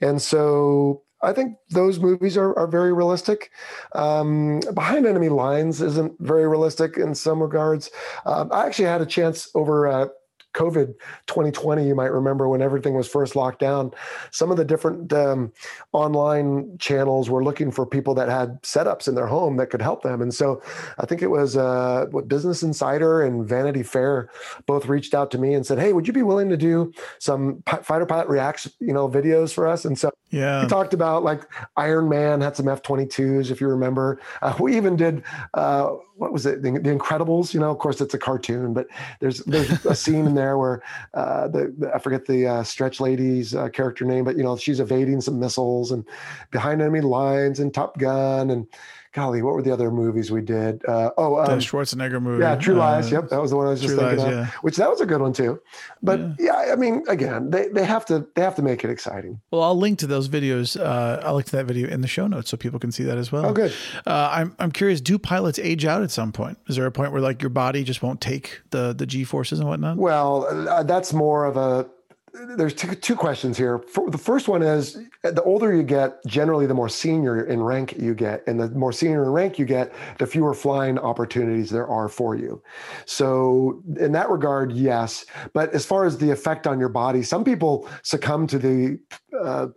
And 0.00 0.20
so 0.20 1.02
I 1.22 1.32
think 1.32 1.56
those 1.70 1.98
movies 1.98 2.36
are, 2.36 2.58
are 2.58 2.66
very 2.66 2.92
realistic. 2.92 3.50
Um, 3.94 4.60
Behind 4.74 5.06
Enemy 5.06 5.28
Lines 5.28 5.80
isn't 5.80 6.14
very 6.20 6.46
realistic 6.48 6.96
in 6.96 7.14
some 7.14 7.42
regards. 7.42 7.90
Um, 8.24 8.50
I 8.52 8.66
actually 8.66 8.86
had 8.86 9.00
a 9.02 9.06
chance 9.06 9.48
over 9.54 9.86
at 9.86 10.10
COVID 10.54 10.94
2020, 11.26 11.86
you 11.86 11.94
might 11.94 12.12
remember 12.12 12.48
when 12.48 12.62
everything 12.62 12.94
was 12.94 13.08
first 13.08 13.36
locked 13.36 13.60
down, 13.60 13.92
some 14.30 14.50
of 14.50 14.56
the 14.56 14.64
different 14.64 15.12
um, 15.12 15.52
online 15.92 16.76
channels 16.78 17.30
were 17.30 17.44
looking 17.44 17.70
for 17.70 17.86
people 17.86 18.14
that 18.14 18.28
had 18.28 18.60
setups 18.62 19.08
in 19.08 19.14
their 19.14 19.26
home 19.26 19.56
that 19.56 19.70
could 19.70 19.82
help 19.82 20.02
them. 20.02 20.22
And 20.22 20.34
so 20.34 20.62
I 20.98 21.06
think 21.06 21.22
it 21.22 21.28
was 21.28 21.56
uh, 21.56 22.06
what 22.10 22.28
Business 22.28 22.62
Insider 22.62 23.22
and 23.22 23.46
Vanity 23.46 23.82
Fair 23.82 24.30
both 24.66 24.86
reached 24.86 25.14
out 25.14 25.30
to 25.32 25.38
me 25.38 25.54
and 25.54 25.64
said, 25.64 25.78
Hey, 25.78 25.92
would 25.92 26.06
you 26.06 26.12
be 26.12 26.22
willing 26.22 26.48
to 26.48 26.56
do 26.56 26.92
some 27.18 27.62
fighter 27.82 28.06
pilot 28.06 28.28
reacts, 28.28 28.68
you 28.80 28.92
know, 28.92 29.08
videos 29.08 29.52
for 29.52 29.66
us? 29.66 29.84
And 29.84 29.98
so 29.98 30.10
yeah. 30.30 30.62
we 30.62 30.68
talked 30.68 30.94
about 30.94 31.22
like 31.22 31.42
Iron 31.76 32.08
Man 32.08 32.40
had 32.40 32.56
some 32.56 32.68
F 32.68 32.82
22s, 32.82 33.50
if 33.50 33.60
you 33.60 33.68
remember. 33.68 34.20
Uh, 34.42 34.56
we 34.58 34.76
even 34.76 34.96
did, 34.96 35.22
uh, 35.54 35.90
what 36.16 36.32
was 36.32 36.46
it? 36.46 36.62
The, 36.62 36.72
the, 36.72 36.90
Incredibles, 36.90 37.54
you 37.54 37.60
know, 37.60 37.70
of 37.70 37.78
course 37.78 38.00
it's 38.00 38.14
a 38.14 38.18
cartoon, 38.18 38.74
but 38.74 38.86
there's, 39.20 39.38
there's 39.44 39.86
a 39.86 39.94
scene 39.94 40.26
in 40.26 40.34
there 40.40 40.56
where 40.58 40.82
uh, 41.14 41.48
the, 41.48 41.74
the, 41.78 41.94
I 41.94 41.98
forget 41.98 42.26
the 42.26 42.46
uh, 42.46 42.62
stretch 42.64 43.00
lady's 43.00 43.54
uh, 43.54 43.68
character 43.68 44.04
name, 44.04 44.24
but 44.24 44.36
you 44.36 44.42
know 44.42 44.56
she's 44.56 44.80
evading 44.80 45.20
some 45.20 45.38
missiles 45.38 45.92
and 45.92 46.04
behind 46.50 46.80
enemy 46.80 47.02
lines 47.02 47.60
and 47.60 47.72
Top 47.72 47.98
Gun 47.98 48.50
and 48.50 48.66
golly, 49.12 49.42
what 49.42 49.54
were 49.54 49.62
the 49.62 49.72
other 49.72 49.90
movies 49.90 50.30
we 50.30 50.40
did? 50.40 50.84
Uh, 50.86 51.10
oh, 51.18 51.38
um, 51.38 51.46
the 51.46 51.56
Schwarzenegger 51.56 52.20
movie. 52.20 52.42
Yeah, 52.42 52.54
True 52.56 52.74
Lies. 52.74 53.12
Uh, 53.12 53.16
yep, 53.16 53.28
that 53.30 53.40
was 53.40 53.50
the 53.50 53.56
one 53.56 53.66
I 53.66 53.70
was 53.70 53.80
just 53.80 53.96
thinking 53.96 54.18
Lies, 54.18 54.26
of. 54.26 54.32
Yeah. 54.32 54.46
Which 54.62 54.76
that 54.76 54.90
was 54.90 55.00
a 55.00 55.06
good 55.06 55.20
one 55.20 55.32
too. 55.32 55.60
But 56.02 56.20
yeah. 56.20 56.64
yeah. 56.66 56.72
I 56.72 56.76
mean, 56.76 57.04
again, 57.08 57.50
they, 57.50 57.68
they 57.68 57.84
have 57.84 58.04
to 58.06 58.26
they 58.34 58.42
have 58.42 58.54
to 58.56 58.62
make 58.62 58.84
it 58.84 58.90
exciting. 58.90 59.40
Well, 59.50 59.62
I'll 59.62 59.76
link 59.78 59.98
to 60.00 60.06
those 60.06 60.28
videos. 60.28 60.78
Uh, 60.78 61.20
I'll 61.24 61.34
link 61.34 61.46
to 61.46 61.56
that 61.56 61.66
video 61.66 61.88
in 61.88 62.00
the 62.00 62.08
show 62.08 62.26
notes 62.26 62.50
so 62.50 62.56
people 62.56 62.78
can 62.78 62.92
see 62.92 63.04
that 63.04 63.18
as 63.18 63.32
well. 63.32 63.46
Oh, 63.46 63.52
good. 63.52 63.72
Uh, 64.06 64.30
I'm 64.32 64.54
I'm 64.58 64.72
curious. 64.72 65.00
Do 65.00 65.18
pilots 65.18 65.58
age 65.58 65.84
out 65.84 66.02
at 66.02 66.10
some 66.10 66.32
point? 66.32 66.58
Is 66.68 66.76
there 66.76 66.86
a 66.86 66.92
point 66.92 67.12
where 67.12 67.20
like 67.20 67.42
your 67.42 67.50
body 67.50 67.84
just 67.84 68.02
won't 68.02 68.20
take 68.20 68.60
the 68.70 68.92
the 68.92 69.06
G 69.06 69.24
forces 69.24 69.58
and 69.58 69.68
whatnot? 69.68 69.96
Well, 69.96 70.46
uh, 70.68 70.82
that's 70.82 71.12
more 71.12 71.44
of 71.44 71.56
a 71.56 71.88
there's 72.32 72.74
two, 72.74 72.94
two 72.94 73.16
questions 73.16 73.56
here. 73.56 73.78
For, 73.78 74.10
the 74.10 74.18
first 74.18 74.48
one 74.48 74.62
is 74.62 74.98
the 75.22 75.42
older 75.42 75.74
you 75.74 75.82
get, 75.82 76.24
generally 76.26 76.66
the 76.66 76.74
more 76.74 76.88
senior 76.88 77.44
in 77.44 77.62
rank 77.62 77.96
you 77.98 78.14
get. 78.14 78.42
And 78.46 78.60
the 78.60 78.70
more 78.70 78.92
senior 78.92 79.24
in 79.24 79.30
rank 79.30 79.58
you 79.58 79.64
get, 79.64 79.92
the 80.18 80.26
fewer 80.26 80.54
flying 80.54 80.98
opportunities 80.98 81.70
there 81.70 81.86
are 81.86 82.08
for 82.08 82.34
you. 82.36 82.62
So, 83.06 83.82
in 83.98 84.12
that 84.12 84.30
regard, 84.30 84.72
yes. 84.72 85.26
But 85.54 85.72
as 85.74 85.84
far 85.84 86.04
as 86.04 86.18
the 86.18 86.30
effect 86.30 86.66
on 86.66 86.78
your 86.78 86.88
body, 86.88 87.22
some 87.22 87.44
people 87.44 87.88
succumb 88.02 88.46
to 88.48 88.58
the 88.58 88.98
uh, 89.38 89.68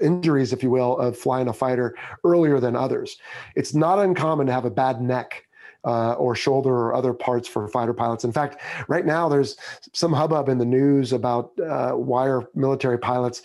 injuries, 0.00 0.52
if 0.52 0.62
you 0.62 0.70
will, 0.70 0.98
of 0.98 1.16
flying 1.16 1.48
a 1.48 1.52
fighter 1.52 1.96
earlier 2.24 2.60
than 2.60 2.76
others. 2.76 3.16
It's 3.56 3.74
not 3.74 3.98
uncommon 3.98 4.46
to 4.46 4.52
have 4.52 4.64
a 4.64 4.70
bad 4.70 5.00
neck 5.00 5.44
uh, 5.84 6.12
or 6.12 6.34
shoulder 6.34 6.70
or 6.70 6.94
other 6.94 7.12
parts 7.12 7.48
for 7.48 7.66
fighter 7.68 7.92
pilots. 7.92 8.24
In 8.24 8.32
fact, 8.32 8.60
right 8.88 9.04
now 9.04 9.28
there's 9.28 9.56
some 9.92 10.12
hubbub 10.12 10.48
in 10.48 10.58
the 10.58 10.64
news 10.64 11.12
about 11.12 11.58
uh, 11.60 11.92
why 11.92 12.28
are 12.28 12.48
military 12.54 12.98
pilots 12.98 13.42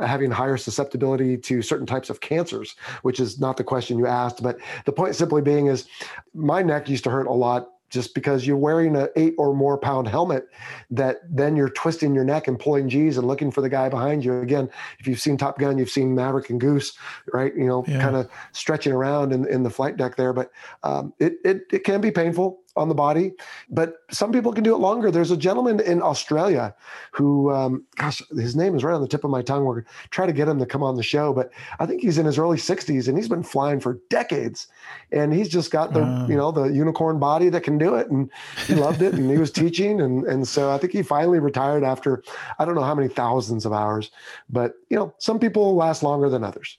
having 0.00 0.30
higher 0.30 0.56
susceptibility 0.56 1.36
to 1.36 1.62
certain 1.62 1.86
types 1.86 2.10
of 2.10 2.20
cancers, 2.20 2.76
which 3.02 3.20
is 3.20 3.40
not 3.40 3.56
the 3.56 3.64
question 3.64 3.98
you 3.98 4.06
asked. 4.06 4.42
But 4.42 4.58
the 4.84 4.92
point 4.92 5.16
simply 5.16 5.42
being 5.42 5.66
is 5.66 5.86
my 6.34 6.62
neck 6.62 6.88
used 6.88 7.04
to 7.04 7.10
hurt 7.10 7.26
a 7.26 7.32
lot 7.32 7.70
just 7.90 8.14
because 8.14 8.46
you're 8.46 8.56
wearing 8.56 8.96
an 8.96 9.08
eight 9.16 9.34
or 9.38 9.54
more 9.54 9.78
pound 9.78 10.08
helmet 10.08 10.48
that 10.90 11.20
then 11.28 11.56
you're 11.56 11.70
twisting 11.70 12.14
your 12.14 12.24
neck 12.24 12.48
and 12.48 12.58
pulling 12.58 12.88
G's 12.88 13.16
and 13.16 13.26
looking 13.26 13.50
for 13.50 13.60
the 13.60 13.68
guy 13.68 13.88
behind 13.88 14.24
you. 14.24 14.40
Again, 14.40 14.70
if 14.98 15.06
you've 15.06 15.20
seen 15.20 15.36
Top 15.36 15.58
Gun, 15.58 15.78
you've 15.78 15.90
seen 15.90 16.14
Maverick 16.14 16.50
and 16.50 16.60
Goose, 16.60 16.96
right? 17.32 17.54
You 17.54 17.66
know, 17.66 17.84
yeah. 17.86 18.00
kind 18.00 18.16
of 18.16 18.28
stretching 18.52 18.92
around 18.92 19.32
in, 19.32 19.46
in 19.48 19.62
the 19.62 19.70
flight 19.70 19.96
deck 19.96 20.16
there, 20.16 20.32
but 20.32 20.50
um, 20.82 21.12
it, 21.18 21.34
it, 21.44 21.62
it 21.72 21.84
can 21.84 22.00
be 22.00 22.10
painful 22.10 22.60
on 22.76 22.88
the 22.88 22.94
body, 22.94 23.32
but 23.70 23.96
some 24.10 24.32
people 24.32 24.52
can 24.52 24.62
do 24.62 24.74
it 24.74 24.78
longer. 24.78 25.10
There's 25.10 25.30
a 25.30 25.36
gentleman 25.36 25.80
in 25.80 26.00
Australia 26.02 26.74
who, 27.12 27.50
um, 27.52 27.84
gosh, 27.96 28.22
his 28.30 28.54
name 28.56 28.76
is 28.76 28.84
right 28.84 28.94
on 28.94 29.00
the 29.00 29.08
tip 29.08 29.24
of 29.24 29.30
my 29.30 29.42
tongue. 29.42 29.64
We're 29.64 29.84
trying 30.10 30.28
to 30.28 30.34
get 30.34 30.48
him 30.48 30.58
to 30.58 30.66
come 30.66 30.82
on 30.82 30.96
the 30.96 31.02
show, 31.02 31.32
but 31.32 31.50
I 31.80 31.86
think 31.86 32.02
he's 32.02 32.18
in 32.18 32.26
his 32.26 32.38
early 32.38 32.56
60s 32.56 33.08
and 33.08 33.16
he's 33.16 33.28
been 33.28 33.42
flying 33.42 33.80
for 33.80 34.00
decades. 34.10 34.68
And 35.12 35.32
he's 35.32 35.48
just 35.48 35.70
got 35.70 35.92
the, 35.92 36.02
uh, 36.02 36.26
you 36.26 36.36
know, 36.36 36.52
the 36.52 36.64
unicorn 36.64 37.18
body 37.18 37.48
that 37.48 37.62
can 37.62 37.78
do 37.78 37.96
it. 37.96 38.10
And 38.10 38.30
he 38.66 38.74
loved 38.74 39.02
it 39.02 39.14
and 39.14 39.30
he 39.30 39.38
was 39.38 39.50
teaching. 39.52 40.00
And, 40.00 40.24
and 40.26 40.46
so 40.46 40.70
I 40.70 40.78
think 40.78 40.92
he 40.92 41.02
finally 41.02 41.40
retired 41.40 41.82
after, 41.82 42.22
I 42.58 42.64
don't 42.64 42.74
know 42.74 42.82
how 42.82 42.94
many 42.94 43.08
thousands 43.08 43.66
of 43.66 43.72
hours, 43.72 44.10
but, 44.48 44.74
you 44.88 44.96
know, 44.96 45.14
some 45.18 45.38
people 45.38 45.74
last 45.74 46.02
longer 46.02 46.28
than 46.28 46.44
others. 46.44 46.78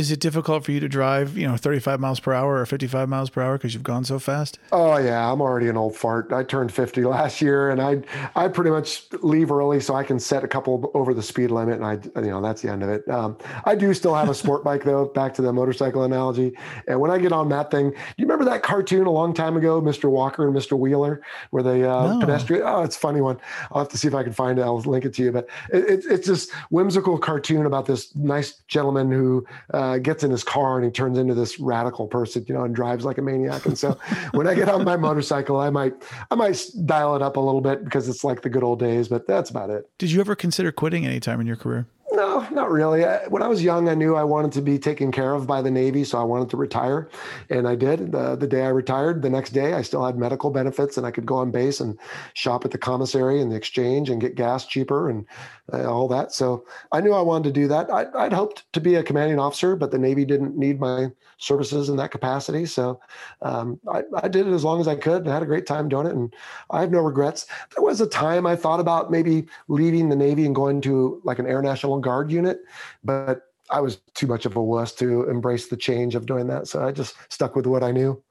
Is 0.00 0.10
it 0.10 0.18
difficult 0.18 0.64
for 0.64 0.72
you 0.72 0.80
to 0.80 0.88
drive, 0.88 1.36
you 1.36 1.46
know, 1.46 1.58
35 1.58 2.00
miles 2.00 2.20
per 2.20 2.32
hour 2.32 2.58
or 2.58 2.64
55 2.64 3.06
miles 3.06 3.28
per 3.28 3.42
hour 3.42 3.58
because 3.58 3.74
you've 3.74 3.82
gone 3.82 4.02
so 4.02 4.18
fast? 4.18 4.58
Oh 4.72 4.96
yeah, 4.96 5.30
I'm 5.30 5.42
already 5.42 5.68
an 5.68 5.76
old 5.76 5.94
fart. 5.94 6.32
I 6.32 6.42
turned 6.42 6.72
50 6.72 7.04
last 7.04 7.42
year, 7.42 7.70
and 7.70 7.82
I 7.82 8.02
I 8.34 8.48
pretty 8.48 8.70
much 8.70 9.04
leave 9.22 9.52
early 9.52 9.78
so 9.78 9.94
I 9.94 10.02
can 10.02 10.18
set 10.18 10.42
a 10.42 10.48
couple 10.48 10.90
over 10.94 11.12
the 11.12 11.22
speed 11.22 11.50
limit, 11.50 11.80
and 11.80 11.84
I 11.84 12.20
you 12.20 12.30
know 12.30 12.40
that's 12.40 12.62
the 12.62 12.70
end 12.70 12.82
of 12.82 12.88
it. 12.88 13.06
Um, 13.10 13.36
I 13.66 13.74
do 13.74 13.92
still 13.92 14.14
have 14.14 14.30
a 14.30 14.34
sport 14.34 14.64
bike 14.70 14.84
though. 14.84 15.04
Back 15.04 15.34
to 15.34 15.42
the 15.42 15.52
motorcycle 15.52 16.04
analogy, 16.04 16.52
and 16.88 16.98
when 16.98 17.10
I 17.10 17.18
get 17.18 17.32
on 17.32 17.50
that 17.50 17.70
thing, 17.70 17.90
do 17.90 17.96
you 18.16 18.24
remember 18.24 18.46
that 18.46 18.62
cartoon 18.62 19.06
a 19.06 19.12
long 19.12 19.34
time 19.34 19.58
ago, 19.58 19.82
Mr. 19.82 20.10
Walker 20.10 20.48
and 20.48 20.56
Mr. 20.56 20.78
Wheeler, 20.78 21.20
where 21.50 21.62
they 21.62 21.84
uh, 21.84 22.14
no. 22.14 22.20
pedestrian? 22.20 22.62
Oh, 22.64 22.82
it's 22.82 22.96
a 22.96 23.00
funny 23.00 23.20
one. 23.20 23.38
I'll 23.70 23.82
have 23.82 23.90
to 23.90 23.98
see 23.98 24.08
if 24.08 24.14
I 24.14 24.22
can 24.22 24.32
find 24.32 24.58
it. 24.58 24.62
I'll 24.62 24.78
link 24.80 25.04
it 25.04 25.12
to 25.14 25.22
you. 25.22 25.30
But 25.30 25.48
it, 25.70 25.84
it, 25.84 26.04
it's 26.08 26.26
this 26.26 26.50
whimsical 26.70 27.18
cartoon 27.18 27.66
about 27.66 27.84
this 27.84 28.16
nice 28.16 28.54
gentleman 28.66 29.10
who. 29.10 29.46
Uh, 29.90 29.98
gets 29.98 30.22
in 30.22 30.30
his 30.30 30.44
car 30.44 30.76
and 30.76 30.84
he 30.84 30.90
turns 30.90 31.18
into 31.18 31.34
this 31.34 31.58
radical 31.58 32.06
person, 32.06 32.44
you 32.46 32.54
know, 32.54 32.62
and 32.62 32.74
drives 32.74 33.04
like 33.04 33.18
a 33.18 33.22
maniac. 33.22 33.66
And 33.66 33.76
so 33.76 33.98
when 34.32 34.46
I 34.46 34.54
get 34.54 34.68
on 34.68 34.84
my 34.84 34.96
motorcycle, 34.96 35.58
I 35.58 35.70
might 35.70 35.94
I 36.30 36.36
might 36.36 36.64
dial 36.84 37.16
it 37.16 37.22
up 37.22 37.36
a 37.36 37.40
little 37.40 37.60
bit 37.60 37.84
because 37.84 38.08
it's 38.08 38.22
like 38.22 38.42
the 38.42 38.50
good 38.50 38.62
old 38.62 38.78
days, 38.78 39.08
but 39.08 39.26
that's 39.26 39.50
about 39.50 39.70
it. 39.70 39.90
Did 39.98 40.12
you 40.12 40.20
ever 40.20 40.36
consider 40.36 40.70
quitting 40.70 41.04
any 41.06 41.18
time 41.18 41.40
in 41.40 41.46
your 41.46 41.56
career? 41.56 41.86
No, 42.12 42.46
not 42.50 42.70
really. 42.70 43.04
When 43.28 43.42
I 43.42 43.46
was 43.46 43.62
young, 43.62 43.88
I 43.88 43.94
knew 43.94 44.16
I 44.16 44.24
wanted 44.24 44.52
to 44.52 44.62
be 44.62 44.78
taken 44.78 45.12
care 45.12 45.32
of 45.32 45.46
by 45.46 45.62
the 45.62 45.70
Navy, 45.70 46.02
so 46.02 46.18
I 46.18 46.24
wanted 46.24 46.50
to 46.50 46.56
retire, 46.56 47.08
and 47.48 47.68
I 47.68 47.76
did. 47.76 48.10
The, 48.10 48.34
the 48.34 48.48
day 48.48 48.62
I 48.62 48.68
retired, 48.70 49.22
the 49.22 49.30
next 49.30 49.50
day, 49.50 49.74
I 49.74 49.82
still 49.82 50.04
had 50.04 50.18
medical 50.18 50.50
benefits, 50.50 50.98
and 50.98 51.06
I 51.06 51.12
could 51.12 51.24
go 51.24 51.36
on 51.36 51.52
base 51.52 51.80
and 51.80 51.96
shop 52.34 52.64
at 52.64 52.72
the 52.72 52.78
commissary 52.78 53.40
and 53.40 53.52
the 53.52 53.56
exchange 53.56 54.10
and 54.10 54.20
get 54.20 54.34
gas 54.34 54.66
cheaper 54.66 55.08
and 55.08 55.24
all 55.72 56.08
that. 56.08 56.32
So 56.32 56.64
I 56.92 57.00
knew 57.00 57.12
I 57.12 57.20
wanted 57.20 57.44
to 57.44 57.60
do 57.60 57.68
that. 57.68 57.90
I, 57.90 58.06
I'd 58.14 58.32
hoped 58.32 58.70
to 58.72 58.80
be 58.80 58.94
a 58.96 59.02
commanding 59.02 59.38
officer, 59.38 59.76
but 59.76 59.90
the 59.90 59.98
Navy 59.98 60.24
didn't 60.24 60.56
need 60.56 60.80
my 60.80 61.10
services 61.38 61.88
in 61.88 61.96
that 61.96 62.10
capacity. 62.10 62.66
So 62.66 63.00
um, 63.42 63.80
I, 63.92 64.02
I, 64.22 64.28
did 64.28 64.46
it 64.46 64.52
as 64.52 64.64
long 64.64 64.80
as 64.80 64.88
I 64.88 64.96
could 64.96 65.22
and 65.22 65.28
had 65.28 65.42
a 65.42 65.46
great 65.46 65.66
time 65.66 65.88
doing 65.88 66.06
it. 66.06 66.14
And 66.14 66.34
I 66.70 66.80
have 66.80 66.90
no 66.90 67.00
regrets. 67.00 67.46
There 67.74 67.84
was 67.84 68.00
a 68.00 68.06
time 68.06 68.46
I 68.46 68.56
thought 68.56 68.80
about 68.80 69.10
maybe 69.10 69.46
leaving 69.68 70.08
the 70.08 70.16
Navy 70.16 70.44
and 70.46 70.54
going 70.54 70.80
to 70.82 71.20
like 71.24 71.38
an 71.38 71.46
Air 71.46 71.62
National 71.62 71.98
Guard 71.98 72.30
unit, 72.30 72.60
but 73.02 73.42
I 73.70 73.80
was 73.80 73.96
too 74.14 74.26
much 74.26 74.46
of 74.46 74.56
a 74.56 74.62
wuss 74.62 74.92
to 74.96 75.28
embrace 75.30 75.68
the 75.68 75.76
change 75.76 76.14
of 76.14 76.26
doing 76.26 76.46
that. 76.48 76.66
So 76.68 76.84
I 76.84 76.92
just 76.92 77.16
stuck 77.32 77.56
with 77.56 77.66
what 77.66 77.82
I 77.82 77.92
knew. 77.92 78.22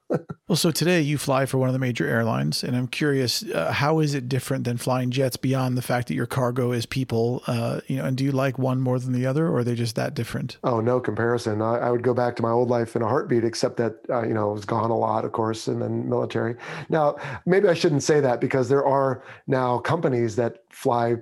Well, 0.48 0.56
so 0.56 0.70
today 0.70 1.00
you 1.00 1.18
fly 1.18 1.46
for 1.46 1.58
one 1.58 1.68
of 1.68 1.72
the 1.72 1.78
major 1.78 2.06
airlines, 2.06 2.64
and 2.64 2.76
I'm 2.76 2.88
curious, 2.88 3.44
uh, 3.44 3.72
how 3.72 4.00
is 4.00 4.14
it 4.14 4.28
different 4.28 4.64
than 4.64 4.76
flying 4.76 5.10
jets 5.10 5.36
beyond 5.36 5.78
the 5.78 5.82
fact 5.82 6.08
that 6.08 6.14
your 6.14 6.26
cargo 6.26 6.72
is 6.72 6.86
people? 6.86 7.42
Uh, 7.46 7.80
you 7.86 7.96
know, 7.96 8.04
and 8.04 8.16
do 8.16 8.24
you 8.24 8.32
like 8.32 8.58
one 8.58 8.80
more 8.80 8.98
than 8.98 9.12
the 9.12 9.26
other, 9.26 9.46
or 9.46 9.58
are 9.58 9.64
they 9.64 9.74
just 9.74 9.96
that 9.96 10.14
different? 10.14 10.58
Oh, 10.64 10.80
no 10.80 11.00
comparison. 11.00 11.62
I, 11.62 11.78
I 11.78 11.90
would 11.90 12.02
go 12.02 12.14
back 12.14 12.36
to 12.36 12.42
my 12.42 12.50
old 12.50 12.70
life 12.70 12.96
in 12.96 13.02
a 13.02 13.08
heartbeat, 13.08 13.44
except 13.44 13.76
that 13.76 13.96
uh, 14.08 14.22
you 14.22 14.34
know 14.34 14.50
I 14.50 14.52
was 14.52 14.64
gone 14.64 14.90
a 14.90 14.96
lot, 14.96 15.24
of 15.24 15.32
course, 15.32 15.68
and 15.68 15.80
then 15.80 16.08
military. 16.08 16.56
Now, 16.88 17.16
maybe 17.46 17.68
I 17.68 17.74
shouldn't 17.74 18.02
say 18.02 18.20
that 18.20 18.40
because 18.40 18.68
there 18.68 18.84
are 18.84 19.22
now 19.46 19.78
companies 19.78 20.36
that 20.36 20.64
fly 20.70 21.16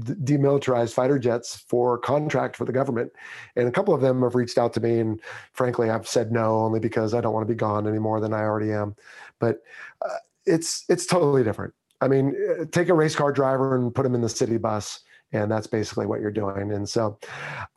demilitarized 0.00 0.92
fighter 0.92 1.18
jets 1.18 1.64
for 1.68 1.98
contract 1.98 2.56
for 2.56 2.64
the 2.64 2.72
government. 2.72 3.12
And 3.56 3.66
a 3.66 3.72
couple 3.72 3.94
of 3.94 4.00
them 4.00 4.22
have 4.22 4.34
reached 4.34 4.58
out 4.58 4.72
to 4.74 4.80
me. 4.80 4.98
And 4.98 5.20
frankly, 5.52 5.90
I've 5.90 6.08
said 6.08 6.32
no 6.32 6.56
only 6.58 6.80
because 6.80 7.14
I 7.14 7.20
don't 7.20 7.32
want 7.32 7.46
to 7.46 7.52
be 7.52 7.56
gone 7.56 7.88
any 7.88 7.98
more 7.98 8.20
than 8.20 8.34
I 8.34 8.40
already 8.40 8.72
am. 8.72 8.94
But 9.38 9.62
uh, 10.02 10.18
it's, 10.44 10.84
it's 10.88 11.06
totally 11.06 11.44
different. 11.44 11.72
I 12.00 12.08
mean, 12.08 12.34
uh, 12.60 12.64
take 12.70 12.88
a 12.88 12.94
race 12.94 13.16
car 13.16 13.32
driver 13.32 13.76
and 13.76 13.94
put 13.94 14.04
him 14.04 14.14
in 14.14 14.20
the 14.20 14.28
city 14.28 14.58
bus. 14.58 15.00
And 15.32 15.50
that's 15.50 15.66
basically 15.66 16.06
what 16.06 16.20
you're 16.20 16.30
doing. 16.30 16.72
And 16.72 16.88
so, 16.88 17.18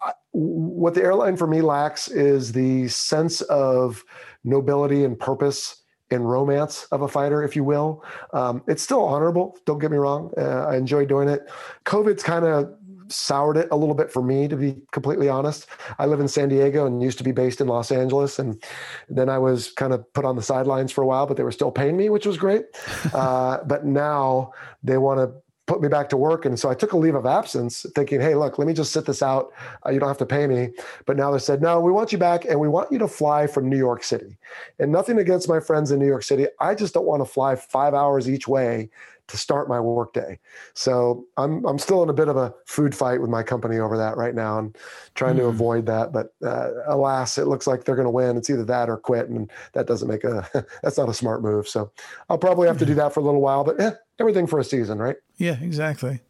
uh, 0.05 0.11
what 0.31 0.93
the 0.93 1.01
airline 1.01 1.37
for 1.37 1.47
me 1.47 1.61
lacks 1.61 2.07
is 2.07 2.51
the 2.51 2.87
sense 2.89 3.41
of 3.41 4.03
nobility 4.43 5.03
and 5.03 5.17
purpose 5.17 5.81
and 6.11 6.29
romance 6.29 6.85
of 6.91 7.01
a 7.01 7.07
fighter, 7.07 7.43
if 7.43 7.55
you 7.55 7.63
will. 7.63 8.03
Um, 8.33 8.63
it's 8.67 8.83
still 8.83 9.03
honorable. 9.03 9.57
Don't 9.65 9.79
get 9.79 9.91
me 9.91 9.97
wrong. 9.97 10.31
Uh, 10.37 10.65
I 10.65 10.77
enjoy 10.77 11.05
doing 11.05 11.29
it. 11.29 11.49
COVID's 11.85 12.23
kind 12.23 12.45
of 12.45 12.73
soured 13.09 13.57
it 13.57 13.67
a 13.71 13.77
little 13.77 13.95
bit 13.95 14.11
for 14.11 14.21
me, 14.21 14.47
to 14.47 14.55
be 14.55 14.75
completely 14.91 15.29
honest. 15.29 15.67
I 15.99 16.05
live 16.05 16.19
in 16.19 16.27
San 16.27 16.49
Diego 16.49 16.85
and 16.85 17.01
used 17.01 17.17
to 17.17 17.23
be 17.23 17.31
based 17.31 17.61
in 17.61 17.67
Los 17.67 17.91
Angeles. 17.91 18.39
And 18.39 18.61
then 19.09 19.29
I 19.29 19.37
was 19.37 19.71
kind 19.71 19.93
of 19.93 20.11
put 20.13 20.25
on 20.25 20.35
the 20.35 20.41
sidelines 20.41 20.91
for 20.91 21.03
a 21.03 21.07
while, 21.07 21.25
but 21.25 21.37
they 21.37 21.43
were 21.43 21.51
still 21.51 21.71
paying 21.71 21.97
me, 21.97 22.09
which 22.09 22.25
was 22.25 22.37
great. 22.37 22.65
Uh, 23.13 23.63
but 23.63 23.85
now 23.85 24.51
they 24.83 24.97
want 24.97 25.19
to 25.19 25.33
put 25.67 25.81
me 25.81 25.89
back 25.89 26.09
to 26.09 26.17
work. 26.17 26.45
And 26.45 26.57
so 26.59 26.69
I 26.69 26.73
took 26.73 26.93
a 26.93 26.97
leave 26.97 27.13
of 27.13 27.25
absence 27.25 27.85
thinking, 27.93 28.21
hey, 28.21 28.35
look, 28.35 28.57
let 28.57 28.67
me 28.67 28.73
just 28.73 28.93
sit 28.93 29.05
this 29.05 29.21
out. 29.21 29.51
Uh, 29.85 29.91
you 29.91 29.99
don't 29.99 30.07
have 30.07 30.17
to 30.17 30.25
pay 30.25 30.47
me. 30.47 30.71
But 31.05 31.17
now 31.17 31.29
they 31.31 31.39
said, 31.39 31.61
no, 31.61 31.79
we 31.79 31.91
want 31.91 32.11
you 32.11 32.17
back 32.17 32.45
and 32.45 32.59
we 32.59 32.69
want 32.69 32.91
you 32.91 32.97
to 32.99 33.07
fly 33.07 33.47
from 33.47 33.69
New 33.69 33.77
York 33.77 34.03
City. 34.03 34.37
And 34.79 34.91
nothing 34.91 35.19
against 35.19 35.49
my 35.49 35.59
friends 35.59 35.91
in 35.91 35.99
New 35.99 36.07
York 36.07 36.23
City. 36.23 36.47
I 36.59 36.73
just 36.73 36.93
don't 36.93 37.05
want 37.05 37.21
to 37.21 37.25
fly 37.31 37.55
five 37.55 37.93
hours 37.93 38.29
each 38.29 38.47
way 38.47 38.89
to 39.27 39.37
start 39.37 39.67
my 39.67 39.79
workday. 39.79 40.39
So 40.73 41.25
I'm 41.37 41.65
I'm 41.65 41.79
still 41.79 42.03
in 42.03 42.09
a 42.09 42.13
bit 42.13 42.27
of 42.27 42.37
a 42.37 42.53
food 42.65 42.95
fight 42.95 43.21
with 43.21 43.29
my 43.29 43.43
company 43.43 43.77
over 43.77 43.97
that 43.97 44.17
right 44.17 44.35
now 44.35 44.59
and 44.59 44.77
trying 45.15 45.35
mm. 45.35 45.39
to 45.39 45.45
avoid 45.45 45.85
that. 45.87 46.13
But 46.13 46.33
uh, 46.43 46.71
alas, 46.87 47.37
it 47.37 47.47
looks 47.47 47.67
like 47.67 47.83
they're 47.83 47.95
going 47.95 48.05
to 48.05 48.11
win. 48.11 48.37
It's 48.37 48.49
either 48.49 48.65
that 48.65 48.89
or 48.89 48.97
quit, 48.97 49.29
and 49.29 49.51
that 49.73 49.87
doesn't 49.87 50.07
make 50.07 50.23
a 50.23 50.47
that's 50.83 50.97
not 50.97 51.09
a 51.09 51.13
smart 51.13 51.41
move. 51.41 51.67
So 51.67 51.91
I'll 52.29 52.37
probably 52.37 52.67
have 52.67 52.77
to 52.79 52.85
do 52.85 52.95
that 52.95 53.13
for 53.13 53.19
a 53.19 53.23
little 53.23 53.41
while. 53.41 53.63
But 53.63 53.77
yeah, 53.79 53.91
everything 54.19 54.47
for 54.47 54.59
a 54.59 54.63
season, 54.63 54.97
right? 54.99 55.17
Yeah, 55.37 55.57
exactly. 55.61 56.21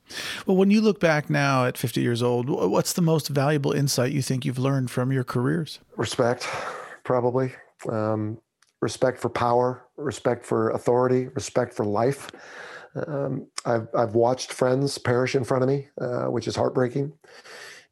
Well, 0.45 0.58
when 0.58 0.72
you 0.72 0.82
look 0.82 1.00
back 1.00 1.30
now 1.30 1.66
at 1.66 1.78
50 1.78 2.02
years 2.02 2.24
old, 2.24 2.50
what's 2.50 2.93
the 2.93 3.02
most 3.02 3.28
valuable 3.30 3.72
insight 3.72 4.12
you 4.12 4.22
think 4.22 4.45
you've 4.45 4.60
learned 4.60 4.91
from 4.91 5.12
your 5.12 5.24
careers? 5.24 5.80
Respect, 5.95 6.48
probably. 7.04 7.54
Um, 7.89 8.39
respect 8.82 9.20
for 9.20 9.30
power, 9.30 9.84
respect 9.98 10.45
for 10.45 10.72
authority, 10.72 11.28
respect 11.30 11.74
for 11.74 11.86
life. 11.86 12.30
Um, 13.08 13.48
I've, 13.66 13.88
I've 13.95 14.16
watched 14.16 14.54
friends 14.54 14.98
perish 14.98 15.36
in 15.36 15.43
front 15.43 15.64
of 15.64 15.70
me, 15.70 15.88
uh, 16.00 16.26
which 16.26 16.48
is 16.48 16.56
heartbreaking. 16.56 17.14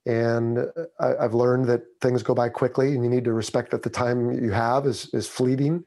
And 0.06 0.60
I, 1.00 1.14
have 1.20 1.34
learned 1.34 1.66
that 1.66 1.95
things 2.06 2.22
go 2.22 2.36
by 2.36 2.50
quickly, 2.50 2.94
and 2.94 3.04
you 3.04 3.10
need 3.10 3.24
to 3.24 3.34
respect 3.34 3.72
that 3.72 3.82
the 3.82 3.90
time 3.90 4.32
you 4.32 4.52
have 4.52 4.86
is 4.86 5.14
is 5.14 5.28
fleeting. 5.28 5.84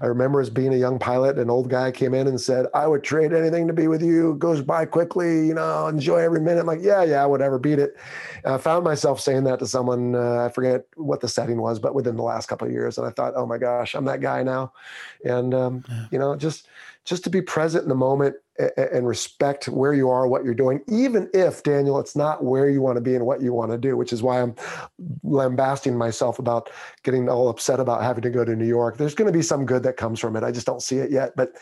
I 0.00 0.06
remember 0.06 0.40
as 0.40 0.50
being 0.50 0.74
a 0.74 0.76
young 0.76 0.98
pilot, 0.98 1.38
an 1.38 1.48
old 1.48 1.70
guy 1.70 1.90
came 1.90 2.14
in 2.14 2.26
and 2.26 2.40
said, 2.40 2.66
"I 2.74 2.86
would 2.86 3.02
trade 3.02 3.32
anything 3.32 3.66
to 3.68 3.72
be 3.72 3.88
with 3.88 4.02
you. 4.02 4.32
It 4.32 4.38
goes 4.38 4.60
by 4.60 4.84
quickly, 4.84 5.46
you 5.46 5.54
know. 5.54 5.86
Enjoy 5.86 6.18
every 6.18 6.40
minute." 6.40 6.60
I'm 6.60 6.66
like, 6.66 6.82
"Yeah, 6.82 7.02
yeah, 7.02 7.24
whatever, 7.24 7.58
beat 7.58 7.78
it." 7.78 7.96
And 8.44 8.54
I 8.54 8.58
found 8.58 8.84
myself 8.84 9.20
saying 9.20 9.44
that 9.44 9.58
to 9.60 9.66
someone. 9.66 10.14
Uh, 10.14 10.44
I 10.44 10.48
forget 10.50 10.84
what 10.96 11.20
the 11.20 11.28
setting 11.28 11.60
was, 11.60 11.78
but 11.78 11.94
within 11.94 12.16
the 12.16 12.22
last 12.22 12.48
couple 12.48 12.66
of 12.66 12.72
years, 12.72 12.98
and 12.98 13.06
I 13.06 13.10
thought, 13.10 13.32
"Oh 13.34 13.46
my 13.46 13.58
gosh, 13.58 13.94
I'm 13.94 14.04
that 14.04 14.20
guy 14.20 14.42
now," 14.42 14.72
and 15.24 15.54
um, 15.54 15.84
yeah. 15.88 16.06
you 16.10 16.18
know, 16.18 16.36
just 16.36 16.68
just 17.04 17.24
to 17.24 17.30
be 17.30 17.42
present 17.42 17.82
in 17.82 17.88
the 17.88 17.94
moment 17.94 18.36
and 18.76 19.06
respect 19.06 19.68
where 19.68 19.94
you 19.94 20.10
are, 20.10 20.26
what 20.26 20.44
you're 20.44 20.54
doing, 20.54 20.80
even 20.86 21.28
if 21.32 21.62
Daniel, 21.62 21.98
it's 21.98 22.14
not 22.14 22.44
where 22.44 22.68
you 22.68 22.82
want 22.82 22.96
to 22.96 23.00
be 23.00 23.14
and 23.14 23.24
what 23.24 23.40
you 23.40 23.52
want 23.52 23.72
to 23.72 23.78
do, 23.78 23.96
which 23.96 24.12
is 24.12 24.22
why 24.22 24.40
I'm 24.40 24.54
lambasting 25.62 25.96
myself 25.96 26.38
about 26.38 26.70
getting 27.02 27.28
all 27.28 27.48
upset 27.48 27.80
about 27.80 28.02
having 28.02 28.22
to 28.22 28.30
go 28.30 28.44
to 28.44 28.56
New 28.56 28.66
York. 28.66 28.96
There's 28.96 29.14
going 29.14 29.30
to 29.30 29.36
be 29.36 29.42
some 29.42 29.64
good 29.64 29.82
that 29.84 29.96
comes 29.96 30.18
from 30.18 30.36
it. 30.36 30.42
I 30.42 30.50
just 30.50 30.66
don't 30.66 30.82
see 30.82 30.98
it 30.98 31.10
yet. 31.10 31.34
But 31.36 31.52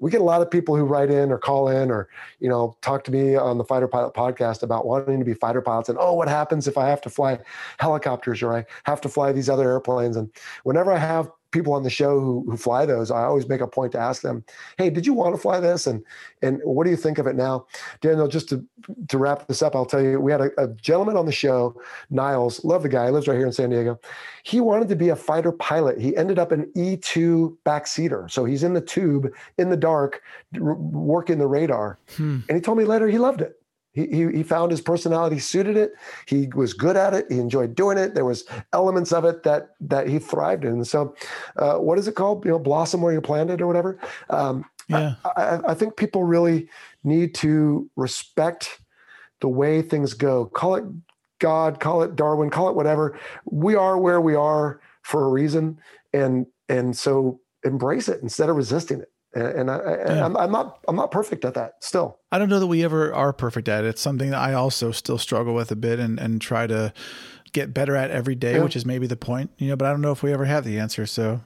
we 0.00 0.10
get 0.10 0.20
a 0.20 0.24
lot 0.24 0.42
of 0.42 0.50
people 0.50 0.76
who 0.76 0.84
write 0.84 1.10
in 1.10 1.30
or 1.30 1.38
call 1.38 1.68
in 1.68 1.90
or, 1.90 2.08
you 2.40 2.48
know, 2.48 2.76
talk 2.82 3.04
to 3.04 3.12
me 3.12 3.36
on 3.36 3.58
the 3.58 3.64
Fighter 3.64 3.88
Pilot 3.88 4.14
podcast 4.14 4.62
about 4.62 4.86
wanting 4.86 5.18
to 5.18 5.24
be 5.24 5.34
fighter 5.34 5.62
pilots 5.62 5.88
and, 5.88 5.98
oh, 6.00 6.14
what 6.14 6.28
happens 6.28 6.66
if 6.66 6.76
I 6.76 6.88
have 6.88 7.00
to 7.02 7.10
fly 7.10 7.38
helicopters 7.78 8.42
or 8.42 8.56
I 8.56 8.64
have 8.84 9.00
to 9.02 9.08
fly 9.08 9.32
these 9.32 9.48
other 9.48 9.70
airplanes? 9.70 10.16
And 10.16 10.30
whenever 10.64 10.92
I 10.92 10.98
have 10.98 11.30
people 11.54 11.72
on 11.72 11.84
the 11.84 11.90
show 11.90 12.20
who, 12.20 12.44
who 12.48 12.56
fly 12.56 12.84
those, 12.84 13.10
I 13.10 13.22
always 13.22 13.48
make 13.48 13.62
a 13.62 13.66
point 13.66 13.92
to 13.92 13.98
ask 13.98 14.20
them, 14.20 14.44
"Hey, 14.76 14.90
did 14.90 15.06
you 15.06 15.14
want 15.14 15.34
to 15.34 15.40
fly 15.40 15.60
this? 15.60 15.86
And 15.86 16.04
and 16.42 16.60
what 16.64 16.84
do 16.84 16.90
you 16.90 16.96
think 16.96 17.18
of 17.18 17.26
it 17.26 17.36
now?" 17.36 17.66
Daniel, 18.02 18.28
just 18.28 18.48
to 18.50 18.62
to 19.08 19.18
wrap 19.18 19.46
this 19.46 19.62
up, 19.62 19.74
I'll 19.74 19.86
tell 19.86 20.02
you, 20.02 20.20
we 20.20 20.32
had 20.32 20.40
a, 20.40 20.50
a 20.62 20.68
gentleman 20.68 21.16
on 21.16 21.26
the 21.26 21.32
show, 21.32 21.80
Niles, 22.10 22.64
love 22.64 22.82
the 22.82 22.88
guy, 22.88 23.06
he 23.06 23.12
lives 23.12 23.28
right 23.28 23.38
here 23.38 23.46
in 23.46 23.52
San 23.52 23.70
Diego. 23.70 23.98
He 24.42 24.60
wanted 24.60 24.88
to 24.88 24.96
be 24.96 25.08
a 25.08 25.16
fighter 25.16 25.52
pilot. 25.52 25.98
He 26.00 26.16
ended 26.16 26.38
up 26.38 26.52
an 26.52 26.70
E 26.74 26.96
two 26.96 27.56
backseater, 27.64 28.30
so 28.30 28.44
he's 28.44 28.64
in 28.64 28.74
the 28.74 28.80
tube 28.80 29.32
in 29.56 29.70
the 29.70 29.76
dark, 29.76 30.22
working 30.58 31.38
the 31.38 31.46
radar. 31.46 31.98
Hmm. 32.16 32.40
And 32.48 32.56
he 32.56 32.60
told 32.60 32.76
me 32.76 32.84
later 32.84 33.08
he 33.08 33.18
loved 33.18 33.40
it. 33.40 33.60
He, 33.94 34.06
he, 34.08 34.26
he 34.32 34.42
found 34.42 34.72
his 34.72 34.80
personality 34.80 35.38
suited 35.38 35.76
it. 35.76 35.92
He 36.26 36.48
was 36.54 36.74
good 36.74 36.96
at 36.96 37.14
it. 37.14 37.26
He 37.30 37.38
enjoyed 37.38 37.74
doing 37.74 37.96
it. 37.96 38.14
There 38.14 38.24
was 38.24 38.44
elements 38.72 39.12
of 39.12 39.24
it 39.24 39.44
that 39.44 39.76
that 39.80 40.08
he 40.08 40.18
thrived 40.18 40.64
in. 40.64 40.84
so, 40.84 41.14
uh, 41.56 41.76
what 41.76 41.98
is 41.98 42.08
it 42.08 42.16
called? 42.16 42.44
You 42.44 42.50
know, 42.50 42.58
blossom 42.58 43.02
where 43.02 43.12
you 43.12 43.20
planted 43.20 43.60
or 43.60 43.66
whatever. 43.66 43.98
Um, 44.28 44.64
yeah. 44.88 45.14
I, 45.24 45.42
I, 45.42 45.60
I 45.70 45.74
think 45.74 45.96
people 45.96 46.24
really 46.24 46.68
need 47.04 47.34
to 47.36 47.88
respect 47.96 48.80
the 49.40 49.48
way 49.48 49.80
things 49.80 50.12
go. 50.12 50.46
Call 50.46 50.74
it 50.74 50.84
God, 51.38 51.78
call 51.78 52.02
it 52.02 52.16
Darwin, 52.16 52.50
call 52.50 52.68
it 52.68 52.74
whatever. 52.74 53.18
We 53.44 53.76
are 53.76 53.96
where 53.96 54.20
we 54.20 54.34
are 54.34 54.80
for 55.02 55.24
a 55.24 55.28
reason, 55.28 55.78
and 56.12 56.46
and 56.68 56.96
so 56.96 57.40
embrace 57.64 58.08
it 58.08 58.22
instead 58.22 58.50
of 58.50 58.56
resisting 58.56 59.00
it 59.00 59.10
and 59.34 59.70
I, 59.70 59.76
yeah. 59.76 60.24
I'm, 60.24 60.36
I'm, 60.36 60.52
not 60.52 60.78
I'm 60.88 60.96
not 60.96 61.10
perfect 61.10 61.44
at 61.44 61.54
that 61.54 61.76
still. 61.80 62.18
I 62.32 62.38
don't 62.38 62.48
know 62.48 62.60
that 62.60 62.66
we 62.66 62.84
ever 62.84 63.12
are 63.12 63.32
perfect 63.32 63.68
at 63.68 63.84
it. 63.84 63.88
It's 63.88 64.00
something 64.00 64.30
that 64.30 64.40
I 64.40 64.54
also 64.54 64.92
still 64.92 65.18
struggle 65.18 65.54
with 65.54 65.70
a 65.70 65.76
bit 65.76 65.98
and 65.98 66.18
and 66.18 66.40
try 66.40 66.66
to 66.66 66.92
get 67.54 67.72
better 67.72 67.96
at 67.96 68.10
every 68.10 68.34
day, 68.34 68.54
yeah. 68.54 68.62
which 68.62 68.76
is 68.76 68.84
maybe 68.84 69.06
the 69.06 69.16
point, 69.16 69.50
you 69.58 69.68
know. 69.68 69.76
But 69.76 69.86
I 69.86 69.90
don't 69.90 70.02
know 70.02 70.12
if 70.12 70.22
we 70.22 70.32
ever 70.32 70.44
have 70.44 70.64
the 70.64 70.78
answer. 70.78 71.06
So, 71.06 71.40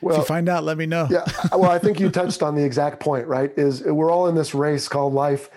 well, 0.00 0.14
if 0.14 0.18
you 0.18 0.24
find 0.24 0.48
out, 0.48 0.64
let 0.64 0.76
me 0.76 0.84
know. 0.86 1.08
yeah, 1.10 1.24
well, 1.52 1.70
I 1.70 1.78
think 1.78 1.98
you 1.98 2.10
touched 2.10 2.42
on 2.42 2.54
the 2.54 2.64
exact 2.64 3.00
point. 3.00 3.26
Right? 3.26 3.56
Is 3.56 3.82
we're 3.82 4.10
all 4.10 4.26
in 4.28 4.34
this 4.34 4.54
race 4.54 4.88
called 4.88 5.14
life, 5.14 5.48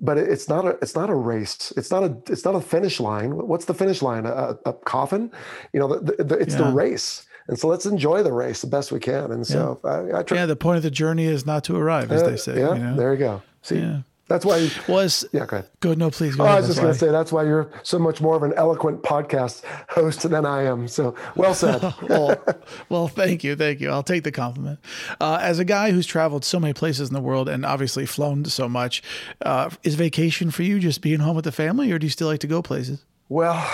but 0.00 0.16
it's 0.16 0.48
not 0.48 0.64
a 0.64 0.78
it's 0.80 0.94
not 0.94 1.10
a 1.10 1.14
race. 1.14 1.72
It's 1.76 1.90
not 1.90 2.04
a 2.04 2.16
it's 2.32 2.44
not 2.44 2.54
a 2.54 2.60
finish 2.60 3.00
line. 3.00 3.36
What's 3.36 3.66
the 3.66 3.74
finish 3.74 4.00
line? 4.00 4.24
A, 4.24 4.56
a 4.64 4.72
coffin? 4.72 5.30
You 5.72 5.80
know, 5.80 5.98
the, 5.98 6.24
the, 6.24 6.36
it's 6.36 6.54
yeah. 6.54 6.62
the 6.62 6.72
race 6.72 7.26
and 7.48 7.58
so 7.58 7.68
let's 7.68 7.86
enjoy 7.86 8.22
the 8.22 8.32
race 8.32 8.60
the 8.60 8.66
best 8.66 8.92
we 8.92 9.00
can. 9.00 9.32
And 9.32 9.46
so 9.46 9.80
yeah. 9.84 9.90
I, 9.90 10.20
I 10.20 10.22
try. 10.22 10.38
Yeah, 10.38 10.46
the 10.46 10.56
point 10.56 10.78
of 10.78 10.82
the 10.82 10.90
journey 10.90 11.24
is 11.24 11.46
not 11.46 11.64
to 11.64 11.76
arrive, 11.76 12.12
as 12.12 12.22
uh, 12.22 12.30
they 12.30 12.36
say. 12.36 12.58
Yeah, 12.58 12.74
you 12.74 12.82
know? 12.82 12.96
there 12.96 13.12
you 13.12 13.18
go. 13.18 13.42
See, 13.62 13.78
yeah. 13.78 14.00
That's 14.32 14.46
why 14.46 14.70
was 14.88 15.26
yeah. 15.32 15.44
Go 15.44 15.58
ahead. 15.58 15.70
Good. 15.80 15.98
No, 15.98 16.10
please. 16.10 16.36
Go 16.36 16.44
oh. 16.44 16.46
I 16.46 16.56
was 16.56 16.68
just 16.68 16.80
going 16.80 16.92
to 16.92 16.98
say 16.98 17.08
that's 17.08 17.32
why 17.32 17.42
you're 17.42 17.70
so 17.82 17.98
much 17.98 18.22
more 18.22 18.34
of 18.34 18.42
an 18.42 18.54
eloquent 18.54 19.02
podcast 19.02 19.62
host 19.90 20.22
than 20.22 20.46
I 20.46 20.62
am. 20.62 20.88
So 20.88 21.14
well 21.36 21.54
said. 21.54 21.82
well, 22.08 22.42
well, 22.88 23.08
thank 23.08 23.44
you, 23.44 23.56
thank 23.56 23.80
you. 23.80 23.90
I'll 23.90 24.02
take 24.02 24.24
the 24.24 24.32
compliment. 24.32 24.78
Uh, 25.20 25.38
as 25.42 25.58
a 25.58 25.66
guy 25.66 25.90
who's 25.90 26.06
traveled 26.06 26.46
so 26.46 26.58
many 26.58 26.72
places 26.72 27.08
in 27.08 27.14
the 27.14 27.20
world 27.20 27.46
and 27.46 27.66
obviously 27.66 28.06
flown 28.06 28.46
so 28.46 28.70
much, 28.70 29.02
uh, 29.42 29.68
is 29.82 29.96
vacation 29.96 30.50
for 30.50 30.62
you 30.62 30.78
just 30.78 31.02
being 31.02 31.20
home 31.20 31.36
with 31.36 31.44
the 31.44 31.52
family, 31.52 31.92
or 31.92 31.98
do 31.98 32.06
you 32.06 32.10
still 32.10 32.28
like 32.28 32.40
to 32.40 32.46
go 32.46 32.62
places? 32.62 33.04
Well, 33.28 33.70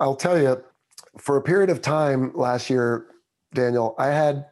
I'll 0.00 0.16
tell 0.16 0.40
you, 0.40 0.60
for 1.18 1.36
a 1.36 1.42
period 1.42 1.70
of 1.70 1.82
time 1.82 2.32
last 2.34 2.68
year, 2.68 3.06
Daniel, 3.52 3.94
I 3.98 4.08
had 4.08 4.46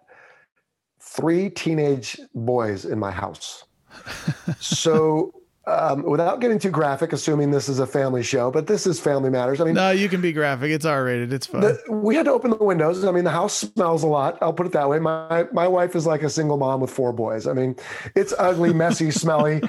three 1.00 1.50
teenage 1.50 2.18
boys 2.34 2.84
in 2.84 2.98
my 2.98 3.10
house. 3.10 3.64
so 4.60 5.32
um, 5.68 6.02
without 6.02 6.40
getting 6.40 6.58
too 6.58 6.70
graphic, 6.70 7.12
assuming 7.12 7.50
this 7.50 7.68
is 7.68 7.78
a 7.78 7.86
family 7.86 8.22
show, 8.22 8.50
but 8.50 8.66
this 8.66 8.86
is 8.86 8.98
Family 8.98 9.28
Matters. 9.28 9.60
I 9.60 9.64
mean, 9.64 9.74
no, 9.74 9.90
you 9.90 10.08
can 10.08 10.22
be 10.22 10.32
graphic. 10.32 10.70
It's 10.70 10.86
R 10.86 11.04
rated. 11.04 11.30
It's 11.32 11.46
fine. 11.46 11.76
We 11.90 12.16
had 12.16 12.24
to 12.24 12.32
open 12.32 12.50
the 12.50 12.56
windows. 12.56 13.04
I 13.04 13.10
mean, 13.10 13.24
the 13.24 13.30
house 13.30 13.52
smells 13.52 14.02
a 14.02 14.06
lot. 14.06 14.38
I'll 14.40 14.52
put 14.52 14.66
it 14.66 14.72
that 14.72 14.88
way. 14.88 14.98
My 14.98 15.46
my 15.52 15.68
wife 15.68 15.94
is 15.94 16.06
like 16.06 16.22
a 16.22 16.30
single 16.30 16.56
mom 16.56 16.80
with 16.80 16.90
four 16.90 17.12
boys. 17.12 17.46
I 17.46 17.52
mean, 17.52 17.76
it's 18.14 18.32
ugly, 18.38 18.72
messy, 18.72 19.10
smelly. 19.18 19.62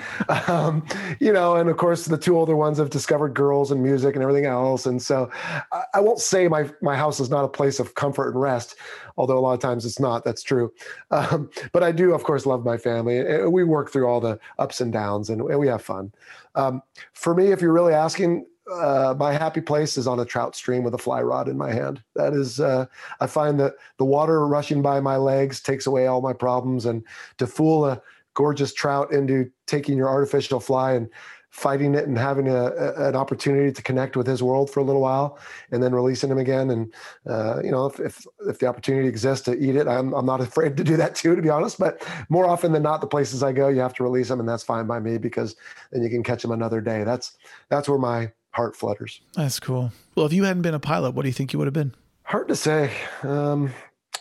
Um, 0.47 0.85
you 1.19 1.33
know, 1.33 1.57
and 1.57 1.69
of 1.69 1.75
course, 1.75 2.05
the 2.05 2.17
two 2.17 2.37
older 2.37 2.55
ones 2.55 2.77
have 2.77 2.89
discovered 2.89 3.33
girls 3.33 3.69
and 3.69 3.83
music 3.83 4.15
and 4.15 4.23
everything 4.23 4.45
else. 4.45 4.85
And 4.85 5.01
so, 5.01 5.29
I, 5.73 5.83
I 5.95 5.99
won't 5.99 6.19
say 6.19 6.47
my 6.47 6.69
my 6.81 6.95
house 6.95 7.19
is 7.19 7.29
not 7.29 7.43
a 7.43 7.49
place 7.49 7.79
of 7.79 7.95
comfort 7.95 8.29
and 8.29 8.41
rest, 8.41 8.75
although 9.17 9.37
a 9.37 9.41
lot 9.41 9.53
of 9.53 9.59
times 9.59 9.85
it's 9.85 9.99
not. 9.99 10.23
That's 10.23 10.43
true. 10.43 10.71
Um, 11.11 11.49
but 11.73 11.83
I 11.83 11.91
do, 11.91 12.13
of 12.13 12.23
course, 12.23 12.45
love 12.45 12.63
my 12.63 12.77
family. 12.77 13.45
We 13.47 13.65
work 13.65 13.91
through 13.91 14.07
all 14.07 14.21
the 14.21 14.39
ups 14.57 14.79
and 14.79 14.93
downs, 14.93 15.29
and 15.29 15.43
we 15.43 15.67
have 15.67 15.88
fun. 15.89 16.11
Um, 16.55 16.81
for 17.13 17.33
me, 17.33 17.51
if 17.51 17.61
you're 17.61 17.73
really 17.73 17.93
asking, 17.93 18.45
uh, 18.71 19.15
my 19.17 19.33
happy 19.33 19.61
place 19.61 19.97
is 19.97 20.07
on 20.07 20.19
a 20.19 20.25
trout 20.25 20.55
stream 20.55 20.83
with 20.83 20.93
a 20.93 20.97
fly 20.97 21.21
rod 21.21 21.47
in 21.47 21.57
my 21.57 21.71
hand. 21.71 22.03
That 22.15 22.33
is, 22.33 22.59
uh, 22.59 22.85
I 23.19 23.27
find 23.27 23.59
that 23.59 23.73
the 23.97 24.05
water 24.05 24.47
rushing 24.47 24.81
by 24.81 24.99
my 24.99 25.17
legs 25.17 25.59
takes 25.59 25.87
away 25.87 26.05
all 26.05 26.21
my 26.21 26.33
problems, 26.33 26.85
and 26.85 27.03
to 27.39 27.47
fool 27.47 27.85
a 27.85 28.01
gorgeous 28.35 28.73
trout 28.73 29.11
into 29.11 29.49
taking 29.65 29.97
your 29.97 30.07
artificial 30.07 30.59
fly 30.59 30.93
and 30.93 31.09
fighting 31.49 31.95
it 31.95 32.07
and 32.07 32.17
having 32.17 32.47
a, 32.47 32.65
a, 32.65 33.09
an 33.09 33.15
opportunity 33.15 33.71
to 33.71 33.81
connect 33.81 34.15
with 34.15 34.27
his 34.27 34.43
world 34.43 34.69
for 34.69 34.79
a 34.79 34.83
little 34.83 35.01
while 35.01 35.39
and 35.71 35.81
then 35.81 35.93
releasing 35.93 36.29
him 36.29 36.37
again. 36.37 36.69
And 36.69 36.93
uh, 37.27 37.61
you 37.63 37.71
know 37.71 37.87
if, 37.87 37.99
if, 37.99 38.25
if 38.47 38.59
the 38.59 38.67
opportunity 38.67 39.07
exists 39.07 39.45
to 39.45 39.57
eat 39.57 39.75
it 39.75 39.87
I'm, 39.87 40.13
I'm 40.13 40.25
not 40.25 40.41
afraid 40.49 40.77
to 40.77 40.83
do 40.83 40.95
that 40.97 41.15
too 41.15 41.35
to 41.35 41.41
be 41.41 41.49
honest. 41.49 41.79
But 41.79 42.07
more 42.29 42.45
often 42.45 42.71
than 42.71 42.83
not 42.83 43.01
the 43.01 43.07
places 43.07 43.43
i 43.43 43.51
go 43.51 43.67
you 43.69 43.79
have 43.79 43.93
to 43.95 44.03
release 44.03 44.27
them 44.27 44.39
and 44.39 44.47
that's 44.47 44.63
fine 44.63 44.85
by 44.85 44.99
me 44.99 45.17
because 45.17 45.55
then 45.91 46.03
you 46.03 46.09
can 46.09 46.23
catch 46.23 46.41
them 46.41 46.51
another 46.51 46.81
day. 46.81 47.03
That's 47.03 47.37
that's 47.69 47.89
where 47.89 47.99
my 47.99 48.31
heart 48.51 48.75
flutters. 48.75 49.21
That's 49.33 49.59
cool. 49.59 49.91
Well 50.15 50.25
if 50.25 50.33
you 50.33 50.43
hadn't 50.43 50.61
been 50.61 50.75
a 50.75 50.79
pilot 50.79 51.15
what 51.15 51.23
do 51.23 51.29
you 51.29 51.33
think 51.33 51.51
you 51.53 51.59
would 51.59 51.67
have 51.67 51.73
been? 51.73 51.95
Hard 52.23 52.47
to 52.49 52.55
say. 52.55 52.91
Um, 53.23 53.73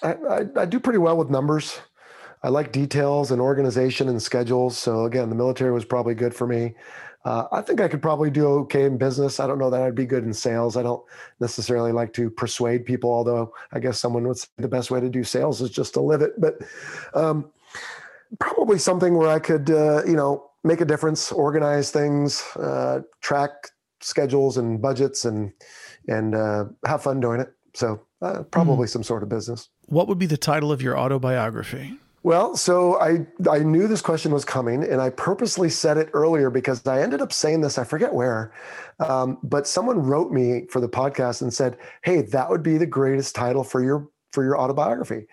I, 0.03 0.15
I, 0.15 0.47
I 0.57 0.65
do 0.65 0.81
pretty 0.81 0.99
well 0.99 1.17
with 1.19 1.29
numbers. 1.29 1.79
I 2.43 2.49
like 2.51 2.71
details 2.73 3.31
and 3.31 3.41
organization 3.41 4.09
and 4.09 4.23
schedules. 4.23 4.79
So 4.79 5.05
again, 5.05 5.29
the 5.29 5.35
military 5.35 5.73
was 5.73 5.85
probably 5.85 6.15
good 6.15 6.35
for 6.35 6.47
me. 6.47 6.75
Uh, 7.29 7.47
I 7.53 7.61
think 7.61 7.83
I 7.83 7.89
could 7.89 8.01
probably 8.01 8.31
do 8.31 8.47
okay 8.61 8.85
in 8.85 8.97
business. 8.97 9.39
I 9.39 9.47
don't 9.47 9.59
know 9.59 9.69
that 9.69 9.83
I'd 9.83 9.95
be 9.95 10.07
good 10.07 10.25
in 10.25 10.33
sales. 10.33 10.79
I 10.79 10.83
don't 10.83 11.03
necessarily 11.41 11.93
like 11.93 12.15
to 12.15 12.31
persuade 12.31 12.87
people, 12.87 13.11
although 13.11 13.53
I 13.71 13.81
guess 13.81 14.01
someone 14.01 14.27
would 14.27 14.39
say 14.39 14.49
the 14.57 14.67
best 14.67 14.91
way 14.91 14.99
to 14.99 15.11
do 15.11 15.23
sales 15.23 15.61
is 15.61 15.69
just 15.69 15.93
to 15.95 16.01
live 16.01 16.23
it. 16.23 16.41
But 16.41 16.55
um, 17.13 17.51
probably 18.39 18.79
something 18.79 19.15
where 19.15 19.29
I 19.29 19.41
could, 19.41 19.69
uh, 19.69 20.05
you 20.07 20.17
know, 20.17 20.51
make 20.65 20.81
a 20.81 20.87
difference, 20.87 21.31
organize 21.31 21.91
things, 21.91 22.43
uh, 22.57 23.03
track 23.21 23.51
schedules 24.01 24.57
and 24.57 24.81
budgets, 24.81 25.27
and 25.27 25.53
and 26.09 26.35
uh, 26.35 26.65
have 26.87 27.03
fun 27.03 27.21
doing 27.21 27.41
it. 27.41 27.53
So 27.75 28.01
uh, 28.23 28.45
probably 28.45 28.87
mm. 28.87 28.91
some 28.91 29.03
sort 29.03 29.23
of 29.23 29.29
business. 29.29 29.69
What 29.85 30.09
would 30.09 30.19
be 30.19 30.25
the 30.25 30.39
title 30.39 30.73
of 30.73 30.81
your 30.81 30.99
autobiography? 30.99 31.99
Well, 32.29 32.59
so 32.59 33.01
I 33.01 33.27
I 33.51 33.61
knew 33.61 33.89
this 33.89 34.03
question 34.03 34.33
was 34.33 34.45
coming, 34.45 34.85
and 34.85 35.01
I 35.01 35.09
purposely 35.09 35.71
said 35.71 35.97
it 35.97 36.11
earlier 36.13 36.51
because 36.51 36.87
I 36.87 37.01
ended 37.01 37.23
up 37.23 37.33
saying 37.33 37.63
this. 37.63 37.79
I 37.79 37.85
forget 37.85 38.13
where, 38.13 38.53
um, 39.01 39.39
but 39.43 39.67
someone 39.67 40.03
wrote 40.03 40.31
me 40.31 40.67
for 40.69 40.79
the 40.79 40.91
podcast 40.91 41.41
and 41.41 41.55
said, 41.55 41.79
"Hey, 42.03 42.21
that 42.21 42.51
would 42.51 42.63
be 42.63 42.77
the 42.77 42.85
greatest 42.85 43.35
title 43.35 43.65
for 43.65 43.83
your 43.83 44.11
for 44.33 44.45
your 44.45 44.61
autobiography," 44.61 45.27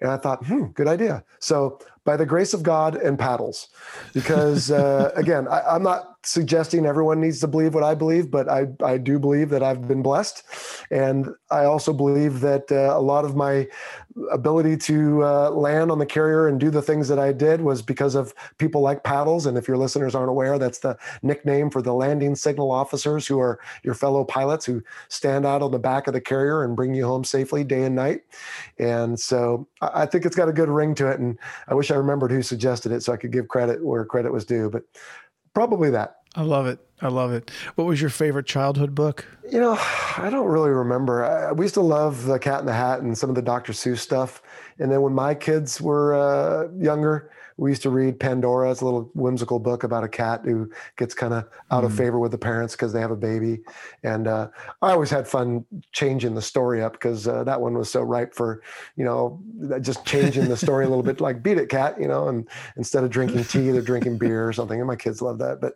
and 0.00 0.10
I 0.10 0.16
thought, 0.16 0.44
"Hmm, 0.44 0.72
good 0.74 0.88
idea." 0.88 1.22
So 1.38 1.78
by 2.04 2.16
the 2.16 2.26
grace 2.26 2.54
of 2.54 2.62
God 2.62 2.96
and 2.96 3.18
paddles. 3.18 3.68
Because 4.14 4.70
uh, 4.70 5.12
again, 5.16 5.46
I, 5.48 5.76
am 5.76 5.82
not 5.82 6.16
suggesting 6.24 6.86
everyone 6.86 7.20
needs 7.20 7.40
to 7.40 7.46
believe 7.46 7.74
what 7.74 7.84
I 7.84 7.94
believe, 7.94 8.30
but 8.30 8.48
I, 8.48 8.66
I 8.82 8.98
do 8.98 9.18
believe 9.18 9.50
that 9.50 9.62
I've 9.62 9.86
been 9.86 10.02
blessed. 10.02 10.42
And 10.90 11.28
I 11.50 11.64
also 11.64 11.92
believe 11.92 12.40
that 12.40 12.72
uh, 12.72 12.96
a 12.96 13.00
lot 13.00 13.24
of 13.24 13.36
my 13.36 13.68
ability 14.30 14.76
to 14.76 15.24
uh, 15.24 15.50
land 15.50 15.90
on 15.90 15.98
the 15.98 16.06
carrier 16.06 16.48
and 16.48 16.58
do 16.58 16.70
the 16.70 16.82
things 16.82 17.08
that 17.08 17.18
I 17.18 17.32
did 17.32 17.60
was 17.60 17.82
because 17.82 18.14
of 18.14 18.34
people 18.58 18.80
like 18.80 19.04
paddles. 19.04 19.46
And 19.46 19.56
if 19.56 19.68
your 19.68 19.76
listeners 19.76 20.14
aren't 20.14 20.30
aware, 20.30 20.58
that's 20.58 20.78
the 20.78 20.98
nickname 21.22 21.70
for 21.70 21.82
the 21.82 21.94
landing 21.94 22.34
signal 22.34 22.70
officers 22.70 23.26
who 23.26 23.38
are 23.38 23.60
your 23.82 23.94
fellow 23.94 24.24
pilots 24.24 24.64
who 24.64 24.82
stand 25.08 25.46
out 25.46 25.62
on 25.62 25.70
the 25.70 25.78
back 25.78 26.06
of 26.06 26.14
the 26.14 26.20
carrier 26.20 26.64
and 26.64 26.76
bring 26.76 26.94
you 26.94 27.06
home 27.06 27.24
safely 27.24 27.64
day 27.64 27.84
and 27.84 27.94
night. 27.94 28.22
And 28.78 29.18
so 29.18 29.68
I 29.80 30.06
think 30.06 30.24
it's 30.24 30.36
got 30.36 30.48
a 30.48 30.52
good 30.52 30.68
ring 30.68 30.94
to 30.96 31.08
it. 31.08 31.20
And 31.20 31.38
I 31.68 31.74
wish 31.74 31.90
I 31.90 31.96
remembered 31.96 32.30
who 32.30 32.42
suggested 32.42 32.92
it 32.92 33.02
so 33.02 33.12
I 33.12 33.16
could 33.16 33.32
give 33.32 33.48
credit 33.48 33.84
where 33.84 34.04
credit 34.04 34.32
was 34.32 34.44
due, 34.44 34.70
but 34.70 34.82
probably 35.54 35.90
that. 35.90 36.19
I 36.34 36.42
love 36.42 36.66
it. 36.66 36.78
I 37.02 37.08
love 37.08 37.32
it. 37.32 37.50
What 37.74 37.86
was 37.86 38.00
your 38.00 38.10
favorite 38.10 38.46
childhood 38.46 38.94
book? 38.94 39.26
You 39.50 39.58
know, 39.58 39.76
I 40.16 40.28
don't 40.30 40.46
really 40.46 40.70
remember. 40.70 41.24
I, 41.24 41.52
we 41.52 41.64
used 41.64 41.74
to 41.74 41.80
love 41.80 42.24
the 42.24 42.38
Cat 42.38 42.60
in 42.60 42.66
the 42.66 42.72
Hat 42.72 43.00
and 43.00 43.16
some 43.16 43.30
of 43.30 43.36
the 43.36 43.42
Dr. 43.42 43.72
Seuss 43.72 43.98
stuff. 43.98 44.42
And 44.78 44.92
then 44.92 45.02
when 45.02 45.14
my 45.14 45.34
kids 45.34 45.80
were 45.80 46.14
uh, 46.14 46.68
younger, 46.78 47.30
we 47.60 47.70
used 47.70 47.82
to 47.82 47.90
read 47.90 48.18
Pandora. 48.18 48.70
It's 48.70 48.80
a 48.80 48.86
little 48.86 49.10
whimsical 49.12 49.58
book 49.58 49.84
about 49.84 50.02
a 50.02 50.08
cat 50.08 50.40
who 50.44 50.70
gets 50.96 51.12
kind 51.12 51.34
of 51.34 51.46
out 51.70 51.82
mm. 51.82 51.86
of 51.86 51.94
favor 51.94 52.18
with 52.18 52.32
the 52.32 52.38
parents 52.38 52.74
because 52.74 52.94
they 52.94 53.00
have 53.00 53.10
a 53.10 53.16
baby. 53.16 53.60
And 54.02 54.26
uh, 54.26 54.48
I 54.80 54.92
always 54.92 55.10
had 55.10 55.28
fun 55.28 55.66
changing 55.92 56.34
the 56.34 56.40
story 56.40 56.82
up 56.82 56.92
because 56.92 57.28
uh, 57.28 57.44
that 57.44 57.60
one 57.60 57.76
was 57.76 57.90
so 57.90 58.00
ripe 58.00 58.34
for, 58.34 58.62
you 58.96 59.04
know, 59.04 59.42
just 59.82 60.06
changing 60.06 60.48
the 60.48 60.56
story 60.56 60.86
a 60.86 60.88
little 60.88 61.02
bit 61.02 61.20
like 61.20 61.42
Beat 61.42 61.58
It 61.58 61.68
Cat, 61.68 62.00
you 62.00 62.08
know, 62.08 62.28
and 62.28 62.48
instead 62.78 63.04
of 63.04 63.10
drinking 63.10 63.44
tea, 63.44 63.70
they're 63.70 63.82
drinking 63.82 64.16
beer 64.18 64.48
or 64.48 64.54
something. 64.54 64.80
And 64.80 64.88
my 64.88 64.96
kids 64.96 65.20
love 65.20 65.36
that. 65.40 65.60
But, 65.60 65.74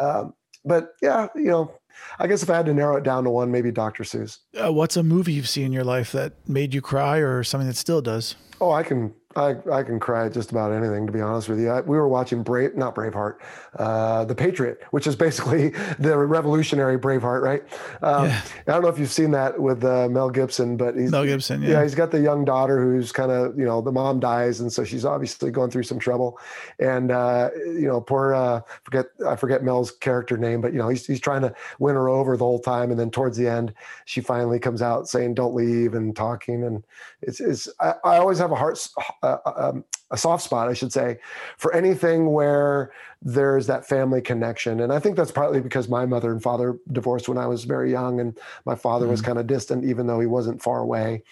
um, 0.00 0.34
but 0.64 0.94
yeah, 1.02 1.26
you 1.34 1.50
know, 1.50 1.74
I 2.20 2.28
guess 2.28 2.44
if 2.44 2.50
I 2.50 2.56
had 2.56 2.66
to 2.66 2.74
narrow 2.74 2.96
it 2.96 3.02
down 3.02 3.24
to 3.24 3.30
one, 3.30 3.50
maybe 3.50 3.72
Dr. 3.72 4.04
Seuss. 4.04 4.38
Uh, 4.54 4.72
what's 4.72 4.96
a 4.96 5.02
movie 5.02 5.32
you've 5.32 5.48
seen 5.48 5.66
in 5.66 5.72
your 5.72 5.84
life 5.84 6.12
that 6.12 6.34
made 6.48 6.74
you 6.74 6.80
cry 6.80 7.18
or 7.18 7.42
something 7.42 7.66
that 7.66 7.76
still 7.76 8.00
does? 8.00 8.36
Oh, 8.60 8.70
I 8.70 8.82
can 8.82 9.12
I, 9.36 9.56
I 9.70 9.82
can 9.82 9.98
cry 9.98 10.26
at 10.26 10.32
just 10.32 10.50
about 10.50 10.72
anything, 10.72 11.06
to 11.06 11.12
be 11.12 11.20
honest 11.20 11.48
with 11.48 11.58
you. 11.58 11.70
I, 11.70 11.80
we 11.80 11.96
were 11.96 12.08
watching 12.08 12.42
Brave, 12.42 12.76
not 12.76 12.94
Braveheart, 12.94 13.36
uh, 13.78 14.24
The 14.24 14.34
Patriot, 14.34 14.82
which 14.90 15.06
is 15.06 15.16
basically 15.16 15.70
the 15.98 16.16
revolutionary 16.16 16.98
Braveheart, 16.98 17.42
right? 17.42 17.62
Um, 18.02 18.26
yeah. 18.26 18.42
I 18.66 18.72
don't 18.72 18.82
know 18.82 18.88
if 18.88 18.98
you've 18.98 19.10
seen 19.10 19.32
that 19.32 19.58
with 19.58 19.84
uh, 19.84 20.08
Mel 20.08 20.30
Gibson, 20.30 20.76
but 20.76 20.96
he's, 20.96 21.10
Mel 21.10 21.24
Gibson, 21.24 21.62
yeah. 21.62 21.70
yeah, 21.70 21.82
he's 21.82 21.94
got 21.94 22.10
the 22.10 22.20
young 22.20 22.44
daughter 22.44 22.82
who's 22.82 23.12
kind 23.12 23.30
of, 23.30 23.58
you 23.58 23.64
know, 23.64 23.80
the 23.80 23.92
mom 23.92 24.20
dies, 24.20 24.60
and 24.60 24.72
so 24.72 24.84
she's 24.84 25.04
obviously 25.04 25.50
going 25.50 25.70
through 25.70 25.82
some 25.82 25.98
trouble, 25.98 26.38
and 26.78 27.10
uh, 27.10 27.50
you 27.66 27.86
know, 27.86 28.00
poor 28.00 28.34
uh, 28.34 28.60
forget 28.84 29.06
I 29.26 29.36
forget 29.36 29.62
Mel's 29.64 29.90
character 29.90 30.36
name, 30.36 30.60
but 30.60 30.72
you 30.72 30.78
know, 30.78 30.88
he's 30.88 31.06
he's 31.06 31.20
trying 31.20 31.42
to 31.42 31.54
win 31.78 31.94
her 31.94 32.08
over 32.08 32.36
the 32.36 32.44
whole 32.44 32.60
time, 32.60 32.90
and 32.90 33.00
then 33.00 33.10
towards 33.10 33.36
the 33.36 33.48
end, 33.48 33.74
she 34.04 34.20
finally 34.20 34.58
comes 34.58 34.82
out 34.82 35.08
saying, 35.08 35.34
"Don't 35.34 35.54
leave," 35.54 35.94
and 35.94 36.14
talking, 36.14 36.64
and 36.64 36.84
it's 37.22 37.40
it's 37.40 37.68
I, 37.80 37.94
I 38.04 38.16
always 38.18 38.38
have 38.44 38.52
a 38.52 38.56
heart 38.56 38.86
uh, 39.22 39.36
um, 39.56 39.84
a 40.14 40.16
soft 40.16 40.44
spot, 40.44 40.68
I 40.68 40.72
should 40.72 40.92
say, 40.92 41.18
for 41.58 41.74
anything 41.74 42.30
where 42.32 42.92
there's 43.20 43.66
that 43.66 43.86
family 43.86 44.20
connection. 44.20 44.80
And 44.80 44.92
I 44.92 44.98
think 44.98 45.16
that's 45.16 45.32
partly 45.32 45.60
because 45.60 45.88
my 45.88 46.06
mother 46.06 46.30
and 46.30 46.42
father 46.42 46.78
divorced 46.92 47.28
when 47.28 47.38
I 47.38 47.46
was 47.46 47.64
very 47.64 47.90
young, 47.90 48.20
and 48.20 48.38
my 48.64 48.74
father 48.74 49.06
mm-hmm. 49.06 49.12
was 49.12 49.22
kind 49.22 49.38
of 49.38 49.46
distant, 49.46 49.84
even 49.84 50.06
though 50.06 50.20
he 50.20 50.26
wasn't 50.26 50.62
far 50.62 50.78
away. 50.78 51.22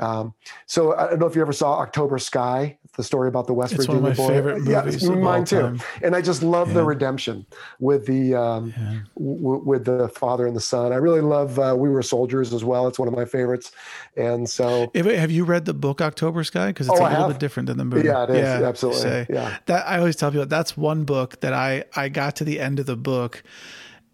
Um, 0.00 0.34
so 0.66 0.94
I 0.94 1.08
don't 1.08 1.18
know 1.18 1.26
if 1.26 1.34
you 1.34 1.42
ever 1.42 1.52
saw 1.52 1.78
October 1.78 2.18
Sky, 2.18 2.78
the 2.96 3.02
story 3.02 3.28
about 3.28 3.46
the 3.46 3.52
West 3.52 3.72
it's 3.72 3.86
Virginia 3.86 4.02
one 4.02 4.12
of 4.12 4.18
my 4.18 4.24
boy. 4.24 4.32
Favorite 4.32 4.58
movies 4.62 5.02
yeah, 5.02 5.14
mine 5.14 5.44
too. 5.44 5.60
Time. 5.60 5.80
And 6.02 6.14
I 6.14 6.20
just 6.20 6.42
love 6.42 6.68
yeah. 6.68 6.74
the 6.74 6.84
redemption 6.84 7.46
with 7.80 8.06
the 8.06 8.34
um, 8.34 8.74
yeah. 8.76 8.98
w- 9.16 9.62
with 9.64 9.84
the 9.84 10.08
father 10.08 10.46
and 10.46 10.54
the 10.54 10.60
son. 10.60 10.92
I 10.92 10.96
really 10.96 11.20
love 11.20 11.58
uh, 11.58 11.74
We 11.76 11.88
Were 11.88 12.02
Soldiers 12.02 12.52
as 12.52 12.64
well. 12.64 12.86
It's 12.86 12.98
one 12.98 13.08
of 13.08 13.14
my 13.14 13.24
favorites. 13.24 13.72
And 14.16 14.48
so, 14.48 14.90
have 14.94 15.30
you 15.30 15.44
read 15.44 15.64
the 15.64 15.74
book 15.74 16.00
October 16.00 16.44
Sky? 16.44 16.68
Because 16.68 16.88
it's 16.88 17.00
oh, 17.00 17.06
a 17.06 17.08
little 17.08 17.28
bit 17.28 17.38
different 17.38 17.68
than 17.68 17.78
the 17.78 17.84
movie. 17.84 18.06
Yeah, 18.06 18.26
it 18.30 18.36
is 18.36 18.42
yeah, 18.42 18.68
absolutely. 18.68 19.02
Say. 19.02 19.26
Yeah, 19.28 19.56
that 19.66 19.86
I 19.86 19.98
always 19.98 20.16
tell 20.16 20.30
people 20.30 20.46
that's 20.46 20.76
one 20.76 21.04
book 21.04 21.40
that 21.40 21.52
I 21.52 21.84
I 21.94 22.08
got 22.08 22.36
to 22.36 22.44
the 22.44 22.60
end 22.60 22.78
of 22.78 22.86
the 22.86 22.96
book 22.96 23.42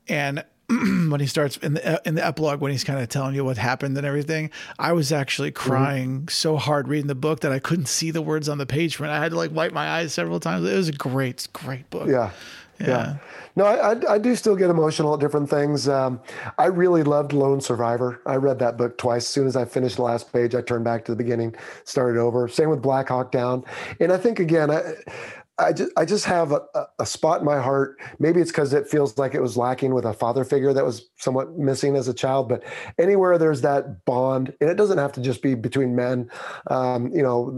and 0.08 0.44
when 0.68 1.20
he 1.20 1.26
starts 1.26 1.58
in 1.58 1.74
the 1.74 2.00
in 2.06 2.14
the 2.14 2.24
epilogue 2.24 2.60
when 2.60 2.72
he's 2.72 2.84
kind 2.84 2.98
of 2.98 3.08
telling 3.08 3.34
you 3.34 3.44
what 3.44 3.58
happened 3.58 3.96
and 3.98 4.06
everything, 4.06 4.50
I 4.78 4.92
was 4.92 5.12
actually 5.12 5.50
mm-hmm. 5.50 5.70
crying 5.70 6.16
mm-hmm. 6.20 6.28
so 6.28 6.56
hard 6.56 6.88
reading 6.88 7.06
the 7.06 7.14
book 7.14 7.40
that 7.40 7.52
I 7.52 7.58
couldn't 7.58 7.86
see 7.86 8.10
the 8.10 8.22
words 8.22 8.48
on 8.48 8.58
the 8.58 8.66
page 8.66 8.98
it. 8.98 9.06
I 9.06 9.18
had 9.18 9.32
to 9.32 9.36
like 9.36 9.52
wipe 9.52 9.72
my 9.72 9.88
eyes 9.88 10.14
several 10.14 10.40
times. 10.40 10.66
It 10.66 10.74
was 10.74 10.88
a 10.88 10.92
great, 10.92 11.46
great 11.52 11.90
book. 11.90 12.08
Yeah. 12.08 12.30
Yeah. 12.80 13.16
No, 13.56 13.66
I, 13.66 13.92
I, 13.92 14.14
I, 14.14 14.18
do 14.18 14.34
still 14.34 14.56
get 14.56 14.68
emotional 14.68 15.14
at 15.14 15.20
different 15.20 15.48
things. 15.48 15.88
Um, 15.88 16.20
I 16.58 16.66
really 16.66 17.04
loved 17.04 17.32
Lone 17.32 17.60
Survivor. 17.60 18.20
I 18.26 18.34
read 18.34 18.58
that 18.58 18.76
book 18.76 18.98
twice. 18.98 19.22
As 19.22 19.28
soon 19.28 19.46
as 19.46 19.54
I 19.54 19.64
finished 19.64 19.96
the 19.96 20.02
last 20.02 20.32
page, 20.32 20.56
I 20.56 20.60
turned 20.60 20.84
back 20.84 21.04
to 21.04 21.12
the 21.12 21.16
beginning, 21.16 21.54
started 21.84 22.18
over. 22.18 22.48
Same 22.48 22.68
with 22.68 22.82
Black 22.82 23.08
Hawk 23.08 23.30
Down. 23.30 23.64
And 24.00 24.12
I 24.12 24.16
think, 24.16 24.40
again, 24.40 24.72
I, 24.72 24.94
I 25.58 25.72
just 25.72 25.92
I 25.96 26.04
just 26.04 26.24
have 26.24 26.50
a, 26.50 26.62
a 26.98 27.06
spot 27.06 27.40
in 27.40 27.46
my 27.46 27.60
heart. 27.60 28.00
Maybe 28.18 28.40
it's 28.40 28.50
because 28.50 28.72
it 28.72 28.88
feels 28.88 29.16
like 29.18 29.34
it 29.34 29.40
was 29.40 29.56
lacking 29.56 29.94
with 29.94 30.04
a 30.04 30.12
father 30.12 30.44
figure 30.44 30.72
that 30.72 30.84
was 30.84 31.08
somewhat 31.16 31.56
missing 31.56 31.94
as 31.94 32.08
a 32.08 32.14
child. 32.14 32.48
But 32.48 32.64
anywhere 32.98 33.38
there's 33.38 33.60
that 33.60 34.04
bond, 34.04 34.52
and 34.60 34.68
it 34.68 34.74
doesn't 34.74 34.98
have 34.98 35.12
to 35.12 35.20
just 35.20 35.42
be 35.42 35.54
between 35.54 35.94
men, 35.94 36.28
um, 36.70 37.08
you 37.12 37.22
know, 37.22 37.52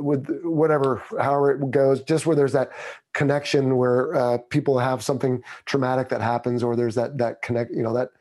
with 0.00 0.26
whatever 0.44 1.02
however 1.20 1.50
it 1.50 1.70
goes. 1.70 2.02
Just 2.02 2.24
where 2.24 2.36
there's 2.36 2.54
that 2.54 2.72
connection, 3.12 3.76
where 3.76 4.14
uh, 4.14 4.38
people 4.38 4.78
have 4.78 5.02
something 5.02 5.42
traumatic 5.66 6.08
that 6.08 6.22
happens, 6.22 6.62
or 6.62 6.74
there's 6.74 6.94
that 6.94 7.18
that 7.18 7.42
connect, 7.42 7.72
you 7.72 7.82
know, 7.82 7.92
that 7.92 8.12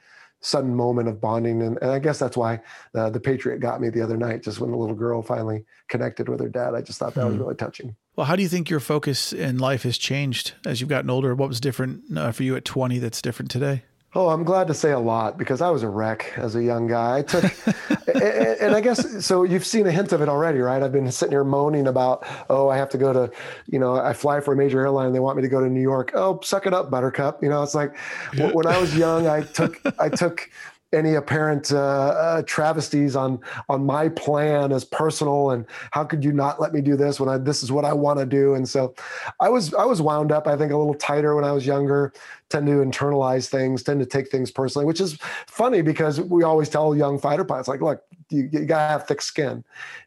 sudden 0.42 0.76
moment 0.76 1.08
of 1.08 1.22
bonding. 1.22 1.62
And, 1.62 1.78
and 1.82 1.92
I 1.92 2.00
guess 2.00 2.20
that's 2.20 2.36
why 2.36 2.60
uh, 2.96 3.10
the 3.10 3.20
Patriot 3.20 3.60
got 3.60 3.80
me 3.80 3.90
the 3.90 4.02
other 4.02 4.18
night, 4.18 4.44
just 4.44 4.60
when 4.60 4.72
the 4.72 4.78
little 4.78 4.96
girl 4.96 5.22
finally 5.22 5.64
connected 5.88 6.28
with 6.28 6.42
her 6.42 6.50
dad. 6.50 6.76
I 6.76 6.82
just 6.82 7.00
thought 7.00 7.14
that 7.14 7.22
mm. 7.22 7.28
was 7.28 7.36
hmm. 7.36 7.44
really 7.44 7.56
touching. 7.56 7.96
Well, 8.16 8.28
how 8.28 8.36
do 8.36 8.44
you 8.44 8.50
think 8.50 8.70
your 8.70 8.80
focus 8.80 9.32
in 9.32 9.58
life 9.58 9.84
has 9.84 9.98
changed 9.98 10.54
as 10.66 10.82
you've 10.82 10.90
gotten 10.90 11.10
older? 11.10 11.34
What 11.34 11.48
was 11.48 11.60
different 11.60 12.18
uh, 12.18 12.32
for 12.32 12.44
you 12.44 12.56
at 12.56 12.66
20 12.66 13.00
that's 13.00 13.22
different 13.22 13.50
today? 13.50 13.84
Oh, 14.14 14.28
I'm 14.28 14.44
glad 14.44 14.68
to 14.68 14.74
say 14.74 14.92
a 14.92 15.00
lot 15.00 15.38
because 15.38 15.62
I 15.62 15.70
was 15.70 15.84
a 15.84 15.90
wreck 15.90 16.34
as 16.36 16.54
a 16.58 16.62
young 16.62 16.86
guy. 16.86 17.20
I 17.20 17.22
took, 17.22 17.46
and, 18.14 18.22
and, 18.60 18.76
I 18.76 18.82
guess 18.82 19.26
so. 19.26 19.44
You've 19.44 19.66
seen 19.66 19.88
a 19.88 19.92
hint 19.92 20.12
of 20.12 20.22
it 20.22 20.28
already, 20.28 20.60
right? 20.60 20.84
I've 20.84 20.92
been 20.92 21.10
sitting 21.10 21.32
here 21.32 21.46
moaning 21.46 21.88
about, 21.88 22.28
oh, 22.50 22.68
I 22.68 22.76
have 22.76 22.90
to 22.90 22.98
go 22.98 23.14
to, 23.14 23.32
you 23.68 23.80
know, 23.80 23.96
I 23.96 24.12
fly 24.12 24.42
for 24.42 24.54
a 24.54 24.58
major 24.58 24.82
airline. 24.82 25.06
And 25.06 25.16
they 25.16 25.22
want 25.22 25.38
me 25.38 25.44
to 25.44 25.48
go 25.48 25.62
to 25.62 25.70
New 25.70 25.82
York. 25.82 26.12
Oh, 26.14 26.42
suck 26.44 26.68
it 26.68 26.74
up, 26.74 26.92
Buttercup. 26.92 27.42
You 27.42 27.48
know, 27.48 27.64
it's 27.64 27.74
like 27.74 27.96
yeah. 28.34 28.52
when 28.52 28.68
I 28.68 28.78
was 28.78 28.98
young, 28.98 29.28
I 29.28 29.44
took, 29.44 29.80
I 29.98 30.10
took 30.10 30.50
any 30.94 31.16
apparent 31.16 31.72
uh, 31.72 31.78
uh, 31.78 32.42
travesties 32.44 33.16
on 33.16 33.40
on 33.70 33.86
my 33.86 34.10
plan 34.10 34.72
as 34.72 34.84
personal 34.84 35.52
and 35.52 35.66
how 35.92 36.04
could 36.04 36.24
you 36.24 36.32
not 36.32 36.60
let 36.60 36.74
me 36.74 36.82
do 36.82 36.96
this 36.96 37.20
when 37.20 37.30
I 37.30 37.38
this 37.38 37.64
is 37.64 37.72
what 37.72 37.86
I 37.86 37.94
want 37.94 38.20
to 38.20 38.26
do? 38.26 38.56
And 38.56 38.68
so 38.68 38.94
I 39.40 39.50
was 39.50 39.74
I 39.74 39.86
was 39.86 40.02
wound 40.02 40.32
up 40.32 40.48
I 40.48 40.58
think 40.58 40.72
a 40.72 40.78
little 40.78 40.96
tighter 40.96 41.36
when 41.36 41.46
I 41.46 41.52
was 41.52 41.66
younger 41.66 42.14
tend 42.52 42.68
to 42.68 42.74
internalize 42.74 43.48
things, 43.48 43.82
tend 43.82 44.00
to 44.02 44.06
take 44.06 44.30
things 44.30 44.52
personally, 44.52 44.86
which 44.86 45.02
is 45.02 45.18
funny 45.48 45.82
because 45.82 46.20
we 46.20 46.44
always 46.44 46.70
tell 46.70 46.96
young 46.96 47.18
fighter 47.18 47.46
pilots, 47.46 47.68
like, 47.68 47.82
look, 47.82 48.04
you, 48.32 48.50
you 48.52 48.66
got 48.66 48.88
to 48.88 48.92
have 48.92 49.08
thick 49.08 49.22
skin. 49.22 49.64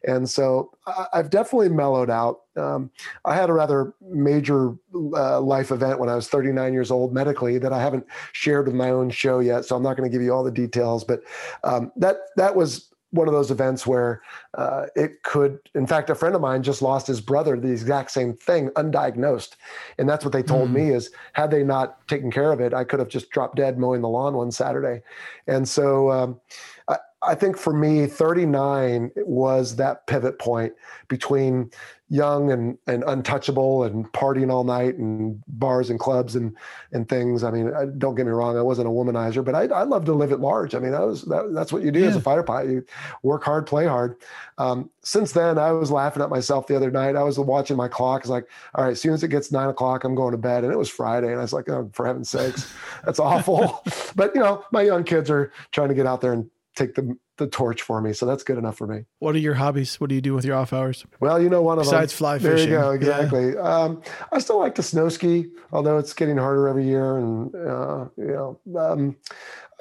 And 0.07 0.29
so 0.29 0.71
I, 0.87 1.07
have 1.13 1.29
definitely 1.29 1.69
mellowed 1.69 2.09
out. 2.09 2.41
Um, 2.55 2.89
I 3.25 3.35
had 3.35 3.49
a 3.49 3.53
rather 3.53 3.93
major 4.01 4.75
uh, 4.93 5.39
life 5.41 5.71
event 5.71 5.99
when 5.99 6.09
I 6.09 6.15
was 6.15 6.27
39 6.27 6.73
years 6.73 6.91
old 6.91 7.13
medically 7.13 7.57
that 7.59 7.73
I 7.73 7.81
haven't 7.81 8.05
shared 8.33 8.67
with 8.67 8.75
my 8.75 8.89
own 8.89 9.09
show 9.09 9.39
yet. 9.39 9.65
So 9.65 9.75
I'm 9.75 9.83
not 9.83 9.97
going 9.97 10.09
to 10.09 10.13
give 10.13 10.23
you 10.23 10.33
all 10.33 10.43
the 10.43 10.51
details, 10.51 11.03
but 11.03 11.21
um, 11.63 11.91
that, 11.97 12.17
that 12.37 12.55
was 12.55 12.89
one 13.15 13.27
of 13.27 13.33
those 13.33 13.49
events 13.49 13.87
where 13.87 14.21
uh, 14.55 14.85
it 14.95 15.23
could 15.23 15.59
in 15.73 15.87
fact 15.87 16.09
a 16.09 16.15
friend 16.15 16.35
of 16.35 16.41
mine 16.41 16.61
just 16.61 16.81
lost 16.81 17.07
his 17.07 17.21
brother 17.21 17.57
the 17.57 17.71
exact 17.71 18.11
same 18.11 18.33
thing 18.33 18.69
undiagnosed 18.71 19.55
and 19.97 20.07
that's 20.07 20.25
what 20.25 20.33
they 20.33 20.43
told 20.43 20.69
mm. 20.69 20.73
me 20.73 20.89
is 20.89 21.11
had 21.33 21.49
they 21.49 21.63
not 21.63 22.05
taken 22.07 22.29
care 22.29 22.51
of 22.51 22.59
it 22.59 22.73
i 22.73 22.83
could 22.83 22.99
have 22.99 23.07
just 23.07 23.29
dropped 23.29 23.55
dead 23.55 23.77
mowing 23.79 24.01
the 24.01 24.09
lawn 24.09 24.35
one 24.35 24.51
saturday 24.51 25.01
and 25.47 25.67
so 25.67 26.11
um, 26.11 26.39
I, 26.87 26.97
I 27.25 27.35
think 27.35 27.57
for 27.57 27.73
me, 27.73 28.07
39 28.07 29.11
was 29.17 29.75
that 29.77 30.07
pivot 30.07 30.39
point 30.39 30.73
between 31.07 31.71
young 32.07 32.51
and, 32.51 32.77
and 32.85 33.03
untouchable 33.07 33.83
and 33.83 34.11
partying 34.11 34.51
all 34.51 34.63
night 34.63 34.95
and 34.95 35.41
bars 35.47 35.89
and 35.89 35.99
clubs 35.99 36.35
and, 36.35 36.55
and 36.91 37.09
things. 37.09 37.43
I 37.43 37.49
mean, 37.49 37.71
don't 37.97 38.13
get 38.13 38.27
me 38.27 38.31
wrong. 38.31 38.57
I 38.57 38.61
wasn't 38.61 38.87
a 38.87 38.91
womanizer, 38.91 39.43
but 39.43 39.55
I, 39.55 39.63
I 39.63 39.83
love 39.83 40.05
to 40.05 40.13
live 40.13 40.31
at 40.31 40.39
large. 40.39 40.75
I 40.75 40.79
mean, 40.79 40.91
that 40.91 41.01
was, 41.01 41.23
that, 41.23 41.51
that's 41.53 41.73
what 41.73 41.81
you 41.81 41.91
do 41.91 42.01
yeah. 42.01 42.07
as 42.07 42.15
a 42.15 42.21
fighter 42.21 42.43
pilot. 42.43 42.69
You 42.69 42.85
work 43.23 43.43
hard, 43.43 43.65
play 43.65 43.87
hard. 43.87 44.17
Um, 44.59 44.91
since 45.01 45.31
then, 45.31 45.57
I 45.57 45.71
was 45.71 45.89
laughing 45.89 46.21
at 46.21 46.29
myself 46.29 46.67
the 46.67 46.75
other 46.75 46.91
night. 46.91 47.15
I 47.15 47.23
was 47.23 47.39
watching 47.39 47.75
my 47.75 47.87
clock. 47.87 48.21
It's 48.21 48.29
like, 48.29 48.47
all 48.75 48.83
right, 48.83 48.91
as 48.91 49.01
soon 49.01 49.13
as 49.13 49.23
it 49.23 49.29
gets 49.29 49.51
nine 49.51 49.69
o'clock, 49.69 50.03
I'm 50.03 50.13
going 50.13 50.31
to 50.31 50.37
bed. 50.37 50.63
And 50.63 50.71
it 50.71 50.77
was 50.77 50.89
Friday. 50.89 51.31
And 51.31 51.39
I 51.39 51.41
was 51.41 51.53
like, 51.53 51.67
oh, 51.69 51.89
for 51.93 52.05
heaven's 52.05 52.29
sakes, 52.29 52.71
that's 53.03 53.19
awful. 53.19 53.83
but, 54.15 54.33
you 54.35 54.41
know, 54.41 54.63
my 54.71 54.83
young 54.83 55.03
kids 55.03 55.31
are 55.31 55.51
trying 55.71 55.89
to 55.89 55.95
get 55.95 56.05
out 56.05 56.21
there 56.21 56.33
and 56.33 56.49
take 56.75 56.95
the 56.95 57.17
the 57.37 57.47
torch 57.47 57.81
for 57.81 58.01
me. 58.01 58.13
So 58.13 58.25
that's 58.25 58.43
good 58.43 58.57
enough 58.57 58.77
for 58.77 58.87
me. 58.87 59.05
What 59.19 59.35
are 59.35 59.39
your 59.39 59.55
hobbies? 59.55 59.99
What 59.99 60.09
do 60.09 60.15
you 60.15 60.21
do 60.21 60.33
with 60.33 60.45
your 60.45 60.55
off 60.55 60.71
hours? 60.71 61.05
Well, 61.19 61.41
you 61.41 61.49
know, 61.49 61.61
one 61.61 61.79
of 61.79 61.85
them. 61.85 61.91
besides 61.91 62.13
them. 62.13 62.17
fly 62.17 62.39
fishing. 62.39 62.69
There 62.69 62.79
you 62.79 62.85
go. 62.85 62.91
Exactly. 62.91 63.53
Yeah. 63.53 63.61
Um, 63.61 64.01
I 64.31 64.39
still 64.39 64.59
like 64.59 64.75
to 64.75 64.83
snow 64.83 65.09
ski, 65.09 65.47
although 65.71 65.97
it's 65.97 66.13
getting 66.13 66.37
harder 66.37 66.67
every 66.67 66.85
year. 66.85 67.17
And 67.17 67.53
uh, 67.55 68.05
you 68.17 68.27
know, 68.27 68.59
um, 68.79 69.15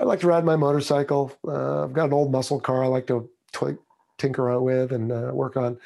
I 0.01 0.05
like 0.05 0.20
to 0.20 0.26
ride 0.26 0.45
my 0.45 0.57
motorcycle. 0.57 1.32
Uh, 1.47 1.84
I've 1.84 1.92
got 1.92 2.07
an 2.07 2.12
old 2.12 2.32
muscle 2.32 2.61
car. 2.61 2.82
I 2.82 2.88
like 2.88 3.07
to 3.09 3.28
tinker 4.18 4.51
out 4.51 4.62
with 4.62 4.92
and 4.92 5.12
uh, 5.12 5.30
work 5.32 5.57
on. 5.57 5.78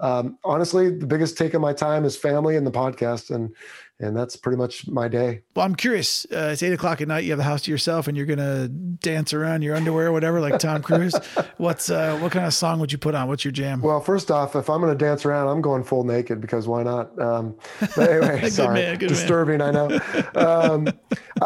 Um, 0.00 0.38
honestly, 0.44 0.90
the 0.90 1.06
biggest 1.06 1.38
take 1.38 1.54
of 1.54 1.60
my 1.60 1.72
time 1.72 2.04
is 2.04 2.16
family 2.16 2.56
and 2.56 2.66
the 2.66 2.70
podcast, 2.70 3.34
and 3.34 3.54
and 3.98 4.16
that's 4.16 4.36
pretty 4.36 4.58
much 4.58 4.86
my 4.88 5.08
day. 5.08 5.42
Well, 5.54 5.64
I'm 5.64 5.74
curious. 5.74 6.26
Uh, 6.26 6.50
it's 6.52 6.62
eight 6.62 6.72
o'clock 6.72 7.00
at 7.00 7.08
night. 7.08 7.24
You 7.24 7.30
have 7.30 7.38
the 7.38 7.44
house 7.44 7.62
to 7.62 7.70
yourself, 7.70 8.08
and 8.08 8.16
you're 8.16 8.26
gonna 8.26 8.68
dance 8.68 9.32
around 9.32 9.62
your 9.62 9.74
underwear 9.74 10.08
or 10.08 10.12
whatever, 10.12 10.40
like 10.40 10.58
Tom 10.58 10.82
Cruise. 10.82 11.14
What's 11.56 11.88
uh, 11.90 12.18
what 12.18 12.32
kind 12.32 12.46
of 12.46 12.52
song 12.54 12.78
would 12.80 12.92
you 12.92 12.98
put 12.98 13.14
on? 13.14 13.28
What's 13.28 13.44
your 13.44 13.52
jam? 13.52 13.80
Well, 13.80 14.00
first 14.00 14.30
off, 14.30 14.54
if 14.56 14.68
I'm 14.68 14.80
gonna 14.80 14.94
dance 14.94 15.24
around, 15.24 15.48
I'm 15.48 15.62
going 15.62 15.84
full 15.84 16.04
naked 16.04 16.40
because 16.40 16.68
why 16.68 16.82
not? 16.82 17.18
Um, 17.20 17.56
but 17.80 17.98
anyway, 18.10 18.50
sorry, 18.50 18.74
man, 18.74 18.98
disturbing. 18.98 19.60
I 19.60 19.70
know. 19.70 20.00
Um, 20.36 20.88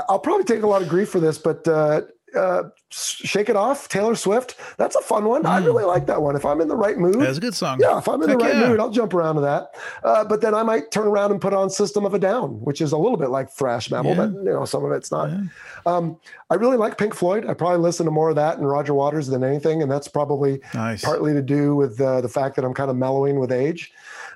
I'll 0.09 0.19
probably 0.19 0.45
take 0.45 0.63
a 0.63 0.67
lot 0.67 0.83
of 0.83 0.89
grief 0.89 1.11
for 1.11 1.21
this, 1.21 1.39
but 1.39 1.67
uh, 1.69 2.03
uh, 2.37 2.65
Shake 2.91 3.49
It 3.49 3.57
Off, 3.57 3.89
Taylor 3.89 4.15
Swift. 4.15 4.57
That's 4.77 4.97
a 4.97 5.01
fun 5.01 5.25
one. 5.25 5.43
Mm. 5.43 5.49
I 5.49 5.61
hmm. 5.61 5.67
really 5.67 5.85
like 5.85 6.07
that 6.07 6.23
one. 6.23 6.37
If 6.37 6.45
I'm 6.45 6.61
in 6.61 6.69
the 6.69 6.77
right 6.77 6.99
mood, 6.99 7.21
that's 7.21 7.39
a 7.39 7.41
good 7.41 7.55
song. 7.55 7.79
Yeah, 7.81 7.99
if 7.99 8.09
I'm 8.09 8.23
in 8.23 8.29
Heck 8.29 8.39
the 8.39 8.45
right 8.45 8.55
yeah. 8.55 8.69
mood, 8.69 8.81
I'll 8.81 8.91
jump 8.91 9.15
around 9.15 9.37
to 9.37 9.41
that. 9.43 9.75
Uh, 10.03 10.25
but 10.25 10.41
then 10.41 10.55
I 10.55 10.63
might 10.63 10.91
turn 10.91 11.07
around 11.07 11.31
and 11.31 11.41
put 11.41 11.53
on 11.53 11.71
System 11.71 12.05
of 12.05 12.15
a 12.15 12.19
Down, 12.19 12.61
which 12.61 12.81
is 12.81 12.93
a 12.93 12.99
little 12.99 13.17
bit 13.17 13.31
like 13.31 13.51
thrash 13.51 13.91
metal, 13.91 14.13
yeah. 14.13 14.27
but 14.27 14.31
you 14.33 14.45
know, 14.45 14.65
some 14.65 14.85
of 14.85 14.93
it's 14.93 15.11
not. 15.11 15.31
Yeah. 15.31 15.41
Um, 15.87 16.19
I 16.51 16.55
really 16.55 16.77
like 16.77 16.99
Pink 16.99 17.15
Floyd. 17.15 17.47
I 17.47 17.55
probably 17.55 17.79
listen 17.79 18.07
to 18.07 18.13
more 18.13 18.31
of 18.31 18.37
that 18.37 18.59
and 18.59 18.69
Roger 18.69 18.95
Waters 18.95 19.29
than 19.29 19.45
anything, 19.45 19.83
and 19.83 19.91
that's 19.91 20.09
probably 20.09 20.61
nice. 20.75 21.05
partly 21.05 21.33
to 21.33 21.43
do 21.43 21.75
with 21.75 22.01
uh, 22.01 22.21
the 22.21 22.29
fact 22.29 22.57
that 22.57 22.65
I'm 22.65 22.75
kind 22.75 22.91
of 22.91 22.97
mellowing 22.97 23.39
with 23.39 23.53
age. 23.53 23.93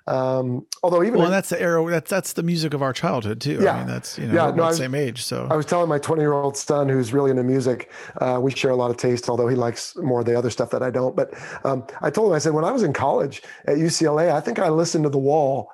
Um, 0.06 0.66
although 0.82 1.02
even 1.02 1.18
well, 1.18 1.30
that's 1.30 1.48
the 1.48 1.60
era 1.60 1.90
that's 1.90 2.10
that's 2.10 2.34
the 2.34 2.42
music 2.42 2.74
of 2.74 2.82
our 2.82 2.92
childhood 2.92 3.40
too. 3.40 3.58
Yeah, 3.62 3.72
I 3.72 3.78
mean, 3.78 3.86
that's 3.86 4.18
you 4.18 4.26
know 4.26 4.34
yeah, 4.34 4.54
no, 4.54 4.66
the 4.66 4.74
same 4.74 4.94
age. 4.94 5.24
So 5.24 5.48
I 5.50 5.56
was 5.56 5.64
telling 5.64 5.88
my 5.88 5.98
20 5.98 6.20
year 6.20 6.34
old 6.34 6.58
son 6.58 6.90
who's 6.90 7.14
really 7.14 7.30
into 7.30 7.42
music. 7.42 7.90
Uh, 8.20 8.38
we 8.40 8.50
share 8.50 8.70
a 8.70 8.76
lot 8.76 8.90
of 8.90 8.98
taste, 8.98 9.30
although 9.30 9.48
he 9.48 9.56
likes 9.56 9.96
more 9.96 10.20
of 10.20 10.26
the 10.26 10.36
other 10.36 10.50
stuff 10.50 10.70
that 10.70 10.82
I 10.82 10.90
don't. 10.90 11.16
But 11.16 11.32
um, 11.64 11.86
I 12.02 12.10
told 12.10 12.30
him 12.30 12.34
I 12.34 12.38
said 12.38 12.52
when 12.52 12.64
I 12.64 12.70
was 12.70 12.82
in 12.82 12.92
college 12.92 13.42
at 13.66 13.78
UCLA, 13.78 14.30
I 14.30 14.40
think 14.40 14.58
I 14.58 14.68
listened 14.68 15.04
to 15.04 15.10
The 15.10 15.18
Wall 15.18 15.70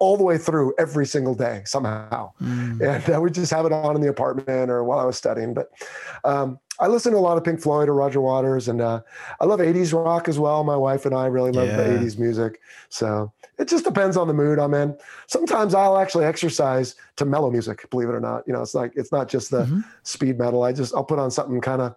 all 0.00 0.16
the 0.16 0.24
way 0.24 0.38
through 0.38 0.74
every 0.78 1.06
single 1.06 1.34
day 1.34 1.62
somehow. 1.66 2.32
Mm. 2.42 2.80
And 2.80 3.14
I 3.14 3.18
would 3.18 3.34
just 3.34 3.52
have 3.52 3.66
it 3.66 3.72
on 3.72 3.94
in 3.94 4.00
the 4.00 4.08
apartment 4.08 4.70
or 4.70 4.82
while 4.82 4.98
I 4.98 5.04
was 5.04 5.16
studying. 5.16 5.54
But 5.54 5.70
um, 6.24 6.58
I 6.80 6.86
listen 6.88 7.12
to 7.12 7.18
a 7.18 7.20
lot 7.20 7.36
of 7.36 7.44
Pink 7.44 7.60
Floyd 7.60 7.88
or 7.90 7.94
Roger 7.94 8.22
Waters, 8.22 8.66
and 8.66 8.80
uh, 8.80 9.02
I 9.38 9.44
love 9.44 9.60
80s 9.60 9.92
rock 9.92 10.26
as 10.26 10.38
well. 10.38 10.64
My 10.64 10.76
wife 10.76 11.04
and 11.04 11.14
I 11.14 11.26
really 11.26 11.52
love 11.52 11.68
yeah. 11.68 11.76
the 11.76 11.82
80s 11.82 12.18
music. 12.18 12.60
So 12.88 13.30
it 13.58 13.68
just 13.68 13.84
depends 13.84 14.16
on 14.16 14.26
the 14.26 14.32
mood 14.32 14.58
I'm 14.58 14.72
in. 14.72 14.96
Sometimes 15.26 15.74
I'll 15.74 15.98
actually 15.98 16.24
exercise 16.24 16.94
to 17.16 17.26
mellow 17.26 17.50
music, 17.50 17.88
believe 17.90 18.08
it 18.08 18.12
or 18.12 18.20
not. 18.20 18.44
You 18.46 18.54
know, 18.54 18.62
it's 18.62 18.74
like, 18.74 18.92
it's 18.96 19.12
not 19.12 19.28
just 19.28 19.50
the 19.50 19.64
mm-hmm. 19.64 19.80
speed 20.02 20.38
metal. 20.38 20.62
I 20.62 20.72
just, 20.72 20.94
I'll 20.94 21.04
put 21.04 21.18
on 21.18 21.30
something 21.30 21.60
kind 21.60 21.82
of, 21.82 21.94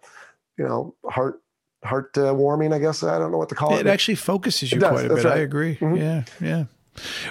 you 0.57 0.65
know, 0.65 0.93
heart, 1.09 1.41
heart 1.85 2.17
uh, 2.17 2.33
warming, 2.35 2.73
I 2.73 2.79
guess. 2.79 3.01
I 3.01 3.17
don't 3.17 3.31
know 3.31 3.37
what 3.37 3.49
to 3.49 3.55
call 3.55 3.77
it. 3.77 3.79
It 3.79 3.87
actually 3.87 4.15
focuses 4.15 4.73
you 4.73 4.79
quite 4.79 5.05
a 5.05 5.15
bit. 5.15 5.23
Right. 5.23 5.37
I 5.37 5.39
agree. 5.39 5.77
Mm-hmm. 5.77 5.95
Yeah. 5.95 6.23
Yeah. 6.41 6.65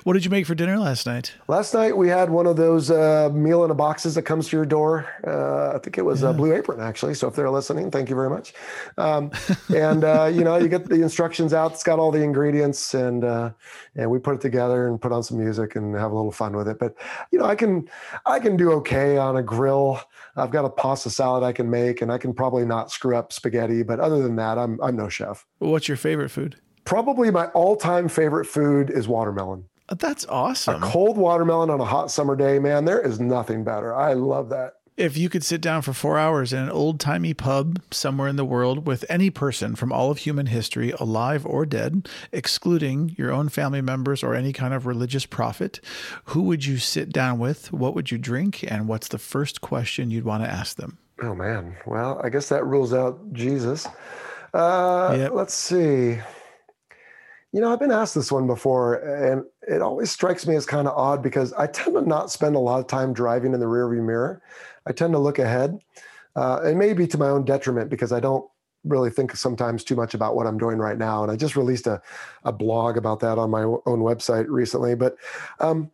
What 0.05 0.15
did 0.15 0.25
you 0.25 0.31
make 0.31 0.47
for 0.47 0.55
dinner 0.55 0.79
last 0.79 1.07
night? 1.07 1.35
Last 1.49 1.75
night 1.75 1.97
we 1.97 2.09
had 2.09 2.31
one 2.31 2.47
of 2.47 2.57
those 2.57 2.91
uh, 2.91 3.31
meal 3.33 3.65
in 3.65 3.71
a 3.71 3.75
boxes 3.75 4.15
that 4.17 4.23
comes 4.23 4.49
to 4.49 4.57
your 4.57 4.67
door. 4.67 5.09
Uh, 5.27 5.77
I 5.77 5.79
think 5.79 5.99
it 5.99 6.05
was 6.05 6.23
yeah. 6.23 6.31
a 6.31 6.33
Blue 6.33 6.53
Apron 6.53 6.81
actually. 6.81 7.15
So 7.15 7.29
if 7.29 7.35
they're 7.35 7.51
listening, 7.51 7.91
thank 7.91 8.09
you 8.09 8.17
very 8.17 8.31
much. 8.31 8.55
Um, 8.99 9.31
and 9.75 10.05
uh, 10.05 10.31
you 10.33 10.45
know, 10.45 10.57
you 10.57 10.69
get 10.69 10.87
the 10.87 11.03
instructions 11.03 11.55
out. 11.55 11.73
It's 11.73 11.83
got 11.83 11.99
all 11.99 12.11
the 12.11 12.23
ingredients, 12.23 12.95
and 12.95 13.25
uh, 13.25 13.51
and 13.95 14.11
we 14.11 14.19
put 14.19 14.35
it 14.35 14.41
together 14.41 14.89
and 14.89 15.01
put 15.01 15.13
on 15.13 15.23
some 15.23 15.39
music 15.39 15.77
and 15.77 15.95
have 15.95 16.13
a 16.13 16.15
little 16.15 16.33
fun 16.33 16.57
with 16.57 16.69
it. 16.69 16.79
But 16.79 16.95
you 17.31 17.39
know, 17.39 17.45
I 17.45 17.55
can 17.55 17.89
I 18.27 18.41
can 18.41 18.57
do 18.57 18.73
okay 18.73 19.17
on 19.17 19.37
a 19.37 19.43
grill. 19.43 20.01
I've 20.37 20.51
got 20.51 20.65
a 20.65 20.71
pasta 20.71 21.11
salad 21.11 21.45
I 21.45 21.53
can 21.53 21.71
make, 21.71 22.03
and 22.03 22.11
I 22.11 22.19
can 22.19 22.33
probably 22.35 22.65
not 22.65 22.91
screw 22.91 23.17
up 23.17 23.33
spaghetti. 23.33 23.83
But 23.83 24.01
other 24.01 24.23
than 24.23 24.37
that, 24.37 24.59
I'm 24.59 24.81
I'm 24.83 24.97
no 24.97 25.09
chef. 25.09 25.47
What's 25.59 25.89
your 25.89 25.97
favorite 25.97 26.31
food? 26.31 26.57
Probably 26.85 27.31
my 27.31 27.47
all-time 27.49 28.09
favorite 28.09 28.47
food 28.47 28.91
is 28.91 29.07
watermelon. 29.09 29.65
Uh, 29.89 29.95
that's 29.95 30.27
awesome. 30.27 30.83
A 30.83 30.87
cold 30.87 31.17
watermelon 31.17 31.71
on 31.71 31.81
a 31.81 31.85
hot 31.85 32.11
summer 32.11 32.37
day, 32.37 32.59
man, 32.59 32.85
there 32.85 33.01
is 33.01 33.21
nothing 33.21 33.65
better. 33.65 33.95
I 33.95 34.15
love 34.15 34.49
that. 34.51 34.75
If 34.95 35.17
you 35.17 35.31
could 35.31 35.43
sit 35.43 35.63
down 35.63 35.81
for 35.81 35.95
four 35.95 36.19
hours 36.19 36.53
in 36.53 36.59
an 36.59 36.71
old 36.71 37.01
timey 37.01 37.33
pub 37.33 37.81
somewhere 37.91 38.29
in 38.29 38.37
the 38.37 38.45
world 38.45 38.87
with 38.87 39.07
any 39.09 39.31
person 39.31 39.75
from 39.75 39.91
all 39.91 40.11
of 40.11 40.19
human 40.19 40.47
history, 40.47 40.91
alive 41.01 41.47
or 41.47 41.65
dead, 41.65 42.09
excluding 42.31 43.15
your 43.17 43.33
own 43.33 43.49
family 43.49 43.81
members 43.81 44.23
or 44.23 44.35
any 44.35 44.53
kind 44.53 44.75
of 44.75 44.85
religious 44.85 45.25
prophet, 45.25 45.81
who 46.27 46.43
would 46.43 46.67
you 46.67 46.77
sit 46.77 47.11
down 47.11 47.39
with? 47.39 47.73
What 47.73 47.95
would 47.95 48.11
you 48.11 48.19
drink? 48.19 48.71
And 48.71 48.87
what's 48.87 49.09
the 49.09 49.19
first 49.19 49.63
question 49.63 50.11
you'd 50.11 50.25
want 50.25 50.45
to 50.45 50.51
ask 50.51 50.77
them? 50.77 50.99
Oh, 51.23 51.35
man. 51.35 51.75
Well, 51.87 52.21
I 52.23 52.29
guess 52.29 52.51
that 52.51 52.67
rules 52.67 52.93
out 52.93 53.33
Jesus. 53.33 53.89
Uh, 54.53 55.15
yep. 55.19 55.33
Let's 55.33 55.55
see. 55.55 56.19
You 57.53 57.61
know, 57.61 57.71
I've 57.71 57.79
been 57.79 57.93
asked 57.93 58.15
this 58.15 58.33
one 58.33 58.47
before, 58.47 58.95
and 58.95 59.45
it 59.69 59.83
always 59.83 60.11
strikes 60.11 60.47
me 60.47 60.57
as 60.57 60.65
kind 60.65 60.89
of 60.89 60.97
odd 60.97 61.23
because 61.23 61.53
I 61.53 61.67
tend 61.67 61.95
to 61.97 62.01
not 62.01 62.31
spend 62.31 62.57
a 62.57 62.59
lot 62.59 62.81
of 62.81 62.87
time 62.87 63.13
driving 63.13 63.53
in 63.53 63.61
the 63.61 63.67
rearview 63.67 64.03
mirror. 64.03 64.43
I 64.87 64.93
tend 64.93 65.13
to 65.13 65.19
look 65.19 65.39
ahead. 65.39 65.79
Uh, 66.35 66.61
it 66.65 66.77
may 66.77 66.95
be 66.95 67.07
to 67.07 67.19
my 67.19 67.29
own 67.29 67.45
detriment 67.45 67.91
because 67.91 68.11
I 68.11 68.21
don't 68.21 68.47
really 68.85 69.11
think 69.11 69.37
sometimes 69.37 69.85
too 69.85 69.95
much 69.95 70.15
about 70.15 70.35
what 70.35 70.47
I'm 70.47 70.59
doing 70.59 70.79
right 70.79 70.99
now. 70.99 71.23
And 71.23 71.31
I 71.31 71.37
just 71.37 71.55
released 71.55 71.87
a, 71.87 72.01
a 72.45 72.53
blog 72.53 72.97
about 72.97 73.21
that 73.21 73.39
on 73.39 73.51
my 73.51 73.63
own 73.63 74.01
website 74.01 74.47
recently. 74.49 74.95
But 74.95 75.17
um, 75.61 75.91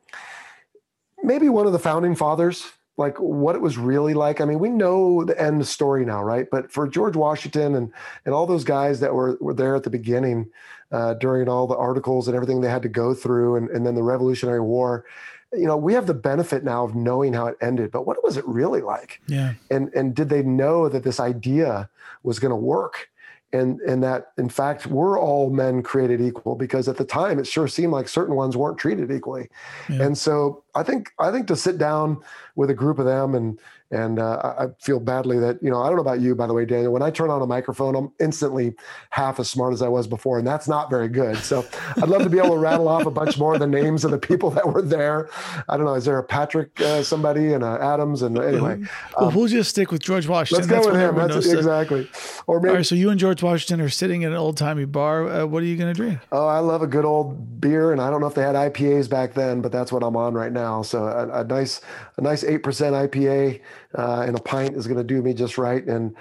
maybe 1.22 1.48
one 1.48 1.66
of 1.66 1.72
the 1.72 1.78
founding 1.78 2.14
fathers, 2.14 2.66
like 2.96 3.16
what 3.18 3.54
it 3.54 3.62
was 3.62 3.78
really 3.78 4.14
like. 4.14 4.40
I 4.40 4.44
mean, 4.44 4.59
we 4.59 4.70
know 4.70 5.24
the 5.24 5.40
end 5.40 5.66
story 5.66 6.04
now, 6.04 6.22
right? 6.22 6.46
But 6.50 6.72
for 6.72 6.88
George 6.88 7.14
Washington 7.14 7.74
and 7.74 7.92
and 8.24 8.34
all 8.34 8.46
those 8.46 8.64
guys 8.64 9.00
that 9.00 9.14
were 9.14 9.38
were 9.40 9.54
there 9.54 9.76
at 9.76 9.84
the 9.84 9.90
beginning, 9.90 10.50
uh, 10.93 11.14
during 11.14 11.49
all 11.49 11.66
the 11.66 11.76
articles 11.76 12.28
and 12.28 12.34
everything 12.34 12.61
they 12.61 12.70
had 12.70 12.82
to 12.82 12.89
go 12.89 13.14
through, 13.14 13.57
and, 13.57 13.68
and 13.70 13.86
then 13.86 13.95
the 13.95 14.03
Revolutionary 14.03 14.61
War. 14.61 15.05
You 15.53 15.66
know, 15.66 15.76
we 15.76 15.95
have 15.95 16.07
the 16.07 16.14
benefit 16.14 16.62
now 16.62 16.84
of 16.84 16.95
knowing 16.95 17.32
how 17.32 17.47
it 17.47 17.57
ended, 17.62 17.91
but 17.91 18.07
what 18.07 18.22
was 18.22 18.36
it 18.36 18.47
really 18.47 18.82
like? 18.82 19.20
Yeah. 19.26 19.55
And 19.70 19.93
and 19.95 20.14
did 20.14 20.28
they 20.28 20.43
know 20.43 20.89
that 20.89 21.05
this 21.05 21.20
idea 21.20 21.89
was 22.22 22.39
going 22.39 22.51
to 22.51 22.57
work? 22.57 23.09
and 23.53 23.80
and 23.80 24.03
that 24.03 24.32
in 24.36 24.49
fact 24.49 24.86
we're 24.86 25.18
all 25.18 25.51
men 25.51 25.82
created 25.82 26.20
equal 26.20 26.55
because 26.55 26.86
at 26.86 26.97
the 26.97 27.05
time 27.05 27.39
it 27.39 27.47
sure 27.47 27.66
seemed 27.66 27.93
like 27.93 28.09
certain 28.09 28.34
ones 28.34 28.57
weren't 28.57 28.78
treated 28.78 29.11
equally 29.11 29.49
yeah. 29.89 30.03
and 30.03 30.18
so 30.18 30.62
i 30.74 30.82
think 30.82 31.12
i 31.18 31.30
think 31.30 31.47
to 31.47 31.57
sit 31.57 31.78
down 31.78 32.18
with 32.57 32.68
a 32.68 32.74
group 32.74 32.99
of 32.99 33.07
them 33.07 33.34
and 33.34 33.59
and 33.91 34.18
uh, 34.18 34.55
I 34.59 34.66
feel 34.80 35.01
badly 35.01 35.39
that, 35.39 35.62
you 35.62 35.70
know, 35.70 35.80
I 35.80 35.86
don't 35.86 35.97
know 35.97 36.03
about 36.03 36.20
you, 36.20 36.34
by 36.34 36.47
the 36.47 36.53
way, 36.53 36.66
Daniel, 36.66 36.93
when 36.93 37.01
I 37.01 37.11
turn 37.11 37.30
on 37.30 37.41
a 37.41 37.47
microphone, 37.47 37.97
I'm 37.97 38.12
instantly 38.20 38.74
half 39.11 39.41
as 39.41 39.49
smart 39.49 39.72
as 39.72 39.80
I 39.80 39.89
was 39.89 40.07
before. 40.07 40.39
And 40.39 40.47
that's 40.47 40.68
not 40.68 40.91
very 40.91 41.09
good. 41.09 41.39
So 41.39 41.64
I'd 41.97 42.09
love 42.09 42.22
to 42.22 42.28
be 42.28 42.39
able 42.39 42.51
to 42.51 42.59
rattle 42.59 42.86
off 42.86 43.07
a 43.07 43.11
bunch 43.11 43.39
more 43.39 43.55
of 43.55 43.61
the 43.61 43.66
names 43.66 44.05
of 44.05 44.11
the 44.11 44.18
people 44.18 44.51
that 44.51 44.70
were 44.70 44.82
there. 44.82 45.30
I 45.68 45.76
don't 45.78 45.86
know. 45.86 45.95
Is 45.95 46.05
there 46.05 46.18
a 46.18 46.22
Patrick 46.22 46.78
uh, 46.80 47.03
somebody 47.03 47.55
and 47.55 47.64
a 47.64 47.78
Adams? 47.80 48.20
And 48.20 48.39
anyway. 48.39 48.74
Um, 48.74 48.89
well, 49.18 49.30
we'll 49.30 49.49
just 49.49 49.70
stick 49.70 49.91
with 49.91 50.03
George 50.03 50.28
Washington. 50.28 50.68
Let's 50.68 50.70
go 50.70 50.91
that's 50.91 51.09
with 51.09 51.09
him. 51.09 51.28
That's 51.28 51.47
exactly. 51.47 52.11
Or 52.47 52.61
maybe, 52.61 52.70
All 52.70 52.76
right. 52.76 52.86
So 52.86 52.95
you 52.95 53.09
and 53.09 53.18
George 53.18 53.43
Washington 53.43 53.80
are 53.80 53.89
sitting 53.89 54.22
in 54.22 54.32
an 54.32 54.39
old 54.39 54.59
timey 54.59 54.84
bar. 54.84 55.28
Uh, 55.28 55.47
what 55.47 55.62
are 55.62 55.66
you 55.66 55.76
going 55.78 55.95
to 55.95 55.97
drink? 55.97 56.20
Oh, 56.30 56.47
I 56.47 56.59
love 56.59 56.82
a 56.82 56.86
good 56.86 57.07
old 57.07 57.59
beer. 57.59 57.93
And 57.93 58.03
I 58.03 58.11
don't 58.11 58.20
know 58.20 58.26
if 58.26 58.34
they 58.34 58.43
had 58.43 58.55
IPAs 58.55 59.09
back 59.09 59.32
then, 59.32 59.62
but 59.62 59.72
that's 59.72 59.91
what 59.91 60.03
I'm 60.03 60.16
on 60.16 60.34
right 60.34 60.53
now. 60.53 60.82
So 60.82 61.05
a, 61.05 61.41
a 61.41 61.45
nice, 61.45 61.80
a 62.18 62.20
nice 62.20 62.45
8% 62.45 62.61
IPA 62.62 63.61
uh, 63.97 64.24
and 64.26 64.36
a 64.36 64.43
pint 64.43 64.76
is 64.76 64.86
going 64.86 64.99
to 64.99 65.05
do 65.05 65.22
me 65.22 65.34
just 65.34 65.59
right. 65.59 65.84
And 65.86 66.14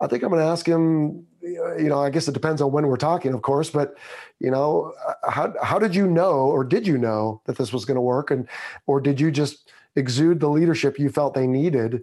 I 0.00 0.06
think 0.06 0.22
I'm 0.22 0.30
going 0.30 0.42
to 0.42 0.50
ask 0.50 0.66
him. 0.66 1.26
You 1.42 1.88
know, 1.88 2.00
I 2.00 2.08
guess 2.08 2.26
it 2.26 2.32
depends 2.32 2.62
on 2.62 2.72
when 2.72 2.86
we're 2.86 2.96
talking, 2.96 3.34
of 3.34 3.42
course. 3.42 3.68
But 3.68 3.96
you 4.40 4.50
know, 4.50 4.92
uh, 5.06 5.30
how 5.30 5.54
how 5.62 5.78
did 5.78 5.94
you 5.94 6.06
know, 6.06 6.46
or 6.46 6.64
did 6.64 6.86
you 6.86 6.96
know 6.96 7.42
that 7.44 7.58
this 7.58 7.72
was 7.72 7.84
going 7.84 7.96
to 7.96 8.00
work, 8.00 8.30
and 8.30 8.48
or 8.86 9.00
did 9.00 9.20
you 9.20 9.30
just 9.30 9.70
exude 9.96 10.40
the 10.40 10.48
leadership 10.48 10.98
you 10.98 11.10
felt 11.10 11.34
they 11.34 11.46
needed 11.46 12.02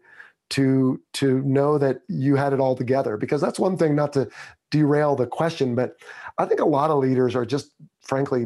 to 0.52 1.02
to 1.14 1.42
know 1.42 1.78
that 1.78 2.02
you 2.08 2.36
had 2.36 2.54
it 2.54 2.60
all 2.60 2.76
together 2.76 3.18
because 3.18 3.42
that's 3.42 3.60
one 3.60 3.78
thing 3.78 3.96
not 3.96 4.14
to 4.14 4.30
derail 4.70 5.16
the 5.16 5.26
question 5.26 5.76
but 5.76 5.96
i 6.38 6.46
think 6.46 6.60
a 6.60 6.66
lot 6.66 6.90
of 6.90 7.00
leaders 7.00 7.36
are 7.36 7.46
just 7.46 7.72
frankly 8.02 8.46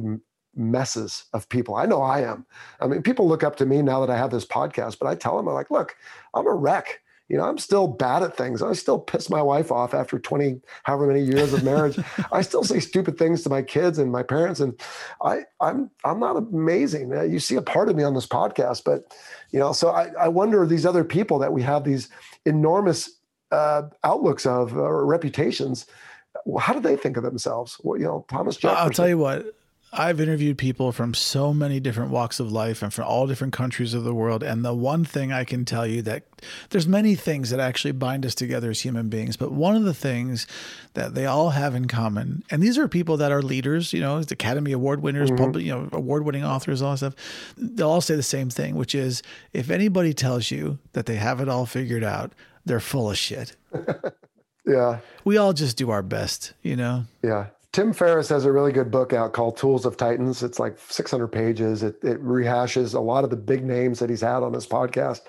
messes 0.56 1.26
of 1.34 1.48
people. 1.50 1.76
I 1.76 1.86
know 1.86 2.02
i 2.02 2.22
am. 2.22 2.46
I 2.80 2.88
mean 2.88 3.02
people 3.02 3.28
look 3.28 3.44
up 3.44 3.56
to 3.58 3.66
me 3.66 3.82
now 3.82 4.00
that 4.06 4.10
i 4.12 4.18
have 4.18 4.32
this 4.32 4.46
podcast 4.46 5.00
but 5.00 5.08
i 5.08 5.16
tell 5.16 5.38
them 5.38 5.48
i'm 5.48 5.54
like 5.54 5.72
look 5.72 5.96
i'm 6.34 6.48
a 6.48 6.54
wreck. 6.54 7.02
You 7.28 7.38
know 7.38 7.44
i'm 7.44 7.58
still 7.58 7.88
bad 7.88 8.22
at 8.24 8.38
things. 8.38 8.62
I 8.62 8.74
still 8.74 9.00
piss 9.00 9.30
my 9.30 9.42
wife 9.42 9.72
off 9.72 9.94
after 9.94 10.20
20 10.20 10.62
however 10.84 11.08
many 11.08 11.22
years 11.22 11.54
of 11.54 11.64
marriage. 11.64 11.98
I 12.32 12.42
still 12.42 12.64
say 12.64 12.80
stupid 12.80 13.18
things 13.18 13.42
to 13.44 13.50
my 13.50 13.62
kids 13.64 13.98
and 13.98 14.12
my 14.12 14.24
parents 14.24 14.60
and 14.60 14.80
i 15.24 15.42
i'm 15.60 15.90
i'm 16.04 16.20
not 16.20 16.38
amazing. 16.38 17.12
You 17.12 17.40
see 17.40 17.56
a 17.56 17.62
part 17.62 17.90
of 17.90 17.96
me 17.96 18.04
on 18.04 18.14
this 18.14 18.28
podcast 18.28 18.84
but 18.86 19.14
you 19.52 19.60
know 19.60 19.74
so 19.74 19.90
i, 19.90 20.12
I 20.20 20.28
wonder 20.28 20.66
these 20.66 20.86
other 20.86 21.04
people 21.04 21.40
that 21.40 21.52
we 21.52 21.64
have 21.64 21.84
these 21.84 22.10
enormous 22.46 23.10
uh, 23.52 23.84
outlooks 24.04 24.46
of 24.46 24.76
or 24.76 25.06
reputations 25.06 25.86
how 26.60 26.74
do 26.74 26.80
they 26.80 26.96
think 26.96 27.18
of 27.18 27.24
themselves? 27.24 27.78
Well 27.84 28.00
you 28.00 28.06
know 28.06 28.26
thomas 28.30 28.58
jefferson. 28.58 28.84
i'll 28.84 28.90
tell 28.92 29.08
you 29.08 29.18
what 29.18 29.55
I've 29.98 30.20
interviewed 30.20 30.58
people 30.58 30.92
from 30.92 31.14
so 31.14 31.54
many 31.54 31.80
different 31.80 32.12
walks 32.12 32.42
of 32.42 32.52
life 32.52 32.82
and 32.82 32.94
from 32.94 33.06
all 33.06 33.28
different 33.28 33.54
countries 33.54 33.94
of 33.94 34.04
the 34.04 34.14
world. 34.14 34.44
And 34.44 34.66
the 34.66 34.74
one 34.74 35.06
thing 35.06 35.32
I 35.32 35.46
can 35.46 35.64
tell 35.64 35.88
you 35.88 36.02
that 36.02 36.24
there's 36.70 36.86
many 36.86 37.16
things 37.16 37.50
that 37.50 37.62
actually 37.62 37.94
bind 37.94 38.26
us 38.26 38.36
together 38.36 38.70
as 38.72 38.82
human 38.82 39.08
beings, 39.08 39.38
but 39.38 39.54
one 39.54 39.76
of 39.76 39.84
the 39.84 39.94
things 39.94 40.48
that 40.96 41.16
they 41.16 41.26
all 41.26 41.52
have 41.52 41.76
in 41.76 41.88
common, 41.88 42.44
and 42.52 42.62
these 42.62 42.78
are 42.78 42.90
people 42.90 43.16
that 43.18 43.32
are 43.32 43.42
leaders, 43.42 43.94
you 43.94 44.02
know, 44.02 44.18
Academy 44.18 44.74
Award 44.74 45.02
winners, 45.02 45.30
mm-hmm. 45.30 45.44
public, 45.44 45.64
you 45.64 45.72
know, 45.72 45.90
award 45.94 46.26
winning 46.26 46.44
authors, 46.44 46.82
all 46.82 46.92
that 46.92 46.98
stuff. 46.98 47.16
They'll 47.58 47.90
all 47.90 48.02
say 48.02 48.16
the 48.16 48.24
same 48.24 48.50
thing, 48.50 48.76
which 48.76 48.94
is 48.94 49.24
if 49.54 49.70
anybody 49.70 50.14
tells 50.14 50.52
you 50.52 50.78
that 50.92 51.06
they 51.06 51.16
have 51.16 51.40
it 51.40 51.48
all 51.48 51.66
figured 51.66 52.04
out, 52.04 52.34
they're 52.66 52.82
full 52.82 53.10
of 53.10 53.18
shit. 53.18 53.56
yeah. 54.66 55.00
We 55.24 55.38
all 55.38 55.54
just 55.54 55.78
do 55.78 55.90
our 55.90 56.02
best, 56.02 56.54
you 56.62 56.76
know? 56.76 57.06
Yeah. 57.24 57.48
Tim 57.76 57.92
Ferriss 57.92 58.30
has 58.30 58.46
a 58.46 58.54
really 58.54 58.72
good 58.72 58.90
book 58.90 59.12
out 59.12 59.34
called 59.34 59.58
Tools 59.58 59.86
of 59.86 59.98
Titans. 59.98 60.42
It's 60.44 60.60
like 60.60 60.80
600 60.88 61.28
pages. 61.28 61.84
It, 61.84 62.02
it 62.04 62.24
rehashes 62.24 62.94
a 62.94 63.02
lot 63.02 63.26
of 63.26 63.32
the 63.32 63.36
big 63.36 63.66
names 63.66 64.00
that 64.00 64.10
he's 64.10 64.22
had 64.22 64.44
on 64.44 64.54
his 64.54 64.66
podcast. 64.66 65.24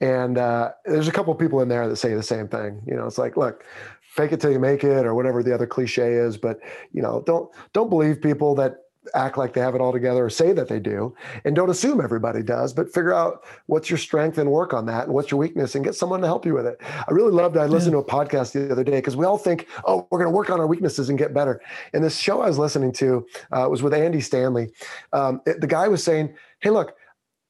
And 0.00 0.36
uh, 0.36 0.72
there's 0.86 1.06
a 1.06 1.12
couple 1.12 1.32
of 1.32 1.38
people 1.38 1.60
in 1.60 1.68
there 1.68 1.86
that 1.86 1.94
say 1.94 2.12
the 2.12 2.20
same 2.24 2.48
thing. 2.48 2.82
You 2.84 2.96
know, 2.96 3.06
it's 3.06 3.16
like, 3.16 3.36
look, 3.36 3.64
fake 4.00 4.32
it 4.32 4.40
till 4.40 4.50
you 4.50 4.58
make 4.58 4.82
it, 4.82 5.06
or 5.06 5.14
whatever 5.14 5.40
the 5.40 5.54
other 5.54 5.68
cliche 5.68 6.14
is. 6.14 6.36
But 6.36 6.58
you 6.90 7.00
know, 7.00 7.22
don't 7.26 7.48
don't 7.72 7.90
believe 7.90 8.20
people 8.20 8.56
that 8.56 8.83
act 9.14 9.36
like 9.36 9.52
they 9.52 9.60
have 9.60 9.74
it 9.74 9.80
all 9.80 9.92
together 9.92 10.24
or 10.24 10.30
say 10.30 10.52
that 10.52 10.68
they 10.68 10.78
do 10.78 11.14
and 11.44 11.54
don't 11.54 11.70
assume 11.70 12.00
everybody 12.00 12.42
does 12.42 12.72
but 12.72 12.92
figure 12.92 13.12
out 13.12 13.44
what's 13.66 13.90
your 13.90 13.98
strength 13.98 14.38
and 14.38 14.50
work 14.50 14.72
on 14.72 14.86
that 14.86 15.04
and 15.04 15.14
what's 15.14 15.30
your 15.30 15.38
weakness 15.38 15.74
and 15.74 15.84
get 15.84 15.94
someone 15.94 16.20
to 16.20 16.26
help 16.26 16.46
you 16.46 16.54
with 16.54 16.66
it. 16.66 16.80
I 16.82 17.10
really 17.10 17.32
loved 17.32 17.56
i 17.56 17.66
listened 17.66 17.94
yeah. 17.94 18.00
to 18.00 18.06
a 18.06 18.10
podcast 18.10 18.52
the 18.52 18.70
other 18.70 18.84
day 18.84 18.96
because 18.96 19.16
we 19.16 19.26
all 19.26 19.38
think 19.38 19.68
oh 19.84 20.06
we're 20.10 20.18
going 20.18 20.30
to 20.30 20.36
work 20.36 20.50
on 20.50 20.60
our 20.60 20.66
weaknesses 20.66 21.08
and 21.08 21.18
get 21.18 21.34
better. 21.34 21.60
And 21.92 22.02
this 22.02 22.18
show 22.18 22.40
i 22.40 22.48
was 22.48 22.58
listening 22.58 22.92
to 22.92 23.26
uh, 23.52 23.68
was 23.70 23.82
with 23.82 23.94
andy 23.94 24.20
stanley. 24.20 24.70
Um, 25.12 25.42
it, 25.46 25.60
the 25.60 25.66
guy 25.66 25.88
was 25.88 26.02
saying 26.02 26.34
hey 26.60 26.70
look 26.70 26.96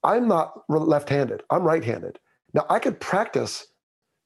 i'm 0.02 0.28
not 0.28 0.62
left-handed. 0.68 1.42
I'm 1.50 1.62
right-handed. 1.62 2.18
Now 2.52 2.66
i 2.68 2.78
could 2.78 3.00
practice 3.00 3.66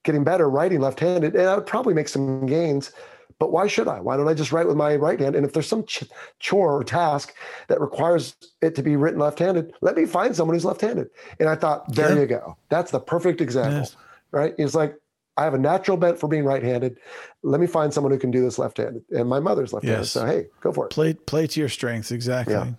getting 0.05 0.24
better 0.24 0.49
writing 0.49 0.81
left-handed 0.81 1.35
and 1.35 1.49
i 1.49 1.55
would 1.55 1.66
probably 1.66 1.93
make 1.93 2.09
some 2.09 2.47
gains 2.47 2.93
but 3.39 3.53
why 3.53 3.66
should 3.66 3.89
I? 3.89 4.01
Why 4.01 4.16
don't 4.16 4.28
I 4.28 4.34
just 4.34 4.53
write 4.53 4.66
with 4.66 4.76
my 4.76 4.97
right 4.97 5.18
hand? 5.18 5.36
And 5.36 5.47
if 5.47 5.53
there's 5.53 5.68
some 5.68 5.84
ch- 5.84 6.05
chore 6.41 6.78
or 6.78 6.84
task 6.84 7.34
that 7.68 7.80
requires 7.80 8.34
it 8.61 8.74
to 8.74 8.82
be 8.82 8.97
written 8.97 9.20
left-handed, 9.20 9.72
let 9.80 9.97
me 9.97 10.07
find 10.07 10.34
someone 10.34 10.55
who's 10.57 10.64
left-handed. 10.64 11.09
And 11.39 11.49
I 11.49 11.55
thought, 11.55 11.95
there 11.95 12.14
yeah. 12.14 12.20
you 12.20 12.26
go. 12.26 12.57
That's 12.68 12.91
the 12.91 13.01
perfect 13.01 13.41
example, 13.41 13.78
yes. 13.78 13.97
right? 14.32 14.55
It's 14.59 14.74
like 14.74 14.97
I 15.36 15.45
have 15.45 15.55
a 15.55 15.59
natural 15.59 15.97
bent 15.97 16.18
for 16.18 16.28
being 16.28 16.45
right-handed. 16.45 16.97
Let 17.45 17.61
me 17.61 17.68
find 17.68 17.95
someone 17.95 18.12
who 18.12 18.18
can 18.18 18.32
do 18.32 18.41
this 18.41 18.59
left-handed. 18.59 19.05
And 19.11 19.28
my 19.28 19.39
mother's 19.39 19.72
left-handed, 19.72 20.01
yes. 20.01 20.11
so 20.11 20.26
hey, 20.26 20.47
go 20.61 20.72
for 20.72 20.86
it. 20.86 20.91
Play 20.91 21.14
play 21.14 21.47
to 21.47 21.61
your 21.61 21.68
strengths, 21.68 22.11
exactly. 22.11 22.55
Yeah. 22.55 22.72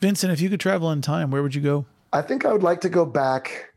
Vincent, 0.00 0.32
if 0.32 0.40
you 0.40 0.50
could 0.50 0.60
travel 0.60 0.90
in 0.90 1.00
time, 1.02 1.30
where 1.30 1.42
would 1.42 1.54
you 1.54 1.62
go? 1.62 1.86
I 2.12 2.22
think 2.22 2.44
I 2.44 2.52
would 2.52 2.64
like 2.64 2.80
to 2.80 2.88
go 2.88 3.06
back 3.06 3.72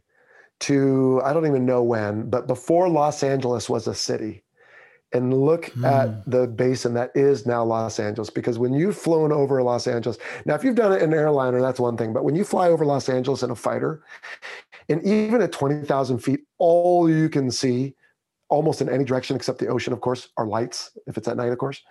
to 0.61 1.21
I 1.23 1.33
don't 1.33 1.45
even 1.45 1.65
know 1.65 1.83
when, 1.83 2.29
but 2.29 2.47
before 2.47 2.89
Los 2.89 3.21
Angeles 3.21 3.69
was 3.69 3.87
a 3.87 3.93
city 3.93 4.43
and 5.13 5.33
look 5.33 5.65
mm. 5.67 5.85
at 5.85 6.29
the 6.29 6.47
basin 6.47 6.93
that 6.95 7.11
is 7.15 7.45
now 7.45 7.63
Los 7.63 7.99
Angeles. 7.99 8.29
Because 8.29 8.57
when 8.59 8.73
you've 8.73 8.97
flown 8.97 9.31
over 9.31 9.61
Los 9.63 9.87
Angeles, 9.87 10.17
now 10.45 10.55
if 10.55 10.63
you've 10.63 10.75
done 10.75 10.91
it 10.91 11.01
in 11.01 11.13
an 11.13 11.19
airliner, 11.19 11.61
that's 11.61 11.79
one 11.79 11.97
thing. 11.97 12.13
But 12.13 12.23
when 12.23 12.35
you 12.35 12.43
fly 12.43 12.69
over 12.69 12.85
Los 12.85 13.07
Angeles 13.09 13.43
in 13.43 13.51
a 13.51 13.55
fighter, 13.55 14.03
and 14.89 15.03
even 15.03 15.41
at 15.41 15.51
20,000 15.51 16.19
feet, 16.19 16.41
all 16.57 17.09
you 17.09 17.29
can 17.29 17.49
see, 17.49 17.95
almost 18.49 18.81
in 18.81 18.89
any 18.89 19.03
direction 19.03 19.35
except 19.35 19.59
the 19.59 19.67
ocean, 19.67 19.93
of 19.93 20.01
course, 20.01 20.29
are 20.37 20.45
lights, 20.45 20.97
if 21.07 21.17
it's 21.17 21.27
at 21.27 21.37
night, 21.37 21.51
of 21.51 21.57
course. 21.57 21.81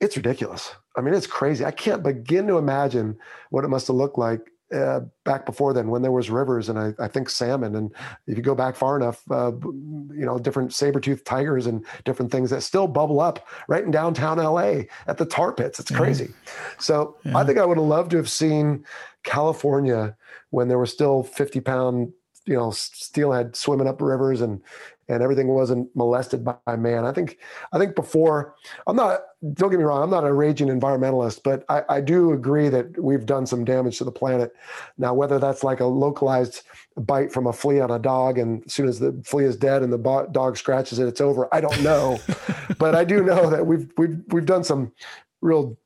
It's 0.00 0.16
ridiculous. 0.16 0.74
I 0.96 1.00
mean, 1.00 1.14
it's 1.14 1.26
crazy. 1.26 1.64
I 1.64 1.70
can't 1.70 2.02
begin 2.02 2.46
to 2.48 2.58
imagine 2.58 3.18
what 3.50 3.64
it 3.64 3.68
must 3.68 3.86
have 3.86 3.96
looked 3.96 4.18
like 4.18 4.40
uh, 4.74 5.00
back 5.24 5.46
before 5.46 5.72
then 5.72 5.88
when 5.88 6.02
there 6.02 6.10
was 6.10 6.28
rivers 6.28 6.68
and 6.68 6.78
I, 6.78 6.92
I, 6.98 7.06
think 7.06 7.30
salmon 7.30 7.76
and 7.76 7.94
if 8.26 8.36
you 8.36 8.42
go 8.42 8.54
back 8.54 8.74
far 8.74 8.96
enough 8.96 9.22
uh, 9.30 9.52
you 9.62 10.24
know 10.26 10.40
different 10.40 10.74
saber-toothed 10.74 11.24
tigers 11.24 11.66
and 11.66 11.86
different 12.04 12.32
things 12.32 12.50
that 12.50 12.62
still 12.62 12.88
bubble 12.88 13.20
up 13.20 13.46
right 13.68 13.84
in 13.84 13.92
downtown 13.92 14.38
la 14.38 14.82
at 15.06 15.18
the 15.18 15.24
tar 15.26 15.52
pits 15.52 15.78
it's 15.78 15.92
crazy 15.92 16.26
mm-hmm. 16.26 16.80
so 16.80 17.16
yeah. 17.24 17.38
i 17.38 17.44
think 17.44 17.58
i 17.58 17.64
would 17.64 17.78
have 17.78 17.86
loved 17.86 18.10
to 18.10 18.16
have 18.16 18.28
seen 18.28 18.84
california 19.22 20.16
when 20.50 20.66
there 20.66 20.78
were 20.78 20.86
still 20.86 21.22
50 21.22 21.60
pound 21.60 22.12
you 22.44 22.54
know 22.54 22.72
steelhead 22.72 23.54
swimming 23.54 23.86
up 23.86 24.00
rivers 24.00 24.40
and 24.40 24.60
and 25.08 25.22
everything 25.22 25.48
wasn't 25.48 25.94
molested 25.94 26.44
by 26.44 26.76
man. 26.76 27.04
I 27.04 27.12
think 27.12 27.38
I 27.72 27.78
think 27.78 27.94
before 27.94 28.54
I'm 28.86 28.96
not 28.96 29.20
don't 29.54 29.70
get 29.70 29.78
me 29.78 29.84
wrong, 29.84 30.02
I'm 30.02 30.10
not 30.10 30.24
a 30.24 30.32
raging 30.32 30.68
environmentalist, 30.68 31.42
but 31.44 31.64
I, 31.68 31.82
I 31.88 32.00
do 32.00 32.32
agree 32.32 32.68
that 32.68 33.00
we've 33.00 33.26
done 33.26 33.46
some 33.46 33.64
damage 33.64 33.98
to 33.98 34.04
the 34.04 34.12
planet. 34.12 34.52
Now, 34.98 35.14
whether 35.14 35.38
that's 35.38 35.62
like 35.62 35.80
a 35.80 35.86
localized 35.86 36.62
bite 36.96 37.32
from 37.32 37.46
a 37.46 37.52
flea 37.52 37.80
on 37.80 37.90
a 37.90 37.98
dog, 37.98 38.38
and 38.38 38.64
as 38.66 38.72
soon 38.72 38.88
as 38.88 38.98
the 38.98 39.20
flea 39.24 39.44
is 39.44 39.56
dead 39.56 39.82
and 39.82 39.92
the 39.92 40.28
dog 40.32 40.56
scratches 40.56 40.98
it, 40.98 41.06
it's 41.06 41.20
over. 41.20 41.52
I 41.54 41.60
don't 41.60 41.82
know, 41.82 42.18
but 42.78 42.94
I 42.94 43.04
do 43.04 43.22
know 43.22 43.50
that 43.50 43.66
we've 43.66 43.90
we've 43.96 44.20
we've 44.28 44.46
done 44.46 44.64
some 44.64 44.92
real 45.42 45.76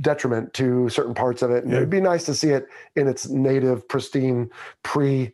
detriment 0.00 0.54
to 0.54 0.88
certain 0.88 1.14
parts 1.14 1.42
of 1.42 1.50
it, 1.50 1.64
and 1.64 1.72
yeah. 1.72 1.78
it'd 1.78 1.90
be 1.90 2.00
nice 2.00 2.24
to 2.24 2.34
see 2.34 2.50
it 2.50 2.68
in 2.94 3.08
its 3.08 3.28
native, 3.28 3.88
pristine, 3.88 4.50
pre 4.82 5.32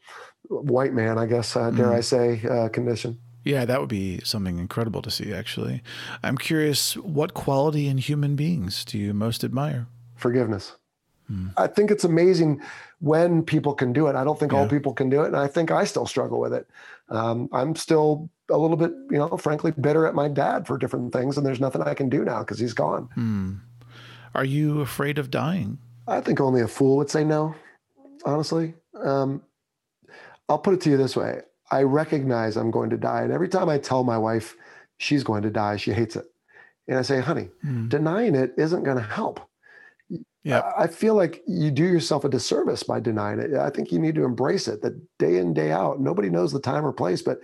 white 0.48 0.92
man, 0.92 1.18
I 1.18 1.26
guess, 1.26 1.56
uh, 1.56 1.70
dare 1.70 1.86
mm. 1.86 1.96
I 1.96 2.00
say, 2.00 2.42
uh, 2.48 2.68
condition. 2.68 3.18
Yeah, 3.44 3.66
that 3.66 3.78
would 3.78 3.90
be 3.90 4.20
something 4.24 4.58
incredible 4.58 5.02
to 5.02 5.10
see, 5.10 5.32
actually. 5.32 5.82
I'm 6.22 6.38
curious, 6.38 6.96
what 6.96 7.34
quality 7.34 7.86
in 7.88 7.98
human 7.98 8.36
beings 8.36 8.84
do 8.84 8.98
you 8.98 9.12
most 9.12 9.44
admire? 9.44 9.86
Forgiveness. 10.16 10.76
Hmm. 11.28 11.48
I 11.56 11.66
think 11.66 11.90
it's 11.90 12.04
amazing 12.04 12.62
when 13.00 13.42
people 13.42 13.74
can 13.74 13.92
do 13.92 14.06
it. 14.06 14.16
I 14.16 14.24
don't 14.24 14.38
think 14.38 14.52
yeah. 14.52 14.58
all 14.58 14.68
people 14.68 14.94
can 14.94 15.10
do 15.10 15.22
it. 15.22 15.26
And 15.26 15.36
I 15.36 15.46
think 15.46 15.70
I 15.70 15.84
still 15.84 16.06
struggle 16.06 16.40
with 16.40 16.54
it. 16.54 16.66
Um, 17.10 17.50
I'm 17.52 17.76
still 17.76 18.30
a 18.50 18.56
little 18.56 18.78
bit, 18.78 18.92
you 19.10 19.18
know, 19.18 19.36
frankly, 19.36 19.72
bitter 19.78 20.06
at 20.06 20.14
my 20.14 20.28
dad 20.28 20.66
for 20.66 20.78
different 20.78 21.12
things. 21.12 21.36
And 21.36 21.46
there's 21.46 21.60
nothing 21.60 21.82
I 21.82 21.94
can 21.94 22.08
do 22.08 22.24
now 22.24 22.40
because 22.40 22.58
he's 22.58 22.74
gone. 22.74 23.10
Hmm. 23.14 23.54
Are 24.34 24.44
you 24.44 24.80
afraid 24.80 25.18
of 25.18 25.30
dying? 25.30 25.78
I 26.08 26.20
think 26.20 26.40
only 26.40 26.62
a 26.62 26.68
fool 26.68 26.96
would 26.96 27.10
say 27.10 27.24
no, 27.24 27.54
honestly. 28.24 28.74
Um, 28.98 29.42
I'll 30.48 30.58
put 30.58 30.74
it 30.74 30.80
to 30.82 30.90
you 30.90 30.96
this 30.96 31.16
way 31.16 31.42
I 31.70 31.82
recognize 31.82 32.56
I'm 32.56 32.70
going 32.70 32.90
to 32.90 32.96
die. 32.96 33.22
And 33.22 33.32
every 33.32 33.48
time 33.48 33.68
I 33.68 33.78
tell 33.78 34.04
my 34.04 34.18
wife 34.18 34.56
she's 34.98 35.24
going 35.24 35.42
to 35.42 35.50
die, 35.50 35.76
she 35.76 35.92
hates 35.92 36.16
it. 36.16 36.26
And 36.86 36.98
I 36.98 37.02
say, 37.02 37.20
honey, 37.20 37.48
mm. 37.64 37.88
denying 37.88 38.34
it 38.34 38.52
isn't 38.56 38.84
going 38.84 38.98
to 38.98 39.02
help. 39.02 39.40
Yeah. 40.42 40.70
I 40.76 40.88
feel 40.88 41.14
like 41.14 41.42
you 41.46 41.70
do 41.70 41.84
yourself 41.84 42.24
a 42.24 42.28
disservice 42.28 42.82
by 42.82 43.00
denying 43.00 43.40
it. 43.40 43.54
I 43.54 43.70
think 43.70 43.90
you 43.90 43.98
need 43.98 44.14
to 44.16 44.24
embrace 44.24 44.68
it 44.68 44.82
that 44.82 45.00
day 45.18 45.38
in, 45.38 45.54
day 45.54 45.72
out. 45.72 46.00
Nobody 46.00 46.28
knows 46.28 46.52
the 46.52 46.60
time 46.60 46.84
or 46.84 46.92
place, 46.92 47.22
but 47.22 47.40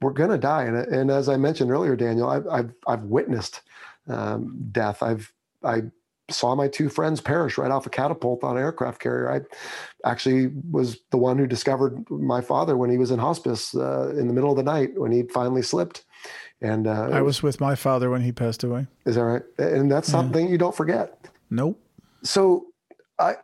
we're 0.00 0.10
going 0.10 0.30
to 0.30 0.38
die. 0.38 0.64
And, 0.64 0.76
and 0.76 1.10
as 1.10 1.28
I 1.28 1.36
mentioned 1.36 1.70
earlier, 1.70 1.94
Daniel, 1.94 2.28
I've, 2.28 2.46
I've, 2.48 2.72
I've 2.88 3.02
witnessed 3.04 3.62
um, 4.08 4.58
death. 4.72 5.04
I've, 5.04 5.32
I 5.62 5.82
saw 6.30 6.54
my 6.54 6.68
two 6.68 6.88
friends 6.88 7.20
perish 7.20 7.56
right 7.58 7.70
off 7.70 7.86
a 7.86 7.90
catapult 7.90 8.42
on 8.42 8.56
an 8.56 8.62
aircraft 8.62 9.00
carrier. 9.00 9.30
I 9.30 10.08
actually 10.08 10.50
was 10.70 10.98
the 11.10 11.16
one 11.16 11.38
who 11.38 11.46
discovered 11.46 12.08
my 12.10 12.40
father 12.40 12.76
when 12.76 12.90
he 12.90 12.98
was 12.98 13.10
in 13.10 13.18
hospice 13.18 13.74
uh, 13.74 14.10
in 14.10 14.26
the 14.26 14.34
middle 14.34 14.50
of 14.50 14.56
the 14.56 14.62
night 14.62 14.98
when 14.98 15.12
he 15.12 15.22
finally 15.22 15.62
slipped. 15.62 16.04
And 16.60 16.86
uh, 16.86 17.10
I 17.12 17.22
was 17.22 17.42
with 17.42 17.60
my 17.60 17.74
father 17.74 18.10
when 18.10 18.22
he 18.22 18.32
passed 18.32 18.64
away. 18.64 18.86
Is 19.04 19.14
that 19.16 19.24
right? 19.24 19.42
And 19.58 19.90
that's 19.90 20.08
yeah. 20.08 20.12
something 20.12 20.48
you 20.48 20.58
don't 20.58 20.74
forget. 20.74 21.28
Nope. 21.50 21.78
So 22.22 22.66
I, 23.18 23.34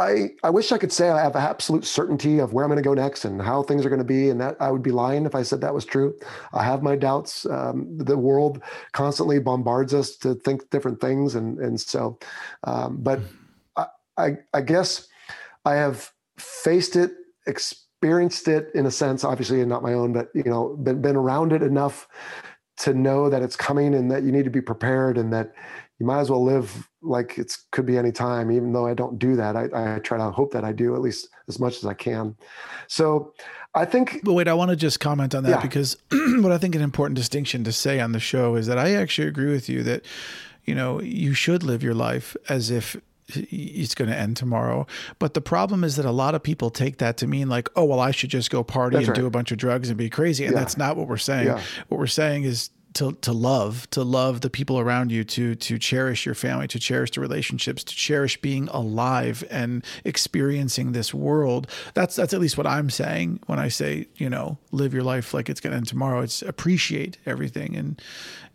I, 0.00 0.30
I 0.42 0.48
wish 0.48 0.72
I 0.72 0.78
could 0.78 0.92
say 0.92 1.10
I 1.10 1.22
have 1.22 1.36
absolute 1.36 1.84
certainty 1.84 2.38
of 2.38 2.54
where 2.54 2.64
I'm 2.64 2.70
going 2.70 2.82
to 2.82 2.88
go 2.88 2.94
next 2.94 3.26
and 3.26 3.40
how 3.40 3.62
things 3.62 3.84
are 3.84 3.90
going 3.90 4.00
to 4.00 4.04
be, 4.04 4.30
and 4.30 4.40
that 4.40 4.56
I 4.58 4.70
would 4.70 4.82
be 4.82 4.92
lying 4.92 5.26
if 5.26 5.34
I 5.34 5.42
said 5.42 5.60
that 5.60 5.74
was 5.74 5.84
true. 5.84 6.18
I 6.54 6.64
have 6.64 6.82
my 6.82 6.96
doubts. 6.96 7.44
Um, 7.44 7.86
the 7.98 8.16
world 8.16 8.62
constantly 8.92 9.38
bombards 9.40 9.92
us 9.92 10.16
to 10.16 10.34
think 10.34 10.70
different 10.70 11.02
things, 11.02 11.34
and 11.34 11.58
and 11.58 11.78
so, 11.78 12.18
um, 12.64 12.96
but 13.02 13.20
I, 13.76 13.86
I, 14.16 14.30
I 14.54 14.60
guess 14.62 15.06
I 15.66 15.74
have 15.74 16.10
faced 16.38 16.96
it, 16.96 17.12
experienced 17.46 18.48
it 18.48 18.70
in 18.74 18.86
a 18.86 18.90
sense, 18.90 19.22
obviously, 19.22 19.60
and 19.60 19.68
not 19.68 19.82
my 19.82 19.92
own, 19.92 20.14
but 20.14 20.30
you 20.34 20.44
know, 20.44 20.76
been 20.82 21.02
been 21.02 21.16
around 21.16 21.52
it 21.52 21.62
enough 21.62 22.08
to 22.78 22.94
know 22.94 23.28
that 23.28 23.42
it's 23.42 23.56
coming 23.56 23.94
and 23.94 24.10
that 24.10 24.22
you 24.22 24.32
need 24.32 24.44
to 24.44 24.50
be 24.50 24.62
prepared 24.62 25.18
and 25.18 25.30
that 25.34 25.52
you 26.00 26.06
might 26.06 26.20
as 26.20 26.30
well 26.30 26.42
live 26.42 26.88
like 27.02 27.38
it 27.38 27.54
could 27.70 27.84
be 27.84 27.98
any 27.98 28.10
time. 28.10 28.50
Even 28.50 28.72
though 28.72 28.86
I 28.86 28.94
don't 28.94 29.18
do 29.18 29.36
that, 29.36 29.54
I, 29.54 29.96
I 29.96 29.98
try 29.98 30.16
to 30.16 30.30
hope 30.30 30.52
that 30.52 30.64
I 30.64 30.72
do 30.72 30.94
at 30.94 31.02
least 31.02 31.28
as 31.46 31.60
much 31.60 31.76
as 31.76 31.84
I 31.84 31.92
can. 31.92 32.34
So 32.88 33.34
I 33.74 33.84
think. 33.84 34.20
But 34.24 34.32
wait, 34.32 34.48
I 34.48 34.54
want 34.54 34.70
to 34.70 34.76
just 34.76 34.98
comment 34.98 35.34
on 35.34 35.44
that 35.44 35.50
yeah. 35.50 35.60
because 35.60 35.98
what 36.10 36.52
I 36.52 36.58
think 36.58 36.74
an 36.74 36.80
important 36.80 37.16
distinction 37.16 37.64
to 37.64 37.72
say 37.72 38.00
on 38.00 38.12
the 38.12 38.18
show 38.18 38.56
is 38.56 38.66
that 38.66 38.78
I 38.78 38.94
actually 38.94 39.28
agree 39.28 39.52
with 39.52 39.68
you 39.68 39.82
that 39.82 40.06
you 40.64 40.74
know 40.74 41.02
you 41.02 41.34
should 41.34 41.62
live 41.62 41.82
your 41.82 41.94
life 41.94 42.34
as 42.48 42.70
if 42.70 42.96
it's 43.36 43.94
going 43.94 44.10
to 44.10 44.16
end 44.16 44.38
tomorrow. 44.38 44.86
But 45.18 45.34
the 45.34 45.40
problem 45.40 45.84
is 45.84 45.96
that 45.96 46.06
a 46.06 46.10
lot 46.10 46.34
of 46.34 46.42
people 46.42 46.70
take 46.70 46.96
that 46.98 47.18
to 47.18 47.26
mean 47.26 47.48
like, 47.48 47.68
oh, 47.76 47.84
well, 47.84 48.00
I 48.00 48.10
should 48.10 48.30
just 48.30 48.50
go 48.50 48.64
party 48.64 48.96
that's 48.96 49.06
and 49.06 49.16
right. 49.16 49.22
do 49.22 49.26
a 49.26 49.30
bunch 49.30 49.52
of 49.52 49.58
drugs 49.58 49.88
and 49.88 49.96
be 49.96 50.10
crazy. 50.10 50.46
And 50.46 50.54
yeah. 50.54 50.58
that's 50.58 50.76
not 50.76 50.96
what 50.96 51.06
we're 51.06 51.16
saying. 51.16 51.46
Yeah. 51.46 51.62
What 51.86 51.98
we're 52.00 52.08
saying 52.08 52.42
is 52.42 52.70
to 52.94 53.12
to 53.12 53.32
love, 53.32 53.88
to 53.90 54.02
love 54.02 54.40
the 54.40 54.50
people 54.50 54.78
around 54.78 55.12
you, 55.12 55.24
to 55.24 55.54
to 55.54 55.78
cherish 55.78 56.26
your 56.26 56.34
family, 56.34 56.66
to 56.68 56.78
cherish 56.78 57.12
the 57.12 57.20
relationships, 57.20 57.84
to 57.84 57.94
cherish 57.94 58.40
being 58.40 58.68
alive 58.68 59.44
and 59.50 59.84
experiencing 60.04 60.92
this 60.92 61.14
world. 61.14 61.68
That's 61.94 62.16
that's 62.16 62.34
at 62.34 62.40
least 62.40 62.56
what 62.56 62.66
I'm 62.66 62.90
saying 62.90 63.40
when 63.46 63.58
I 63.58 63.68
say, 63.68 64.08
you 64.16 64.28
know, 64.28 64.58
live 64.72 64.92
your 64.92 65.04
life 65.04 65.32
like 65.32 65.48
it's 65.48 65.60
going 65.60 65.72
to 65.72 65.76
end 65.76 65.88
tomorrow. 65.88 66.20
It's 66.20 66.42
appreciate 66.42 67.18
everything 67.26 67.76
and 67.76 68.00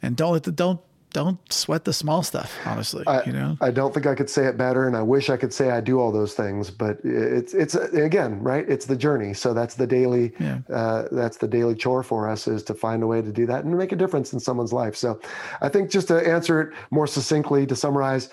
and 0.01 0.15
don't 0.15 0.33
let 0.33 0.43
the 0.43 0.51
don't 0.51 0.81
don't 1.16 1.39
sweat 1.53 1.86
the 1.86 1.93
small 1.93 2.22
stuff 2.22 2.57
honestly 2.66 3.01
I, 3.07 3.24
you 3.24 3.32
know 3.32 3.57
i 3.61 3.72
don't 3.72 3.93
think 3.93 4.05
i 4.05 4.13
could 4.13 4.30
say 4.30 4.47
it 4.47 4.57
better 4.57 4.86
and 4.86 4.97
i 4.97 5.01
wish 5.01 5.30
i 5.30 5.38
could 5.38 5.53
say 5.53 5.72
i 5.72 5.80
do 5.80 5.97
all 5.97 6.11
those 6.11 6.34
things 6.34 6.70
but 6.70 6.99
it's 7.05 7.53
it's 7.53 7.74
again 7.76 8.43
right 8.43 8.68
it's 8.68 8.86
the 8.86 8.97
journey 8.97 9.34
so 9.34 9.53
that's 9.53 9.76
the 9.76 9.88
daily 9.88 10.34
yeah. 10.41 10.59
uh, 10.70 11.07
that's 11.13 11.38
the 11.38 11.47
daily 11.47 11.74
chore 11.74 12.03
for 12.03 12.30
us 12.30 12.49
is 12.49 12.63
to 12.63 12.74
find 12.74 13.01
a 13.01 13.07
way 13.07 13.22
to 13.22 13.32
do 13.32 13.45
that 13.45 13.63
and 13.63 13.78
make 13.78 13.93
a 13.93 13.95
difference 13.95 14.34
in 14.34 14.41
someone's 14.41 14.74
life 14.74 14.93
so 14.93 15.18
i 15.61 15.70
think 15.70 15.89
just 15.89 16.09
to 16.09 16.16
answer 16.28 16.59
it 16.59 16.74
more 16.91 17.07
succinctly 17.07 17.66
to 17.66 17.78
summarize 17.78 18.30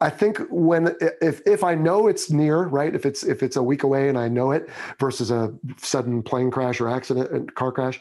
I 0.00 0.10
think 0.10 0.38
when 0.48 0.94
if 1.20 1.44
if 1.44 1.64
I 1.64 1.74
know 1.74 2.06
it's 2.06 2.30
near, 2.30 2.68
right? 2.68 2.94
If 2.94 3.04
it's 3.04 3.24
if 3.24 3.42
it's 3.42 3.56
a 3.56 3.62
week 3.64 3.82
away 3.82 4.08
and 4.08 4.16
I 4.16 4.28
know 4.28 4.52
it 4.52 4.70
versus 5.00 5.32
a 5.32 5.52
sudden 5.78 6.22
plane 6.22 6.52
crash 6.52 6.80
or 6.80 6.88
accident 6.88 7.32
and 7.32 7.52
car 7.56 7.72
crash, 7.72 8.00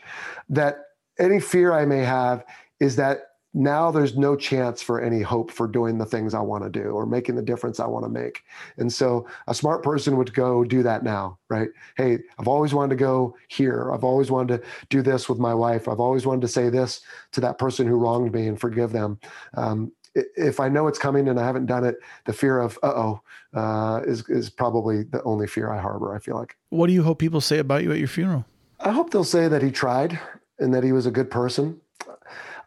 that 0.49 0.83
any 1.17 1.39
fear 1.39 1.73
I 1.73 1.85
may 1.87 2.03
have 2.03 2.45
is 2.79 2.97
that 2.97 3.21
now 3.57 3.89
there's 3.89 4.15
no 4.15 4.35
chance 4.35 4.83
for 4.83 5.01
any 5.01 5.19
hope 5.19 5.49
for 5.49 5.67
doing 5.67 5.97
the 5.97 6.05
things 6.05 6.35
I 6.35 6.41
want 6.41 6.63
to 6.63 6.69
do 6.69 6.91
or 6.91 7.07
making 7.07 7.35
the 7.35 7.41
difference 7.41 7.79
I 7.79 7.87
want 7.87 8.05
to 8.05 8.09
make. 8.09 8.43
And 8.77 8.93
so 8.93 9.25
a 9.47 9.53
smart 9.55 9.81
person 9.81 10.15
would 10.17 10.31
go 10.35 10.63
do 10.63 10.83
that 10.83 11.03
now, 11.03 11.39
right? 11.49 11.69
Hey, 11.95 12.19
I've 12.37 12.47
always 12.47 12.75
wanted 12.75 12.91
to 12.91 13.03
go 13.03 13.35
here. 13.47 13.91
I've 13.91 14.03
always 14.03 14.29
wanted 14.29 14.61
to 14.61 14.67
do 14.89 15.01
this 15.01 15.27
with 15.27 15.39
my 15.39 15.55
wife. 15.55 15.87
I've 15.87 15.99
always 15.99 16.23
wanted 16.23 16.41
to 16.41 16.47
say 16.47 16.69
this 16.69 17.01
to 17.31 17.41
that 17.41 17.57
person 17.57 17.87
who 17.87 17.95
wronged 17.95 18.31
me 18.31 18.47
and 18.47 18.61
forgive 18.61 18.91
them. 18.91 19.19
Um, 19.55 19.91
if 20.13 20.59
I 20.59 20.69
know 20.69 20.87
it's 20.87 20.99
coming 20.99 21.27
and 21.27 21.39
I 21.39 21.45
haven't 21.45 21.65
done 21.65 21.83
it, 21.83 21.95
the 22.25 22.33
fear 22.33 22.59
of 22.59 22.77
uh-oh 22.83 23.21
uh, 23.55 24.01
is 24.05 24.27
is 24.29 24.49
probably 24.51 25.03
the 25.03 25.21
only 25.23 25.47
fear 25.47 25.71
I 25.71 25.79
harbor. 25.79 26.15
I 26.15 26.19
feel 26.19 26.35
like. 26.35 26.55
What 26.69 26.87
do 26.87 26.93
you 26.93 27.03
hope 27.03 27.19
people 27.19 27.41
say 27.41 27.57
about 27.59 27.83
you 27.83 27.91
at 27.91 27.99
your 27.99 28.07
funeral? 28.07 28.45
I 28.79 28.91
hope 28.91 29.11
they'll 29.11 29.23
say 29.23 29.47
that 29.47 29.61
he 29.61 29.71
tried 29.71 30.19
and 30.59 30.73
that 30.73 30.83
he 30.83 30.91
was 30.91 31.05
a 31.05 31.11
good 31.11 31.29
person 31.29 31.81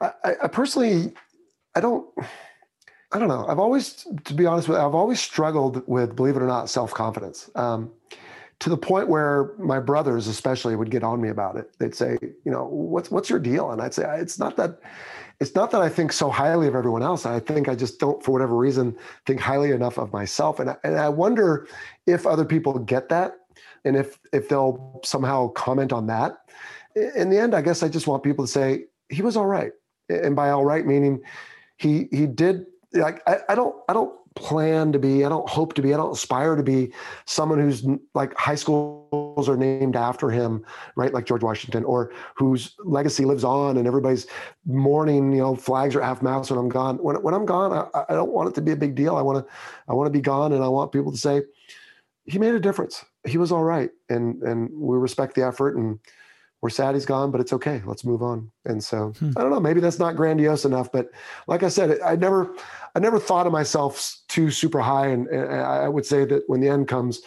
I, 0.01 0.12
I 0.44 0.48
personally, 0.48 1.12
I 1.74 1.80
don't. 1.80 2.09
I 3.12 3.18
don't 3.18 3.28
know. 3.28 3.44
I've 3.48 3.59
always, 3.59 4.07
to 4.24 4.34
be 4.34 4.46
honest 4.46 4.68
with 4.68 4.78
you, 4.78 4.84
I've 4.84 4.94
always 4.94 5.20
struggled 5.20 5.82
with, 5.88 6.14
believe 6.14 6.36
it 6.36 6.42
or 6.42 6.46
not, 6.46 6.70
self 6.70 6.94
confidence. 6.94 7.51
Um, 7.57 7.90
to 8.61 8.68
the 8.68 8.76
point 8.76 9.09
where 9.09 9.53
my 9.59 9.80
brothers, 9.80 10.26
especially, 10.28 10.76
would 10.76 10.90
get 10.90 11.03
on 11.03 11.20
me 11.20 11.30
about 11.30 11.57
it. 11.57 11.76
They'd 11.78 11.94
say, 11.94 12.18
you 12.20 12.53
know, 12.53 12.66
what's 12.66 13.11
what's 13.11 13.28
your 13.28 13.38
deal? 13.38 13.72
And 13.72 13.82
I'd 13.82 13.94
say, 13.94 14.05
it's 14.20 14.38
not 14.38 14.57
that, 14.59 14.78
it's 15.40 15.55
not 15.55 15.70
that 15.72 15.80
I 15.80 15.88
think 15.88 16.12
so 16.12 16.30
highly 16.30 16.68
of 16.68 16.76
everyone 16.76 17.03
else. 17.03 17.26
I 17.26 17.40
think 17.40 17.68
I 17.68 17.74
just 17.74 17.98
don't, 17.98 18.22
for 18.22 18.30
whatever 18.30 18.55
reason, 18.55 18.96
think 19.26 19.40
highly 19.40 19.72
enough 19.72 19.98
of 19.98 20.12
myself. 20.12 20.61
And 20.61 20.70
I, 20.70 20.76
and 20.84 20.96
I 20.96 21.09
wonder 21.09 21.66
if 22.07 22.26
other 22.26 22.44
people 22.44 22.78
get 22.78 23.09
that, 23.09 23.32
and 23.84 23.96
if 23.96 24.18
if 24.32 24.48
they'll 24.48 25.01
somehow 25.05 25.48
comment 25.48 25.92
on 25.92 26.07
that. 26.07 26.36
In 26.94 27.30
the 27.30 27.38
end, 27.38 27.55
I 27.55 27.62
guess 27.62 27.82
I 27.82 27.88
just 27.88 28.07
want 28.07 28.22
people 28.22 28.44
to 28.44 28.51
say 28.51 28.84
he 29.09 29.22
was 29.22 29.36
all 29.36 29.46
right 29.46 29.72
and 30.11 30.36
by 30.36 30.50
all 30.50 30.64
right 30.64 30.86
meaning 30.86 31.20
he 31.76 32.08
he 32.11 32.26
did 32.26 32.66
like 32.92 33.22
I, 33.26 33.38
I 33.48 33.54
don't 33.54 33.76
I 33.88 33.92
don't 33.92 34.14
plan 34.36 34.92
to 34.92 34.98
be, 34.98 35.24
I 35.24 35.28
don't 35.28 35.48
hope 35.48 35.74
to 35.74 35.82
be, 35.82 35.92
I 35.92 35.96
don't 35.96 36.12
aspire 36.12 36.54
to 36.54 36.62
be 36.62 36.92
someone 37.26 37.58
who's 37.58 37.84
like 38.14 38.36
high 38.36 38.54
schools 38.54 39.48
are 39.48 39.56
named 39.56 39.96
after 39.96 40.30
him, 40.30 40.64
right? 40.96 41.12
Like 41.12 41.26
George 41.26 41.42
Washington, 41.42 41.84
or 41.84 42.12
whose 42.36 42.74
legacy 42.84 43.24
lives 43.24 43.44
on 43.44 43.76
and 43.76 43.86
everybody's 43.86 44.26
mourning, 44.64 45.32
you 45.32 45.38
know, 45.38 45.56
flags 45.56 45.96
are 45.96 46.00
half 46.00 46.22
mast 46.22 46.50
when 46.50 46.58
I'm 46.58 46.68
gone. 46.68 46.96
When, 46.98 47.16
when 47.22 47.34
I'm 47.34 47.46
gone, 47.46 47.88
I, 47.94 48.04
I 48.08 48.14
don't 48.14 48.30
want 48.30 48.48
it 48.48 48.54
to 48.56 48.62
be 48.62 48.72
a 48.72 48.76
big 48.76 48.94
deal. 48.94 49.16
I 49.16 49.22
want 49.22 49.44
to, 49.44 49.52
I 49.88 49.94
want 49.94 50.06
to 50.06 50.12
be 50.12 50.22
gone 50.22 50.52
and 50.52 50.62
I 50.62 50.68
want 50.68 50.92
people 50.92 51.11
to 51.11 51.18
say, 51.18 51.42
he 52.24 52.38
made 52.38 52.54
a 52.54 52.61
difference. 52.61 53.04
He 53.26 53.38
was 53.38 53.50
all 53.50 53.64
right. 53.64 53.90
And, 54.08 54.42
and 54.42 54.70
we 54.72 54.96
respect 54.96 55.34
the 55.34 55.44
effort 55.44 55.76
and, 55.76 55.98
we're 56.62 56.70
sad 56.70 56.94
he's 56.94 57.06
gone, 57.06 57.30
but 57.30 57.40
it's 57.40 57.52
okay. 57.54 57.80
Let's 57.86 58.04
move 58.04 58.22
on. 58.22 58.50
And 58.64 58.82
so 58.82 59.12
hmm. 59.18 59.30
I 59.36 59.40
don't 59.40 59.50
know, 59.50 59.61
maybe 59.61 59.80
that's 59.80 59.98
not 59.98 60.16
grandiose 60.16 60.64
enough, 60.64 60.92
but 60.92 61.11
like 61.46 61.62
I 61.62 61.68
said, 61.68 62.00
I 62.02 62.16
never, 62.16 62.54
I 62.94 62.98
never 62.98 63.18
thought 63.18 63.46
of 63.46 63.52
myself 63.52 64.16
too 64.28 64.50
super 64.50 64.80
high. 64.80 65.08
And, 65.08 65.26
and 65.28 65.52
I 65.52 65.88
would 65.88 66.04
say 66.04 66.24
that 66.26 66.44
when 66.48 66.61
the 66.61 66.68
end 66.68 66.88
comes, 66.88 67.22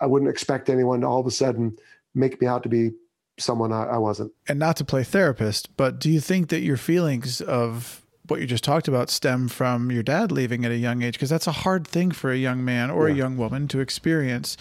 I 0.00 0.06
wouldn't 0.06 0.30
expect 0.30 0.70
anyone 0.70 1.02
to 1.02 1.06
all 1.06 1.20
of 1.20 1.26
a 1.26 1.30
sudden 1.30 1.76
make 2.14 2.40
me 2.40 2.46
out 2.46 2.62
to 2.62 2.68
be 2.68 2.92
someone 3.38 3.72
I, 3.72 3.84
I 3.84 3.98
wasn't. 3.98 4.32
And 4.48 4.58
not 4.58 4.76
to 4.76 4.84
play 4.84 5.04
therapist, 5.04 5.76
but 5.76 5.98
do 5.98 6.10
you 6.10 6.20
think 6.20 6.48
that 6.48 6.60
your 6.60 6.76
feelings 6.76 7.40
of 7.40 8.00
what 8.26 8.40
you 8.40 8.46
just 8.46 8.64
talked 8.64 8.88
about 8.88 9.10
stem 9.10 9.48
from 9.48 9.90
your 9.90 10.02
dad 10.02 10.32
leaving 10.32 10.64
at 10.64 10.70
a 10.70 10.76
young 10.76 11.02
age 11.02 11.14
because 11.14 11.28
that's 11.28 11.46
a 11.46 11.52
hard 11.52 11.86
thing 11.86 12.10
for 12.10 12.32
a 12.32 12.36
young 12.36 12.64
man 12.64 12.90
or 12.90 13.08
yeah. 13.08 13.14
a 13.14 13.18
young 13.18 13.36
woman 13.36 13.68
to 13.68 13.80
experience 13.80 14.56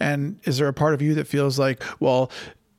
and 0.00 0.40
is 0.44 0.58
there 0.58 0.66
a 0.66 0.72
part 0.72 0.94
of 0.94 1.00
you 1.00 1.14
that 1.14 1.28
feels 1.28 1.56
like 1.56 1.80
well 2.00 2.28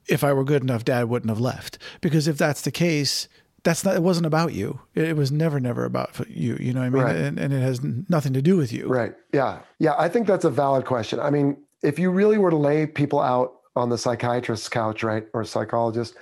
if 0.07 0.23
I 0.23 0.33
were 0.33 0.43
good 0.43 0.63
enough, 0.63 0.85
dad 0.85 1.09
wouldn't 1.09 1.29
have 1.29 1.39
left. 1.39 1.77
Because 2.01 2.27
if 2.27 2.37
that's 2.37 2.61
the 2.61 2.71
case, 2.71 3.27
that's 3.63 3.83
not, 3.83 3.95
it 3.95 4.03
wasn't 4.03 4.27
about 4.27 4.53
you. 4.53 4.79
It, 4.93 5.15
was 5.15 5.31
never, 5.31 5.59
never 5.59 5.85
about 5.85 6.29
you. 6.29 6.57
You 6.59 6.73
know 6.73 6.81
what 6.81 6.85
I 6.85 6.89
mean? 6.89 7.03
Right. 7.03 7.15
And, 7.15 7.39
and 7.39 7.53
it 7.53 7.61
has 7.61 7.81
nothing 7.83 8.33
to 8.33 8.41
do 8.41 8.57
with 8.57 8.71
you. 8.71 8.87
Right. 8.87 9.15
Yeah. 9.33 9.59
Yeah. 9.79 9.95
I 9.97 10.07
think 10.07 10.27
that's 10.27 10.45
a 10.45 10.49
valid 10.49 10.85
question. 10.85 11.19
I 11.19 11.29
mean, 11.29 11.57
if 11.81 11.97
you 11.99 12.11
really 12.11 12.37
were 12.37 12.51
to 12.51 12.57
lay 12.57 12.85
people 12.85 13.19
out 13.19 13.53
on 13.75 13.89
the 13.89 13.97
psychiatrist's 13.97 14.69
couch, 14.69 15.03
right, 15.03 15.25
or 15.33 15.43
psychologist, 15.43 16.15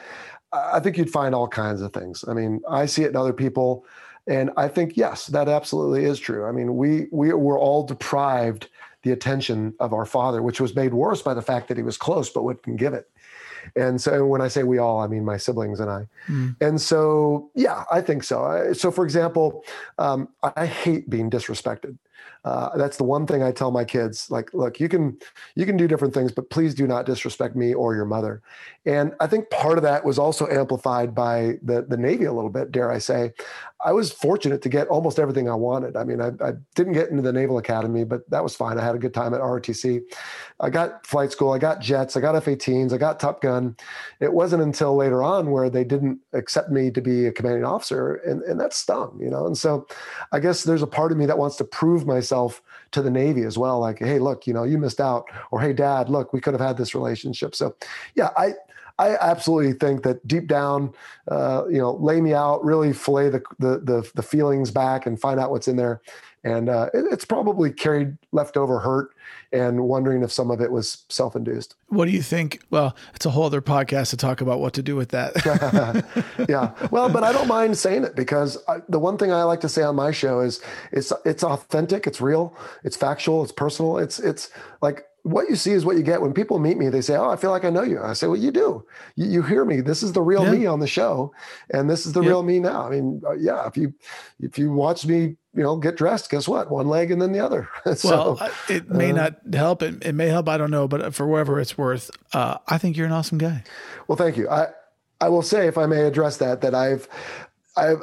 I 0.53 0.79
think 0.79 0.97
you'd 0.97 1.09
find 1.09 1.35
all 1.35 1.47
kinds 1.47 1.81
of 1.81 1.93
things. 1.93 2.23
I 2.27 2.33
mean, 2.33 2.61
I 2.69 2.85
see 2.85 3.03
it 3.03 3.09
in 3.09 3.15
other 3.15 3.33
people. 3.33 3.85
And 4.25 4.51
I 4.55 4.67
think, 4.67 4.95
yes, 4.95 5.27
that 5.27 5.49
absolutely 5.49 6.05
is 6.05 6.19
true. 6.19 6.45
I 6.45 6.51
mean, 6.51 6.77
we, 6.77 7.07
we 7.11 7.33
were 7.33 7.59
all 7.59 7.83
deprived 7.85 8.69
the 9.01 9.11
attention 9.11 9.73
of 9.79 9.93
our 9.93 10.05
father, 10.05 10.41
which 10.41 10.61
was 10.61 10.75
made 10.75 10.93
worse 10.93 11.21
by 11.21 11.33
the 11.33 11.41
fact 11.41 11.67
that 11.67 11.77
he 11.77 11.83
was 11.83 11.97
close 11.97 12.29
but 12.29 12.43
wouldn't 12.43 12.77
give 12.77 12.93
it. 12.93 13.09
And 13.75 13.99
so 13.99 14.25
when 14.25 14.41
I 14.41 14.47
say 14.47 14.63
we 14.63 14.77
all, 14.77 14.99
I 14.99 15.07
mean 15.07 15.25
my 15.25 15.37
siblings 15.37 15.79
and 15.79 15.89
I. 15.89 16.07
Mm. 16.27 16.55
And 16.61 16.81
so, 16.81 17.49
yeah, 17.55 17.85
I 17.91 18.01
think 18.01 18.23
so. 18.23 18.71
So, 18.73 18.91
for 18.91 19.03
example, 19.03 19.63
um, 19.97 20.29
I 20.43 20.65
hate 20.65 21.09
being 21.09 21.29
disrespected. 21.29 21.97
Uh, 22.43 22.75
that's 22.77 22.97
the 22.97 23.03
one 23.03 23.25
thing 23.25 23.41
I 23.41 23.51
tell 23.51 23.71
my 23.71 23.85
kids. 23.85 24.29
Like, 24.29 24.53
look, 24.53 24.79
you 24.79 24.89
can 24.89 25.17
you 25.55 25.65
can 25.65 25.77
do 25.77 25.87
different 25.87 26.13
things, 26.13 26.31
but 26.31 26.49
please 26.49 26.75
do 26.75 26.85
not 26.87 27.05
disrespect 27.05 27.55
me 27.55 27.73
or 27.73 27.95
your 27.95 28.05
mother. 28.05 28.41
And 28.85 29.13
I 29.19 29.27
think 29.27 29.49
part 29.49 29.77
of 29.77 29.83
that 29.83 30.03
was 30.03 30.19
also 30.19 30.47
amplified 30.47 31.15
by 31.15 31.57
the 31.61 31.83
the 31.83 31.97
Navy 31.97 32.25
a 32.25 32.33
little 32.33 32.49
bit. 32.49 32.71
Dare 32.71 32.91
I 32.91 32.97
say? 32.97 33.31
I 33.85 33.91
was 33.91 34.11
fortunate 34.11 34.61
to 34.61 34.69
get 34.69 34.87
almost 34.87 35.19
everything 35.19 35.49
I 35.49 35.55
wanted. 35.55 35.97
I 35.97 36.03
mean, 36.05 36.21
I, 36.21 36.27
I, 36.41 36.53
didn't 36.73 36.93
get 36.93 37.09
into 37.09 37.21
the 37.21 37.33
Naval 37.33 37.57
Academy, 37.57 38.05
but 38.05 38.27
that 38.29 38.41
was 38.41 38.55
fine. 38.55 38.79
I 38.79 38.83
had 38.83 38.95
a 38.95 38.99
good 38.99 39.13
time 39.13 39.33
at 39.33 39.41
ROTC. 39.41 40.01
I 40.59 40.69
got 40.69 41.05
flight 41.05 41.31
school, 41.31 41.51
I 41.51 41.57
got 41.57 41.81
jets, 41.81 42.15
I 42.15 42.21
got 42.21 42.35
F 42.35 42.45
18s, 42.45 42.93
I 42.93 42.97
got 42.97 43.19
Top 43.19 43.41
Gun. 43.41 43.75
It 44.21 44.31
wasn't 44.31 44.63
until 44.63 44.95
later 44.95 45.21
on 45.21 45.51
where 45.51 45.69
they 45.69 45.83
didn't 45.83 46.19
accept 46.31 46.71
me 46.71 46.91
to 46.91 47.01
be 47.01 47.25
a 47.25 47.31
commanding 47.31 47.65
officer, 47.65 48.15
and, 48.15 48.41
and 48.43 48.59
that 48.59 48.73
stung, 48.73 49.19
you 49.21 49.29
know. 49.29 49.45
And 49.45 49.57
so 49.57 49.85
I 50.31 50.39
guess 50.39 50.63
there's 50.63 50.81
a 50.81 50.87
part 50.87 51.11
of 51.11 51.17
me 51.17 51.25
that 51.25 51.37
wants 51.37 51.57
to 51.57 51.65
prove 51.65 52.07
myself 52.07 52.32
to 52.91 53.01
the 53.01 53.09
Navy 53.09 53.43
as 53.43 53.57
well. 53.57 53.79
Like, 53.79 53.99
hey, 53.99 54.19
look, 54.19 54.47
you 54.47 54.53
know, 54.53 54.63
you 54.63 54.77
missed 54.77 54.99
out, 54.99 55.25
or 55.51 55.61
hey, 55.61 55.73
dad, 55.73 56.09
look, 56.09 56.33
we 56.33 56.41
could 56.41 56.53
have 56.53 56.61
had 56.61 56.77
this 56.77 56.93
relationship. 56.93 57.55
So, 57.55 57.75
yeah, 58.15 58.29
I, 58.37 58.53
I 58.99 59.15
absolutely 59.17 59.73
think 59.73 60.03
that 60.03 60.27
deep 60.27 60.47
down, 60.47 60.93
uh, 61.27 61.63
you 61.67 61.79
know, 61.79 61.95
lay 61.95 62.21
me 62.21 62.33
out, 62.33 62.63
really 62.63 62.93
fillet 62.93 63.29
the, 63.29 63.41
the, 63.59 63.79
the 63.79 64.11
the 64.13 64.21
feelings 64.21 64.71
back, 64.71 65.05
and 65.07 65.19
find 65.19 65.39
out 65.39 65.49
what's 65.51 65.67
in 65.67 65.77
there. 65.77 66.01
And 66.43 66.69
uh, 66.69 66.89
it, 66.93 67.05
it's 67.11 67.25
probably 67.25 67.71
carried 67.71 68.17
leftover 68.31 68.79
hurt, 68.79 69.12
and 69.53 69.83
wondering 69.87 70.23
if 70.23 70.31
some 70.31 70.49
of 70.49 70.59
it 70.59 70.71
was 70.71 71.05
self-induced. 71.09 71.75
What 71.87 72.05
do 72.05 72.11
you 72.11 72.23
think? 72.23 72.61
Well, 72.71 72.95
it's 73.13 73.25
a 73.25 73.29
whole 73.29 73.45
other 73.45 73.61
podcast 73.61 74.09
to 74.09 74.17
talk 74.17 74.41
about 74.41 74.59
what 74.59 74.73
to 74.73 74.83
do 74.83 74.95
with 74.95 75.09
that. 75.09 75.33
yeah, 76.49 76.73
well, 76.89 77.07
but 77.07 77.23
I 77.23 77.31
don't 77.31 77.47
mind 77.47 77.77
saying 77.77 78.03
it 78.03 78.15
because 78.15 78.57
I, 78.67 78.77
the 78.89 78.99
one 78.99 79.17
thing 79.17 79.31
I 79.31 79.43
like 79.43 79.61
to 79.61 79.69
say 79.69 79.83
on 79.83 79.95
my 79.95 80.11
show 80.11 80.39
is 80.39 80.59
it's 80.91 81.13
it's 81.23 81.43
authentic, 81.43 82.07
it's 82.07 82.19
real, 82.19 82.57
it's 82.83 82.97
factual, 82.97 83.43
it's 83.43 83.51
personal. 83.51 83.99
It's 83.99 84.19
it's 84.19 84.49
like 84.81 85.05
what 85.23 85.49
you 85.49 85.55
see 85.55 85.71
is 85.71 85.85
what 85.85 85.95
you 85.95 86.03
get. 86.03 86.21
When 86.21 86.33
people 86.33 86.59
meet 86.59 86.77
me, 86.77 86.89
they 86.89 87.01
say, 87.01 87.15
"Oh, 87.15 87.29
I 87.29 87.37
feel 87.37 87.49
like 87.49 87.63
I 87.63 87.69
know 87.69 87.81
you." 87.81 88.01
I 88.01 88.13
say, 88.13 88.27
"Well, 88.27 88.39
you 88.39 88.51
do. 88.51 88.85
You, 89.15 89.25
you 89.27 89.41
hear 89.41 89.63
me. 89.63 89.79
This 89.79 90.03
is 90.03 90.11
the 90.11 90.21
real 90.21 90.43
yeah. 90.43 90.51
me 90.51 90.65
on 90.65 90.81
the 90.81 90.87
show, 90.87 91.33
and 91.69 91.89
this 91.89 92.05
is 92.05 92.11
the 92.11 92.21
yeah. 92.21 92.29
real 92.29 92.43
me 92.43 92.59
now." 92.59 92.85
I 92.85 92.89
mean, 92.89 93.21
uh, 93.25 93.33
yeah. 93.33 93.65
If 93.65 93.77
you 93.77 93.93
if 94.41 94.59
you 94.59 94.73
watch 94.73 95.05
me, 95.05 95.37
you 95.55 95.63
know, 95.63 95.77
get 95.77 95.95
dressed, 95.95 96.29
guess 96.29 96.47
what? 96.47 96.69
One 96.69 96.89
leg 96.89 97.09
and 97.09 97.21
then 97.21 97.31
the 97.31 97.39
other. 97.39 97.69
so, 97.95 98.37
well, 98.39 98.51
it 98.69 98.89
may 98.89 99.11
uh, 99.11 99.15
not 99.15 99.35
help. 99.53 99.81
It, 99.81 100.05
it 100.05 100.13
may 100.13 100.27
help. 100.27 100.49
I 100.49 100.57
don't 100.57 100.71
know, 100.71 100.89
but 100.89 101.15
for 101.15 101.25
whatever 101.25 101.59
it's 101.59 101.77
worth, 101.77 102.11
uh, 102.33 102.57
I 102.67 102.77
think 102.77 102.97
you're 102.97 103.07
an 103.07 103.13
awesome 103.13 103.37
guy. 103.37 103.63
Well, 104.07 104.17
thank 104.17 104.35
you. 104.35 104.49
I 104.49 104.67
I 105.21 105.29
will 105.29 105.41
say, 105.41 105.67
if 105.67 105.77
I 105.77 105.85
may 105.85 106.01
address 106.01 106.37
that, 106.37 106.59
that 106.61 106.75
I've 106.75 107.07
I've 107.77 108.01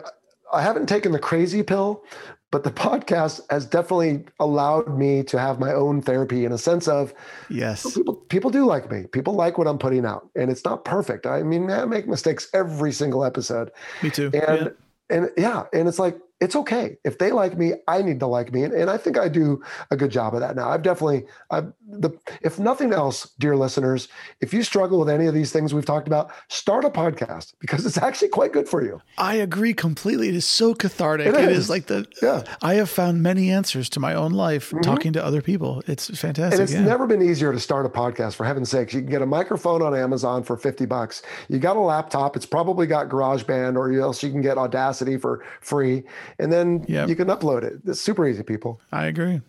I 0.53 0.62
haven't 0.62 0.89
taken 0.89 1.12
the 1.12 1.19
crazy 1.19 1.62
pill, 1.62 2.03
but 2.51 2.64
the 2.64 2.70
podcast 2.70 3.40
has 3.51 3.64
definitely 3.64 4.24
allowed 4.40 4.98
me 4.98 5.22
to 5.24 5.39
have 5.39 5.60
my 5.60 5.72
own 5.72 6.02
therapy 6.02 6.44
in 6.44 6.52
a 6.52 6.59
sense 6.59 6.89
of 6.89 7.14
yes. 7.48 7.86
Oh, 7.86 7.90
people, 7.90 8.14
people 8.14 8.51
do 8.51 8.64
like 8.64 8.90
me. 8.90 9.06
People 9.06 9.35
like 9.35 9.59
what 9.59 9.66
i'm 9.66 9.78
putting 9.78 10.05
out. 10.05 10.28
And 10.35 10.51
it's 10.51 10.64
not 10.64 10.85
perfect. 10.85 11.27
I 11.27 11.43
mean 11.43 11.70
i 11.70 11.85
make 11.85 12.09
mistakes 12.09 12.48
every 12.52 12.93
single 12.93 13.24
episode. 13.24 13.70
Me 14.02 14.10
too. 14.10 14.31
And 14.35 14.72
yeah. 15.10 15.16
and 15.16 15.31
yeah. 15.36 15.64
And 15.72 15.89
it's 15.89 15.98
like 15.98 16.18
it's 16.41 16.57
okay. 16.57 16.97
If 17.05 17.19
they 17.19 17.33
like 17.33 17.57
me 17.57 17.75
i 17.87 18.03
need 18.03 18.21
to 18.21 18.27
like 18.27 18.53
me 18.53 18.65
and, 18.65 18.73
and 18.73 18.91
i 18.91 18.97
think 18.97 19.19
i 19.19 19.29
do 19.29 19.62
a 19.91 19.97
good 19.97 20.11
job 20.11 20.35
of 20.35 20.41
that. 20.41 20.57
Now 20.57 20.71
i've 20.71 20.83
definitely 20.83 21.27
i've 21.51 21.73
the 21.89 22.11
if 22.43 22.59
nothing 22.59 22.93
else 22.93 23.31
dear 23.39 23.57
listeners 23.57 24.09
if 24.41 24.55
you 24.55 24.62
struggle 24.62 24.99
with 24.99 25.09
any 25.09 25.27
of 25.27 25.35
these 25.35 25.53
things 25.53 25.75
we've 25.75 25.85
talked 25.85 26.07
about 26.07 26.31
start 26.49 26.85
a 26.85 26.91
podcast 26.91 27.55
because 27.61 27.85
it's 27.85 27.99
actually 27.99 28.29
quite 28.29 28.53
good 28.53 28.69
for 28.69 28.83
you. 28.83 29.01
I 29.19 29.35
agree 29.35 29.75
completely. 29.75 30.29
It 30.29 30.35
is 30.35 30.47
so 30.47 30.75
cathartic. 30.75 31.27
It 31.27 31.35
is, 31.35 31.43
it 31.43 31.53
is. 31.53 31.71
like 31.71 31.87
the 31.87 32.07
yeah. 32.23 32.43
I 32.62 32.75
have 32.75 32.91
found 32.91 33.23
many 33.23 33.51
answers 33.51 33.89
to 33.91 34.01
my 34.01 34.15
own 34.15 34.33
life 34.33 34.71
mm-hmm. 34.71 34.81
talking 34.81 35.12
to 35.12 35.25
other 35.25 35.43
people. 35.43 35.83
It's 35.87 36.07
fantastic 36.19 36.61
and 36.61 36.62
it's 36.62 36.73
yeah. 36.73 36.81
never 36.83 37.07
been 37.07 37.23
easier 37.23 37.53
to 37.53 37.61
start 37.61 37.87
a 37.87 37.91
podcast 37.91 38.35
for 38.35 38.45
heaven's 38.45 38.71
sakes. 38.71 38.95
You 38.95 39.01
can 39.01 39.11
get 39.11 39.23
a 39.23 39.27
microphone 39.27 39.83
on 39.83 39.95
amazon 39.95 40.43
for 40.43 40.57
50 40.57 40.87
bucks. 40.87 41.23
You 41.49 41.59
got 41.59 41.77
a 41.77 41.81
laptop. 41.81 42.37
It's 42.37 42.47
probably 42.47 42.87
got 42.87 43.09
garageband 43.09 43.77
or 43.77 43.93
else 44.01 44.23
you 44.23 44.31
can 44.31 44.41
get 44.41 44.57
audacity 44.57 45.17
for 45.17 45.45
free 45.61 46.05
and 46.39 46.52
then 46.52 46.85
yep. 46.89 47.09
you 47.09 47.16
can 47.16 47.28
upload 47.28 47.62
it. 47.62 47.81
It's 47.86 48.01
super 48.01 48.27
easy, 48.27 48.43
people. 48.43 48.81
I 48.93 49.07
agree. 49.07 49.40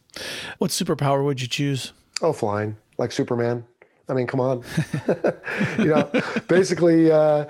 What 0.58 0.72
superpower 0.72 1.24
would 1.24 1.42
you 1.42 1.48
choose? 1.48 1.94
Oh, 2.22 2.34
flying 2.34 2.78
like 2.98 3.12
Superman. 3.12 3.66
I 4.08 4.14
mean, 4.14 4.28
come 4.28 4.40
on. 4.40 4.64
you 5.80 5.86
know, 5.86 6.10
basically, 6.48 7.12
uh, 7.12 7.46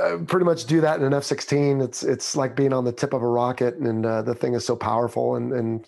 uh, 0.00 0.18
pretty 0.26 0.44
much 0.44 0.64
do 0.66 0.80
that 0.80 0.98
in 0.98 1.04
an 1.04 1.12
F-16. 1.12 1.82
It's 1.82 2.02
it's 2.02 2.36
like 2.36 2.56
being 2.56 2.72
on 2.72 2.84
the 2.84 2.92
tip 2.92 3.12
of 3.12 3.22
a 3.22 3.26
rocket, 3.26 3.76
and 3.76 4.04
uh, 4.06 4.22
the 4.22 4.34
thing 4.34 4.54
is 4.54 4.64
so 4.64 4.76
powerful. 4.76 5.36
And 5.36 5.52
and 5.52 5.86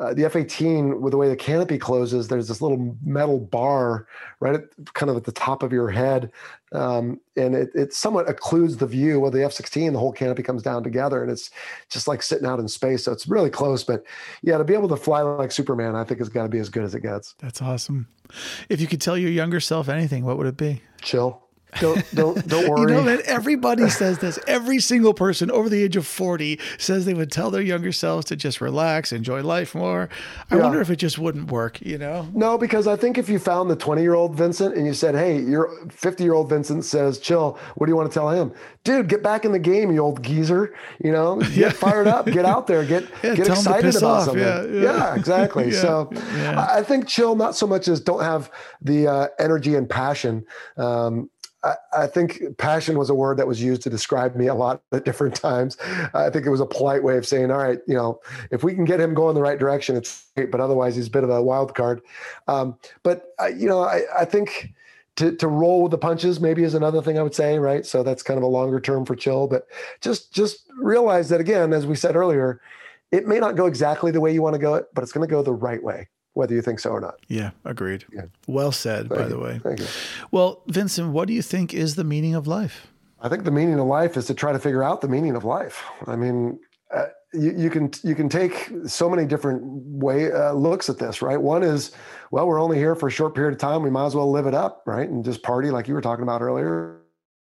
uh, 0.00 0.14
the 0.14 0.24
F-18, 0.24 1.00
with 1.00 1.10
the 1.10 1.16
way 1.16 1.28
the 1.28 1.36
canopy 1.36 1.78
closes, 1.78 2.28
there's 2.28 2.48
this 2.48 2.62
little 2.62 2.96
metal 3.04 3.38
bar 3.38 4.06
right 4.40 4.54
at 4.54 4.94
kind 4.94 5.10
of 5.10 5.16
at 5.16 5.24
the 5.24 5.32
top 5.32 5.62
of 5.62 5.72
your 5.72 5.90
head, 5.90 6.30
um, 6.72 7.20
and 7.36 7.54
it, 7.54 7.70
it 7.74 7.92
somewhat 7.92 8.26
occludes 8.26 8.78
the 8.78 8.86
view. 8.86 9.20
With 9.20 9.32
the 9.32 9.44
F-16, 9.44 9.92
the 9.92 9.98
whole 9.98 10.12
canopy 10.12 10.42
comes 10.42 10.62
down 10.62 10.82
together, 10.82 11.22
and 11.22 11.30
it's 11.30 11.50
just 11.90 12.08
like 12.08 12.22
sitting 12.22 12.46
out 12.46 12.58
in 12.58 12.68
space. 12.68 13.04
So 13.04 13.12
it's 13.12 13.28
really 13.28 13.50
close. 13.50 13.84
But 13.84 14.04
yeah, 14.42 14.58
to 14.58 14.64
be 14.64 14.74
able 14.74 14.88
to 14.88 14.96
fly 14.96 15.20
like 15.22 15.52
Superman, 15.52 15.94
I 15.94 16.04
think 16.04 16.20
it's 16.20 16.28
got 16.28 16.44
to 16.44 16.48
be 16.48 16.58
as 16.58 16.68
good 16.68 16.84
as 16.84 16.94
it 16.94 17.00
gets. 17.00 17.34
That's 17.38 17.60
awesome. 17.60 18.08
If 18.68 18.80
you 18.80 18.86
could 18.86 19.00
tell 19.00 19.18
your 19.18 19.30
younger 19.30 19.60
self 19.60 19.88
anything, 19.88 20.24
what 20.24 20.38
would 20.38 20.46
it 20.46 20.56
be? 20.56 20.82
Chill. 21.02 21.42
Don't 21.80 22.14
don't 22.14 22.46
don't 22.46 22.68
worry. 22.68 22.80
you 22.80 22.86
know 22.98 23.04
that 23.04 23.20
everybody 23.22 23.88
says 23.88 24.18
this. 24.18 24.38
Every 24.46 24.78
single 24.78 25.14
person 25.14 25.50
over 25.50 25.68
the 25.68 25.82
age 25.82 25.96
of 25.96 26.06
forty 26.06 26.60
says 26.78 27.04
they 27.04 27.14
would 27.14 27.32
tell 27.32 27.50
their 27.50 27.62
younger 27.62 27.92
selves 27.92 28.26
to 28.26 28.36
just 28.36 28.60
relax, 28.60 29.12
enjoy 29.12 29.42
life 29.42 29.74
more. 29.74 30.08
I 30.50 30.56
yeah. 30.56 30.62
wonder 30.62 30.80
if 30.80 30.90
it 30.90 30.96
just 30.96 31.18
wouldn't 31.18 31.50
work. 31.50 31.80
You 31.80 31.98
know? 31.98 32.28
No, 32.34 32.58
because 32.58 32.86
I 32.86 32.96
think 32.96 33.16
if 33.18 33.28
you 33.28 33.38
found 33.38 33.70
the 33.70 33.76
twenty-year-old 33.76 34.34
Vincent 34.34 34.76
and 34.76 34.86
you 34.86 34.94
said, 34.94 35.14
"Hey, 35.14 35.40
your 35.40 35.70
fifty-year-old 35.90 36.48
Vincent 36.48 36.84
says, 36.84 37.18
chill. 37.18 37.58
What 37.76 37.86
do 37.86 37.90
you 37.90 37.96
want 37.96 38.10
to 38.10 38.14
tell 38.14 38.30
him, 38.30 38.52
dude? 38.84 39.08
Get 39.08 39.22
back 39.22 39.44
in 39.44 39.52
the 39.52 39.58
game, 39.58 39.90
you 39.90 40.00
old 40.00 40.22
geezer. 40.22 40.74
You 41.02 41.12
know, 41.12 41.36
get 41.40 41.52
yeah. 41.56 41.70
fired 41.70 42.06
up, 42.06 42.26
get 42.26 42.44
out 42.44 42.66
there, 42.66 42.84
get 42.84 43.04
yeah, 43.22 43.34
get 43.34 43.48
excited 43.48 43.96
about 43.96 44.04
off. 44.04 44.24
something. 44.24 44.42
Yeah, 44.42 44.64
yeah. 44.64 45.14
exactly. 45.14 45.70
so 45.72 46.10
I 46.14 46.82
think 46.82 47.08
chill 47.08 47.34
not 47.34 47.56
so 47.56 47.66
much 47.66 47.88
as 47.88 48.00
don't 48.00 48.22
have 48.22 48.50
the 48.80 49.06
uh, 49.06 49.28
energy 49.38 49.74
and 49.74 49.88
passion. 49.88 50.44
Um, 50.76 51.30
I, 51.64 52.06
think 52.06 52.42
passion 52.58 52.98
was 52.98 53.08
a 53.08 53.14
word 53.14 53.36
that 53.36 53.46
was 53.46 53.62
used 53.62 53.82
to 53.82 53.90
describe 53.90 54.34
me 54.34 54.48
a 54.48 54.54
lot 54.54 54.82
at 54.92 55.04
different 55.04 55.34
times. 55.34 55.76
I 56.14 56.28
think 56.30 56.44
it 56.44 56.50
was 56.50 56.60
a 56.60 56.66
polite 56.66 57.02
way 57.02 57.16
of 57.16 57.26
saying, 57.26 57.50
all 57.50 57.58
right, 57.58 57.78
you 57.86 57.94
know, 57.94 58.20
if 58.50 58.64
we 58.64 58.74
can 58.74 58.84
get 58.84 59.00
him 59.00 59.14
going 59.14 59.34
the 59.34 59.42
right 59.42 59.58
direction, 59.58 59.96
it's 59.96 60.26
great, 60.36 60.50
but 60.50 60.60
otherwise 60.60 60.96
he's 60.96 61.06
a 61.06 61.10
bit 61.10 61.24
of 61.24 61.30
a 61.30 61.42
wild 61.42 61.74
card. 61.74 62.02
Um, 62.48 62.76
but, 63.02 63.34
uh, 63.40 63.46
you 63.46 63.68
know, 63.68 63.82
I, 63.82 64.02
I 64.18 64.24
think 64.24 64.72
to, 65.16 65.36
to 65.36 65.46
roll 65.46 65.82
with 65.82 65.92
the 65.92 65.98
punches 65.98 66.40
maybe 66.40 66.64
is 66.64 66.74
another 66.74 67.02
thing 67.02 67.18
I 67.18 67.22
would 67.22 67.34
say, 67.34 67.58
right? 67.58 67.86
So 67.86 68.02
that's 68.02 68.22
kind 68.22 68.38
of 68.38 68.44
a 68.44 68.48
longer 68.48 68.80
term 68.80 69.04
for 69.04 69.14
chill, 69.14 69.46
but 69.46 69.66
just, 70.00 70.32
just 70.32 70.66
realize 70.78 71.28
that 71.28 71.40
again, 71.40 71.72
as 71.72 71.86
we 71.86 71.94
said 71.94 72.16
earlier, 72.16 72.60
it 73.12 73.28
may 73.28 73.38
not 73.38 73.56
go 73.56 73.66
exactly 73.66 74.10
the 74.10 74.20
way 74.20 74.32
you 74.32 74.42
want 74.42 74.54
to 74.54 74.58
go, 74.58 74.84
but 74.94 75.02
it's 75.02 75.12
going 75.12 75.26
to 75.26 75.30
go 75.30 75.42
the 75.42 75.52
right 75.52 75.82
way 75.82 76.08
whether 76.34 76.54
you 76.54 76.62
think 76.62 76.80
so 76.80 76.90
or 76.90 77.00
not. 77.00 77.14
Yeah, 77.28 77.50
agreed. 77.64 78.04
Yeah. 78.12 78.26
Well 78.46 78.72
said, 78.72 79.08
Thank 79.08 79.18
by 79.18 79.24
you. 79.24 79.28
the 79.30 79.38
way. 79.38 79.60
Thank 79.62 79.80
you. 79.80 79.86
Well, 80.30 80.62
Vincent, 80.68 81.12
what 81.12 81.28
do 81.28 81.34
you 81.34 81.42
think 81.42 81.74
is 81.74 81.94
the 81.94 82.04
meaning 82.04 82.34
of 82.34 82.46
life? 82.46 82.88
I 83.20 83.28
think 83.28 83.44
the 83.44 83.50
meaning 83.50 83.78
of 83.78 83.86
life 83.86 84.16
is 84.16 84.26
to 84.26 84.34
try 84.34 84.52
to 84.52 84.58
figure 84.58 84.82
out 84.82 85.00
the 85.00 85.08
meaning 85.08 85.36
of 85.36 85.44
life. 85.44 85.84
I 86.06 86.16
mean, 86.16 86.58
uh, 86.92 87.06
you, 87.32 87.54
you, 87.56 87.70
can 87.70 87.90
you 88.02 88.14
can 88.14 88.28
take 88.28 88.70
so 88.86 89.08
many 89.08 89.24
different 89.26 89.62
way 89.62 90.32
uh, 90.32 90.52
looks 90.52 90.88
at 90.88 90.98
this, 90.98 91.22
right? 91.22 91.40
One 91.40 91.62
is, 91.62 91.92
well, 92.30 92.46
we're 92.46 92.60
only 92.60 92.78
here 92.78 92.94
for 92.94 93.06
a 93.06 93.12
short 93.12 93.34
period 93.34 93.52
of 93.54 93.60
time. 93.60 93.82
We 93.82 93.90
might 93.90 94.06
as 94.06 94.14
well 94.14 94.30
live 94.30 94.46
it 94.46 94.54
up, 94.54 94.82
right? 94.86 95.08
And 95.08 95.24
just 95.24 95.42
party 95.42 95.70
like 95.70 95.86
you 95.86 95.94
were 95.94 96.00
talking 96.00 96.24
about 96.24 96.42
earlier. 96.42 96.98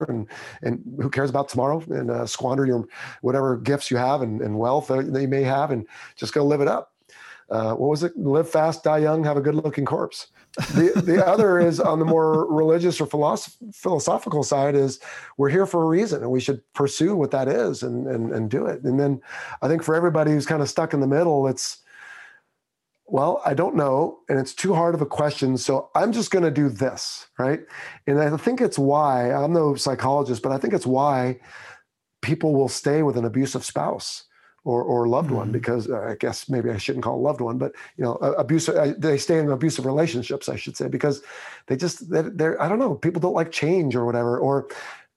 And 0.08 0.28
and 0.62 0.82
who 1.02 1.10
cares 1.10 1.30
about 1.30 1.50
tomorrow? 1.50 1.84
And 1.90 2.10
uh, 2.10 2.26
squander 2.26 2.66
your 2.66 2.86
whatever 3.22 3.58
gifts 3.58 3.92
you 3.92 3.98
have 3.98 4.22
and, 4.22 4.42
and 4.42 4.58
wealth 4.58 4.88
that 4.88 5.22
you 5.22 5.28
may 5.28 5.44
have, 5.44 5.72
and 5.72 5.86
just 6.16 6.34
go 6.34 6.46
live 6.46 6.62
it 6.62 6.70
up 6.70 6.94
uh, 7.50 7.74
what 7.74 7.90
was 7.90 8.04
it? 8.04 8.16
Live 8.18 8.50
fast, 8.50 8.84
die 8.84 9.00
young, 9.00 9.24
have 9.24 9.38
a 9.38 9.42
good 9.42 9.56
looking 9.56 9.86
corpse. 9.86 10.28
The, 10.74 10.92
the 10.96 11.26
other 11.28 11.60
is 11.60 11.80
on 11.80 12.00
the 12.00 12.06
more 12.06 12.52
religious 12.52 13.02
or 13.02 13.08
philosoph- 13.08 13.58
philosophical 13.74 14.44
side 14.44 14.76
is 14.76 15.00
we're 15.38 15.50
here 15.50 15.66
for 15.66 15.84
a 15.84 15.88
reason 15.88 16.22
and 16.22 16.32
we 16.32 16.40
should 16.40 16.62
pursue 16.74 17.16
what 17.16 17.32
that 17.32 17.48
is 17.48 17.82
and, 17.82 18.08
and, 18.08 18.32
and 18.32 18.50
do 18.50 18.66
it. 18.66 18.84
And 18.84 19.00
then 19.00 19.22
I 19.62 19.68
think 19.68 19.84
for 19.84 19.96
everybody 19.96 20.32
who's 20.32 20.46
kind 20.46 20.62
of 20.62 20.70
stuck 20.70 20.94
in 20.94 21.00
the 21.00 21.08
middle, 21.08 21.48
it's, 21.48 21.80
well, 23.06 23.42
I 23.44 23.56
don't 23.56 23.76
know. 23.76 24.20
And 24.30 24.40
it's 24.40 24.54
too 24.54 24.76
hard 24.76 24.94
of 24.94 25.02
a 25.02 25.08
question. 25.08 25.58
So 25.58 25.90
I'm 25.96 26.12
just 26.12 26.30
going 26.30 26.46
to 26.46 26.52
do 26.52 26.70
this. 26.70 27.28
Right. 27.40 27.62
And 28.06 28.20
I 28.20 28.36
think 28.38 28.62
it's 28.62 28.78
why 28.78 29.34
I'm 29.34 29.54
no 29.54 29.74
psychologist, 29.74 30.44
but 30.44 30.52
I 30.52 30.60
think 30.60 30.76
it's 30.76 30.86
why 30.86 31.40
people 32.22 32.54
will 32.54 32.68
stay 32.68 33.02
with 33.02 33.18
an 33.18 33.26
abusive 33.26 33.66
spouse 33.66 34.26
or, 34.70 34.84
or 34.84 35.08
loved 35.08 35.32
one 35.32 35.48
mm-hmm. 35.48 35.60
because 35.60 35.90
uh, 35.90 36.12
I 36.12 36.16
guess 36.16 36.50
maybe 36.50 36.70
I 36.70 36.78
shouldn't 36.78 37.04
call 37.04 37.22
loved 37.22 37.42
one, 37.42 37.58
but 37.58 37.72
you 37.98 38.04
know, 38.04 38.14
abusive. 38.44 38.76
Uh, 38.76 38.94
they 38.98 39.18
stay 39.18 39.40
in 39.40 39.50
abusive 39.50 39.86
relationships, 39.86 40.48
I 40.48 40.58
should 40.58 40.78
say, 40.78 40.88
because 40.88 41.24
they 41.68 41.76
just 41.76 42.10
they're, 42.12 42.30
they're 42.30 42.62
I 42.62 42.70
don't 42.70 42.80
know. 42.80 42.96
People 42.96 43.22
don't 43.22 43.34
like 43.34 43.52
change 43.52 43.96
or 43.96 44.06
whatever, 44.06 44.38
or 44.38 44.68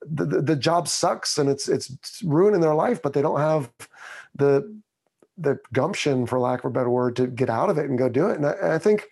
the, 0.01 0.25
the, 0.25 0.43
the 0.43 0.57
job 0.57 0.89
sucks 0.89 1.39
and 1.39 1.49
it's 1.51 1.69
it's 1.69 2.23
ruining 2.25 2.63
their 2.63 2.75
life, 2.75 3.03
but 3.03 3.13
they 3.13 3.23
don't 3.23 3.41
have 3.41 3.71
the 4.35 4.53
the 5.39 5.59
gumption, 5.73 6.27
for 6.27 6.39
lack 6.39 6.61
of 6.61 6.67
a 6.67 6.71
better 6.71 6.91
word, 6.91 7.17
to 7.17 7.27
get 7.27 7.51
out 7.51 7.71
of 7.71 7.79
it 7.79 7.89
and 7.89 7.99
go 7.99 8.09
do 8.09 8.29
it. 8.29 8.37
And 8.37 8.47
I, 8.47 8.75
I 8.75 8.79
think, 8.79 9.09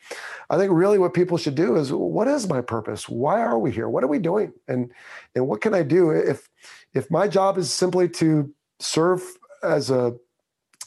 I 0.51 0.57
think 0.57 0.71
really 0.73 0.99
what 0.99 1.15
people 1.15 1.39
should 1.39 1.55
do 1.55 1.77
is, 1.77 1.93
what 1.93 2.29
is 2.29 2.47
my 2.47 2.61
purpose? 2.61 3.09
Why 3.09 3.41
are 3.41 3.59
we 3.59 3.71
here? 3.73 3.89
What 3.89 4.05
are 4.05 4.09
we 4.09 4.19
doing? 4.19 4.53
And 4.69 4.93
and 5.35 5.47
what 5.49 5.61
can 5.61 5.75
I 5.75 5.83
do 5.83 6.11
if 6.11 6.49
if 6.95 7.11
my 7.11 7.29
job 7.29 7.59
is 7.59 7.73
simply 7.73 8.09
to 8.21 8.53
serve 8.79 9.23
as 9.63 9.91
a 9.91 10.15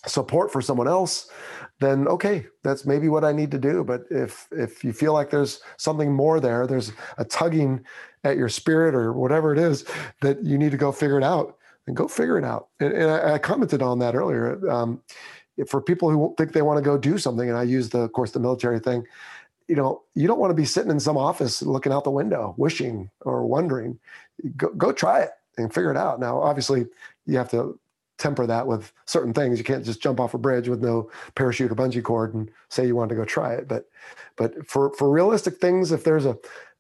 support 0.06 0.52
for 0.52 0.62
someone 0.62 0.88
else 0.88 1.30
then 1.80 2.08
okay 2.08 2.46
that's 2.64 2.86
maybe 2.86 3.10
what 3.10 3.24
i 3.24 3.32
need 3.32 3.52
to 3.52 3.58
do. 3.58 3.84
But 3.84 4.04
if 4.10 4.48
if 4.52 4.84
you 4.84 4.94
feel 4.94 5.14
like 5.14 5.30
there's 5.30 5.62
something 5.78 6.12
more 6.12 6.40
there 6.40 6.68
there's 6.68 6.92
a 7.18 7.26
tugging 7.26 7.84
at 8.24 8.38
your 8.38 8.50
spirit 8.50 8.96
or 8.96 9.14
whatever 9.14 9.54
it 9.54 9.60
is 9.60 9.86
that 10.22 10.44
you 10.44 10.58
need 10.58 10.72
to 10.72 10.78
go 10.78 10.92
figure 10.92 11.18
it 11.18 11.24
out 11.24 11.58
then 11.86 11.96
go 11.96 12.08
figure 12.08 12.38
it 12.38 12.46
out. 12.46 12.70
And, 12.80 12.94
and 12.94 13.12
I, 13.12 13.34
I, 13.34 13.38
commented 13.38 13.82
on 13.82 14.00
that 14.00 14.16
earlier. 14.16 14.70
Um, 14.70 15.02
for 15.68 15.82
people 15.82 16.10
who 16.10 16.34
think 16.38 16.54
they 16.54 16.62
want 16.62 16.78
to 16.78 16.84
go 16.84 16.98
do 16.98 17.18
something 17.20 17.48
and 17.48 17.56
i 17.56 17.62
use 17.62 17.90
the 17.90 18.00
of 18.00 18.12
course 18.12 18.32
the 18.32 18.40
military 18.40 18.80
thing 18.80 19.06
you 19.68 19.76
know 19.76 20.04
you 20.16 20.28
don't 20.28 20.40
want 20.40 20.52
to 20.52 20.56
be 20.56 20.66
sitting 20.66 20.92
in 20.92 21.00
some 21.00 21.18
office 21.18 21.62
looking 21.62 21.92
out 21.92 22.04
the 22.04 22.12
window 22.12 22.54
wishing 22.58 23.10
or 23.22 23.46
wondering. 23.46 24.00
Go, 24.58 24.70
go 24.70 24.92
try 24.92 25.22
it 25.22 25.32
and 25.58 25.74
figure 25.74 25.92
it 25.92 25.98
out. 25.98 26.20
Now 26.20 26.40
obviously 26.40 26.86
you 27.26 27.38
have 27.38 27.50
to 27.52 27.80
temper 28.18 28.46
that 28.46 28.68
with 28.68 28.92
certain 29.06 29.34
things. 29.34 29.58
You 29.58 29.64
can't 29.64 29.86
just 29.86 30.02
jump 30.02 30.20
off 30.20 30.34
a 30.34 30.38
bridge 30.38 30.68
with 30.68 30.82
no 30.82 31.10
parachute 31.36 31.72
or 31.72 31.76
bungee 31.76 32.04
cord 32.04 32.34
and 32.34 32.50
say 32.70 32.86
you 32.86 32.96
want 32.96 33.10
to 33.10 33.16
go 33.16 33.26
try 33.26 33.54
it. 33.54 33.68
But 33.68 33.90
but 34.36 34.68
for 34.68 34.94
for 34.94 35.10
realistic 35.10 35.60
things, 35.60 35.92
if 35.92 36.04
there's 36.04 36.26
a 36.26 36.32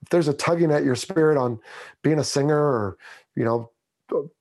if 0.01 0.09
there's 0.09 0.27
a 0.27 0.33
tugging 0.33 0.71
at 0.71 0.83
your 0.83 0.95
spirit 0.95 1.37
on 1.37 1.59
being 2.01 2.19
a 2.19 2.23
singer 2.23 2.57
or 2.57 2.97
you 3.35 3.43
know 3.43 3.71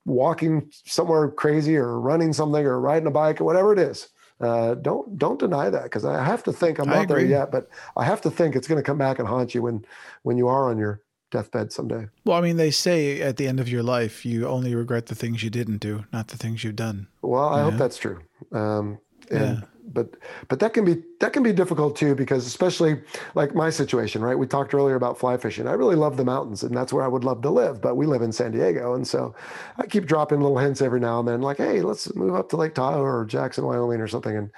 walking 0.05 0.70
somewhere 0.85 1.31
crazy 1.31 1.77
or 1.77 2.01
running 2.01 2.32
something 2.32 2.64
or 2.64 2.81
riding 2.81 3.06
a 3.06 3.12
bike 3.12 3.40
or 3.40 3.44
whatever 3.44 3.73
it 3.73 3.78
is, 3.78 4.09
uh, 4.40 4.74
don't 4.74 5.19
don't 5.19 5.39
deny 5.39 5.70
that 5.70 5.85
because 5.85 6.05
I 6.05 6.23
have 6.23 6.43
to 6.44 6.52
think 6.52 6.78
I'm 6.78 6.89
not 6.89 7.09
there 7.09 7.24
yet, 7.24 7.51
but 7.51 7.69
I 7.97 8.05
have 8.05 8.20
to 8.23 8.31
think 8.31 8.56
it's 8.56 8.69
going 8.69 8.81
to 8.81 8.86
come 8.86 8.98
back 8.98 9.19
and 9.19 9.28
haunt 9.28 9.55
you 9.55 9.62
when 9.62 9.85
when 10.23 10.36
you 10.36 10.48
are 10.48 10.69
on 10.69 10.78
your 10.78 11.01
deathbed 11.32 11.72
someday. 11.72 12.06
Well, 12.24 12.38
I 12.38 12.40
mean, 12.40 12.56
they 12.56 12.70
say 12.70 13.20
at 13.20 13.36
the 13.36 13.48
end 13.48 13.59
of 13.59 13.68
your 13.68 13.82
life, 13.82 14.24
you 14.24 14.46
only 14.46 14.74
regret 14.76 15.06
the 15.06 15.16
things 15.16 15.42
you 15.42 15.50
didn't 15.50 15.78
do, 15.78 16.04
not 16.12 16.28
the 16.28 16.36
things 16.36 16.62
you've 16.62 16.76
done. 16.76 17.09
Well, 17.22 17.48
I 17.48 17.62
hope 17.62 17.74
that's 17.74 17.98
true. 17.98 18.20
Um, 18.52 18.98
and 19.30 19.59
yeah 19.59 19.60
but 19.92 20.16
but 20.48 20.60
that 20.60 20.72
can 20.72 20.84
be 20.84 21.02
that 21.20 21.32
can 21.32 21.42
be 21.42 21.52
difficult 21.52 21.96
too 21.96 22.14
because 22.14 22.46
especially 22.46 23.00
like 23.34 23.54
my 23.54 23.70
situation 23.70 24.22
right? 24.22 24.38
We 24.38 24.46
talked 24.46 24.74
earlier 24.74 24.94
about 24.94 25.18
fly 25.18 25.36
fishing. 25.36 25.66
I 25.66 25.72
really 25.72 25.96
love 25.96 26.16
the 26.16 26.24
mountains 26.24 26.62
and 26.62 26.76
that's 26.76 26.92
where 26.92 27.04
i 27.04 27.09
would 27.09 27.24
love 27.24 27.42
to 27.42 27.50
live 27.50 27.80
but 27.80 27.96
we 27.96 28.06
live 28.06 28.22
in 28.22 28.32
san 28.32 28.52
diego 28.52 28.94
and 28.94 29.06
so 29.06 29.34
i 29.78 29.86
keep 29.86 30.06
dropping 30.06 30.40
little 30.40 30.59
hints 30.59 30.82
every 30.82 31.00
now 31.00 31.18
and 31.18 31.28
then 31.28 31.40
like 31.40 31.56
hey 31.59 31.80
let's 31.80 32.14
move 32.14 32.34
up 32.34 32.48
to 32.48 32.56
lake 32.56 32.74
tahoe 32.74 33.02
or 33.02 33.24
jackson 33.24 33.64
wyoming 33.64 34.00
or 34.00 34.09
something 34.09 34.36
and 34.36 34.50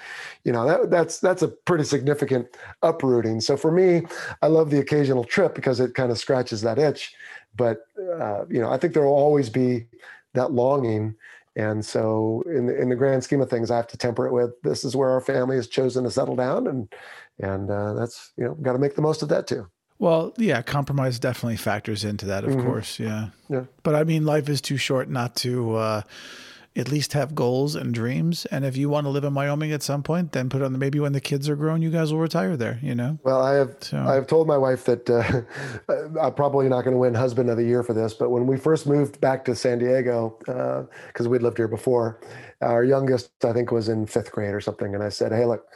you 0.45 0.53
know 0.53 0.67
that 0.67 0.91
that's 0.91 1.19
that's 1.19 1.43
a 1.43 1.49
pretty 1.49 1.85
significant 1.85 2.47
uprooting. 2.83 3.41
So 3.41 3.57
for 3.57 3.71
me 3.71 4.03
i 4.43 4.47
love 4.47 4.71
the 4.71 4.81
occasional 4.81 5.25
trip 5.25 5.55
because 5.55 5.81
it 5.81 5.95
kind 5.95 6.11
of 6.11 6.19
scratches 6.19 6.63
that 6.63 6.79
itch 6.79 7.15
but 7.57 7.87
uh, 8.21 8.45
you 8.49 8.61
know 8.61 8.71
i 8.71 8.77
think 8.77 8.95
there 8.95 9.05
will 9.05 9.13
always 9.13 9.49
be 9.49 9.87
that 10.35 10.53
longing 10.53 11.15
and 11.57 11.85
so, 11.85 12.43
in 12.47 12.67
the, 12.67 12.81
in 12.81 12.89
the 12.89 12.97
grand 12.97 13.23
scheme 13.23 13.41
of 13.41 13.49
things, 13.49 13.71
I 13.71 13.77
have 13.77 13.87
to 13.89 13.97
temper 13.97 14.27
it 14.27 14.33
with 14.33 14.61
this 14.63 14.85
is 14.85 14.97
where 14.97 15.11
our 15.11 15.21
family 15.21 15.57
has 15.57 15.69
chosen 15.69 16.05
to 16.05 16.11
settle 16.11 16.37
down, 16.37 16.67
and 16.67 16.93
and 17.39 17.71
uh, 17.71 17.95
that's 17.95 18.33
you 18.37 18.45
know 18.45 18.55
got 18.55 18.73
to 18.73 18.79
make 18.79 18.97
the 18.97 19.03
most 19.03 19.23
of 19.23 19.29
that 19.29 19.47
too. 19.47 19.69
Well, 19.99 20.35
yeah, 20.37 20.61
compromise 20.63 21.19
definitely 21.19 21.57
factors 21.57 22.05
into 22.05 22.27
that, 22.27 22.45
of 22.45 22.51
mm-hmm. 22.51 22.67
course. 22.67 22.99
Yeah. 22.99 23.29
Yeah. 23.49 23.65
But 23.85 23.95
I 23.95 24.05
mean, 24.05 24.25
life 24.25 24.49
is 24.49 24.61
too 24.61 24.77
short 24.77 25.09
not 25.09 25.37
to 25.37 25.77
uh, 25.77 26.03
at 26.77 26.91
least 26.91 27.13
have 27.13 27.35
goals 27.35 27.77
and 27.77 27.95
dreams. 27.95 28.47
And 28.47 28.65
if 28.65 28.77
you 28.77 28.89
want 28.89 29.07
to 29.07 29.11
live 29.11 29.25
in 29.25 29.33
Wyoming 29.33 29.73
at 29.73 29.83
some 29.83 30.03
point, 30.03 30.33
then 30.33 30.49
put 30.49 30.61
on 30.61 30.73
the, 30.73 30.79
maybe 30.79 30.99
when 30.99 31.13
the 31.13 31.21
kids 31.21 31.49
are 31.49 31.55
grown, 31.55 31.83
you 31.83 31.91
guys 31.91 32.13
will 32.13 32.21
retire 32.21 32.57
there, 32.57 32.81
you 32.83 32.95
know? 32.95 33.19
Well, 33.23 33.41
I 33.43 33.55
have, 33.55 33.77
so. 33.81 33.99
I 33.99 34.15
have 34.15 34.27
told 34.27 34.49
my 34.49 34.59
wife 34.59 34.85
that 34.87 35.09
uh, 35.09 35.43
I'm 36.21 36.35
probably 36.35 36.69
not 36.69 36.83
going 36.83 36.95
to 36.95 36.99
win 36.99 37.15
husband 37.15 37.49
of 37.49 37.57
the 37.57 37.65
year 37.65 37.83
for 37.85 37.93
this, 37.93 38.13
but 38.13 38.31
when 38.31 38.47
we 38.47 38.57
first 38.57 38.87
moved 38.87 39.21
back 39.21 39.45
to 39.45 39.55
San 39.55 39.79
Diego, 39.79 40.37
because 40.41 41.27
uh, 41.27 41.31
we'd 41.31 41.43
lived 41.43 41.59
here 41.59 41.69
before, 41.69 42.21
our 42.61 42.85
youngest, 42.85 43.31
I 43.45 43.53
think, 43.53 43.71
was 43.71 43.89
in 43.89 44.07
fifth 44.07 44.33
grade 44.33 44.55
or 44.55 44.61
something. 44.61 44.95
And 44.95 45.03
I 45.03 45.09
said, 45.09 45.33
Hey, 45.33 45.45
look, 45.45 45.67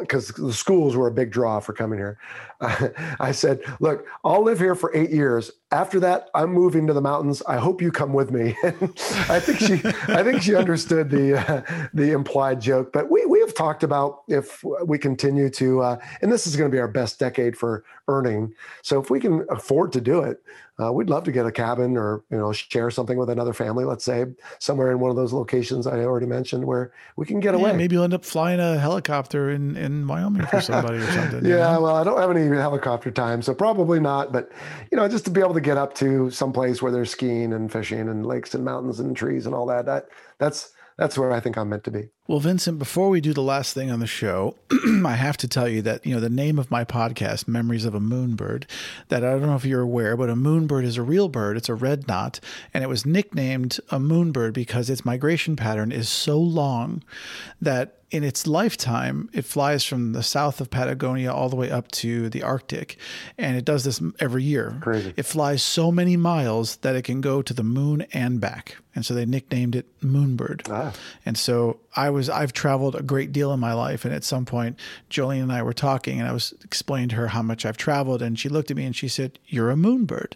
because 0.00 0.28
the 0.28 0.52
schools 0.52 0.96
were 0.96 1.08
a 1.08 1.12
big 1.12 1.30
draw 1.30 1.60
for 1.60 1.72
coming 1.72 1.98
here. 1.98 2.18
I 2.60 3.32
said, 3.32 3.60
Look, 3.80 4.06
I'll 4.24 4.42
live 4.42 4.58
here 4.58 4.74
for 4.74 4.94
eight 4.94 5.10
years. 5.10 5.50
After 5.72 5.98
that, 6.00 6.28
I'm 6.34 6.52
moving 6.52 6.86
to 6.86 6.92
the 6.92 7.00
mountains. 7.00 7.42
I 7.48 7.56
hope 7.56 7.82
you 7.82 7.90
come 7.90 8.12
with 8.12 8.30
me. 8.30 8.56
I 8.64 9.40
think 9.40 9.58
she, 9.58 9.74
I 10.12 10.22
think 10.22 10.40
she 10.42 10.54
understood 10.54 11.10
the, 11.10 11.38
uh, 11.38 11.88
the 11.92 12.12
implied 12.12 12.60
joke. 12.60 12.92
But 12.92 13.10
we, 13.10 13.26
we 13.26 13.40
have 13.40 13.54
talked 13.54 13.82
about 13.82 14.22
if 14.28 14.62
we 14.84 14.98
continue 14.98 15.50
to, 15.50 15.82
uh, 15.82 15.98
and 16.22 16.30
this 16.30 16.46
is 16.46 16.56
going 16.56 16.70
to 16.70 16.74
be 16.74 16.80
our 16.80 16.88
best 16.88 17.18
decade 17.18 17.56
for 17.56 17.84
earning. 18.08 18.54
So 18.82 19.00
if 19.00 19.10
we 19.10 19.18
can 19.18 19.44
afford 19.50 19.92
to 19.94 20.00
do 20.00 20.20
it, 20.20 20.40
uh, 20.82 20.92
we'd 20.92 21.08
love 21.08 21.24
to 21.24 21.32
get 21.32 21.46
a 21.46 21.52
cabin 21.52 21.96
or 21.96 22.24
you 22.30 22.36
know 22.36 22.52
share 22.52 22.90
something 22.90 23.18
with 23.18 23.30
another 23.30 23.52
family 23.52 23.84
let's 23.84 24.04
say 24.04 24.26
somewhere 24.58 24.90
in 24.90 25.00
one 25.00 25.10
of 25.10 25.16
those 25.16 25.32
locations 25.32 25.86
i 25.86 25.98
already 26.00 26.26
mentioned 26.26 26.64
where 26.64 26.92
we 27.16 27.26
can 27.26 27.40
get 27.40 27.54
yeah, 27.54 27.60
away 27.60 27.76
maybe 27.76 27.94
you'll 27.94 28.04
end 28.04 28.14
up 28.14 28.24
flying 28.24 28.60
a 28.60 28.78
helicopter 28.78 29.50
in, 29.50 29.76
in 29.76 30.06
wyoming 30.06 30.46
for 30.46 30.60
somebody 30.60 30.98
or 30.98 31.10
something 31.12 31.44
yeah 31.44 31.50
you 31.50 31.56
know? 31.56 31.80
well 31.82 31.96
i 31.96 32.04
don't 32.04 32.20
have 32.20 32.30
any 32.30 32.46
helicopter 32.46 33.10
time 33.10 33.42
so 33.42 33.54
probably 33.54 34.00
not 34.00 34.32
but 34.32 34.50
you 34.90 34.96
know 34.96 35.08
just 35.08 35.24
to 35.24 35.30
be 35.30 35.40
able 35.40 35.54
to 35.54 35.60
get 35.60 35.76
up 35.76 35.94
to 35.94 36.30
some 36.30 36.52
place 36.52 36.82
where 36.82 36.92
there's 36.92 37.10
skiing 37.10 37.52
and 37.52 37.72
fishing 37.72 38.08
and 38.08 38.26
lakes 38.26 38.54
and 38.54 38.64
mountains 38.64 39.00
and 39.00 39.16
trees 39.16 39.46
and 39.46 39.54
all 39.54 39.66
that 39.66 39.86
that 39.86 40.06
that's 40.38 40.72
that's 40.96 41.18
where 41.18 41.32
I 41.32 41.40
think 41.40 41.58
I'm 41.58 41.68
meant 41.68 41.84
to 41.84 41.90
be. 41.90 42.08
Well, 42.28 42.40
Vincent, 42.40 42.80
before 42.80 43.08
we 43.08 43.20
do 43.20 43.32
the 43.32 43.42
last 43.42 43.72
thing 43.72 43.90
on 43.90 44.00
the 44.00 44.06
show, 44.06 44.56
I 45.04 45.14
have 45.14 45.36
to 45.38 45.48
tell 45.48 45.68
you 45.68 45.80
that, 45.82 46.04
you 46.04 46.12
know, 46.12 46.20
the 46.20 46.28
name 46.28 46.58
of 46.58 46.72
my 46.72 46.84
podcast, 46.84 47.46
Memories 47.46 47.84
of 47.84 47.94
a 47.94 48.00
Moonbird, 48.00 48.64
that 49.08 49.24
I 49.24 49.30
don't 49.30 49.42
know 49.42 49.54
if 49.54 49.64
you're 49.64 49.80
aware, 49.80 50.16
but 50.16 50.28
a 50.28 50.34
moonbird 50.34 50.82
is 50.82 50.96
a 50.96 51.02
real 51.02 51.28
bird. 51.28 51.56
It's 51.56 51.68
a 51.68 51.74
red 51.74 52.08
knot, 52.08 52.40
and 52.74 52.82
it 52.82 52.88
was 52.88 53.06
nicknamed 53.06 53.78
a 53.90 54.00
moonbird 54.00 54.54
because 54.54 54.90
its 54.90 55.04
migration 55.04 55.54
pattern 55.54 55.92
is 55.92 56.08
so 56.08 56.38
long 56.38 57.04
that 57.60 57.96
in 58.10 58.22
its 58.22 58.46
lifetime, 58.46 59.28
it 59.32 59.44
flies 59.44 59.84
from 59.84 60.12
the 60.12 60.22
south 60.22 60.60
of 60.60 60.70
Patagonia 60.70 61.32
all 61.32 61.48
the 61.48 61.56
way 61.56 61.70
up 61.70 61.90
to 61.90 62.28
the 62.28 62.42
Arctic. 62.42 62.98
And 63.36 63.56
it 63.56 63.64
does 63.64 63.84
this 63.84 64.00
every 64.20 64.44
year. 64.44 64.78
Crazy. 64.80 65.12
It 65.16 65.24
flies 65.24 65.62
so 65.62 65.90
many 65.90 66.16
miles 66.16 66.76
that 66.78 66.94
it 66.94 67.02
can 67.02 67.20
go 67.20 67.42
to 67.42 67.52
the 67.52 67.64
moon 67.64 68.06
and 68.12 68.40
back. 68.40 68.76
And 68.94 69.04
so 69.04 69.12
they 69.12 69.26
nicknamed 69.26 69.74
it 69.74 70.00
Moonbird. 70.00 70.70
Ah. 70.70 70.94
And 71.24 71.36
so 71.36 71.80
I 71.96 72.10
was 72.10 72.28
I've 72.28 72.52
traveled 72.52 72.94
a 72.94 73.02
great 73.02 73.32
deal 73.32 73.52
in 73.52 73.60
my 73.60 73.72
life, 73.72 74.04
and 74.04 74.14
at 74.14 74.24
some 74.24 74.44
point, 74.44 74.78
Jolene 75.10 75.42
and 75.42 75.52
I 75.52 75.62
were 75.62 75.72
talking, 75.72 76.20
and 76.20 76.28
I 76.28 76.32
was 76.32 76.54
explaining 76.62 77.08
to 77.10 77.16
her 77.16 77.28
how 77.28 77.42
much 77.42 77.64
I've 77.64 77.76
traveled, 77.78 78.22
and 78.22 78.38
she 78.38 78.48
looked 78.48 78.70
at 78.70 78.76
me 78.76 78.84
and 78.84 78.94
she 78.94 79.08
said, 79.08 79.38
"You're 79.46 79.70
a 79.70 79.76
moonbird." 79.76 80.34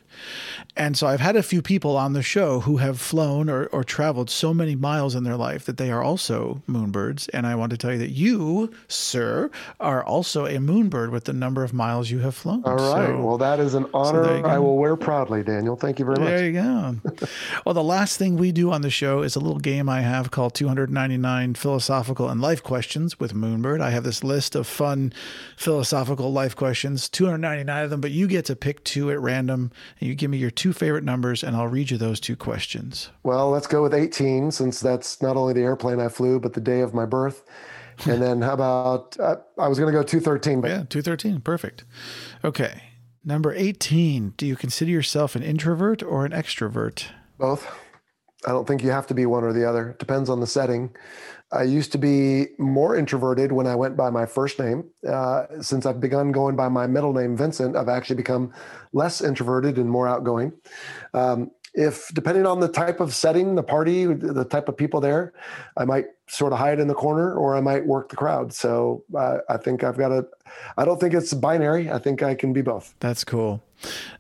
And 0.77 0.97
so 0.97 1.07
I've 1.07 1.21
had 1.21 1.37
a 1.37 1.43
few 1.43 1.61
people 1.63 1.97
on 1.97 2.15
the 2.15 2.23
show 2.23 2.61
who 2.61 2.79
have 2.79 3.01
flown 3.01 3.51
or, 3.51 3.67
or 3.67 3.85
traveled 3.85 4.31
so 4.31 4.55
many 4.55 4.75
miles 4.75 5.15
in 5.15 5.25
their 5.25 5.37
life 5.37 5.67
that 5.67 5.77
they 5.77 5.91
are 5.91 6.03
also 6.03 6.63
moonbirds, 6.69 7.29
and 7.35 7.47
I 7.47 7.55
want 7.55 7.71
to 7.71 7.77
tell 7.77 7.93
you 7.93 7.99
that 7.99 8.11
you, 8.11 8.73
sir, 8.89 9.51
are 9.79 10.03
also 10.03 10.47
a 10.47 10.57
moonbird 10.57 11.11
with 11.11 11.25
the 11.25 11.33
number 11.33 11.63
of 11.63 11.73
miles 11.73 12.11
you 12.11 12.21
have 12.21 12.35
flown. 12.35 12.63
All 12.65 12.77
right. 12.77 13.09
So, 13.09 13.21
well, 13.23 13.39
that 13.39 13.61
is 13.61 13.75
an 13.75 13.87
honor 13.93 14.25
so 14.25 14.43
I 14.45 14.59
will 14.59 14.77
wear 14.77 14.97
proudly, 14.97 15.43
Daniel. 15.43 15.77
Thank 15.77 15.99
you 15.99 16.05
very 16.05 16.19
much. 16.19 16.29
There 16.29 16.47
you 16.47 16.53
go. 16.53 16.97
well, 17.67 17.75
the 17.75 17.83
last 17.83 18.17
thing 18.17 18.37
we 18.37 18.53
do 18.53 18.73
on 18.73 18.83
the 18.83 18.91
show 18.91 19.23
is 19.23 19.37
a 19.37 19.41
little 19.41 19.59
game 19.59 19.89
I 19.89 20.01
have 20.01 20.31
called 20.31 20.55
299 20.55 21.50
philosophical 21.55 22.29
and 22.29 22.41
life 22.41 22.63
questions 22.63 23.19
with 23.21 23.35
Moonbird. 23.35 23.81
I 23.81 23.91
have 23.91 24.05
this 24.05 24.25
list 24.25 24.55
of 24.55 24.67
fun 24.67 25.13
philosophical 25.57 26.33
life 26.33 26.57
questions, 26.57 27.09
299 27.09 27.85
of 27.85 27.91
them, 27.91 28.01
but 28.01 28.11
you 28.11 28.27
get 28.27 28.45
to 28.47 28.57
pick 28.57 28.85
two 28.85 29.11
at 29.11 29.21
random 29.21 29.73
and 30.01 30.09
you 30.09 30.15
give 30.15 30.31
me 30.31 30.39
your 30.39 30.51
two 30.51 30.73
favorite 30.73 31.05
numbers 31.05 31.43
and 31.43 31.57
I'll 31.57 31.69
read 31.69 31.91
you 31.91 31.99
those 31.99 32.21
two 32.21 32.37
questions. 32.37 33.11
Well, 33.23 33.51
let's 33.51 33.67
go 33.67 33.83
with 33.83 33.95
18 33.95 34.51
since 34.51 34.81
that's 34.81 35.21
not 35.23 35.37
only 35.37 35.53
the 35.53 35.63
airplane 35.63 36.01
I 36.01 36.09
flew, 36.09 36.41
but 36.41 36.55
the 36.55 36.61
day 36.61 36.81
of 36.81 36.95
my 36.95 37.07
birth. 37.07 37.45
and 38.07 38.23
then 38.23 38.41
how 38.41 38.55
about, 38.55 39.19
uh, 39.21 39.37
I 39.59 39.69
was 39.69 39.79
going 39.79 39.93
to 39.93 39.99
go 39.99 40.03
213, 40.03 40.61
but 40.61 40.69
yeah, 40.69 40.85
213. 40.89 41.41
Perfect. 41.41 41.85
Okay. 42.45 42.83
Number 43.25 43.53
18. 43.53 44.35
Do 44.37 44.47
you 44.47 44.57
consider 44.57 44.91
yourself 44.91 45.37
an 45.37 45.43
introvert 45.43 46.03
or 46.03 46.25
an 46.25 46.33
extrovert? 46.33 47.07
Both. 47.39 47.71
I 48.47 48.53
don't 48.53 48.67
think 48.67 48.83
you 48.83 48.91
have 48.91 49.07
to 49.09 49.15
be 49.15 49.27
one 49.27 49.45
or 49.45 49.53
the 49.53 49.69
other. 49.69 49.91
It 49.91 49.99
depends 49.99 50.31
on 50.31 50.41
the 50.41 50.47
setting. 50.47 50.97
I 51.53 51.65
used 51.65 51.93
to 51.93 51.99
be 51.99 52.49
more 52.59 52.97
introverted 52.97 53.53
when 53.53 53.67
I 53.67 53.75
went 53.75 53.97
by 53.97 54.11
my 54.11 54.27
first 54.27 54.59
name. 54.59 54.85
Uh, 55.07 55.47
since 55.61 55.85
I've 55.85 56.01
begun 56.01 56.33
going 56.33 56.57
by 56.57 56.69
my 56.69 56.87
middle 56.87 57.13
name, 57.13 57.37
Vincent, 57.37 57.77
I've 57.77 57.89
actually 57.89 58.17
become 58.17 58.53
less 58.93 59.21
introverted 59.21 59.77
and 59.77 59.91
more 59.91 60.07
outgoing. 60.07 60.53
Um, 61.13 61.51
if 61.75 62.09
depending 62.15 62.47
on 62.47 62.61
the 62.61 62.69
type 62.69 63.01
of 63.01 63.15
setting, 63.15 63.55
the 63.55 63.63
party, 63.63 64.05
the 64.07 64.45
type 64.45 64.69
of 64.69 64.77
people 64.77 65.01
there, 65.01 65.33
I 65.77 65.85
might 65.85 66.07
sort 66.29 66.53
of 66.53 66.59
hide 66.59 66.81
in 66.81 66.89
the 66.89 66.95
corner 66.95 67.35
or 67.35 67.57
I 67.57 67.61
might 67.61 67.87
work 67.87 68.09
the 68.09 68.17
crowd. 68.17 68.53
So 68.53 69.05
uh, 69.17 69.39
I 69.49 69.57
think 69.57 69.85
I've 69.85 69.97
got 69.97 70.11
a, 70.11 70.27
I 70.77 70.85
don't 70.85 71.01
think 71.01 71.15
it's 71.15 71.33
binary. 71.33 71.91
I 71.91 71.99
think 71.99 72.23
I 72.23 72.35
can 72.35 72.53
be 72.53 72.63
both. 72.63 72.95
That's 73.01 73.23
cool. 73.23 73.63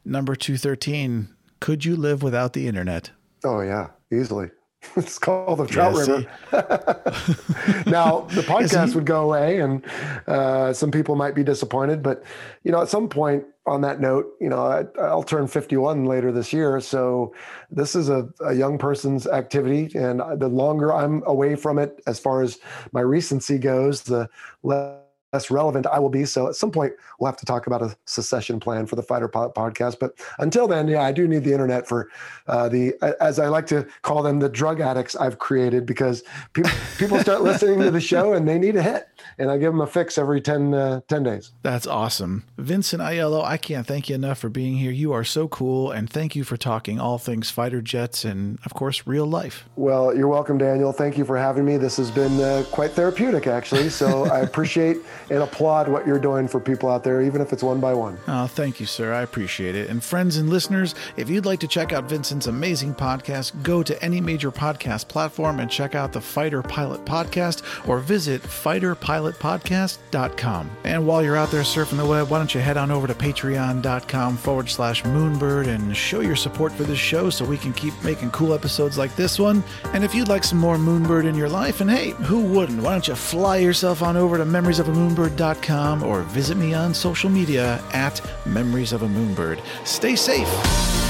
Number 0.04 0.36
213. 0.36 1.28
Could 1.58 1.84
you 1.84 1.96
live 1.96 2.22
without 2.22 2.52
the 2.52 2.66
internet? 2.68 3.10
Oh, 3.44 3.60
yeah 3.60 3.88
easily. 4.12 4.50
It's 4.96 5.18
called 5.18 5.58
the 5.58 5.66
Trout 5.66 5.94
yeah, 5.94 6.00
River. 6.00 6.20
now 7.90 8.20
the 8.22 8.42
podcast 8.46 8.94
would 8.94 9.06
go 9.06 9.22
away, 9.22 9.60
and 9.60 9.84
uh, 10.26 10.72
some 10.72 10.90
people 10.90 11.16
might 11.16 11.34
be 11.34 11.44
disappointed. 11.44 12.02
But 12.02 12.24
you 12.64 12.72
know, 12.72 12.82
at 12.82 12.88
some 12.88 13.08
point, 13.08 13.44
on 13.66 13.82
that 13.82 14.00
note, 14.00 14.26
you 14.40 14.48
know, 14.48 14.62
I, 14.62 15.14
will 15.14 15.22
turn 15.22 15.46
51 15.46 16.06
later 16.06 16.32
this 16.32 16.52
year, 16.52 16.80
so 16.80 17.34
this 17.70 17.94
is 17.94 18.08
a, 18.08 18.28
a 18.40 18.54
young 18.54 18.78
person's 18.78 19.26
activity, 19.26 19.90
and 19.96 20.20
the 20.40 20.48
longer 20.48 20.92
I'm 20.92 21.22
away 21.26 21.56
from 21.56 21.78
it, 21.78 22.00
as 22.06 22.18
far 22.18 22.42
as 22.42 22.58
my 22.92 23.00
recency 23.00 23.58
goes, 23.58 24.02
the 24.02 24.28
less 24.62 24.99
less 25.32 25.50
relevant 25.50 25.86
I 25.86 25.98
will 25.98 26.08
be. 26.08 26.24
So 26.24 26.48
at 26.48 26.56
some 26.56 26.70
point, 26.70 26.92
we'll 27.18 27.26
have 27.26 27.36
to 27.38 27.46
talk 27.46 27.66
about 27.66 27.82
a 27.82 27.96
secession 28.04 28.60
plan 28.60 28.86
for 28.86 28.96
the 28.96 29.02
Fighter 29.02 29.28
Pilot 29.28 29.54
podcast. 29.54 29.98
But 29.98 30.14
until 30.38 30.66
then, 30.66 30.88
yeah, 30.88 31.02
I 31.02 31.12
do 31.12 31.28
need 31.28 31.44
the 31.44 31.52
internet 31.52 31.86
for 31.86 32.08
uh, 32.46 32.68
the, 32.68 32.94
as 33.20 33.38
I 33.38 33.48
like 33.48 33.66
to 33.68 33.86
call 34.02 34.22
them, 34.22 34.40
the 34.40 34.48
drug 34.48 34.80
addicts 34.80 35.14
I've 35.14 35.38
created 35.38 35.86
because 35.86 36.24
people 36.52 36.70
people 36.98 37.18
start 37.20 37.42
listening 37.42 37.80
to 37.80 37.90
the 37.90 38.00
show 38.00 38.32
and 38.32 38.48
they 38.48 38.58
need 38.58 38.76
a 38.76 38.82
hit, 38.82 39.08
and 39.38 39.50
I 39.50 39.58
give 39.58 39.72
them 39.72 39.80
a 39.80 39.86
fix 39.86 40.18
every 40.18 40.40
10, 40.40 40.74
uh, 40.74 41.00
10 41.08 41.22
days. 41.22 41.52
That's 41.62 41.86
awesome, 41.86 42.44
Vincent 42.58 43.02
Aiello. 43.02 43.44
I 43.44 43.56
can't 43.56 43.86
thank 43.86 44.08
you 44.08 44.14
enough 44.14 44.38
for 44.38 44.48
being 44.48 44.76
here. 44.76 44.90
You 44.90 45.12
are 45.12 45.24
so 45.24 45.48
cool, 45.48 45.90
and 45.90 46.10
thank 46.10 46.34
you 46.34 46.44
for 46.44 46.56
talking 46.56 46.98
all 46.98 47.18
things 47.18 47.50
fighter 47.50 47.80
jets 47.80 48.24
and, 48.24 48.58
of 48.64 48.74
course, 48.74 49.06
real 49.06 49.26
life. 49.26 49.64
Well, 49.76 50.16
you're 50.16 50.28
welcome, 50.28 50.58
Daniel. 50.58 50.92
Thank 50.92 51.16
you 51.16 51.24
for 51.24 51.36
having 51.36 51.64
me. 51.64 51.76
This 51.76 51.96
has 51.96 52.10
been 52.10 52.40
uh, 52.40 52.64
quite 52.70 52.92
therapeutic, 52.92 53.46
actually. 53.46 53.88
So 53.90 54.26
I 54.26 54.40
appreciate. 54.40 54.98
And 55.30 55.42
applaud 55.42 55.88
what 55.88 56.06
you're 56.06 56.18
doing 56.18 56.46
for 56.48 56.60
people 56.60 56.90
out 56.90 57.04
there, 57.04 57.22
even 57.22 57.40
if 57.40 57.52
it's 57.52 57.62
one 57.62 57.80
by 57.80 57.94
one. 57.94 58.18
Oh, 58.28 58.46
thank 58.46 58.80
you, 58.80 58.86
sir. 58.86 59.12
I 59.12 59.22
appreciate 59.22 59.76
it. 59.76 59.88
And 59.88 60.02
friends 60.02 60.36
and 60.36 60.50
listeners, 60.50 60.94
if 61.16 61.30
you'd 61.30 61.46
like 61.46 61.60
to 61.60 61.68
check 61.68 61.92
out 61.92 62.04
Vincent's 62.04 62.46
amazing 62.46 62.94
podcast, 62.94 63.62
go 63.62 63.82
to 63.82 64.00
any 64.02 64.20
major 64.20 64.50
podcast 64.50 65.08
platform 65.08 65.60
and 65.60 65.70
check 65.70 65.94
out 65.94 66.12
the 66.12 66.20
Fighter 66.20 66.62
Pilot 66.62 67.04
Podcast 67.04 67.62
or 67.88 68.00
visit 68.00 68.42
fighterpilotpodcast.com. 68.42 70.70
And 70.84 71.06
while 71.06 71.22
you're 71.22 71.36
out 71.36 71.50
there 71.50 71.62
surfing 71.62 71.98
the 71.98 72.06
web, 72.06 72.30
why 72.30 72.38
don't 72.38 72.54
you 72.54 72.60
head 72.60 72.76
on 72.76 72.90
over 72.90 73.06
to 73.06 73.14
patreon.com 73.14 74.36
forward 74.36 74.68
slash 74.68 75.02
moonbird 75.04 75.68
and 75.68 75.96
show 75.96 76.20
your 76.20 76.36
support 76.36 76.72
for 76.72 76.82
this 76.84 76.98
show 76.98 77.30
so 77.30 77.44
we 77.44 77.56
can 77.56 77.72
keep 77.72 77.94
making 78.02 78.30
cool 78.32 78.52
episodes 78.54 78.98
like 78.98 79.14
this 79.16 79.38
one. 79.38 79.62
And 79.92 80.04
if 80.04 80.14
you'd 80.14 80.28
like 80.28 80.44
some 80.44 80.58
more 80.58 80.76
Moonbird 80.76 81.24
in 81.24 81.34
your 81.34 81.48
life, 81.48 81.80
and 81.80 81.90
hey, 81.90 82.10
who 82.10 82.40
wouldn't? 82.40 82.82
Why 82.82 82.92
don't 82.92 83.08
you 83.08 83.14
fly 83.14 83.56
yourself 83.58 84.02
on 84.02 84.16
over 84.16 84.38
to 84.38 84.44
memoriesofamoonbird.com 85.20 86.02
or 86.02 86.22
visit 86.22 86.56
me 86.56 86.74
on 86.74 86.94
social 86.94 87.30
media 87.30 87.82
at 87.92 88.20
Memories 88.46 88.92
of 88.92 89.02
a 89.02 89.08
Moonbird. 89.08 89.60
Stay 89.84 90.16
safe. 90.16 91.09